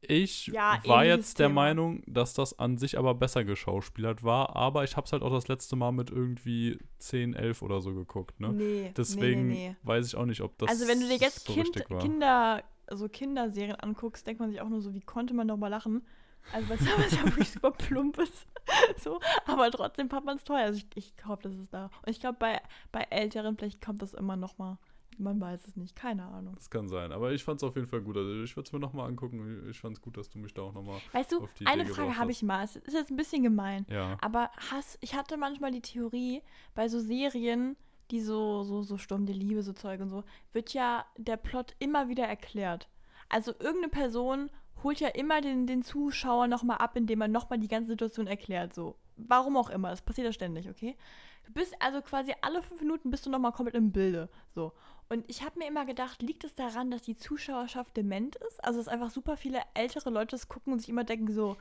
ich 0.10 0.48
Ja, 0.48 0.80
war 0.86 1.06
jetzt 1.06 1.40
der 1.40 1.48
Thema. 1.48 1.62
Meinung, 1.62 2.04
dass 2.08 2.34
das 2.34 2.58
an 2.58 2.78
sich 2.78 2.98
aber 2.98 3.16
besser 3.16 3.44
geschauspielert 3.44 4.24
war, 4.24 4.56
aber 4.56 4.84
ich 4.84 4.96
habe 4.98 5.06
es 5.06 5.14
halt 5.14 5.24
auch 5.24 5.32
das 5.32 5.48
letzte 5.48 5.76
Mal 5.76 5.92
mit 5.92 6.10
irgendwie 6.10 6.78
10, 7.00 7.34
11 7.34 7.62
oder 7.62 7.82
so 7.82 7.94
geguckt, 7.94 8.40
ne? 8.40 8.54
Nee, 8.54 8.94
Deswegen 8.96 9.48
nee, 9.48 9.70
nee, 9.70 9.76
weiß 9.84 10.08
ich 10.08 10.16
auch 10.16 10.26
nicht, 10.26 10.42
ob 10.42 10.58
das 10.58 10.70
also 10.70 10.88
wenn 10.88 11.00
du 11.00 11.08
dir 11.08 11.18
jetzt 11.18 11.46
so 11.46 11.54
kind. 11.54 11.86
Kinder, 12.00 12.64
so 12.92 13.10
Kinderserien 13.10 13.76
anguckst, 13.76 14.26
denkt 14.28 14.40
man 14.40 14.50
sich 14.52 14.62
auch 14.62 14.70
nur 14.70 14.82
so, 14.82 14.94
wie 14.94 15.02
konnte 15.02 15.34
man 15.34 15.48
darüber 15.48 15.70
lachen? 15.70 16.06
Also 16.52 16.70
weil 16.70 16.78
es 16.78 16.86
ja 17.16 17.24
wirklich 17.26 17.52
super 17.52 17.72
plump 17.72 18.18
ist. 18.20 18.48
so, 19.04 19.20
aber 19.46 19.70
trotzdem 19.72 20.10
fand 20.10 20.26
man 20.26 20.38
es 20.38 20.44
toll. 20.44 20.58
Also 20.58 20.80
ich, 20.80 20.88
ich 20.96 21.14
hoffe, 21.26 21.44
das 21.44 21.56
ist 21.56 21.74
da. 21.74 21.86
Und 21.86 22.10
ich 22.10 22.20
glaube, 22.20 22.38
bei, 22.40 22.62
bei 22.92 23.02
Älteren, 23.10 23.58
vielleicht 23.58 23.82
kommt 23.82 24.02
das 24.02 24.14
immer 24.14 24.36
noch 24.36 24.58
mal. 24.58 24.78
Man 25.18 25.40
weiß 25.40 25.68
es 25.68 25.76
nicht, 25.76 25.96
keine 25.96 26.24
Ahnung. 26.26 26.56
Das 26.56 26.70
kann 26.70 26.88
sein, 26.88 27.12
aber 27.12 27.32
ich 27.32 27.44
fand 27.44 27.60
es 27.60 27.64
auf 27.64 27.76
jeden 27.76 27.88
Fall 27.88 28.02
gut. 28.02 28.18
Also 28.18 28.44
ich 28.44 28.56
würde 28.56 28.68
es 28.68 28.74
mir 28.74 28.80
nochmal 28.80 29.08
angucken. 29.08 29.68
Ich 29.70 29.80
fand 29.80 29.96
es 29.98 30.02
gut, 30.02 30.18
dass 30.18 30.30
du 30.30 30.40
mich 30.40 30.54
da 30.54 30.64
auch 30.64 30.74
nochmal. 30.74 31.00
Weißt 31.12 31.32
du, 31.32 31.44
auf 31.44 31.54
die 31.54 31.66
eine 31.68 31.84
Idee 31.84 31.94
Frage 31.94 32.18
habe 32.18 32.32
ich 32.32 32.44
mal. 32.44 32.64
Es 32.64 32.76
ist 32.76 32.94
jetzt 32.94 33.12
ein 33.12 33.18
bisschen 33.18 33.44
gemein. 33.44 33.86
Ja. 33.90 34.18
Aber 34.22 34.50
hast, 34.72 34.98
ich 35.02 35.16
hatte 35.16 35.38
manchmal 35.38 35.72
die 35.72 35.82
Theorie, 35.82 36.42
bei 36.74 36.88
so 36.88 37.00
Serien, 37.00 37.76
die 38.12 38.22
so, 38.22 38.64
so, 38.64 38.82
so 38.82 38.98
Sturm 38.98 39.26
der 39.26 39.36
Liebe, 39.36 39.64
so 39.64 39.74
Zeug 39.74 40.02
und 40.02 40.10
so, 40.10 40.24
wird 40.54 40.74
ja 40.74 41.06
der 41.18 41.38
Plot 41.38 41.76
immer 41.80 42.08
wieder 42.10 42.26
erklärt. 42.26 42.90
Also 43.30 43.52
irgendeine 43.52 43.90
Person 43.90 44.52
holt 44.84 45.00
ja 45.00 45.08
immer 45.10 45.42
den, 45.42 45.66
den 45.66 45.84
Zuschauer 45.84 46.48
nochmal 46.48 46.78
ab, 46.78 46.96
indem 46.96 47.20
man 47.20 47.32
nochmal 47.32 47.60
die 47.60 47.68
ganze 47.68 47.92
Situation 47.92 48.28
erklärt. 48.28 48.76
So, 48.76 48.98
warum 49.18 49.58
auch 49.58 49.70
immer, 49.70 49.90
das 49.90 50.02
passiert 50.02 50.26
ja 50.26 50.34
ständig, 50.34 50.70
okay? 50.70 50.96
Du 51.46 51.54
bist 51.54 51.76
also 51.80 52.02
quasi 52.02 52.34
alle 52.42 52.62
fünf 52.62 52.82
Minuten 52.82 53.12
bist 53.12 53.26
du 53.26 53.30
nochmal 53.30 53.52
komplett 53.52 53.76
im 53.76 53.92
Bilde. 53.92 54.30
So. 54.54 54.74
Und 55.10 55.24
ich 55.30 55.44
habe 55.44 55.60
mir 55.60 55.68
immer 55.68 55.86
gedacht, 55.86 56.22
liegt 56.22 56.44
es 56.44 56.56
daran, 56.56 56.90
dass 56.90 57.04
die 57.04 57.18
Zuschauerschaft 57.18 57.96
dement 57.96 58.36
ist? 58.36 58.64
Also, 58.64 58.80
dass 58.80 58.88
einfach 58.88 59.12
super 59.12 59.38
viele 59.38 59.62
ältere 59.74 60.10
Leute 60.10 60.32
das 60.32 60.48
gucken 60.48 60.74
und 60.74 60.80
sich 60.80 60.90
immer 60.90 61.04
denken, 61.04 61.32
so, 61.32 61.58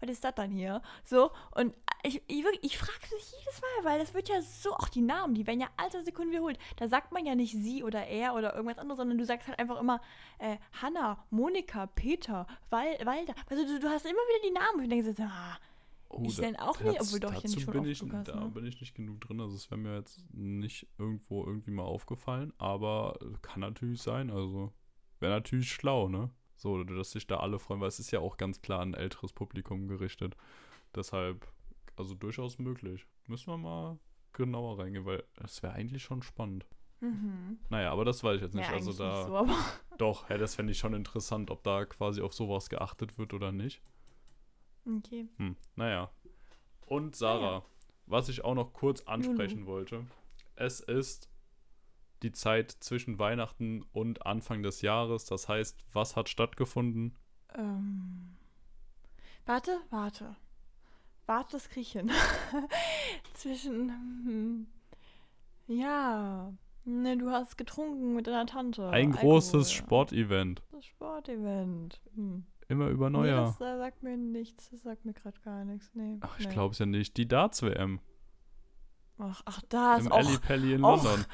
was 0.00 0.10
ist 0.10 0.24
das 0.24 0.34
dann 0.34 0.50
hier? 0.50 0.82
So, 1.04 1.30
und 1.54 1.74
ich, 2.02 2.22
ich, 2.28 2.44
ich 2.62 2.78
frage 2.78 3.14
mich 3.14 3.32
jedes 3.38 3.60
Mal, 3.60 3.84
weil 3.84 3.98
das 3.98 4.14
wird 4.14 4.28
ja 4.28 4.40
so, 4.40 4.72
auch 4.72 4.88
die 4.88 5.00
Namen, 5.00 5.34
die 5.34 5.46
werden 5.46 5.60
ja 5.60 5.68
alle 5.76 6.04
Sekunden 6.04 6.30
wiederholt. 6.30 6.58
Da 6.76 6.88
sagt 6.88 7.12
man 7.12 7.26
ja 7.26 7.34
nicht 7.34 7.52
sie 7.52 7.82
oder 7.82 8.06
er 8.06 8.34
oder 8.34 8.54
irgendwas 8.54 8.78
anderes, 8.78 8.98
sondern 8.98 9.18
du 9.18 9.24
sagst 9.24 9.48
halt 9.48 9.58
einfach 9.58 9.80
immer 9.80 10.00
äh, 10.38 10.58
Hanna, 10.80 11.24
Monika, 11.30 11.86
Peter, 11.86 12.46
Wal 12.70 12.98
Walter. 13.04 13.34
Also 13.50 13.64
du, 13.64 13.80
du 13.80 13.88
hast 13.88 14.06
immer 14.06 14.14
wieder 14.14 14.48
die 14.48 14.54
Namen 14.54 14.84
und 14.84 14.90
denkst, 14.90 15.20
ah, 15.20 15.58
Oh, 16.10 16.24
ich 16.24 16.36
denn 16.36 16.56
auch 16.56 16.80
nicht, 16.80 17.00
obwohl 17.00 17.20
doch 17.20 17.32
ich 17.32 17.42
ja 17.42 17.60
schon 17.60 17.72
bin 17.72 17.80
oft 17.82 17.88
ich, 17.90 18.02
hast, 18.02 18.28
Da 18.28 18.40
ne? 18.40 18.50
bin 18.50 18.64
ich 18.64 18.80
nicht 18.80 18.94
genug 18.94 19.20
drin, 19.20 19.40
also 19.40 19.54
es 19.54 19.70
wäre 19.70 19.78
mir 19.78 19.96
jetzt 19.96 20.22
nicht 20.32 20.86
irgendwo 20.96 21.44
irgendwie 21.44 21.70
mal 21.70 21.82
aufgefallen, 21.82 22.52
aber 22.56 23.18
kann 23.42 23.60
natürlich 23.60 24.00
sein, 24.00 24.30
also 24.30 24.72
wäre 25.20 25.32
natürlich 25.32 25.70
schlau, 25.70 26.08
ne? 26.08 26.30
So, 26.56 26.82
dass 26.82 27.12
sich 27.12 27.26
da 27.26 27.36
alle 27.38 27.58
freuen, 27.58 27.80
weil 27.80 27.88
es 27.88 28.00
ist 28.00 28.10
ja 28.10 28.20
auch 28.20 28.36
ganz 28.36 28.60
klar 28.60 28.80
an 28.80 28.90
ein 28.94 29.00
älteres 29.00 29.32
Publikum 29.32 29.86
gerichtet. 29.86 30.36
Deshalb, 30.94 31.46
also 31.96 32.14
durchaus 32.14 32.58
möglich. 32.58 33.06
Müssen 33.28 33.52
wir 33.52 33.58
mal 33.58 33.98
genauer 34.32 34.78
reingehen, 34.78 35.04
weil 35.04 35.22
das 35.36 35.62
wäre 35.62 35.74
eigentlich 35.74 36.02
schon 36.02 36.22
spannend. 36.22 36.66
Mhm. 37.00 37.58
Naja, 37.68 37.92
aber 37.92 38.04
das 38.04 38.24
weiß 38.24 38.36
ich 38.36 38.42
jetzt 38.42 38.54
nicht. 38.54 38.68
ja, 38.68 38.74
also 38.74 38.92
da, 38.92 39.18
nicht 39.18 39.26
so, 39.26 39.36
aber 39.36 39.56
doch, 39.98 40.28
ja, 40.30 40.38
das 40.38 40.56
fände 40.56 40.72
ich 40.72 40.78
schon 40.78 40.94
interessant, 40.94 41.50
ob 41.50 41.62
da 41.62 41.84
quasi 41.84 42.22
auf 42.22 42.34
sowas 42.34 42.68
geachtet 42.68 43.18
wird 43.18 43.34
oder 43.34 43.52
nicht. 43.52 43.80
Okay. 44.88 45.28
Hm, 45.36 45.56
naja. 45.76 46.10
Und 46.86 47.14
Sarah, 47.16 47.64
was 48.06 48.28
ich 48.28 48.44
auch 48.44 48.54
noch 48.54 48.72
kurz 48.72 49.02
ansprechen 49.02 49.66
wollte. 49.66 50.06
Es 50.56 50.80
ist 50.80 51.28
die 52.22 52.32
Zeit 52.32 52.70
zwischen 52.72 53.18
Weihnachten 53.18 53.84
und 53.92 54.26
Anfang 54.26 54.62
des 54.62 54.80
Jahres. 54.82 55.26
Das 55.26 55.48
heißt, 55.48 55.84
was 55.92 56.16
hat 56.16 56.28
stattgefunden? 56.28 57.14
Ähm. 57.54 58.36
Warte, 59.46 59.78
warte. 59.90 60.34
Warte, 61.26 61.52
das 61.52 61.68
krieg 61.68 61.82
ich 61.82 61.92
hin. 61.92 62.10
Zwischen. 63.34 63.90
hm, 63.90 64.66
Ja. 65.66 66.52
Ne, 66.84 67.18
du 67.18 67.30
hast 67.30 67.58
getrunken 67.58 68.14
mit 68.14 68.26
deiner 68.26 68.46
Tante. 68.46 68.88
Ein 68.88 69.08
Alkohol. 69.12 69.20
großes 69.32 69.70
Sportevent. 69.72 70.62
Das 70.72 70.86
Sportevent. 70.86 72.00
Hm. 72.14 72.46
Immer 72.68 72.88
über 72.88 73.08
Nee, 73.08 73.18
Neujahr. 73.18 73.56
das 73.58 73.60
äh, 73.60 73.78
sagt 73.78 74.02
mir 74.02 74.16
nichts. 74.16 74.70
Das 74.70 74.82
sagt 74.82 75.04
mir 75.04 75.14
gerade 75.14 75.38
gar 75.40 75.64
nichts. 75.64 75.90
Nee. 75.94 76.18
Ach, 76.20 76.38
ich 76.38 76.46
nee. 76.46 76.52
glaube 76.52 76.72
es 76.72 76.78
ja 76.78 76.86
nicht. 76.86 77.16
Die 77.16 77.26
Darts-WM. 77.26 78.00
Ach, 79.18 79.42
ach, 79.46 79.62
da 79.68 79.96
ist 79.96 80.06
Im 80.06 80.12
auch. 80.12 80.18
Ali 80.18 80.38
Pelli 80.38 80.74
in 80.74 80.82
London. 80.82 81.24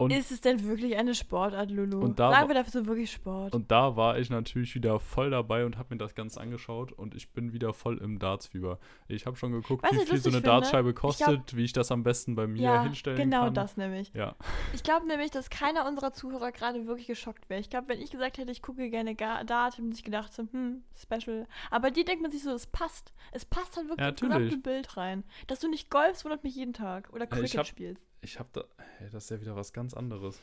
Und 0.00 0.12
Ist 0.12 0.30
es 0.32 0.40
denn 0.40 0.64
wirklich 0.66 0.96
eine 0.96 1.14
Sportart, 1.14 1.70
Lulu? 1.70 2.00
Und 2.00 2.18
da 2.18 2.30
Sagen 2.30 2.48
wir 2.48 2.54
dafür 2.54 2.72
so 2.82 2.86
wirklich 2.86 3.12
Sport. 3.12 3.54
Und 3.54 3.70
da 3.70 3.96
war 3.96 4.18
ich 4.18 4.30
natürlich 4.30 4.74
wieder 4.74 4.98
voll 4.98 5.30
dabei 5.30 5.66
und 5.66 5.76
habe 5.76 5.94
mir 5.94 5.98
das 5.98 6.14
Ganze 6.14 6.40
angeschaut 6.40 6.90
und 6.92 7.14
ich 7.14 7.30
bin 7.32 7.52
wieder 7.52 7.72
voll 7.74 7.98
im 7.98 8.18
Dartsfieber. 8.18 8.78
Ich 9.08 9.26
habe 9.26 9.36
schon 9.36 9.52
geguckt, 9.52 9.84
du, 9.84 9.94
wie 9.94 10.00
was 10.00 10.08
viel 10.08 10.18
so 10.18 10.30
eine? 10.30 10.40
Dartscheibe 10.40 10.90
Ich 10.90 10.96
kostet, 10.96 11.54
wie 11.54 11.64
ich 11.64 11.72
das 11.74 11.92
am 11.92 12.02
besten 12.02 12.34
bei 12.34 12.46
mir 12.46 12.62
ja, 12.62 12.82
hinstellen 12.82 13.18
genau 13.18 13.44
kann. 13.44 13.54
das 13.54 13.76
nämlich. 13.76 14.10
Ja, 14.14 14.36
Ich 14.72 14.82
glaube 14.82 15.06
nämlich, 15.06 15.30
dass 15.30 15.50
keiner 15.50 15.86
unserer 15.86 16.12
Zuhörer 16.12 16.50
gerade 16.52 16.86
wirklich 16.86 17.06
geschockt 17.06 17.50
wäre. 17.50 17.60
Ich 17.60 17.68
glaube, 17.68 17.88
wenn 17.88 18.00
ich 18.00 18.10
gesagt 18.10 18.38
hätte, 18.38 18.50
ich 18.50 18.62
gucke 18.62 18.88
gerne 18.88 19.14
Dart, 19.14 19.76
hätten 19.76 19.92
sich 19.92 20.04
gedacht, 20.04 20.32
so, 20.32 20.44
hm, 20.50 20.82
special. 20.96 21.46
Aber 21.70 21.90
die 21.90 22.04
denkt 22.04 22.22
man 22.22 22.30
sich 22.30 22.42
so, 22.42 22.50
es 22.50 22.66
passt. 22.66 23.12
Es 23.32 23.44
passt 23.44 23.76
halt 23.76 23.88
wirklich 23.88 24.00
Ja, 24.04 24.08
ins 24.08 24.20
gesamte. 24.20 24.56
Bild 24.56 24.96
rein. 24.96 25.24
Dass 25.46 25.60
du 25.60 25.68
nicht 25.68 25.90
golfst, 25.90 26.24
wundert 26.24 26.42
mich 26.42 26.54
jeden 26.56 26.72
Tag. 26.72 27.10
Oder 27.12 27.26
Cricket 27.26 27.58
hab- 27.58 27.66
spielst. 27.66 28.02
Ich 28.22 28.38
habe 28.38 28.48
da, 28.52 28.64
hey, 28.98 29.08
das 29.10 29.24
ist 29.24 29.30
ja 29.30 29.40
wieder 29.40 29.56
was 29.56 29.72
ganz 29.72 29.94
anderes. 29.94 30.40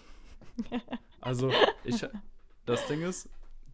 Also, 1.19 1.51
ich, 1.83 2.05
das 2.65 2.87
Ding 2.87 3.01
ist, 3.01 3.29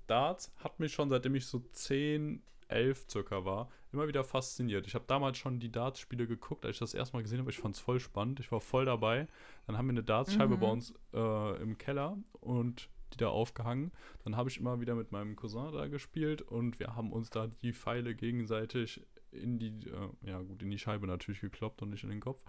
Darts 0.07 0.51
hat 0.63 0.79
mich 0.79 0.93
schon 0.93 1.09
seitdem 1.09 1.35
ich 1.35 1.45
so 1.45 1.59
10, 1.59 2.41
11 2.69 3.05
circa 3.09 3.45
war, 3.45 3.69
immer 3.91 4.07
wieder 4.07 4.23
fasziniert. 4.23 4.87
Ich 4.87 4.95
habe 4.95 5.05
damals 5.07 5.37
schon 5.37 5.59
die 5.59 5.71
Darts-Spiele 5.71 6.25
geguckt, 6.25 6.65
als 6.65 6.77
ich 6.77 6.79
das 6.79 6.93
erste 6.93 7.15
Mal 7.15 7.21
gesehen 7.21 7.39
habe. 7.39 7.51
Ich 7.51 7.59
fand 7.59 7.75
es 7.75 7.81
voll 7.81 7.99
spannend. 7.99 8.39
Ich 8.39 8.51
war 8.51 8.59
voll 8.61 8.85
dabei. 8.85 9.27
Dann 9.67 9.77
haben 9.77 9.85
wir 9.87 9.91
eine 9.91 10.03
Dartscheibe 10.03 10.55
Mhm. 10.55 10.59
bei 10.59 10.67
uns 10.67 10.93
äh, 11.13 11.61
im 11.61 11.77
Keller 11.77 12.17
und 12.39 12.89
die 13.13 13.17
da 13.17 13.27
aufgehangen. 13.29 13.91
Dann 14.23 14.35
habe 14.35 14.49
ich 14.49 14.57
immer 14.57 14.79
wieder 14.81 14.95
mit 14.95 15.11
meinem 15.11 15.35
Cousin 15.35 15.71
da 15.73 15.87
gespielt 15.87 16.41
und 16.41 16.79
wir 16.79 16.95
haben 16.95 17.11
uns 17.11 17.29
da 17.29 17.47
die 17.61 17.73
Pfeile 17.73 18.15
gegenseitig 18.15 19.05
in 19.31 19.59
die, 19.59 19.87
äh, 19.89 20.09
ja 20.29 20.41
gut, 20.41 20.63
in 20.63 20.71
die 20.71 20.79
Scheibe 20.79 21.05
natürlich 21.05 21.41
gekloppt 21.41 21.81
und 21.83 21.89
nicht 21.91 22.03
in 22.03 22.09
den 22.09 22.21
Kopf. 22.21 22.43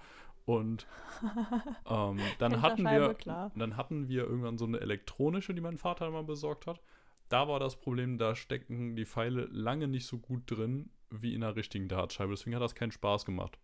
Und 0.47 0.87
ähm, 1.89 2.19
dann 2.39 2.61
hatten 2.61 2.85
wir, 2.85 3.15
klar. 3.15 3.51
dann 3.57 3.77
hatten 3.77 4.09
wir 4.09 4.25
irgendwann 4.25 4.59
so 4.59 4.67
eine 4.67 4.81
elektronische, 4.81 5.55
die 5.55 5.61
mein 5.61 5.79
Vater 5.79 6.11
mal 6.11 6.25
besorgt 6.25 6.67
hat. 6.67 6.81
Da 7.29 7.49
war 7.49 7.59
das 7.59 7.81
Problem, 7.81 8.19
da 8.19 8.35
stecken 8.35 8.97
die 8.97 9.07
Pfeile 9.07 9.47
lange 9.51 9.89
nicht 9.89 10.07
so 10.07 10.19
gut 10.19 10.43
drin 10.51 10.91
wie 11.11 11.35
in 11.35 11.43
einer 11.43 11.57
richtigen 11.57 11.89
Dartscheibe. 11.89 12.33
Deswegen 12.33 12.55
hat 12.55 12.63
das 12.63 12.75
keinen 12.75 12.93
Spaß 12.93 13.25
gemacht. 13.25 13.59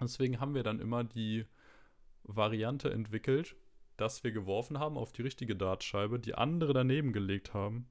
Deswegen 0.00 0.40
haben 0.40 0.54
wir 0.54 0.64
dann 0.64 0.80
immer 0.80 1.04
die 1.04 1.46
Variante 2.24 2.90
entwickelt, 2.90 3.54
dass 3.96 4.24
wir 4.24 4.32
geworfen 4.32 4.80
haben 4.80 4.98
auf 4.98 5.12
die 5.12 5.22
richtige 5.22 5.54
Dartscheibe, 5.54 6.18
die 6.18 6.34
andere 6.34 6.72
daneben 6.72 7.12
gelegt 7.12 7.54
haben. 7.54 7.86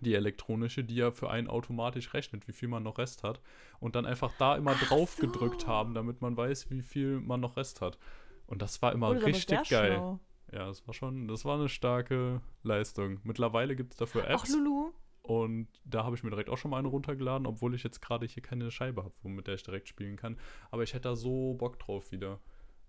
Die 0.00 0.14
elektronische, 0.14 0.82
die 0.84 0.96
ja 0.96 1.10
für 1.12 1.30
einen 1.30 1.48
automatisch 1.48 2.12
rechnet, 2.14 2.48
wie 2.48 2.52
viel 2.52 2.68
man 2.68 2.82
noch 2.82 2.98
Rest 2.98 3.22
hat. 3.22 3.40
Und 3.78 3.94
dann 3.94 4.06
einfach 4.06 4.32
da 4.38 4.56
immer 4.56 4.72
Ach 4.74 4.88
drauf 4.88 5.12
so. 5.12 5.26
gedrückt 5.26 5.66
haben, 5.66 5.94
damit 5.94 6.20
man 6.20 6.36
weiß, 6.36 6.70
wie 6.70 6.82
viel 6.82 7.20
man 7.20 7.40
noch 7.40 7.56
Rest 7.56 7.80
hat. 7.80 7.98
Und 8.46 8.62
das 8.62 8.82
war 8.82 8.92
immer 8.92 9.10
Oh, 9.10 9.12
ist 9.12 9.18
aber 9.18 9.26
richtig 9.28 9.68
geil. 9.68 9.92
schlau. 9.94 10.20
Ja, 10.52 10.66
das 10.66 10.86
war 10.86 10.92
schon, 10.94 11.28
das 11.28 11.44
war 11.44 11.56
eine 11.58 11.68
starke 11.68 12.42
Leistung. 12.62 13.20
Mittlerweile 13.22 13.74
gibt 13.76 13.92
es 13.92 13.96
dafür 13.98 14.24
Ach, 14.26 14.30
Apps 14.42 14.52
Lulu. 14.54 14.90
und 15.22 15.68
da 15.84 16.04
habe 16.04 16.14
ich 16.16 16.22
mir 16.24 16.30
direkt 16.30 16.50
auch 16.50 16.58
schon 16.58 16.70
mal 16.72 16.78
eine 16.78 16.88
runtergeladen, 16.88 17.46
obwohl 17.46 17.74
ich 17.74 17.82
jetzt 17.84 18.02
gerade 18.02 18.26
hier 18.26 18.42
keine 18.42 18.70
Scheibe 18.70 19.04
habe, 19.04 19.14
mit 19.28 19.46
der 19.46 19.54
ich 19.54 19.62
direkt 19.62 19.88
spielen 19.88 20.16
kann. 20.16 20.36
Aber 20.70 20.82
ich 20.82 20.92
hätte 20.92 21.08
da 21.08 21.16
so 21.16 21.54
Bock 21.54 21.78
drauf 21.78 22.12
wieder. 22.12 22.38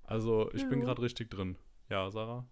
Also 0.04 0.50
ich 0.54 0.64
bin 0.68 0.80
Hallo. 0.80 0.86
gerade 0.88 1.02
richtig 1.04 1.30
drin. 1.30 1.58
Ja, 1.90 2.10
Sarah? 2.12 2.46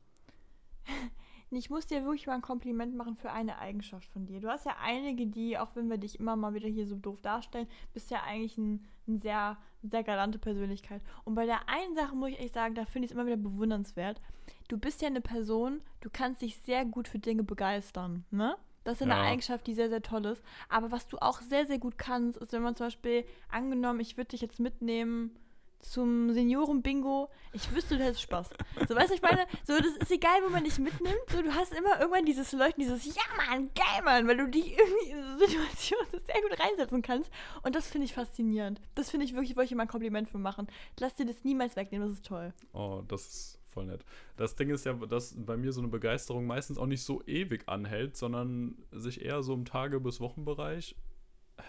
Ich 1.57 1.69
muss 1.69 1.85
dir 1.85 2.03
wirklich 2.05 2.27
mal 2.27 2.35
ein 2.35 2.41
Kompliment 2.41 2.95
machen 2.95 3.15
für 3.15 3.31
eine 3.31 3.57
Eigenschaft 3.59 4.07
von 4.09 4.25
dir. 4.25 4.39
Du 4.39 4.47
hast 4.47 4.65
ja 4.65 4.75
einige, 4.81 5.27
die, 5.27 5.57
auch 5.57 5.75
wenn 5.75 5.89
wir 5.89 5.97
dich 5.97 6.19
immer 6.19 6.35
mal 6.37 6.53
wieder 6.53 6.69
hier 6.69 6.87
so 6.87 6.95
doof 6.95 7.21
darstellen, 7.21 7.67
bist 7.93 8.09
ja 8.09 8.23
eigentlich 8.23 8.57
ein, 8.57 8.85
ein 9.07 9.19
sehr, 9.19 9.57
sehr 9.83 10.03
galante 10.03 10.39
Persönlichkeit. 10.39 11.01
Und 11.25 11.35
bei 11.35 11.45
der 11.45 11.67
einen 11.67 11.95
Sache 11.95 12.15
muss 12.15 12.29
ich 12.29 12.39
echt 12.39 12.53
sagen, 12.53 12.75
da 12.75 12.85
finde 12.85 13.05
ich 13.05 13.11
es 13.11 13.15
immer 13.15 13.25
wieder 13.25 13.37
bewundernswert. 13.37 14.21
Du 14.69 14.77
bist 14.77 15.01
ja 15.01 15.07
eine 15.07 15.19
Person, 15.19 15.81
du 15.99 16.09
kannst 16.11 16.41
dich 16.41 16.55
sehr 16.57 16.85
gut 16.85 17.09
für 17.09 17.19
Dinge 17.19 17.43
begeistern, 17.43 18.23
ne? 18.31 18.55
Das 18.83 18.95
ist 18.95 19.03
eine 19.03 19.13
Ja. 19.13 19.21
Eigenschaft, 19.21 19.67
die 19.67 19.75
sehr, 19.75 19.89
sehr 19.89 20.01
toll 20.01 20.25
ist. 20.25 20.43
Aber 20.67 20.89
was 20.89 21.07
du 21.07 21.17
auch 21.19 21.41
sehr, 21.41 21.67
sehr 21.67 21.77
gut 21.77 21.99
kannst, 21.99 22.37
ist, 22.39 22.51
wenn 22.51 22.63
man 22.63 22.75
zum 22.75 22.87
Beispiel, 22.87 23.25
angenommen, 23.49 23.99
ich 23.99 24.17
würde 24.17 24.29
dich 24.29 24.41
jetzt 24.41 24.59
mitnehmen 24.59 25.35
zum 25.81 26.33
Senioren-Bingo, 26.33 27.29
ich 27.53 27.73
wüsste, 27.73 27.97
du 27.97 28.03
hättest 28.03 28.21
Spaß. 28.21 28.49
So, 28.87 28.95
weißt 28.95 29.09
du, 29.09 29.15
ich 29.15 29.21
meine, 29.21 29.45
so, 29.65 29.77
das 29.77 29.97
ist 29.97 30.11
egal, 30.11 30.39
wo 30.45 30.49
man 30.49 30.63
dich 30.63 30.77
mitnimmt, 30.79 31.17
so, 31.31 31.41
du 31.41 31.53
hast 31.53 31.73
immer 31.73 31.99
irgendwann 31.99 32.25
dieses 32.25 32.51
Leuchten, 32.51 32.81
dieses 32.83 33.05
Ja, 33.05 33.21
Mann, 33.35 33.69
geil, 33.75 34.03
Mann, 34.03 34.27
weil 34.27 34.37
du 34.37 34.47
dich 34.47 34.77
irgendwie 34.77 35.11
in 35.11 35.23
so 35.23 35.45
Situationen 35.45 36.07
sehr 36.11 36.41
gut 36.41 36.59
reinsetzen 36.59 37.01
kannst. 37.01 37.31
Und 37.63 37.75
das 37.75 37.87
finde 37.87 38.05
ich 38.05 38.13
faszinierend. 38.13 38.81
Das 38.95 39.09
finde 39.09 39.25
ich 39.25 39.33
wirklich, 39.33 39.55
wollte 39.55 39.71
ich 39.71 39.75
mal 39.75 39.83
ein 39.83 39.89
Kompliment 39.89 40.29
für 40.29 40.37
machen. 40.37 40.67
Lass 40.99 41.15
dir 41.15 41.25
das 41.25 41.43
niemals 41.43 41.75
wegnehmen, 41.75 42.07
das 42.07 42.17
ist 42.17 42.25
toll. 42.25 42.53
Oh, 42.73 43.01
das 43.07 43.27
ist 43.27 43.59
voll 43.67 43.85
nett. 43.85 44.05
Das 44.37 44.55
Ding 44.55 44.69
ist 44.69 44.85
ja, 44.85 44.93
dass 44.93 45.33
bei 45.37 45.57
mir 45.57 45.71
so 45.71 45.81
eine 45.81 45.87
Begeisterung 45.87 46.45
meistens 46.45 46.77
auch 46.77 46.85
nicht 46.85 47.03
so 47.03 47.21
ewig 47.25 47.67
anhält, 47.67 48.17
sondern 48.17 48.77
sich 48.91 49.23
eher 49.23 49.43
so 49.43 49.53
im 49.53 49.65
Tage- 49.65 49.99
bis 49.99 50.19
Wochenbereich 50.19 50.95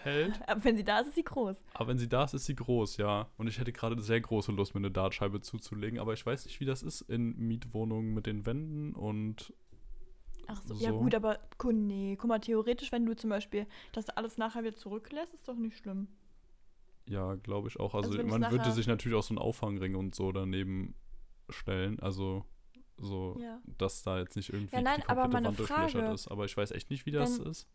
hält. 0.05 0.39
Aber 0.47 0.63
wenn 0.63 0.75
sie 0.77 0.83
da 0.83 0.99
ist, 0.99 1.07
ist 1.07 1.15
sie 1.15 1.23
groß. 1.23 1.57
Aber 1.73 1.87
wenn 1.89 1.97
sie 1.97 2.07
da 2.09 2.23
ist, 2.23 2.33
ist 2.33 2.45
sie 2.45 2.55
groß, 2.55 2.97
ja. 2.97 3.29
Und 3.37 3.47
ich 3.47 3.59
hätte 3.59 3.71
gerade 3.71 4.01
sehr 4.01 4.19
große 4.21 4.51
Lust, 4.51 4.73
mir 4.73 4.79
eine 4.79 4.91
Dartscheibe 4.91 5.41
zuzulegen. 5.41 5.99
Aber 5.99 6.13
ich 6.13 6.25
weiß 6.25 6.45
nicht, 6.45 6.59
wie 6.59 6.65
das 6.65 6.83
ist 6.83 7.01
in 7.01 7.37
Mietwohnungen 7.37 8.13
mit 8.13 8.25
den 8.25 8.45
Wänden 8.45 8.93
und 8.93 9.53
Ach 10.47 10.61
so, 10.61 10.73
ja 10.75 10.89
So. 10.91 10.99
gut, 10.99 11.15
aber 11.15 11.39
nee, 11.71 12.17
guck 12.19 12.27
mal, 12.27 12.39
theoretisch, 12.39 12.91
wenn 12.91 13.05
du 13.05 13.15
zum 13.15 13.29
Beispiel 13.29 13.65
das 13.93 14.09
alles 14.09 14.37
nachher 14.37 14.63
wieder 14.63 14.75
zurücklässt, 14.75 15.33
ist 15.33 15.47
doch 15.47 15.55
nicht 15.55 15.77
schlimm. 15.77 16.07
ja, 17.07 17.35
glaube 17.35 17.67
ich 17.69 17.79
auch. 17.79 17.95
Also, 17.95 18.11
Also 18.11 18.23
man 18.23 18.51
würde 18.51 18.71
sich 18.71 18.87
natürlich 18.87 19.17
auch 19.17 19.23
so 19.23 19.31
einen 19.31 19.37
Auffangring 19.39 19.95
und 19.95 20.15
so 20.15 20.31
daneben 20.31 20.95
stellen. 21.49 21.99
Also 22.01 22.45
so, 22.97 23.37
Ja. 23.41 23.59
dass 23.77 24.03
da 24.03 24.19
jetzt 24.19 24.35
nicht 24.35 24.49
irgendwie 24.53 24.75
Ja, 24.75 24.81
nein, 24.81 24.99
die 25.01 25.05
komplette 25.15 25.45
Wand 25.45 25.59
durchlöchert 25.59 26.13
ist. 26.13 26.27
Aber 26.29 26.45
ich 26.45 26.55
weiß 26.55 26.71
echt 26.71 26.89
nicht, 26.89 27.05
wie 27.05 27.11
das 27.11 27.39
wenn- 27.39 27.47
ist. 27.47 27.67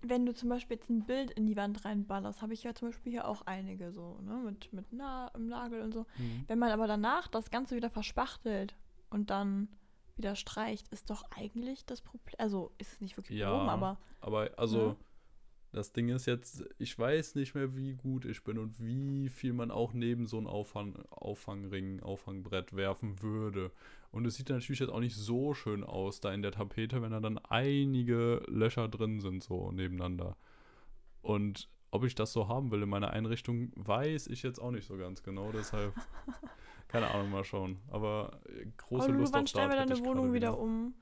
Wenn 0.00 0.26
du 0.26 0.34
zum 0.34 0.48
Beispiel 0.48 0.76
jetzt 0.76 0.88
ein 0.90 1.04
Bild 1.04 1.30
in 1.32 1.46
die 1.46 1.56
Wand 1.56 1.84
reinballerst, 1.84 2.42
habe 2.42 2.54
ich 2.54 2.62
ja 2.62 2.74
zum 2.74 2.88
Beispiel 2.88 3.12
hier 3.12 3.26
auch 3.26 3.42
einige 3.46 3.92
so, 3.92 4.18
ne, 4.22 4.34
mit, 4.44 4.72
mit 4.72 4.86
Na 4.92 5.28
im 5.34 5.48
Nagel 5.48 5.82
und 5.82 5.92
so. 5.92 6.06
Mhm. 6.18 6.44
Wenn 6.46 6.58
man 6.58 6.70
aber 6.70 6.86
danach 6.86 7.28
das 7.28 7.50
Ganze 7.50 7.74
wieder 7.76 7.90
verspachtelt 7.90 8.76
und 9.10 9.30
dann 9.30 9.68
wieder 10.16 10.34
streicht, 10.36 10.88
ist 10.88 11.10
doch 11.10 11.24
eigentlich 11.36 11.84
das 11.86 12.00
Problem. 12.00 12.34
Also 12.38 12.72
ist 12.78 12.92
es 12.92 13.00
nicht 13.00 13.16
wirklich 13.16 13.38
Ja. 13.38 13.50
Problem, 13.50 13.68
aber 13.68 13.98
Aber 14.20 14.50
also, 14.56 14.78
Ne? 14.88 14.96
Das 15.72 15.92
Ding 15.92 16.08
ist 16.08 16.26
jetzt, 16.26 16.64
ich 16.78 16.98
weiß 16.98 17.34
nicht 17.34 17.54
mehr, 17.54 17.76
wie 17.76 17.94
gut 17.94 18.24
ich 18.24 18.42
bin 18.42 18.58
und 18.58 18.80
wie 18.80 19.28
viel 19.28 19.52
man 19.52 19.70
auch 19.70 19.92
neben 19.92 20.26
so 20.26 20.38
ein 20.38 20.46
Auffang, 20.46 20.96
Auffangring, 21.10 22.00
Auffangbrett 22.00 22.74
werfen 22.74 23.22
würde. 23.22 23.70
Und 24.10 24.26
es 24.26 24.36
sieht 24.36 24.48
natürlich 24.48 24.80
jetzt 24.80 24.90
auch 24.90 25.00
nicht 25.00 25.16
so 25.16 25.52
schön 25.52 25.84
aus 25.84 26.20
da 26.20 26.32
in 26.32 26.42
der 26.42 26.52
Tapete, 26.52 27.02
wenn 27.02 27.10
da 27.10 27.20
dann 27.20 27.38
einige 27.38 28.42
Löcher 28.46 28.88
drin 28.88 29.20
sind, 29.20 29.44
so 29.44 29.70
nebeneinander. 29.70 30.36
Und 31.20 31.68
ob 31.90 32.04
ich 32.04 32.14
das 32.14 32.32
so 32.32 32.48
haben 32.48 32.70
will 32.70 32.82
in 32.82 32.88
meiner 32.88 33.10
Einrichtung, 33.10 33.72
weiß 33.76 34.28
ich 34.28 34.42
jetzt 34.42 34.60
auch 34.60 34.70
nicht 34.70 34.86
so 34.86 34.96
ganz 34.96 35.22
genau. 35.22 35.52
Deshalb, 35.52 35.94
keine 36.88 37.10
Ahnung, 37.10 37.30
mal 37.30 37.44
schauen. 37.44 37.78
Aber 37.88 38.40
äh, 38.46 38.66
große 38.76 39.08
aber 39.08 39.18
Lust 39.18 39.34
wann 39.34 39.44
auf 39.44 39.48
stellen 39.50 39.70
wir 39.70 39.76
Dart 39.76 39.90
hätte 39.90 40.00
deine 40.00 40.06
Wohnung 40.06 40.24
gerade 40.24 40.34
wieder 40.34 40.58
um? 40.58 40.94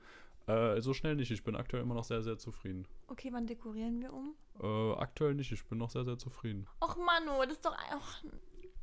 Äh, 0.47 0.81
so 0.81 0.93
schnell 0.93 1.15
nicht. 1.15 1.29
Ich 1.29 1.43
bin 1.43 1.55
aktuell 1.55 1.83
immer 1.83 1.93
noch 1.93 2.05
sehr, 2.05 2.21
sehr 2.21 2.37
zufrieden. 2.37 2.87
Okay, 3.07 3.29
wann 3.33 3.45
dekorieren 3.45 4.01
wir 4.01 4.13
um? 4.13 4.33
Äh, 4.61 4.93
aktuell 4.93 5.35
nicht. 5.35 5.51
Ich 5.51 5.65
bin 5.65 5.77
noch 5.77 5.89
sehr, 5.89 6.05
sehr 6.05 6.17
zufrieden. 6.17 6.67
Och 6.81 6.95
Manu, 6.95 7.41
das 7.43 7.53
ist 7.53 7.65
doch 7.65 7.73
auch. 7.73 8.31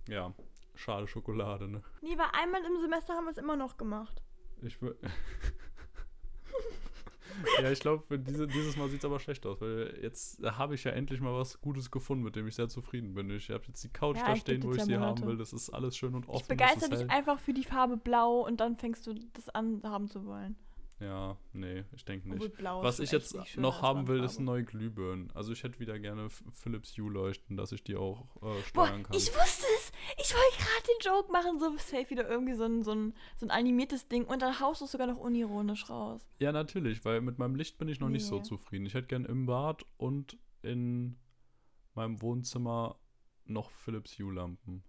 Ja, 0.08 0.34
schade 0.74 1.08
Schokolade, 1.08 1.68
ne? 1.68 1.82
Nee, 2.02 2.18
weil 2.18 2.28
einmal 2.32 2.62
im 2.64 2.78
Semester 2.80 3.14
haben 3.14 3.24
wir 3.24 3.30
es 3.30 3.38
immer 3.38 3.56
noch 3.56 3.78
gemacht. 3.78 4.22
Ich 4.60 4.80
will. 4.82 4.94
ja, 7.62 7.70
ich 7.70 7.80
glaube, 7.80 8.18
diese, 8.18 8.46
dieses 8.46 8.76
Mal 8.76 8.90
sieht 8.90 8.98
es 8.98 9.04
aber 9.06 9.18
schlecht 9.18 9.46
aus, 9.46 9.62
weil 9.62 9.98
jetzt 10.02 10.42
habe 10.42 10.74
ich 10.74 10.84
ja 10.84 10.90
endlich 10.92 11.22
mal 11.22 11.32
was 11.32 11.62
Gutes 11.62 11.90
gefunden, 11.90 12.24
mit 12.24 12.36
dem 12.36 12.46
ich 12.46 12.56
sehr 12.56 12.68
zufrieden 12.68 13.14
bin. 13.14 13.30
Ich 13.30 13.50
habe 13.50 13.64
jetzt 13.66 13.82
die 13.82 13.88
Couch 13.88 14.18
Ja, 14.18 14.26
da 14.26 14.36
stehen, 14.36 14.62
wo 14.62 14.74
ich 14.74 14.82
sie 14.82 14.94
haben 14.96 15.00
Monate. 15.00 15.26
will. 15.26 15.38
Das 15.38 15.54
ist 15.54 15.70
alles 15.70 15.96
schön 15.96 16.14
und 16.14 16.28
offen. 16.28 16.42
ich 16.42 16.48
begeister 16.48 16.90
dich 16.90 17.10
einfach 17.10 17.38
für 17.38 17.54
die 17.54 17.64
Farbe 17.64 17.96
Blau 17.96 18.46
und 18.46 18.60
dann 18.60 18.76
fängst 18.76 19.06
du 19.06 19.14
das 19.32 19.48
an 19.48 19.80
haben 19.82 20.08
zu 20.08 20.26
wollen. 20.26 20.56
Ja, 21.00 21.36
nee, 21.52 21.84
ich 21.92 22.04
denke 22.04 22.28
nicht. 22.30 22.40
Obwohl 22.58 22.82
Was 22.84 23.00
ich 23.00 23.10
jetzt 23.10 23.36
noch 23.56 23.82
haben 23.82 24.06
will, 24.06 24.22
ist 24.22 24.38
neue 24.38 24.62
Glühbirnen. 24.64 25.30
Also 25.34 25.52
ich 25.52 25.62
hätte 25.64 25.80
wieder 25.80 25.98
gerne 25.98 26.28
Philips 26.52 26.96
Hue 26.96 27.10
leuchten, 27.10 27.56
dass 27.56 27.72
ich 27.72 27.82
die 27.82 27.96
auch 27.96 28.36
äh, 28.36 28.40
Boah, 28.40 28.62
steuern 28.62 29.02
kann. 29.02 29.16
ich 29.16 29.26
wusste 29.34 29.66
es. 29.76 29.92
Ich 30.18 30.32
wollte 30.34 30.56
gerade 30.56 30.86
den 30.86 31.12
Joke 31.12 31.32
machen, 31.32 31.58
so 31.58 31.76
safe 31.78 32.08
wieder 32.10 32.28
irgendwie 32.28 32.54
so 32.54 32.64
ein, 32.64 32.82
so, 32.84 32.92
ein, 32.92 33.14
so 33.36 33.44
ein 33.46 33.50
animiertes 33.50 34.08
Ding 34.08 34.24
und 34.24 34.40
dann 34.40 34.60
haust 34.60 34.80
du 34.80 34.84
es 34.84 34.92
sogar 34.92 35.08
noch 35.08 35.18
unironisch 35.18 35.90
raus. 35.90 36.24
Ja, 36.38 36.52
natürlich, 36.52 37.04
weil 37.04 37.20
mit 37.20 37.38
meinem 37.38 37.56
Licht 37.56 37.76
bin 37.76 37.88
ich 37.88 37.98
noch 37.98 38.08
nicht 38.08 38.24
so 38.24 38.36
Nee. 38.36 38.42
zufrieden. 38.44 38.86
Ich 38.86 38.94
hätte 38.94 39.08
gern 39.08 39.24
im 39.24 39.46
Bad 39.46 39.84
und 39.96 40.38
in 40.62 41.16
meinem 41.94 42.22
Wohnzimmer 42.22 42.98
noch 43.46 43.70
Philips 43.70 44.16
Hue-Lampen. 44.18 44.84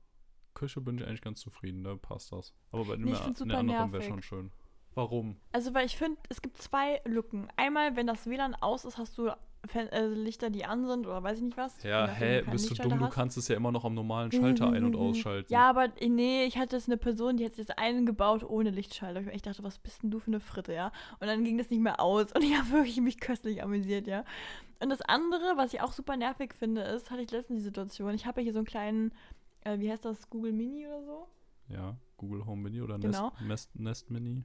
Küche 0.53 0.79
bin 0.81 0.97
ich 0.97 1.05
eigentlich 1.05 1.21
ganz 1.21 1.41
zufrieden, 1.41 1.83
da 1.83 1.95
passt 1.95 2.31
das. 2.31 2.53
Aber 2.71 2.85
bei 2.85 2.95
Nee, 2.95 3.13
super 3.33 3.57
anderen 3.57 3.91
wäre 3.91 4.03
schon 4.03 4.21
schön. 4.21 4.51
Warum? 4.95 5.35
Also, 5.51 5.73
weil 5.73 5.85
ich 5.85 5.97
finde, 5.97 6.17
es 6.29 6.41
gibt 6.41 6.57
zwei 6.57 7.01
Lücken. 7.05 7.47
Einmal, 7.57 7.95
wenn 7.95 8.07
das 8.07 8.27
WLAN 8.27 8.55
aus 8.55 8.85
ist, 8.85 8.97
hast 8.97 9.17
du 9.17 9.29
Fen 9.67 9.87
äh, 9.89 10.07
Lichter, 10.07 10.49
die 10.49 10.65
an 10.65 10.85
sind 10.85 11.05
oder 11.05 11.21
weiß 11.23 11.37
ich 11.37 11.43
nicht 11.43 11.57
was. 11.57 11.81
Ja, 11.83 12.07
hä, 12.07 12.43
bist 12.49 12.69
du 12.69 12.75
dumm? 12.75 12.99
Du 12.99 13.09
kannst 13.09 13.37
es 13.37 13.47
ja 13.47 13.55
immer 13.55 13.71
noch 13.71 13.83
am 13.85 13.93
normalen 13.93 14.31
Schalter 14.31 14.69
ein- 14.71 14.83
und 14.83 14.95
ausschalten. 14.95 15.51
Ja, 15.51 15.69
aber 15.69 15.89
äh, 16.01 16.09
nee, 16.09 16.45
ich 16.45 16.57
hatte 16.57 16.75
jetzt 16.75 16.87
eine 16.87 16.97
Person, 16.97 17.37
die 17.37 17.45
hat 17.45 17.57
jetzt 17.57 17.77
eingebaut 17.77 18.43
ohne 18.43 18.69
Lichtschalter. 18.69 19.33
Ich 19.33 19.41
dachte, 19.41 19.63
was 19.63 19.79
bist 19.79 20.03
denn 20.03 20.11
du 20.11 20.19
für 20.19 20.27
eine 20.27 20.39
Fritte, 20.39 20.73
ja? 20.73 20.91
Und 21.19 21.27
dann 21.27 21.43
ging 21.43 21.57
das 21.57 21.69
nicht 21.69 21.81
mehr 21.81 21.99
aus 21.99 22.31
und 22.35 22.43
ich 22.43 22.55
habe 22.57 22.69
wirklich 22.71 22.99
mich 23.01 23.19
köstlich 23.19 23.63
amüsiert, 23.63 24.07
ja. 24.07 24.23
Und 24.79 24.89
das 24.89 25.01
andere, 25.01 25.53
was 25.55 25.73
ich 25.73 25.81
auch 25.81 25.93
super 25.93 26.17
nervig 26.17 26.53
finde, 26.53 26.81
ist, 26.81 27.09
hatte 27.09 27.21
ich 27.21 27.31
letztens 27.31 27.59
die 27.59 27.65
Situation, 27.65 28.13
ich 28.13 28.25
habe 28.25 28.41
ja 28.41 28.45
hier 28.45 28.53
so 28.53 28.59
einen 28.59 28.67
kleinen, 28.67 29.13
äh, 29.63 29.79
wie 29.79 29.89
heißt 29.91 30.05
das, 30.05 30.29
Google 30.29 30.53
Mini 30.53 30.85
oder 30.85 31.03
so? 31.03 31.27
Ja, 31.69 31.95
Google 32.17 32.45
Home 32.45 32.61
Mini 32.61 32.81
oder 32.81 32.99
Genau. 32.99 33.31
Nest, 33.39 33.41
Nest, 33.75 33.75
Nest 33.79 34.11
Mini. 34.11 34.43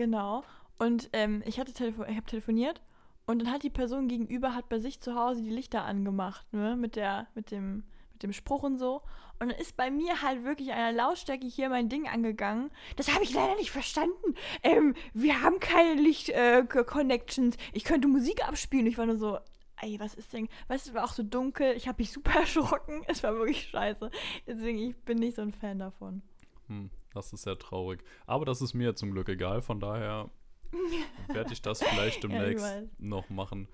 Genau. 0.00 0.44
Und 0.78 1.10
ähm, 1.12 1.42
ich 1.44 1.60
hatte 1.60 1.74
telefo 1.74 2.04
ich 2.04 2.16
habe 2.16 2.24
telefoniert 2.24 2.80
und 3.26 3.38
dann 3.42 3.52
hat 3.52 3.64
die 3.64 3.68
Person 3.68 4.08
gegenüber 4.08 4.54
hat 4.54 4.70
bei 4.70 4.78
sich 4.78 4.98
zu 4.98 5.14
Hause 5.14 5.42
die 5.42 5.50
Lichter 5.50 5.84
angemacht, 5.84 6.50
ne, 6.54 6.74
mit 6.74 6.96
der 6.96 7.26
mit 7.34 7.50
dem 7.50 7.84
mit 8.14 8.22
dem 8.22 8.32
Spruch 8.32 8.62
und 8.62 8.78
so. 8.78 9.02
Und 9.38 9.50
dann 9.50 9.58
ist 9.58 9.76
bei 9.76 9.90
mir 9.90 10.22
halt 10.22 10.42
wirklich 10.42 10.72
einer 10.72 10.90
Lautstärke 10.90 11.46
hier 11.46 11.68
mein 11.68 11.90
Ding 11.90 12.08
angegangen. 12.08 12.70
Das 12.96 13.12
habe 13.12 13.24
ich 13.24 13.34
leider 13.34 13.56
nicht 13.56 13.72
verstanden. 13.72 14.36
Ähm, 14.62 14.94
wir 15.12 15.42
haben 15.42 15.60
keine 15.60 16.00
Licht-Connections. 16.00 17.58
ich 17.74 17.84
könnte 17.84 18.08
Musik 18.08 18.48
abspielen. 18.48 18.86
Ich 18.86 18.96
war 18.96 19.04
nur 19.04 19.16
so, 19.16 19.38
ey, 19.82 20.00
was 20.00 20.14
ist 20.14 20.32
denn? 20.32 20.48
Weißt 20.68 20.86
du, 20.86 20.90
es 20.90 20.94
war 20.94 21.04
auch 21.04 21.12
so 21.12 21.22
dunkel. 21.22 21.76
Ich 21.76 21.88
habe 21.88 22.00
mich 22.00 22.10
super 22.10 22.32
erschrocken. 22.40 23.02
Es 23.06 23.22
war 23.22 23.34
wirklich 23.34 23.68
scheiße. 23.68 24.10
Deswegen, 24.46 24.78
ich 24.78 24.96
bin 24.96 25.18
nicht 25.18 25.36
so 25.36 25.42
ein 25.42 25.52
Fan 25.52 25.78
davon. 25.78 26.22
Hm, 26.68 26.88
das 27.14 27.32
ist 27.32 27.42
sehr 27.42 27.58
traurig. 27.58 28.02
Aber 28.26 28.44
das 28.44 28.60
ist 28.62 28.74
mir 28.74 28.94
zum 28.94 29.12
Glück 29.12 29.28
egal, 29.28 29.62
von 29.62 29.80
daher 29.80 30.30
werde 31.28 31.52
ich 31.52 31.62
das 31.62 31.82
vielleicht 31.82 32.22
demnächst 32.22 32.64
noch 32.98 33.28
machen. 33.30 33.68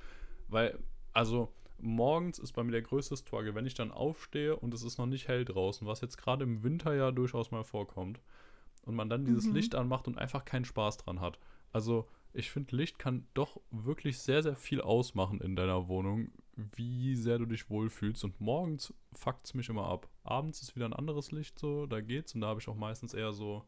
Weil, 0.49 0.78
also, 1.12 1.53
morgens 1.78 2.39
ist 2.39 2.53
bei 2.53 2.64
mir 2.64 2.72
der 2.72 2.82
größte 2.82 3.16
Struggle, 3.16 3.55
wenn 3.55 3.66
ich 3.66 3.74
dann 3.74 3.91
aufstehe 3.91 4.57
und 4.57 4.72
es 4.72 4.82
ist 4.82 4.99
noch 4.99 5.07
nicht 5.07 5.28
hell 5.28 5.45
draußen, 5.45 5.87
was 5.87 6.01
jetzt 6.01 6.16
gerade 6.16 6.45
im 6.45 6.62
Winter 6.62 6.95
ja 6.95 7.11
durchaus 7.11 7.51
mal 7.51 7.64
vorkommt. 7.64 8.20
Und 8.84 8.95
man 8.95 9.09
dann 9.11 9.24
dieses 9.24 9.47
Mhm. 9.47 9.55
Licht 9.55 9.74
anmacht 9.74 10.07
und 10.07 10.16
einfach 10.16 10.45
keinen 10.45 10.64
Spaß 10.64 10.99
dran 10.99 11.20
hat. 11.20 11.39
Also, 11.72 12.07
ich 12.32 12.51
finde, 12.51 12.76
Licht 12.76 12.99
kann 12.99 13.26
doch 13.34 13.61
wirklich 13.70 14.18
sehr, 14.18 14.43
sehr 14.43 14.55
viel 14.57 14.80
ausmachen 14.80 15.41
in 15.41 15.57
deiner 15.57 15.89
Wohnung, 15.89 16.30
wie 16.57 17.15
sehr 17.15 17.39
du 17.39 17.47
dich 17.47 17.69
wohlfühlst. 17.71 18.25
Und 18.25 18.41
morgens 18.41 18.93
fuckt 19.13 19.47
es 19.47 19.55
mich 19.55 19.69
immer 19.69 19.87
ab. 19.87 20.09
Abends 20.25 20.63
ist 20.63 20.75
wieder 20.75 20.87
ein 20.87 20.95
anderes 20.95 21.31
Licht 21.31 21.59
so, 21.59 21.87
da 21.87 22.01
geht's. 22.01 22.35
Und 22.35 22.41
da 22.41 22.49
habe 22.49 22.61
ich 22.61 22.69
auch 22.69 22.75
meistens 22.77 23.15
eher 23.15 23.33
so 23.33 23.65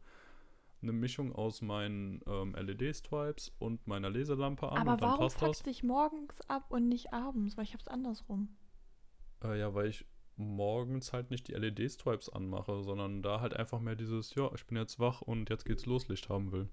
eine 0.81 0.91
Mischung 0.93 1.33
aus 1.33 1.61
meinen 1.61 2.21
ähm, 2.25 2.55
LED-Stripes 2.55 3.53
und 3.59 3.85
meiner 3.85 4.09
Leselampe 4.09 4.71
an 4.71 4.77
Aber 4.79 4.93
und 4.93 5.01
dann 5.01 5.09
warum 5.09 5.25
passt 5.25 5.35
das. 5.35 5.47
fuckst 5.47 5.65
dich 5.65 5.83
morgens 5.83 6.41
ab 6.49 6.65
und 6.69 6.87
nicht 6.87 7.13
abends? 7.13 7.57
Weil 7.57 7.65
ich 7.65 7.73
hab's 7.73 7.87
andersrum. 7.87 8.49
Äh, 9.43 9.59
ja, 9.59 9.73
weil 9.73 9.87
ich 9.87 10.05
morgens 10.35 11.11
halt 11.11 11.31
nicht 11.31 11.47
die 11.49 11.53
LED-Stripes 11.53 12.29
anmache, 12.29 12.81
sondern 12.81 13.21
da 13.21 13.41
halt 13.41 13.53
einfach 13.55 13.81
mehr 13.81 13.95
dieses, 13.95 14.33
ja, 14.35 14.49
ich 14.55 14.65
bin 14.65 14.77
jetzt 14.77 14.99
wach 14.99 15.21
und 15.21 15.49
jetzt 15.49 15.65
geht's 15.65 15.85
los, 15.85 16.07
Licht 16.07 16.29
haben 16.29 16.51
will. 16.51 16.69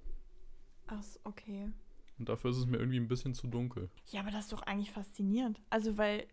Ach, 0.87 1.03
okay. 1.25 1.73
Und 2.19 2.29
dafür 2.29 2.51
ist 2.51 2.57
es 2.57 2.67
mir 2.67 2.79
irgendwie 2.79 2.99
ein 2.99 3.09
bisschen 3.09 3.35
zu 3.35 3.47
dunkel. 3.47 3.91
Ja, 4.11 4.21
aber 4.21 4.31
das 4.31 4.45
ist 4.45 4.53
doch 4.53 4.63
eigentlich 4.63 4.91
faszinierend. 4.91 5.61
Also, 5.71 5.99
weil 5.99 6.27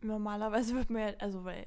normalerweise 0.00 0.74
wird 0.76 0.90
mir, 0.90 1.20
also, 1.20 1.44
weil 1.44 1.66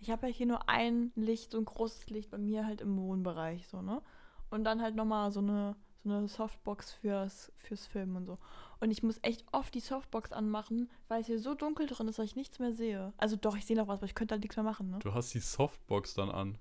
ich 0.00 0.10
habe 0.10 0.26
ja 0.26 0.32
hier 0.32 0.46
nur 0.46 0.68
ein 0.68 1.12
Licht, 1.14 1.52
so 1.52 1.58
ein 1.58 1.64
großes 1.64 2.10
Licht 2.10 2.30
bei 2.30 2.38
mir 2.38 2.66
halt 2.66 2.80
im 2.80 2.96
Wohnbereich, 2.98 3.66
so, 3.68 3.82
ne? 3.82 4.02
Und 4.50 4.64
dann 4.64 4.82
halt 4.82 4.94
nochmal 4.94 5.32
so 5.32 5.40
eine, 5.40 5.76
so 6.04 6.10
eine 6.10 6.28
Softbox 6.28 6.92
fürs, 6.92 7.52
fürs 7.56 7.86
Filmen 7.86 8.16
und 8.16 8.26
so. 8.26 8.38
Und 8.80 8.90
ich 8.90 9.02
muss 9.02 9.18
echt 9.22 9.44
oft 9.52 9.74
die 9.74 9.80
Softbox 9.80 10.32
anmachen, 10.32 10.90
weil 11.08 11.22
es 11.22 11.26
hier 11.26 11.38
so 11.38 11.54
dunkel 11.54 11.86
drin 11.86 12.08
ist, 12.08 12.18
dass 12.18 12.26
ich 12.26 12.36
nichts 12.36 12.58
mehr 12.58 12.74
sehe. 12.74 13.12
Also 13.16 13.36
doch, 13.36 13.56
ich 13.56 13.64
sehe 13.64 13.76
noch 13.76 13.88
was, 13.88 14.00
aber 14.00 14.06
ich 14.06 14.14
könnte 14.14 14.32
halt 14.32 14.42
nichts 14.42 14.56
mehr 14.56 14.64
machen, 14.64 14.90
ne? 14.90 14.98
Du 14.98 15.14
hast 15.14 15.32
die 15.32 15.40
Softbox 15.40 16.14
dann 16.14 16.30
an. 16.30 16.58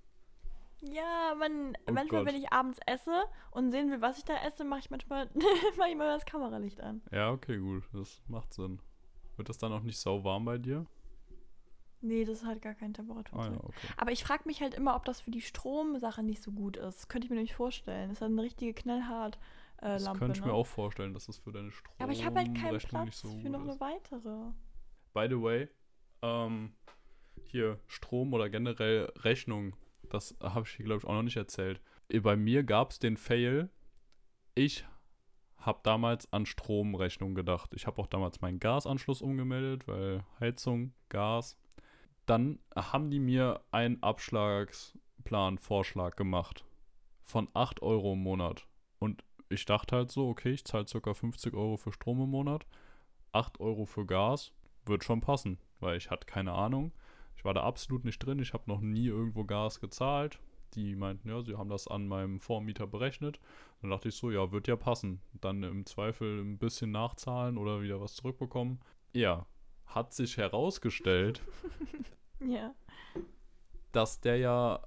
Ja, 0.91 1.34
man, 1.39 1.77
Oh 1.88 1.91
manchmal, 1.93 2.23
Gott. 2.23 2.34
wenn 2.34 2.41
ich 2.41 2.51
abends 2.51 2.79
esse 2.86 3.23
und 3.51 3.71
sehen 3.71 3.89
will, 3.89 4.01
was 4.01 4.17
ich 4.17 4.25
da 4.25 4.36
esse, 4.45 4.63
mache 4.65 4.81
ich 4.81 4.89
manchmal 4.89 5.29
mach 5.77 5.88
ich 5.88 5.95
mal 5.95 6.07
das 6.07 6.25
Kameralicht 6.25 6.81
an. 6.81 7.01
Ja, 7.11 7.31
okay, 7.31 7.57
gut. 7.57 7.84
Das 7.93 8.21
macht 8.27 8.53
Sinn. 8.53 8.79
Wird 9.38 9.49
das 9.49 9.57
dann 9.57 9.71
auch 9.71 9.81
nicht 9.81 9.97
sau 9.97 10.23
warm 10.23 10.45
bei 10.45 10.57
dir? 10.57 10.86
Nee, 12.01 12.25
das 12.25 12.43
hat 12.43 12.61
gar 12.61 12.73
keine 12.73 12.91
Temperatur. 12.91 13.39
Ah 13.39 13.45
ja, 13.47 13.57
okay. 13.63 13.88
Aber 13.95 14.11
ich 14.11 14.25
frage 14.25 14.43
mich 14.45 14.61
halt 14.61 14.73
immer, 14.73 14.95
ob 14.95 15.05
das 15.05 15.21
für 15.21 15.31
die 15.31 15.39
Stromsache 15.41 16.21
nicht 16.21 16.43
so 16.43 16.51
gut 16.51 16.75
ist. 16.75 16.97
Das 16.97 17.07
könnte 17.07 17.25
ich 17.25 17.29
mir 17.29 17.38
nämlich 17.38 17.55
vorstellen. 17.55 18.09
Das 18.09 18.17
ist 18.17 18.21
halt 18.21 18.31
eine 18.34 18.41
richtige 18.43 18.73
knallhart 18.73 19.38
äh, 19.77 19.86
Das 19.93 20.03
Lampe. 20.03 20.19
könnte 20.19 20.38
ich 20.38 20.41
ne? 20.45 20.51
mir 20.51 20.53
auch 20.53 20.67
vorstellen, 20.67 21.13
dass 21.13 21.27
das 21.27 21.38
für 21.38 21.53
deine 21.53 21.71
Strom 21.71 21.95
Aber 21.99 22.11
ich 22.11 22.25
habe 22.25 22.39
halt 22.39 22.53
keinen 22.55 22.73
Rechnung 22.73 23.03
Platz 23.03 23.21
so 23.21 23.39
für 23.39 23.49
noch 23.49 23.61
eine 23.61 23.79
weitere. 23.79 24.51
By 25.13 25.27
the 25.29 25.41
way, 25.41 25.69
ähm, 26.21 26.73
hier 27.45 27.79
Strom 27.88 28.34
oder 28.34 28.49
generell 28.49 29.05
Rechnung, 29.19 29.73
das 30.14 30.36
habe 30.41 30.66
ich 30.68 30.76
hier, 30.76 30.86
glaube 30.86 30.99
ich, 30.99 31.05
auch 31.05 31.14
noch 31.14 31.24
nicht 31.24 31.38
erzählt. 31.38 31.82
Äh, 32.09 32.20
Bei 32.20 32.36
mir 32.36 32.64
gab 32.64 32.91
es 32.91 32.99
den 32.99 33.18
Fail, 33.18 33.70
ich 34.55 34.86
habe 35.57 35.80
damals 35.84 36.32
an 36.34 36.45
Stromrechnung 36.45 37.36
gedacht. 37.36 37.72
Ich 37.74 37.88
habe 37.88 38.01
auch 38.01 38.07
damals 38.07 38.41
meinen 38.41 38.59
Gasanschluss 38.59 39.22
umgemeldet, 39.22 39.88
weil 39.88 40.24
Heizung, 40.39 40.93
Gas. 41.09 41.57
Dann 42.26 42.59
haben 42.76 43.09
die 43.09 43.20
mir 43.20 43.61
einen 43.72 44.01
Abschlagsplan, 44.03 45.57
Vorschlag 45.57 46.16
gemacht 46.16 46.66
von 47.24 47.47
8 47.53 47.82
Euro 47.82 48.14
im 48.14 48.20
Monat. 48.20 48.68
Und 48.99 49.24
ich 49.49 49.66
dachte 49.66 49.95
halt 49.95 50.11
so, 50.11 50.28
okay, 50.28 50.51
ich 50.51 50.66
zahle 50.66 50.86
ca. 50.86 51.14
50 51.14 51.53
Euro 51.53 51.78
für 51.78 51.93
Strom 51.93 52.22
im 52.22 52.30
Monat, 52.30 52.66
8 53.32 53.59
Euro 53.59 53.86
für 53.86 54.05
Gas, 54.05 54.51
wird 54.86 55.03
schon 55.03 55.22
passen, 55.22 55.59
weil 55.80 55.97
ich 55.97 56.11
hatte 56.11 56.26
keine 56.26 56.51
Ahnung. 56.53 56.91
Ich 57.36 57.43
war 57.45 57.53
da 57.53 57.63
absolut 57.63 58.05
nicht 58.05 58.19
drin, 58.19 58.39
ich 58.39 58.53
habe 58.53 58.63
noch 58.67 58.79
nie 58.81 59.07
irgendwo 59.07 59.43
Gas 59.43 59.79
gezahlt. 59.79 60.39
Die 60.75 60.95
meinten, 60.95 61.29
ja, 61.29 61.41
sie 61.41 61.55
haben 61.55 61.69
das 61.69 61.88
an 61.88 62.07
meinem 62.07 62.39
Vormieter 62.39 62.88
berechnet. 62.88 63.39
Dann 63.81 63.91
dachte 63.91 64.09
ich 64.09 64.15
so, 64.15 64.31
ja, 64.31 64.51
wird 64.51 64.67
ja 64.67 64.75
passen. 64.75 65.21
Dann 65.39 65.61
im 65.61 65.86
Zweifel 65.86 66.41
ein 66.41 66.57
bisschen 66.57 66.91
nachzahlen 66.91 67.57
oder 67.57 67.81
wieder 67.81 68.01
was 68.01 68.15
zurückbekommen. 68.15 68.79
Ja, 69.13 69.45
hat 69.86 70.13
sich 70.13 70.38
herausgestellt, 70.38 71.43
Ja. 72.39 72.73
dass 73.91 74.19
der 74.19 74.38
ja 74.38 74.79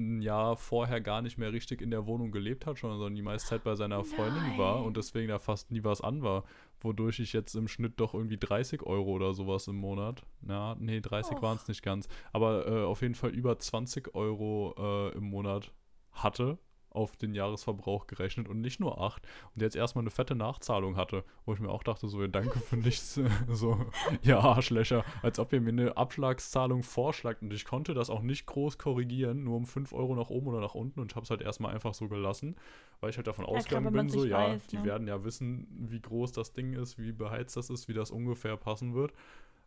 ein 0.00 0.22
Jahr 0.22 0.56
vorher 0.56 1.00
gar 1.00 1.22
nicht 1.22 1.38
mehr 1.38 1.52
richtig 1.52 1.80
in 1.80 1.90
der 1.90 2.06
Wohnung 2.06 2.32
gelebt 2.32 2.66
hat, 2.66 2.78
schon, 2.78 2.90
sondern 2.92 3.14
die 3.14 3.22
meiste 3.22 3.50
Zeit 3.50 3.64
bei 3.64 3.74
seiner 3.74 4.04
Freundin 4.04 4.58
war 4.58 4.76
Nein. 4.76 4.86
und 4.86 4.96
deswegen 4.96 5.28
da 5.28 5.38
fast 5.38 5.70
nie 5.70 5.84
was 5.84 6.00
an 6.00 6.22
war. 6.22 6.44
Wodurch 6.80 7.20
ich 7.20 7.32
jetzt 7.32 7.54
im 7.54 7.68
Schnitt 7.68 7.94
doch 8.00 8.14
irgendwie 8.14 8.38
30 8.38 8.82
Euro 8.82 9.10
oder 9.10 9.34
sowas 9.34 9.68
im 9.68 9.76
Monat, 9.76 10.22
na, 10.40 10.76
nee, 10.80 11.00
30 11.00 11.36
Och. 11.36 11.42
waren 11.42 11.56
es 11.56 11.68
nicht 11.68 11.82
ganz, 11.82 12.08
aber 12.32 12.66
äh, 12.66 12.84
auf 12.84 13.02
jeden 13.02 13.14
Fall 13.14 13.30
über 13.30 13.58
20 13.58 14.14
Euro 14.14 14.74
äh, 14.78 15.16
im 15.16 15.24
Monat 15.24 15.72
hatte 16.12 16.58
auf 16.90 17.16
den 17.16 17.34
Jahresverbrauch 17.34 18.06
gerechnet 18.06 18.48
und 18.48 18.60
nicht 18.60 18.80
nur 18.80 19.00
8 19.00 19.26
und 19.54 19.62
jetzt 19.62 19.76
erstmal 19.76 20.02
eine 20.02 20.10
fette 20.10 20.34
Nachzahlung 20.34 20.96
hatte, 20.96 21.24
wo 21.46 21.54
ich 21.54 21.60
mir 21.60 21.70
auch 21.70 21.82
dachte, 21.82 22.08
so, 22.08 22.20
ja, 22.20 22.28
danke 22.28 22.58
für 22.58 22.76
nichts, 22.76 23.20
so, 23.48 23.78
ja, 24.22 24.40
Arschlöcher, 24.40 25.04
als 25.22 25.38
ob 25.38 25.52
ihr 25.52 25.60
mir 25.60 25.70
eine 25.70 25.96
Abschlagszahlung 25.96 26.82
vorschlagt 26.82 27.42
und 27.42 27.52
ich 27.52 27.64
konnte 27.64 27.94
das 27.94 28.10
auch 28.10 28.22
nicht 28.22 28.46
groß 28.46 28.78
korrigieren, 28.78 29.44
nur 29.44 29.56
um 29.56 29.66
5 29.66 29.92
Euro 29.92 30.14
nach 30.14 30.30
oben 30.30 30.48
oder 30.48 30.60
nach 30.60 30.74
unten 30.74 31.00
und 31.00 31.12
ich 31.12 31.16
habe 31.16 31.24
es 31.24 31.30
halt 31.30 31.42
erstmal 31.42 31.72
einfach 31.72 31.94
so 31.94 32.08
gelassen, 32.08 32.56
weil 33.00 33.10
ich 33.10 33.16
halt 33.16 33.26
davon 33.26 33.44
klar, 33.44 33.56
ausgegangen 33.56 33.92
bin, 33.92 34.08
so, 34.08 34.24
ja, 34.24 34.38
weiß, 34.38 34.66
die 34.66 34.78
ne? 34.78 34.84
werden 34.84 35.06
ja 35.06 35.24
wissen, 35.24 35.66
wie 35.88 36.00
groß 36.00 36.32
das 36.32 36.52
Ding 36.52 36.72
ist, 36.74 36.98
wie 36.98 37.12
beheizt 37.12 37.56
das 37.56 37.70
ist, 37.70 37.88
wie 37.88 37.94
das 37.94 38.10
ungefähr 38.10 38.56
passen 38.56 38.94
wird. 38.94 39.12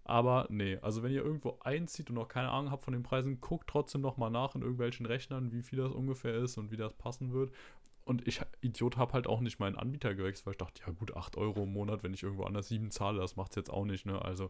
Aber 0.06 0.48
nee, 0.50 0.78
also 0.82 1.02
wenn 1.02 1.12
ihr 1.12 1.24
irgendwo 1.24 1.60
einzieht 1.62 2.10
und 2.10 2.16
noch 2.16 2.28
keine 2.28 2.50
Ahnung 2.50 2.72
habt 2.72 2.84
von 2.84 2.94
den 2.94 3.04
Preisen, 3.04 3.40
guckt 3.40 3.70
trotzdem 3.70 4.02
noch 4.02 4.18
mal 4.18 4.30
nach 4.30 4.56
in 4.56 4.62
irgendwelchen 4.62 5.06
Rechnern, 5.06 5.52
wie 5.52 5.62
viel 5.62 5.80
das 5.80 5.94
ungefähr 5.94 6.36
ist 6.36 6.58
und 6.58 6.72
wie 6.72 6.78
das 6.78 6.94
passen 6.94 7.32
wird. 7.32 7.54
Und 8.06 8.28
ich, 8.28 8.42
Idiot, 8.60 8.98
habe 8.98 9.14
halt 9.14 9.28
auch 9.28 9.40
nicht 9.40 9.60
meinen 9.60 9.78
Anbieter 9.78 10.14
gewechselt, 10.14 10.46
weil 10.46 10.54
ich 10.54 10.58
dachte, 10.58 10.82
ja 10.86 10.92
gut, 10.92 11.16
8 11.16 11.38
Euro 11.38 11.64
im 11.64 11.72
Monat, 11.72 12.04
wenn 12.04 12.14
ich 12.14 12.24
irgendwo 12.24 12.44
anders 12.44 12.68
7 12.68 12.92
zahle, 12.92 13.20
das 13.20 13.38
macht 13.38 13.52
es 13.52 13.56
jetzt 13.56 13.70
auch 13.70 13.86
nicht, 13.86 14.06
ne? 14.06 14.22
Also 14.22 14.50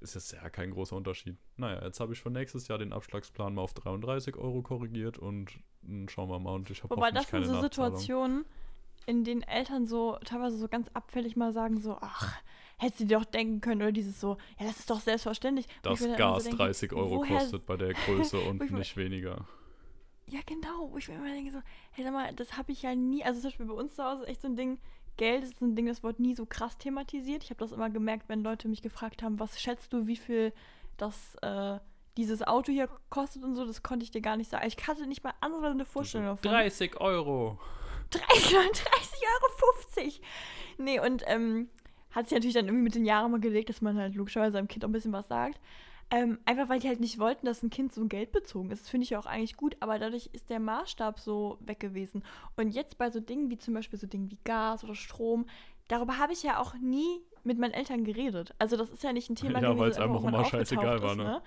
ist 0.00 0.14
jetzt 0.14 0.32
ja 0.32 0.48
kein 0.50 0.70
großer 0.70 0.96
Unterschied. 0.96 1.36
Naja, 1.56 1.82
jetzt 1.84 2.00
habe 2.00 2.12
ich 2.12 2.20
für 2.20 2.30
nächstes 2.30 2.68
Jahr 2.68 2.78
den 2.78 2.92
Abschlagsplan 2.92 3.54
mal 3.54 3.62
auf 3.62 3.74
33 3.74 4.36
Euro 4.36 4.62
korrigiert 4.62 5.18
und 5.18 5.58
mh, 5.82 6.10
schauen 6.10 6.28
wir 6.28 6.38
mal. 6.38 6.54
Und 6.54 6.70
ich 6.70 6.82
habe 6.82 6.94
Wobei 6.94 7.10
das 7.10 7.28
sind 7.28 7.44
so. 7.44 7.60
Situationen, 7.60 8.44
in 9.06 9.24
denen 9.24 9.42
Eltern 9.42 9.86
so 9.86 10.18
teilweise 10.24 10.56
so 10.58 10.68
ganz 10.68 10.88
abfällig 10.94 11.36
mal 11.36 11.52
sagen 11.52 11.80
so, 11.80 11.96
ach, 12.00 12.34
hättest 12.78 13.00
du 13.00 13.04
dir 13.06 13.18
doch 13.18 13.24
denken 13.24 13.60
können 13.60 13.82
oder 13.82 13.92
dieses 13.92 14.20
so, 14.20 14.36
ja, 14.58 14.66
das 14.66 14.78
ist 14.80 14.90
doch 14.90 15.00
selbstverständlich. 15.00 15.66
Immer 15.84 16.16
Gas 16.16 16.44
so 16.44 16.50
denke, 16.50 16.64
30 16.64 16.92
Euro 16.92 17.16
woher- 17.18 17.38
kostet 17.38 17.66
bei 17.66 17.76
der 17.76 17.94
Größe 18.06 18.38
und 18.40 18.70
nicht 18.72 18.96
weniger. 18.96 19.46
Ja, 20.28 20.40
genau, 20.44 20.90
wo 20.90 20.98
ich 20.98 21.08
mir 21.08 21.14
immer 21.14 21.28
denke 21.30 21.52
so, 21.52 21.62
hey, 21.92 22.02
sag 22.04 22.12
mal, 22.12 22.32
das 22.34 22.56
habe 22.56 22.72
ich 22.72 22.82
ja 22.82 22.94
nie, 22.96 23.22
also 23.24 23.40
zum 23.40 23.48
Beispiel 23.50 23.66
bei 23.66 23.74
uns 23.74 23.94
zu 23.94 24.02
Hause 24.04 24.22
ist 24.24 24.28
echt 24.28 24.42
so 24.42 24.48
ein 24.48 24.56
Ding, 24.56 24.78
Geld 25.16 25.44
ist 25.44 25.62
ein 25.62 25.76
Ding, 25.76 25.86
das 25.86 26.02
wird 26.02 26.18
nie 26.20 26.34
so 26.34 26.44
krass 26.44 26.76
thematisiert. 26.76 27.44
Ich 27.44 27.50
habe 27.50 27.60
das 27.60 27.72
immer 27.72 27.88
gemerkt, 27.88 28.28
wenn 28.28 28.42
Leute 28.42 28.68
mich 28.68 28.82
gefragt 28.82 29.22
haben, 29.22 29.38
was 29.38 29.60
schätzt 29.60 29.92
du, 29.92 30.06
wie 30.08 30.16
viel 30.16 30.52
das, 30.96 31.36
äh, 31.42 31.78
dieses 32.16 32.42
Auto 32.42 32.72
hier 32.72 32.88
kostet 33.08 33.44
und 33.44 33.54
so, 33.54 33.64
das 33.64 33.82
konnte 33.82 34.02
ich 34.02 34.10
dir 34.10 34.20
gar 34.20 34.36
nicht 34.36 34.50
sagen. 34.50 34.66
Ich 34.66 34.76
hatte 34.88 35.06
nicht 35.06 35.22
mal 35.22 35.32
andere 35.40 35.68
eine 35.70 35.84
Vorstellung 35.84 36.26
davon. 36.26 36.50
30 36.50 37.00
Euro. 37.00 37.58
30 38.10 38.54
Euro. 38.54 39.66
Nee, 40.78 41.00
und 41.00 41.22
ähm, 41.26 41.68
hat 42.10 42.28
sich 42.28 42.36
natürlich 42.36 42.54
dann 42.54 42.66
irgendwie 42.66 42.84
mit 42.84 42.94
den 42.94 43.04
Jahren 43.04 43.30
mal 43.30 43.40
gelegt, 43.40 43.68
dass 43.68 43.80
man 43.80 43.98
halt 43.98 44.14
logischerweise 44.14 44.52
seinem 44.52 44.68
Kind 44.68 44.84
auch 44.84 44.88
ein 44.88 44.92
bisschen 44.92 45.12
was 45.12 45.28
sagt. 45.28 45.60
Ähm, 46.08 46.38
einfach 46.44 46.68
weil 46.68 46.78
die 46.78 46.86
halt 46.86 47.00
nicht 47.00 47.18
wollten, 47.18 47.46
dass 47.46 47.64
ein 47.64 47.70
Kind 47.70 47.92
so 47.92 48.06
geldbezogen 48.06 48.70
ist. 48.70 48.82
Das 48.82 48.88
finde 48.88 49.04
ich 49.04 49.10
ja 49.10 49.18
auch 49.18 49.26
eigentlich 49.26 49.56
gut, 49.56 49.76
aber 49.80 49.98
dadurch 49.98 50.30
ist 50.32 50.50
der 50.50 50.60
Maßstab 50.60 51.18
so 51.18 51.58
weg 51.60 51.80
gewesen. 51.80 52.22
Und 52.56 52.70
jetzt 52.70 52.96
bei 52.96 53.10
so 53.10 53.18
Dingen 53.18 53.50
wie 53.50 53.58
zum 53.58 53.74
Beispiel 53.74 53.98
so 53.98 54.06
Dingen 54.06 54.30
wie 54.30 54.38
Gas 54.44 54.84
oder 54.84 54.94
Strom, 54.94 55.46
darüber 55.88 56.18
habe 56.18 56.32
ich 56.32 56.44
ja 56.44 56.60
auch 56.60 56.74
nie 56.74 57.22
mit 57.42 57.58
meinen 57.58 57.74
Eltern 57.74 58.04
geredet. 58.04 58.54
Also 58.58 58.76
das 58.76 58.90
ist 58.90 59.02
ja 59.02 59.12
nicht 59.12 59.30
ein 59.30 59.34
Thema 59.34 59.60
Ja, 59.60 59.76
weil's 59.76 59.96
das 59.96 60.04
einfach 60.04 60.22
irgendwann 60.22 60.34
immer 60.34 60.44
scheißegal 60.44 60.96
aufgetaucht 60.96 61.18
war, 61.18 61.24
ne? 61.24 61.42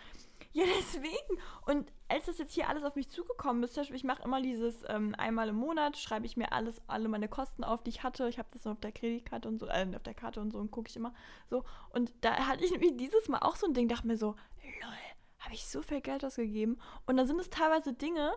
Ja, 0.54 0.64
deswegen. 0.80 1.40
Und 1.68 1.92
als 2.08 2.26
das 2.26 2.40
jetzt 2.40 2.54
hier 2.54 2.70
alles 2.70 2.84
auf 2.84 2.96
mich 2.96 3.10
zugekommen 3.10 3.62
ist, 3.62 3.78
ich 3.78 4.04
mache 4.04 4.24
immer 4.24 4.42
dieses 4.42 4.84
ähm, 4.88 5.14
einmal 5.16 5.50
im 5.50 5.56
Monat, 5.56 5.98
schreibe 5.98 6.26
ich 6.26 6.38
mir 6.38 6.52
alles, 6.52 6.82
alle 6.88 7.08
meine 7.08 7.28
Kosten 7.28 7.64
auf, 7.64 7.84
die 7.84 7.92
ich 7.92 8.02
hatte. 8.02 8.28
Ich 8.30 8.40
habe 8.40 8.50
das 8.52 8.66
auf 8.66 8.80
der 8.80 8.92
Kreditkarte 8.92 9.48
und 9.48 9.60
so, 9.60 9.68
äh, 9.68 9.86
auf 9.96 10.04
der 10.04 10.16
Karte 10.16 10.42
und 10.42 10.52
so 10.52 10.58
und 10.58 10.72
gucke 10.72 10.90
ich 10.90 10.96
immer 10.96 11.14
so. 11.50 11.64
Und 11.92 12.12
da 12.22 12.48
hatte 12.48 12.66
ich 12.66 12.72
nämlich 12.72 12.98
dieses 12.98 13.28
Mal 13.28 13.40
auch 13.40 13.56
so 13.56 13.68
ein 13.68 13.76
Ding, 13.76 13.88
dachte 13.88 14.08
mir 14.08 14.18
so, 14.18 14.36
lol, 14.82 14.98
habe 15.40 15.54
ich 15.54 15.68
so 15.68 15.84
viel 15.84 16.02
Geld 16.02 16.26
ausgegeben. 16.26 16.80
Und 17.06 17.18
da 17.18 17.26
sind 17.26 17.40
es 17.40 17.52
teilweise 17.52 17.94
Dinge, 17.94 18.34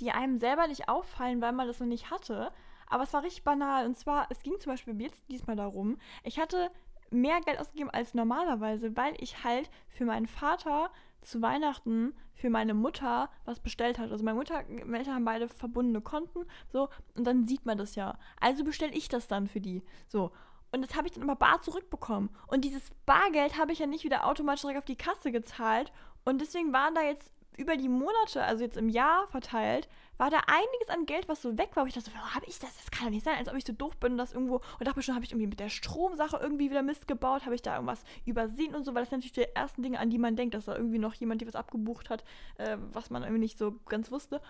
die 0.00 0.10
einem 0.10 0.38
selber 0.38 0.66
nicht 0.66 0.88
auffallen, 0.88 1.40
weil 1.40 1.52
man 1.52 1.68
das 1.68 1.78
noch 1.78 1.86
nicht 1.86 2.10
hatte. 2.10 2.52
Aber 2.88 3.04
es 3.04 3.12
war 3.12 3.22
richtig 3.22 3.44
banal. 3.44 3.86
Und 3.86 3.96
zwar, 3.96 4.26
es 4.30 4.42
ging 4.42 4.58
zum 4.58 4.72
Beispiel 4.72 5.00
jetzt 5.00 5.22
diesmal 5.30 5.54
darum, 5.54 5.98
ich 6.24 6.40
hatte 6.40 6.72
mehr 7.10 7.40
Geld 7.40 7.58
ausgegeben 7.58 7.90
als 7.90 8.14
normalerweise, 8.14 8.96
weil 8.96 9.14
ich 9.18 9.44
halt 9.44 9.70
für 9.88 10.04
meinen 10.04 10.26
Vater 10.26 10.90
zu 11.22 11.42
Weihnachten 11.42 12.14
für 12.34 12.50
meine 12.50 12.74
Mutter 12.74 13.30
was 13.44 13.60
bestellt 13.60 13.98
hatte. 13.98 14.12
Also 14.12 14.24
meine 14.24 14.38
Mutter, 14.38 14.64
meine 14.68 14.98
Eltern 14.98 15.14
haben 15.14 15.24
beide 15.24 15.48
verbundene 15.48 16.00
Konten, 16.00 16.46
so, 16.68 16.88
und 17.16 17.26
dann 17.26 17.44
sieht 17.44 17.66
man 17.66 17.78
das 17.78 17.94
ja. 17.94 18.18
Also 18.40 18.64
bestelle 18.64 18.92
ich 18.92 19.08
das 19.08 19.28
dann 19.28 19.46
für 19.46 19.60
die. 19.60 19.82
So. 20.08 20.32
Und 20.72 20.82
das 20.82 20.96
habe 20.96 21.08
ich 21.08 21.12
dann 21.12 21.22
immer 21.22 21.36
bar 21.36 21.60
zurückbekommen. 21.60 22.30
Und 22.46 22.64
dieses 22.64 22.90
Bargeld 23.04 23.58
habe 23.58 23.72
ich 23.72 23.80
ja 23.80 23.86
nicht 23.86 24.04
wieder 24.04 24.26
automatisch 24.26 24.62
direkt 24.62 24.78
auf 24.78 24.84
die 24.84 24.96
Kasse 24.96 25.32
gezahlt. 25.32 25.92
Und 26.24 26.40
deswegen 26.40 26.72
waren 26.72 26.94
da 26.94 27.02
jetzt 27.02 27.32
über 27.56 27.76
die 27.76 27.88
Monate, 27.88 28.44
also 28.44 28.62
jetzt 28.62 28.76
im 28.76 28.88
Jahr 28.88 29.26
verteilt, 29.26 29.88
war 30.20 30.28
da 30.28 30.40
einiges 30.46 30.90
an 30.90 31.06
Geld, 31.06 31.28
was 31.28 31.40
so 31.40 31.56
weg 31.56 31.70
war. 31.74 31.84
Wo 31.84 31.88
ich 31.88 31.94
dachte, 31.94 32.10
warum 32.14 32.34
habe 32.34 32.44
ich 32.46 32.58
das? 32.58 32.76
Das 32.76 32.90
kann 32.90 33.06
doch 33.06 33.10
nicht 33.10 33.24
sein, 33.24 33.38
als 33.38 33.48
ob 33.48 33.54
ich 33.54 33.64
so 33.64 33.72
doof 33.72 33.96
bin 33.96 34.12
und 34.12 34.18
das 34.18 34.34
irgendwo. 34.34 34.56
Und 34.78 34.86
dachte 34.86 35.02
schon, 35.02 35.14
habe 35.14 35.24
ich 35.24 35.32
irgendwie 35.32 35.46
mit 35.46 35.58
der 35.58 35.70
Stromsache 35.70 36.36
irgendwie 36.36 36.70
wieder 36.70 36.82
Mist 36.82 37.08
gebaut? 37.08 37.46
Habe 37.46 37.54
ich 37.54 37.62
da 37.62 37.74
irgendwas 37.74 38.04
übersehen 38.26 38.74
und 38.74 38.84
so? 38.84 38.94
Weil 38.94 39.02
das 39.02 39.10
sind 39.10 39.20
natürlich 39.24 39.48
die 39.48 39.56
ersten 39.56 39.82
Dinge, 39.82 39.98
an 39.98 40.10
die 40.10 40.18
man 40.18 40.36
denkt, 40.36 40.54
dass 40.54 40.66
da 40.66 40.76
irgendwie 40.76 40.98
noch 40.98 41.14
jemand, 41.14 41.40
die 41.40 41.46
was 41.46 41.54
abgebucht 41.54 42.10
hat, 42.10 42.22
äh, 42.58 42.76
was 42.92 43.08
man 43.08 43.22
irgendwie 43.22 43.40
nicht 43.40 43.56
so 43.56 43.72
ganz 43.88 44.10
wusste. 44.10 44.42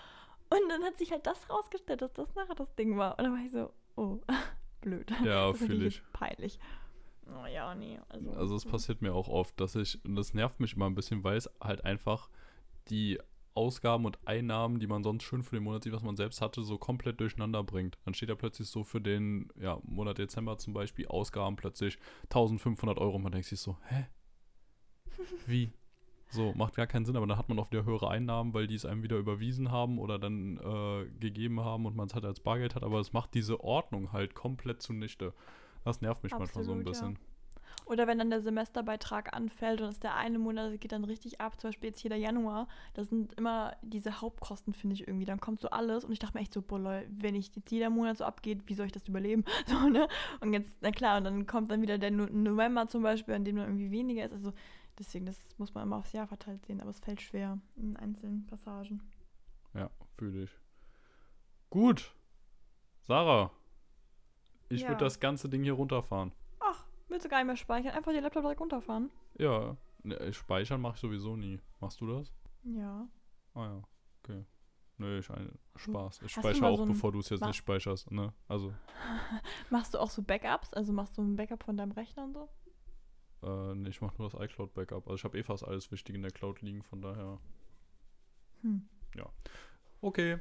Und 0.51 0.69
dann 0.69 0.83
hat 0.83 0.99
sich 0.99 1.13
halt 1.13 1.25
das 1.25 1.49
rausgestellt, 1.49 2.03
dass 2.03 2.13
das 2.15 2.35
nachher 2.35 2.57
das 2.57 2.75
Ding 2.75 2.99
war. 2.99 3.17
Und 3.17 3.25
dann 3.25 3.33
war 3.33 3.45
ich 3.45 3.53
so, 3.53 3.71
oh, 3.95 4.19
blöd. 4.81 5.09
Ja, 5.25 5.53
fühle 5.55 5.87
ich. 5.87 6.03
Peinlich. 6.13 6.59
Oh 7.29 7.47
ja, 7.47 7.77
nee. 7.77 8.01
Also, 8.09 8.33
Also 8.33 8.57
es 8.57 8.65
passiert 8.65 9.03
mir 9.03 9.15
auch 9.15 9.29
oft, 9.29 9.61
dass 9.61 9.77
ich, 9.77 10.05
und 10.05 10.17
das 10.17 10.35
nervt 10.35 10.59
mich 10.59 10.75
immer 10.75 10.87
ein 10.87 10.97
bisschen, 10.97 11.23
weil 11.23 11.37
es 11.37 11.49
halt 11.61 11.85
einfach 11.85 12.29
die 12.89 13.21
Ausgaben 13.61 14.07
und 14.07 14.19
Einnahmen, 14.27 14.81
die 14.81 14.87
man 14.87 15.03
sonst 15.03 15.25
schön 15.25 15.43
für 15.43 15.57
den 15.57 15.65
Monat 15.65 15.85
sieht, 15.85 15.93
was 15.93 16.03
man 16.03 16.17
selbst 16.17 16.41
hatte, 16.41 16.63
so 16.63 16.79
komplett 16.79 17.21
durcheinander 17.21 17.63
bringt. 17.63 17.99
Dann 18.07 18.15
steht 18.15 18.31
da 18.31 18.35
plötzlich 18.35 18.69
so 18.69 18.85
für 18.85 19.03
den 19.03 19.49
ja, 19.61 19.79
Monat 19.83 20.17
Dezember 20.17 20.57
zum 20.57 20.73
Beispiel 20.73 21.07
Ausgaben 21.09 21.57
plötzlich 21.57 21.99
1500 22.25 22.99
Euro 22.99 23.17
und 23.17 23.23
man 23.23 23.33
denkt 23.33 23.49
sich 23.49 23.61
so, 23.61 23.77
hä? 23.89 24.07
Wie? 25.47 25.73
So, 26.31 26.55
macht 26.55 26.75
gar 26.75 26.87
keinen 26.87 27.05
Sinn, 27.05 27.17
aber 27.17 27.27
dann 27.27 27.37
hat 27.37 27.49
man 27.49 27.59
auch 27.59 27.71
wieder 27.71 27.85
höhere 27.85 28.09
Einnahmen, 28.09 28.55
weil 28.55 28.67
die 28.67 28.77
es 28.77 28.87
einem 28.87 29.03
wieder 29.03 29.19
überwiesen 29.19 29.71
haben 29.71 29.99
oder 29.99 30.19
dann 30.19 30.59
äh, 30.59 31.11
gegeben 31.19 31.61
haben 31.61 31.85
und 31.87 31.97
man 31.97 32.07
es 32.07 32.15
halt 32.15 32.25
als 32.25 32.41
Bargeld 32.41 32.75
hat, 32.75 32.83
aber 32.83 33.01
es 33.01 33.13
macht 33.13 33.35
diese 33.35 33.63
Ordnung 33.63 34.13
halt 34.13 34.35
komplett 34.35 34.81
zunichte. 34.81 35.35
Das 35.85 36.01
nervt 36.01 36.23
mich 36.23 36.33
manchmal 36.33 36.65
so 36.65 36.73
ein 36.73 36.87
Absolut, 36.87 36.97
ja. 37.17 37.30
Oder 37.87 38.07
wenn 38.07 38.19
dann 38.19 38.31
der 38.31 38.41
Semesterbeitrag 38.41 39.35
anfällt 39.35 39.81
und 39.81 39.89
es 39.89 39.99
der 40.01 40.15
eine 40.15 40.39
Monat 40.39 40.81
geht 40.81 40.93
dann 40.93 41.05
richtig 41.05 41.41
ab, 41.41 41.61
zum 41.61 41.69
Beispiel 41.71 41.91
jetzt 41.91 42.01
hier 42.01 42.09
der 42.11 42.19
Januar, 42.19 42.69
das 42.95 43.09
sind 43.09 43.33
immer 43.35 43.77
diese 43.83 44.21
Hauptkosten, 44.21 44.73
finde 44.75 44.95
ich 44.95 45.07
irgendwie. 45.09 45.25
Dann 45.27 45.41
kommt 45.41 45.61
so 45.61 45.71
alles 45.71 46.05
und 46.05 46.13
ich 46.13 46.19
dachte 46.19 46.37
mir 46.37 46.43
echt 46.43 46.53
so, 46.53 46.63
boah, 46.63 46.79
Leute, 46.79 47.09
wenn 47.11 47.35
ich 47.35 47.55
jetzt 47.55 47.71
jeder 47.71 47.91
Monat 47.91 48.19
so 48.19 48.25
abgeht, 48.25 48.63
wie 48.67 48.75
soll 48.75 48.87
ich 48.87 48.93
das 48.93 49.07
überleben? 49.09 49.45
So, 49.67 49.89
ne? 49.89 50.09
Und 50.41 50.53
jetzt, 50.53 50.71
na 50.81 50.91
klar, 50.91 51.19
und 51.19 51.25
dann 51.25 51.47
kommt 51.47 51.71
dann 51.71 51.83
wieder 51.83 51.99
der 51.99 52.11
No- 52.11 52.27
November 52.31 52.87
zum 52.87 53.03
Beispiel, 53.03 53.35
an 53.35 53.45
dem 53.45 53.57
dann 53.57 53.67
irgendwie 53.67 53.91
weniger 53.91 54.25
ist. 54.25 54.33
Also 54.33 54.53
deswegen, 54.99 55.27
das 55.27 55.39
muss 55.59 55.75
man 55.75 55.85
immer 55.85 55.97
aufs 55.97 56.13
Jahr 56.13 56.27
verteilt 56.27 56.65
sehen, 56.67 56.81
aber 56.81 56.91
es 56.91 56.99
fällt 57.01 57.21
schwer 57.21 57.59
in 57.77 57.97
einzelnen 57.97 58.47
Passagen. 58.47 59.03
Ja, 59.75 59.91
fühle 60.17 60.45
ich. 60.45 60.51
Gut. 61.71 62.15
Sarah, 63.03 63.51
ich 64.69 64.83
Ja. 64.83 64.89
würde 64.89 65.05
das 65.05 65.21
ganze 65.21 65.49
Ding 65.49 65.63
hier 65.63 65.73
runterfahren. 65.75 66.33
Willst 67.11 67.25
du 67.25 67.29
gar 67.29 67.39
nicht 67.39 67.49
mehr 67.49 67.57
speichern? 67.57 67.93
Einfach 67.93 68.13
den 68.13 68.23
Laptop 68.23 68.45
direkt 68.45 68.61
runterfahren? 68.61 69.11
Ja, 69.37 69.77
ne, 70.05 70.33
speichern 70.33 70.81
mache 70.81 70.95
ich 70.95 71.01
sowieso 71.01 71.37
nie. 71.37 71.61
Machst 71.81 72.01
du 72.01 72.07
das? 72.07 72.33
Ja. 72.63 73.09
Ah 73.55 73.65
ja, 73.65 73.83
okay. 74.23 74.45
Nö, 74.97 75.19
ich 75.19 75.29
ein, 75.31 75.59
Spaß. 75.77 76.23
Ich 76.23 76.33
speichere 76.33 76.69
auch, 76.69 76.77
so 76.77 76.87
bevor 76.87 77.11
du 77.11 77.19
es 77.19 77.29
jetzt 77.31 77.41
Ma- 77.41 77.49
nicht 77.49 77.57
speicherst, 77.57 78.11
ne? 78.13 78.33
Also, 78.49 78.73
Machst 79.71 79.95
du 79.95 79.99
auch 79.99 80.11
so 80.11 80.23
Backups? 80.23 80.73
Also 80.73 80.93
machst 80.93 81.19
du 81.19 81.23
ein 81.23 81.35
Backup 81.37 81.65
von 81.65 81.77
deinem 81.77 81.93
Rechner 81.93 82.25
und 82.25 82.35
so? 82.35 82.49
äh, 83.43 83.75
nee, 83.75 83.89
ich 83.89 84.01
mache 84.01 84.15
nur 84.19 84.31
das 84.31 84.41
iCloud-Backup. 84.41 85.07
Also 85.09 85.17
ich 85.17 85.25
habe 85.25 85.39
eh 85.39 85.43
fast 85.43 85.67
alles 85.67 85.91
Wichtige 85.91 86.17
in 86.17 86.23
der 86.23 86.31
Cloud 86.31 86.61
liegen, 86.63 86.83
von 86.83 87.03
daher. 87.03 87.39
Hm. 88.63 88.89
Okay. 90.03 90.39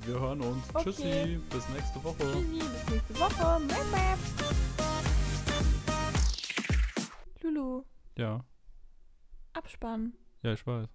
Wir 0.00 0.20
hören 0.20 0.40
uns. 0.42 0.68
Okay. 0.74 0.84
Tschüssi. 0.84 1.40
Bis 1.50 1.68
nächste 1.70 2.04
Woche. 2.04 2.18
Tschüssi, 2.18 2.58
bis 2.58 2.90
nächste 2.90 3.18
Woche. 3.18 3.60
Mäh, 3.60 3.74
mäh. 3.90 4.69
Lulu. 7.42 7.84
Ja. 8.16 8.44
Abspann. 9.52 10.14
Ja, 10.42 10.52
ich 10.52 10.66
weiß. 10.66 10.88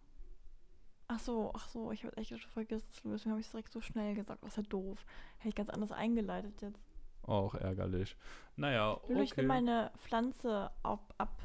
Ach 1.07 1.19
so, 1.19 1.51
ach 1.53 1.67
so, 1.67 1.91
ich 1.91 2.03
habe 2.03 2.17
echt 2.17 2.29
schon 2.29 2.39
vergessen 2.39 2.91
zu 2.91 3.07
lösen. 3.09 3.31
Habe 3.31 3.41
ich 3.41 3.49
direkt 3.49 3.71
so 3.71 3.81
schnell 3.81 4.15
gesagt. 4.15 4.41
Was 4.41 4.51
ist 4.51 4.57
ja 4.57 4.63
doof. 4.63 5.05
Hätte 5.37 5.49
ich 5.49 5.55
ganz 5.55 5.69
anders 5.69 5.91
eingeleitet 5.91 6.61
jetzt. 6.61 6.81
Auch 7.21 7.55
ärgerlich. 7.55 8.15
Naja, 8.55 8.93
okay. 8.93 9.23
Ich 9.23 9.37
will 9.37 9.47
meine 9.47 9.91
Pflanze 9.97 10.71
ab, 10.83 11.13
ab, 11.17 11.41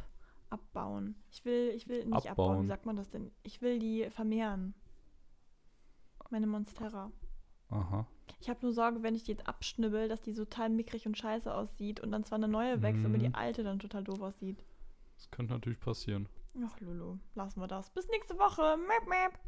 abbauen. 0.51 1.15
Ich 1.31 1.45
will, 1.45 1.73
ich 1.75 1.89
will 1.89 2.05
nicht 2.07 2.31
abbauen. 2.31 2.31
abbauen. 2.31 2.63
Wie 2.65 2.69
sagt 2.69 2.87
man 2.87 2.97
das 2.97 3.11
denn? 3.11 3.31
Ich 3.43 3.61
will 3.61 3.79
die 3.79 4.09
vermehren. 4.11 4.75
Meine 6.31 6.47
Monstera. 6.47 7.11
Aha. 7.71 8.07
Ich 8.41 8.49
habe 8.49 8.61
nur 8.63 8.73
Sorge, 8.73 9.03
wenn 9.03 9.15
ich 9.15 9.25
die 9.25 9.33
jetzt 9.33 9.47
abschnibbel, 9.47 10.09
dass 10.09 10.23
die 10.23 10.33
so 10.33 10.45
total 10.45 10.71
mickrig 10.71 11.07
und 11.07 11.19
scheiße 11.19 11.53
aussieht 11.53 12.01
und 12.01 12.13
dann 12.13 12.25
zwar 12.25 12.37
eine 12.39 12.49
neue 12.49 12.83
wächst, 12.83 13.01
mhm. 13.01 13.07
aber 13.07 13.19
die 13.19 13.29
mhm. 13.29 13.35
alte 13.35 13.65
dann 13.65 13.79
total 13.79 14.05
doof 14.05 14.21
aussieht. 14.21 14.65
Das 15.21 15.31
könnte 15.31 15.53
natürlich 15.53 15.79
passieren. 15.79 16.31
Ach, 16.65 16.81
Lulu, 16.81 17.19
lassen 17.35 17.61
wir 17.61 17.69
das. 17.69 17.91
Bis 17.91 18.09
nächste 18.09 18.39
Woche. 18.39 18.79
Map, 18.79 19.07
map. 19.07 19.39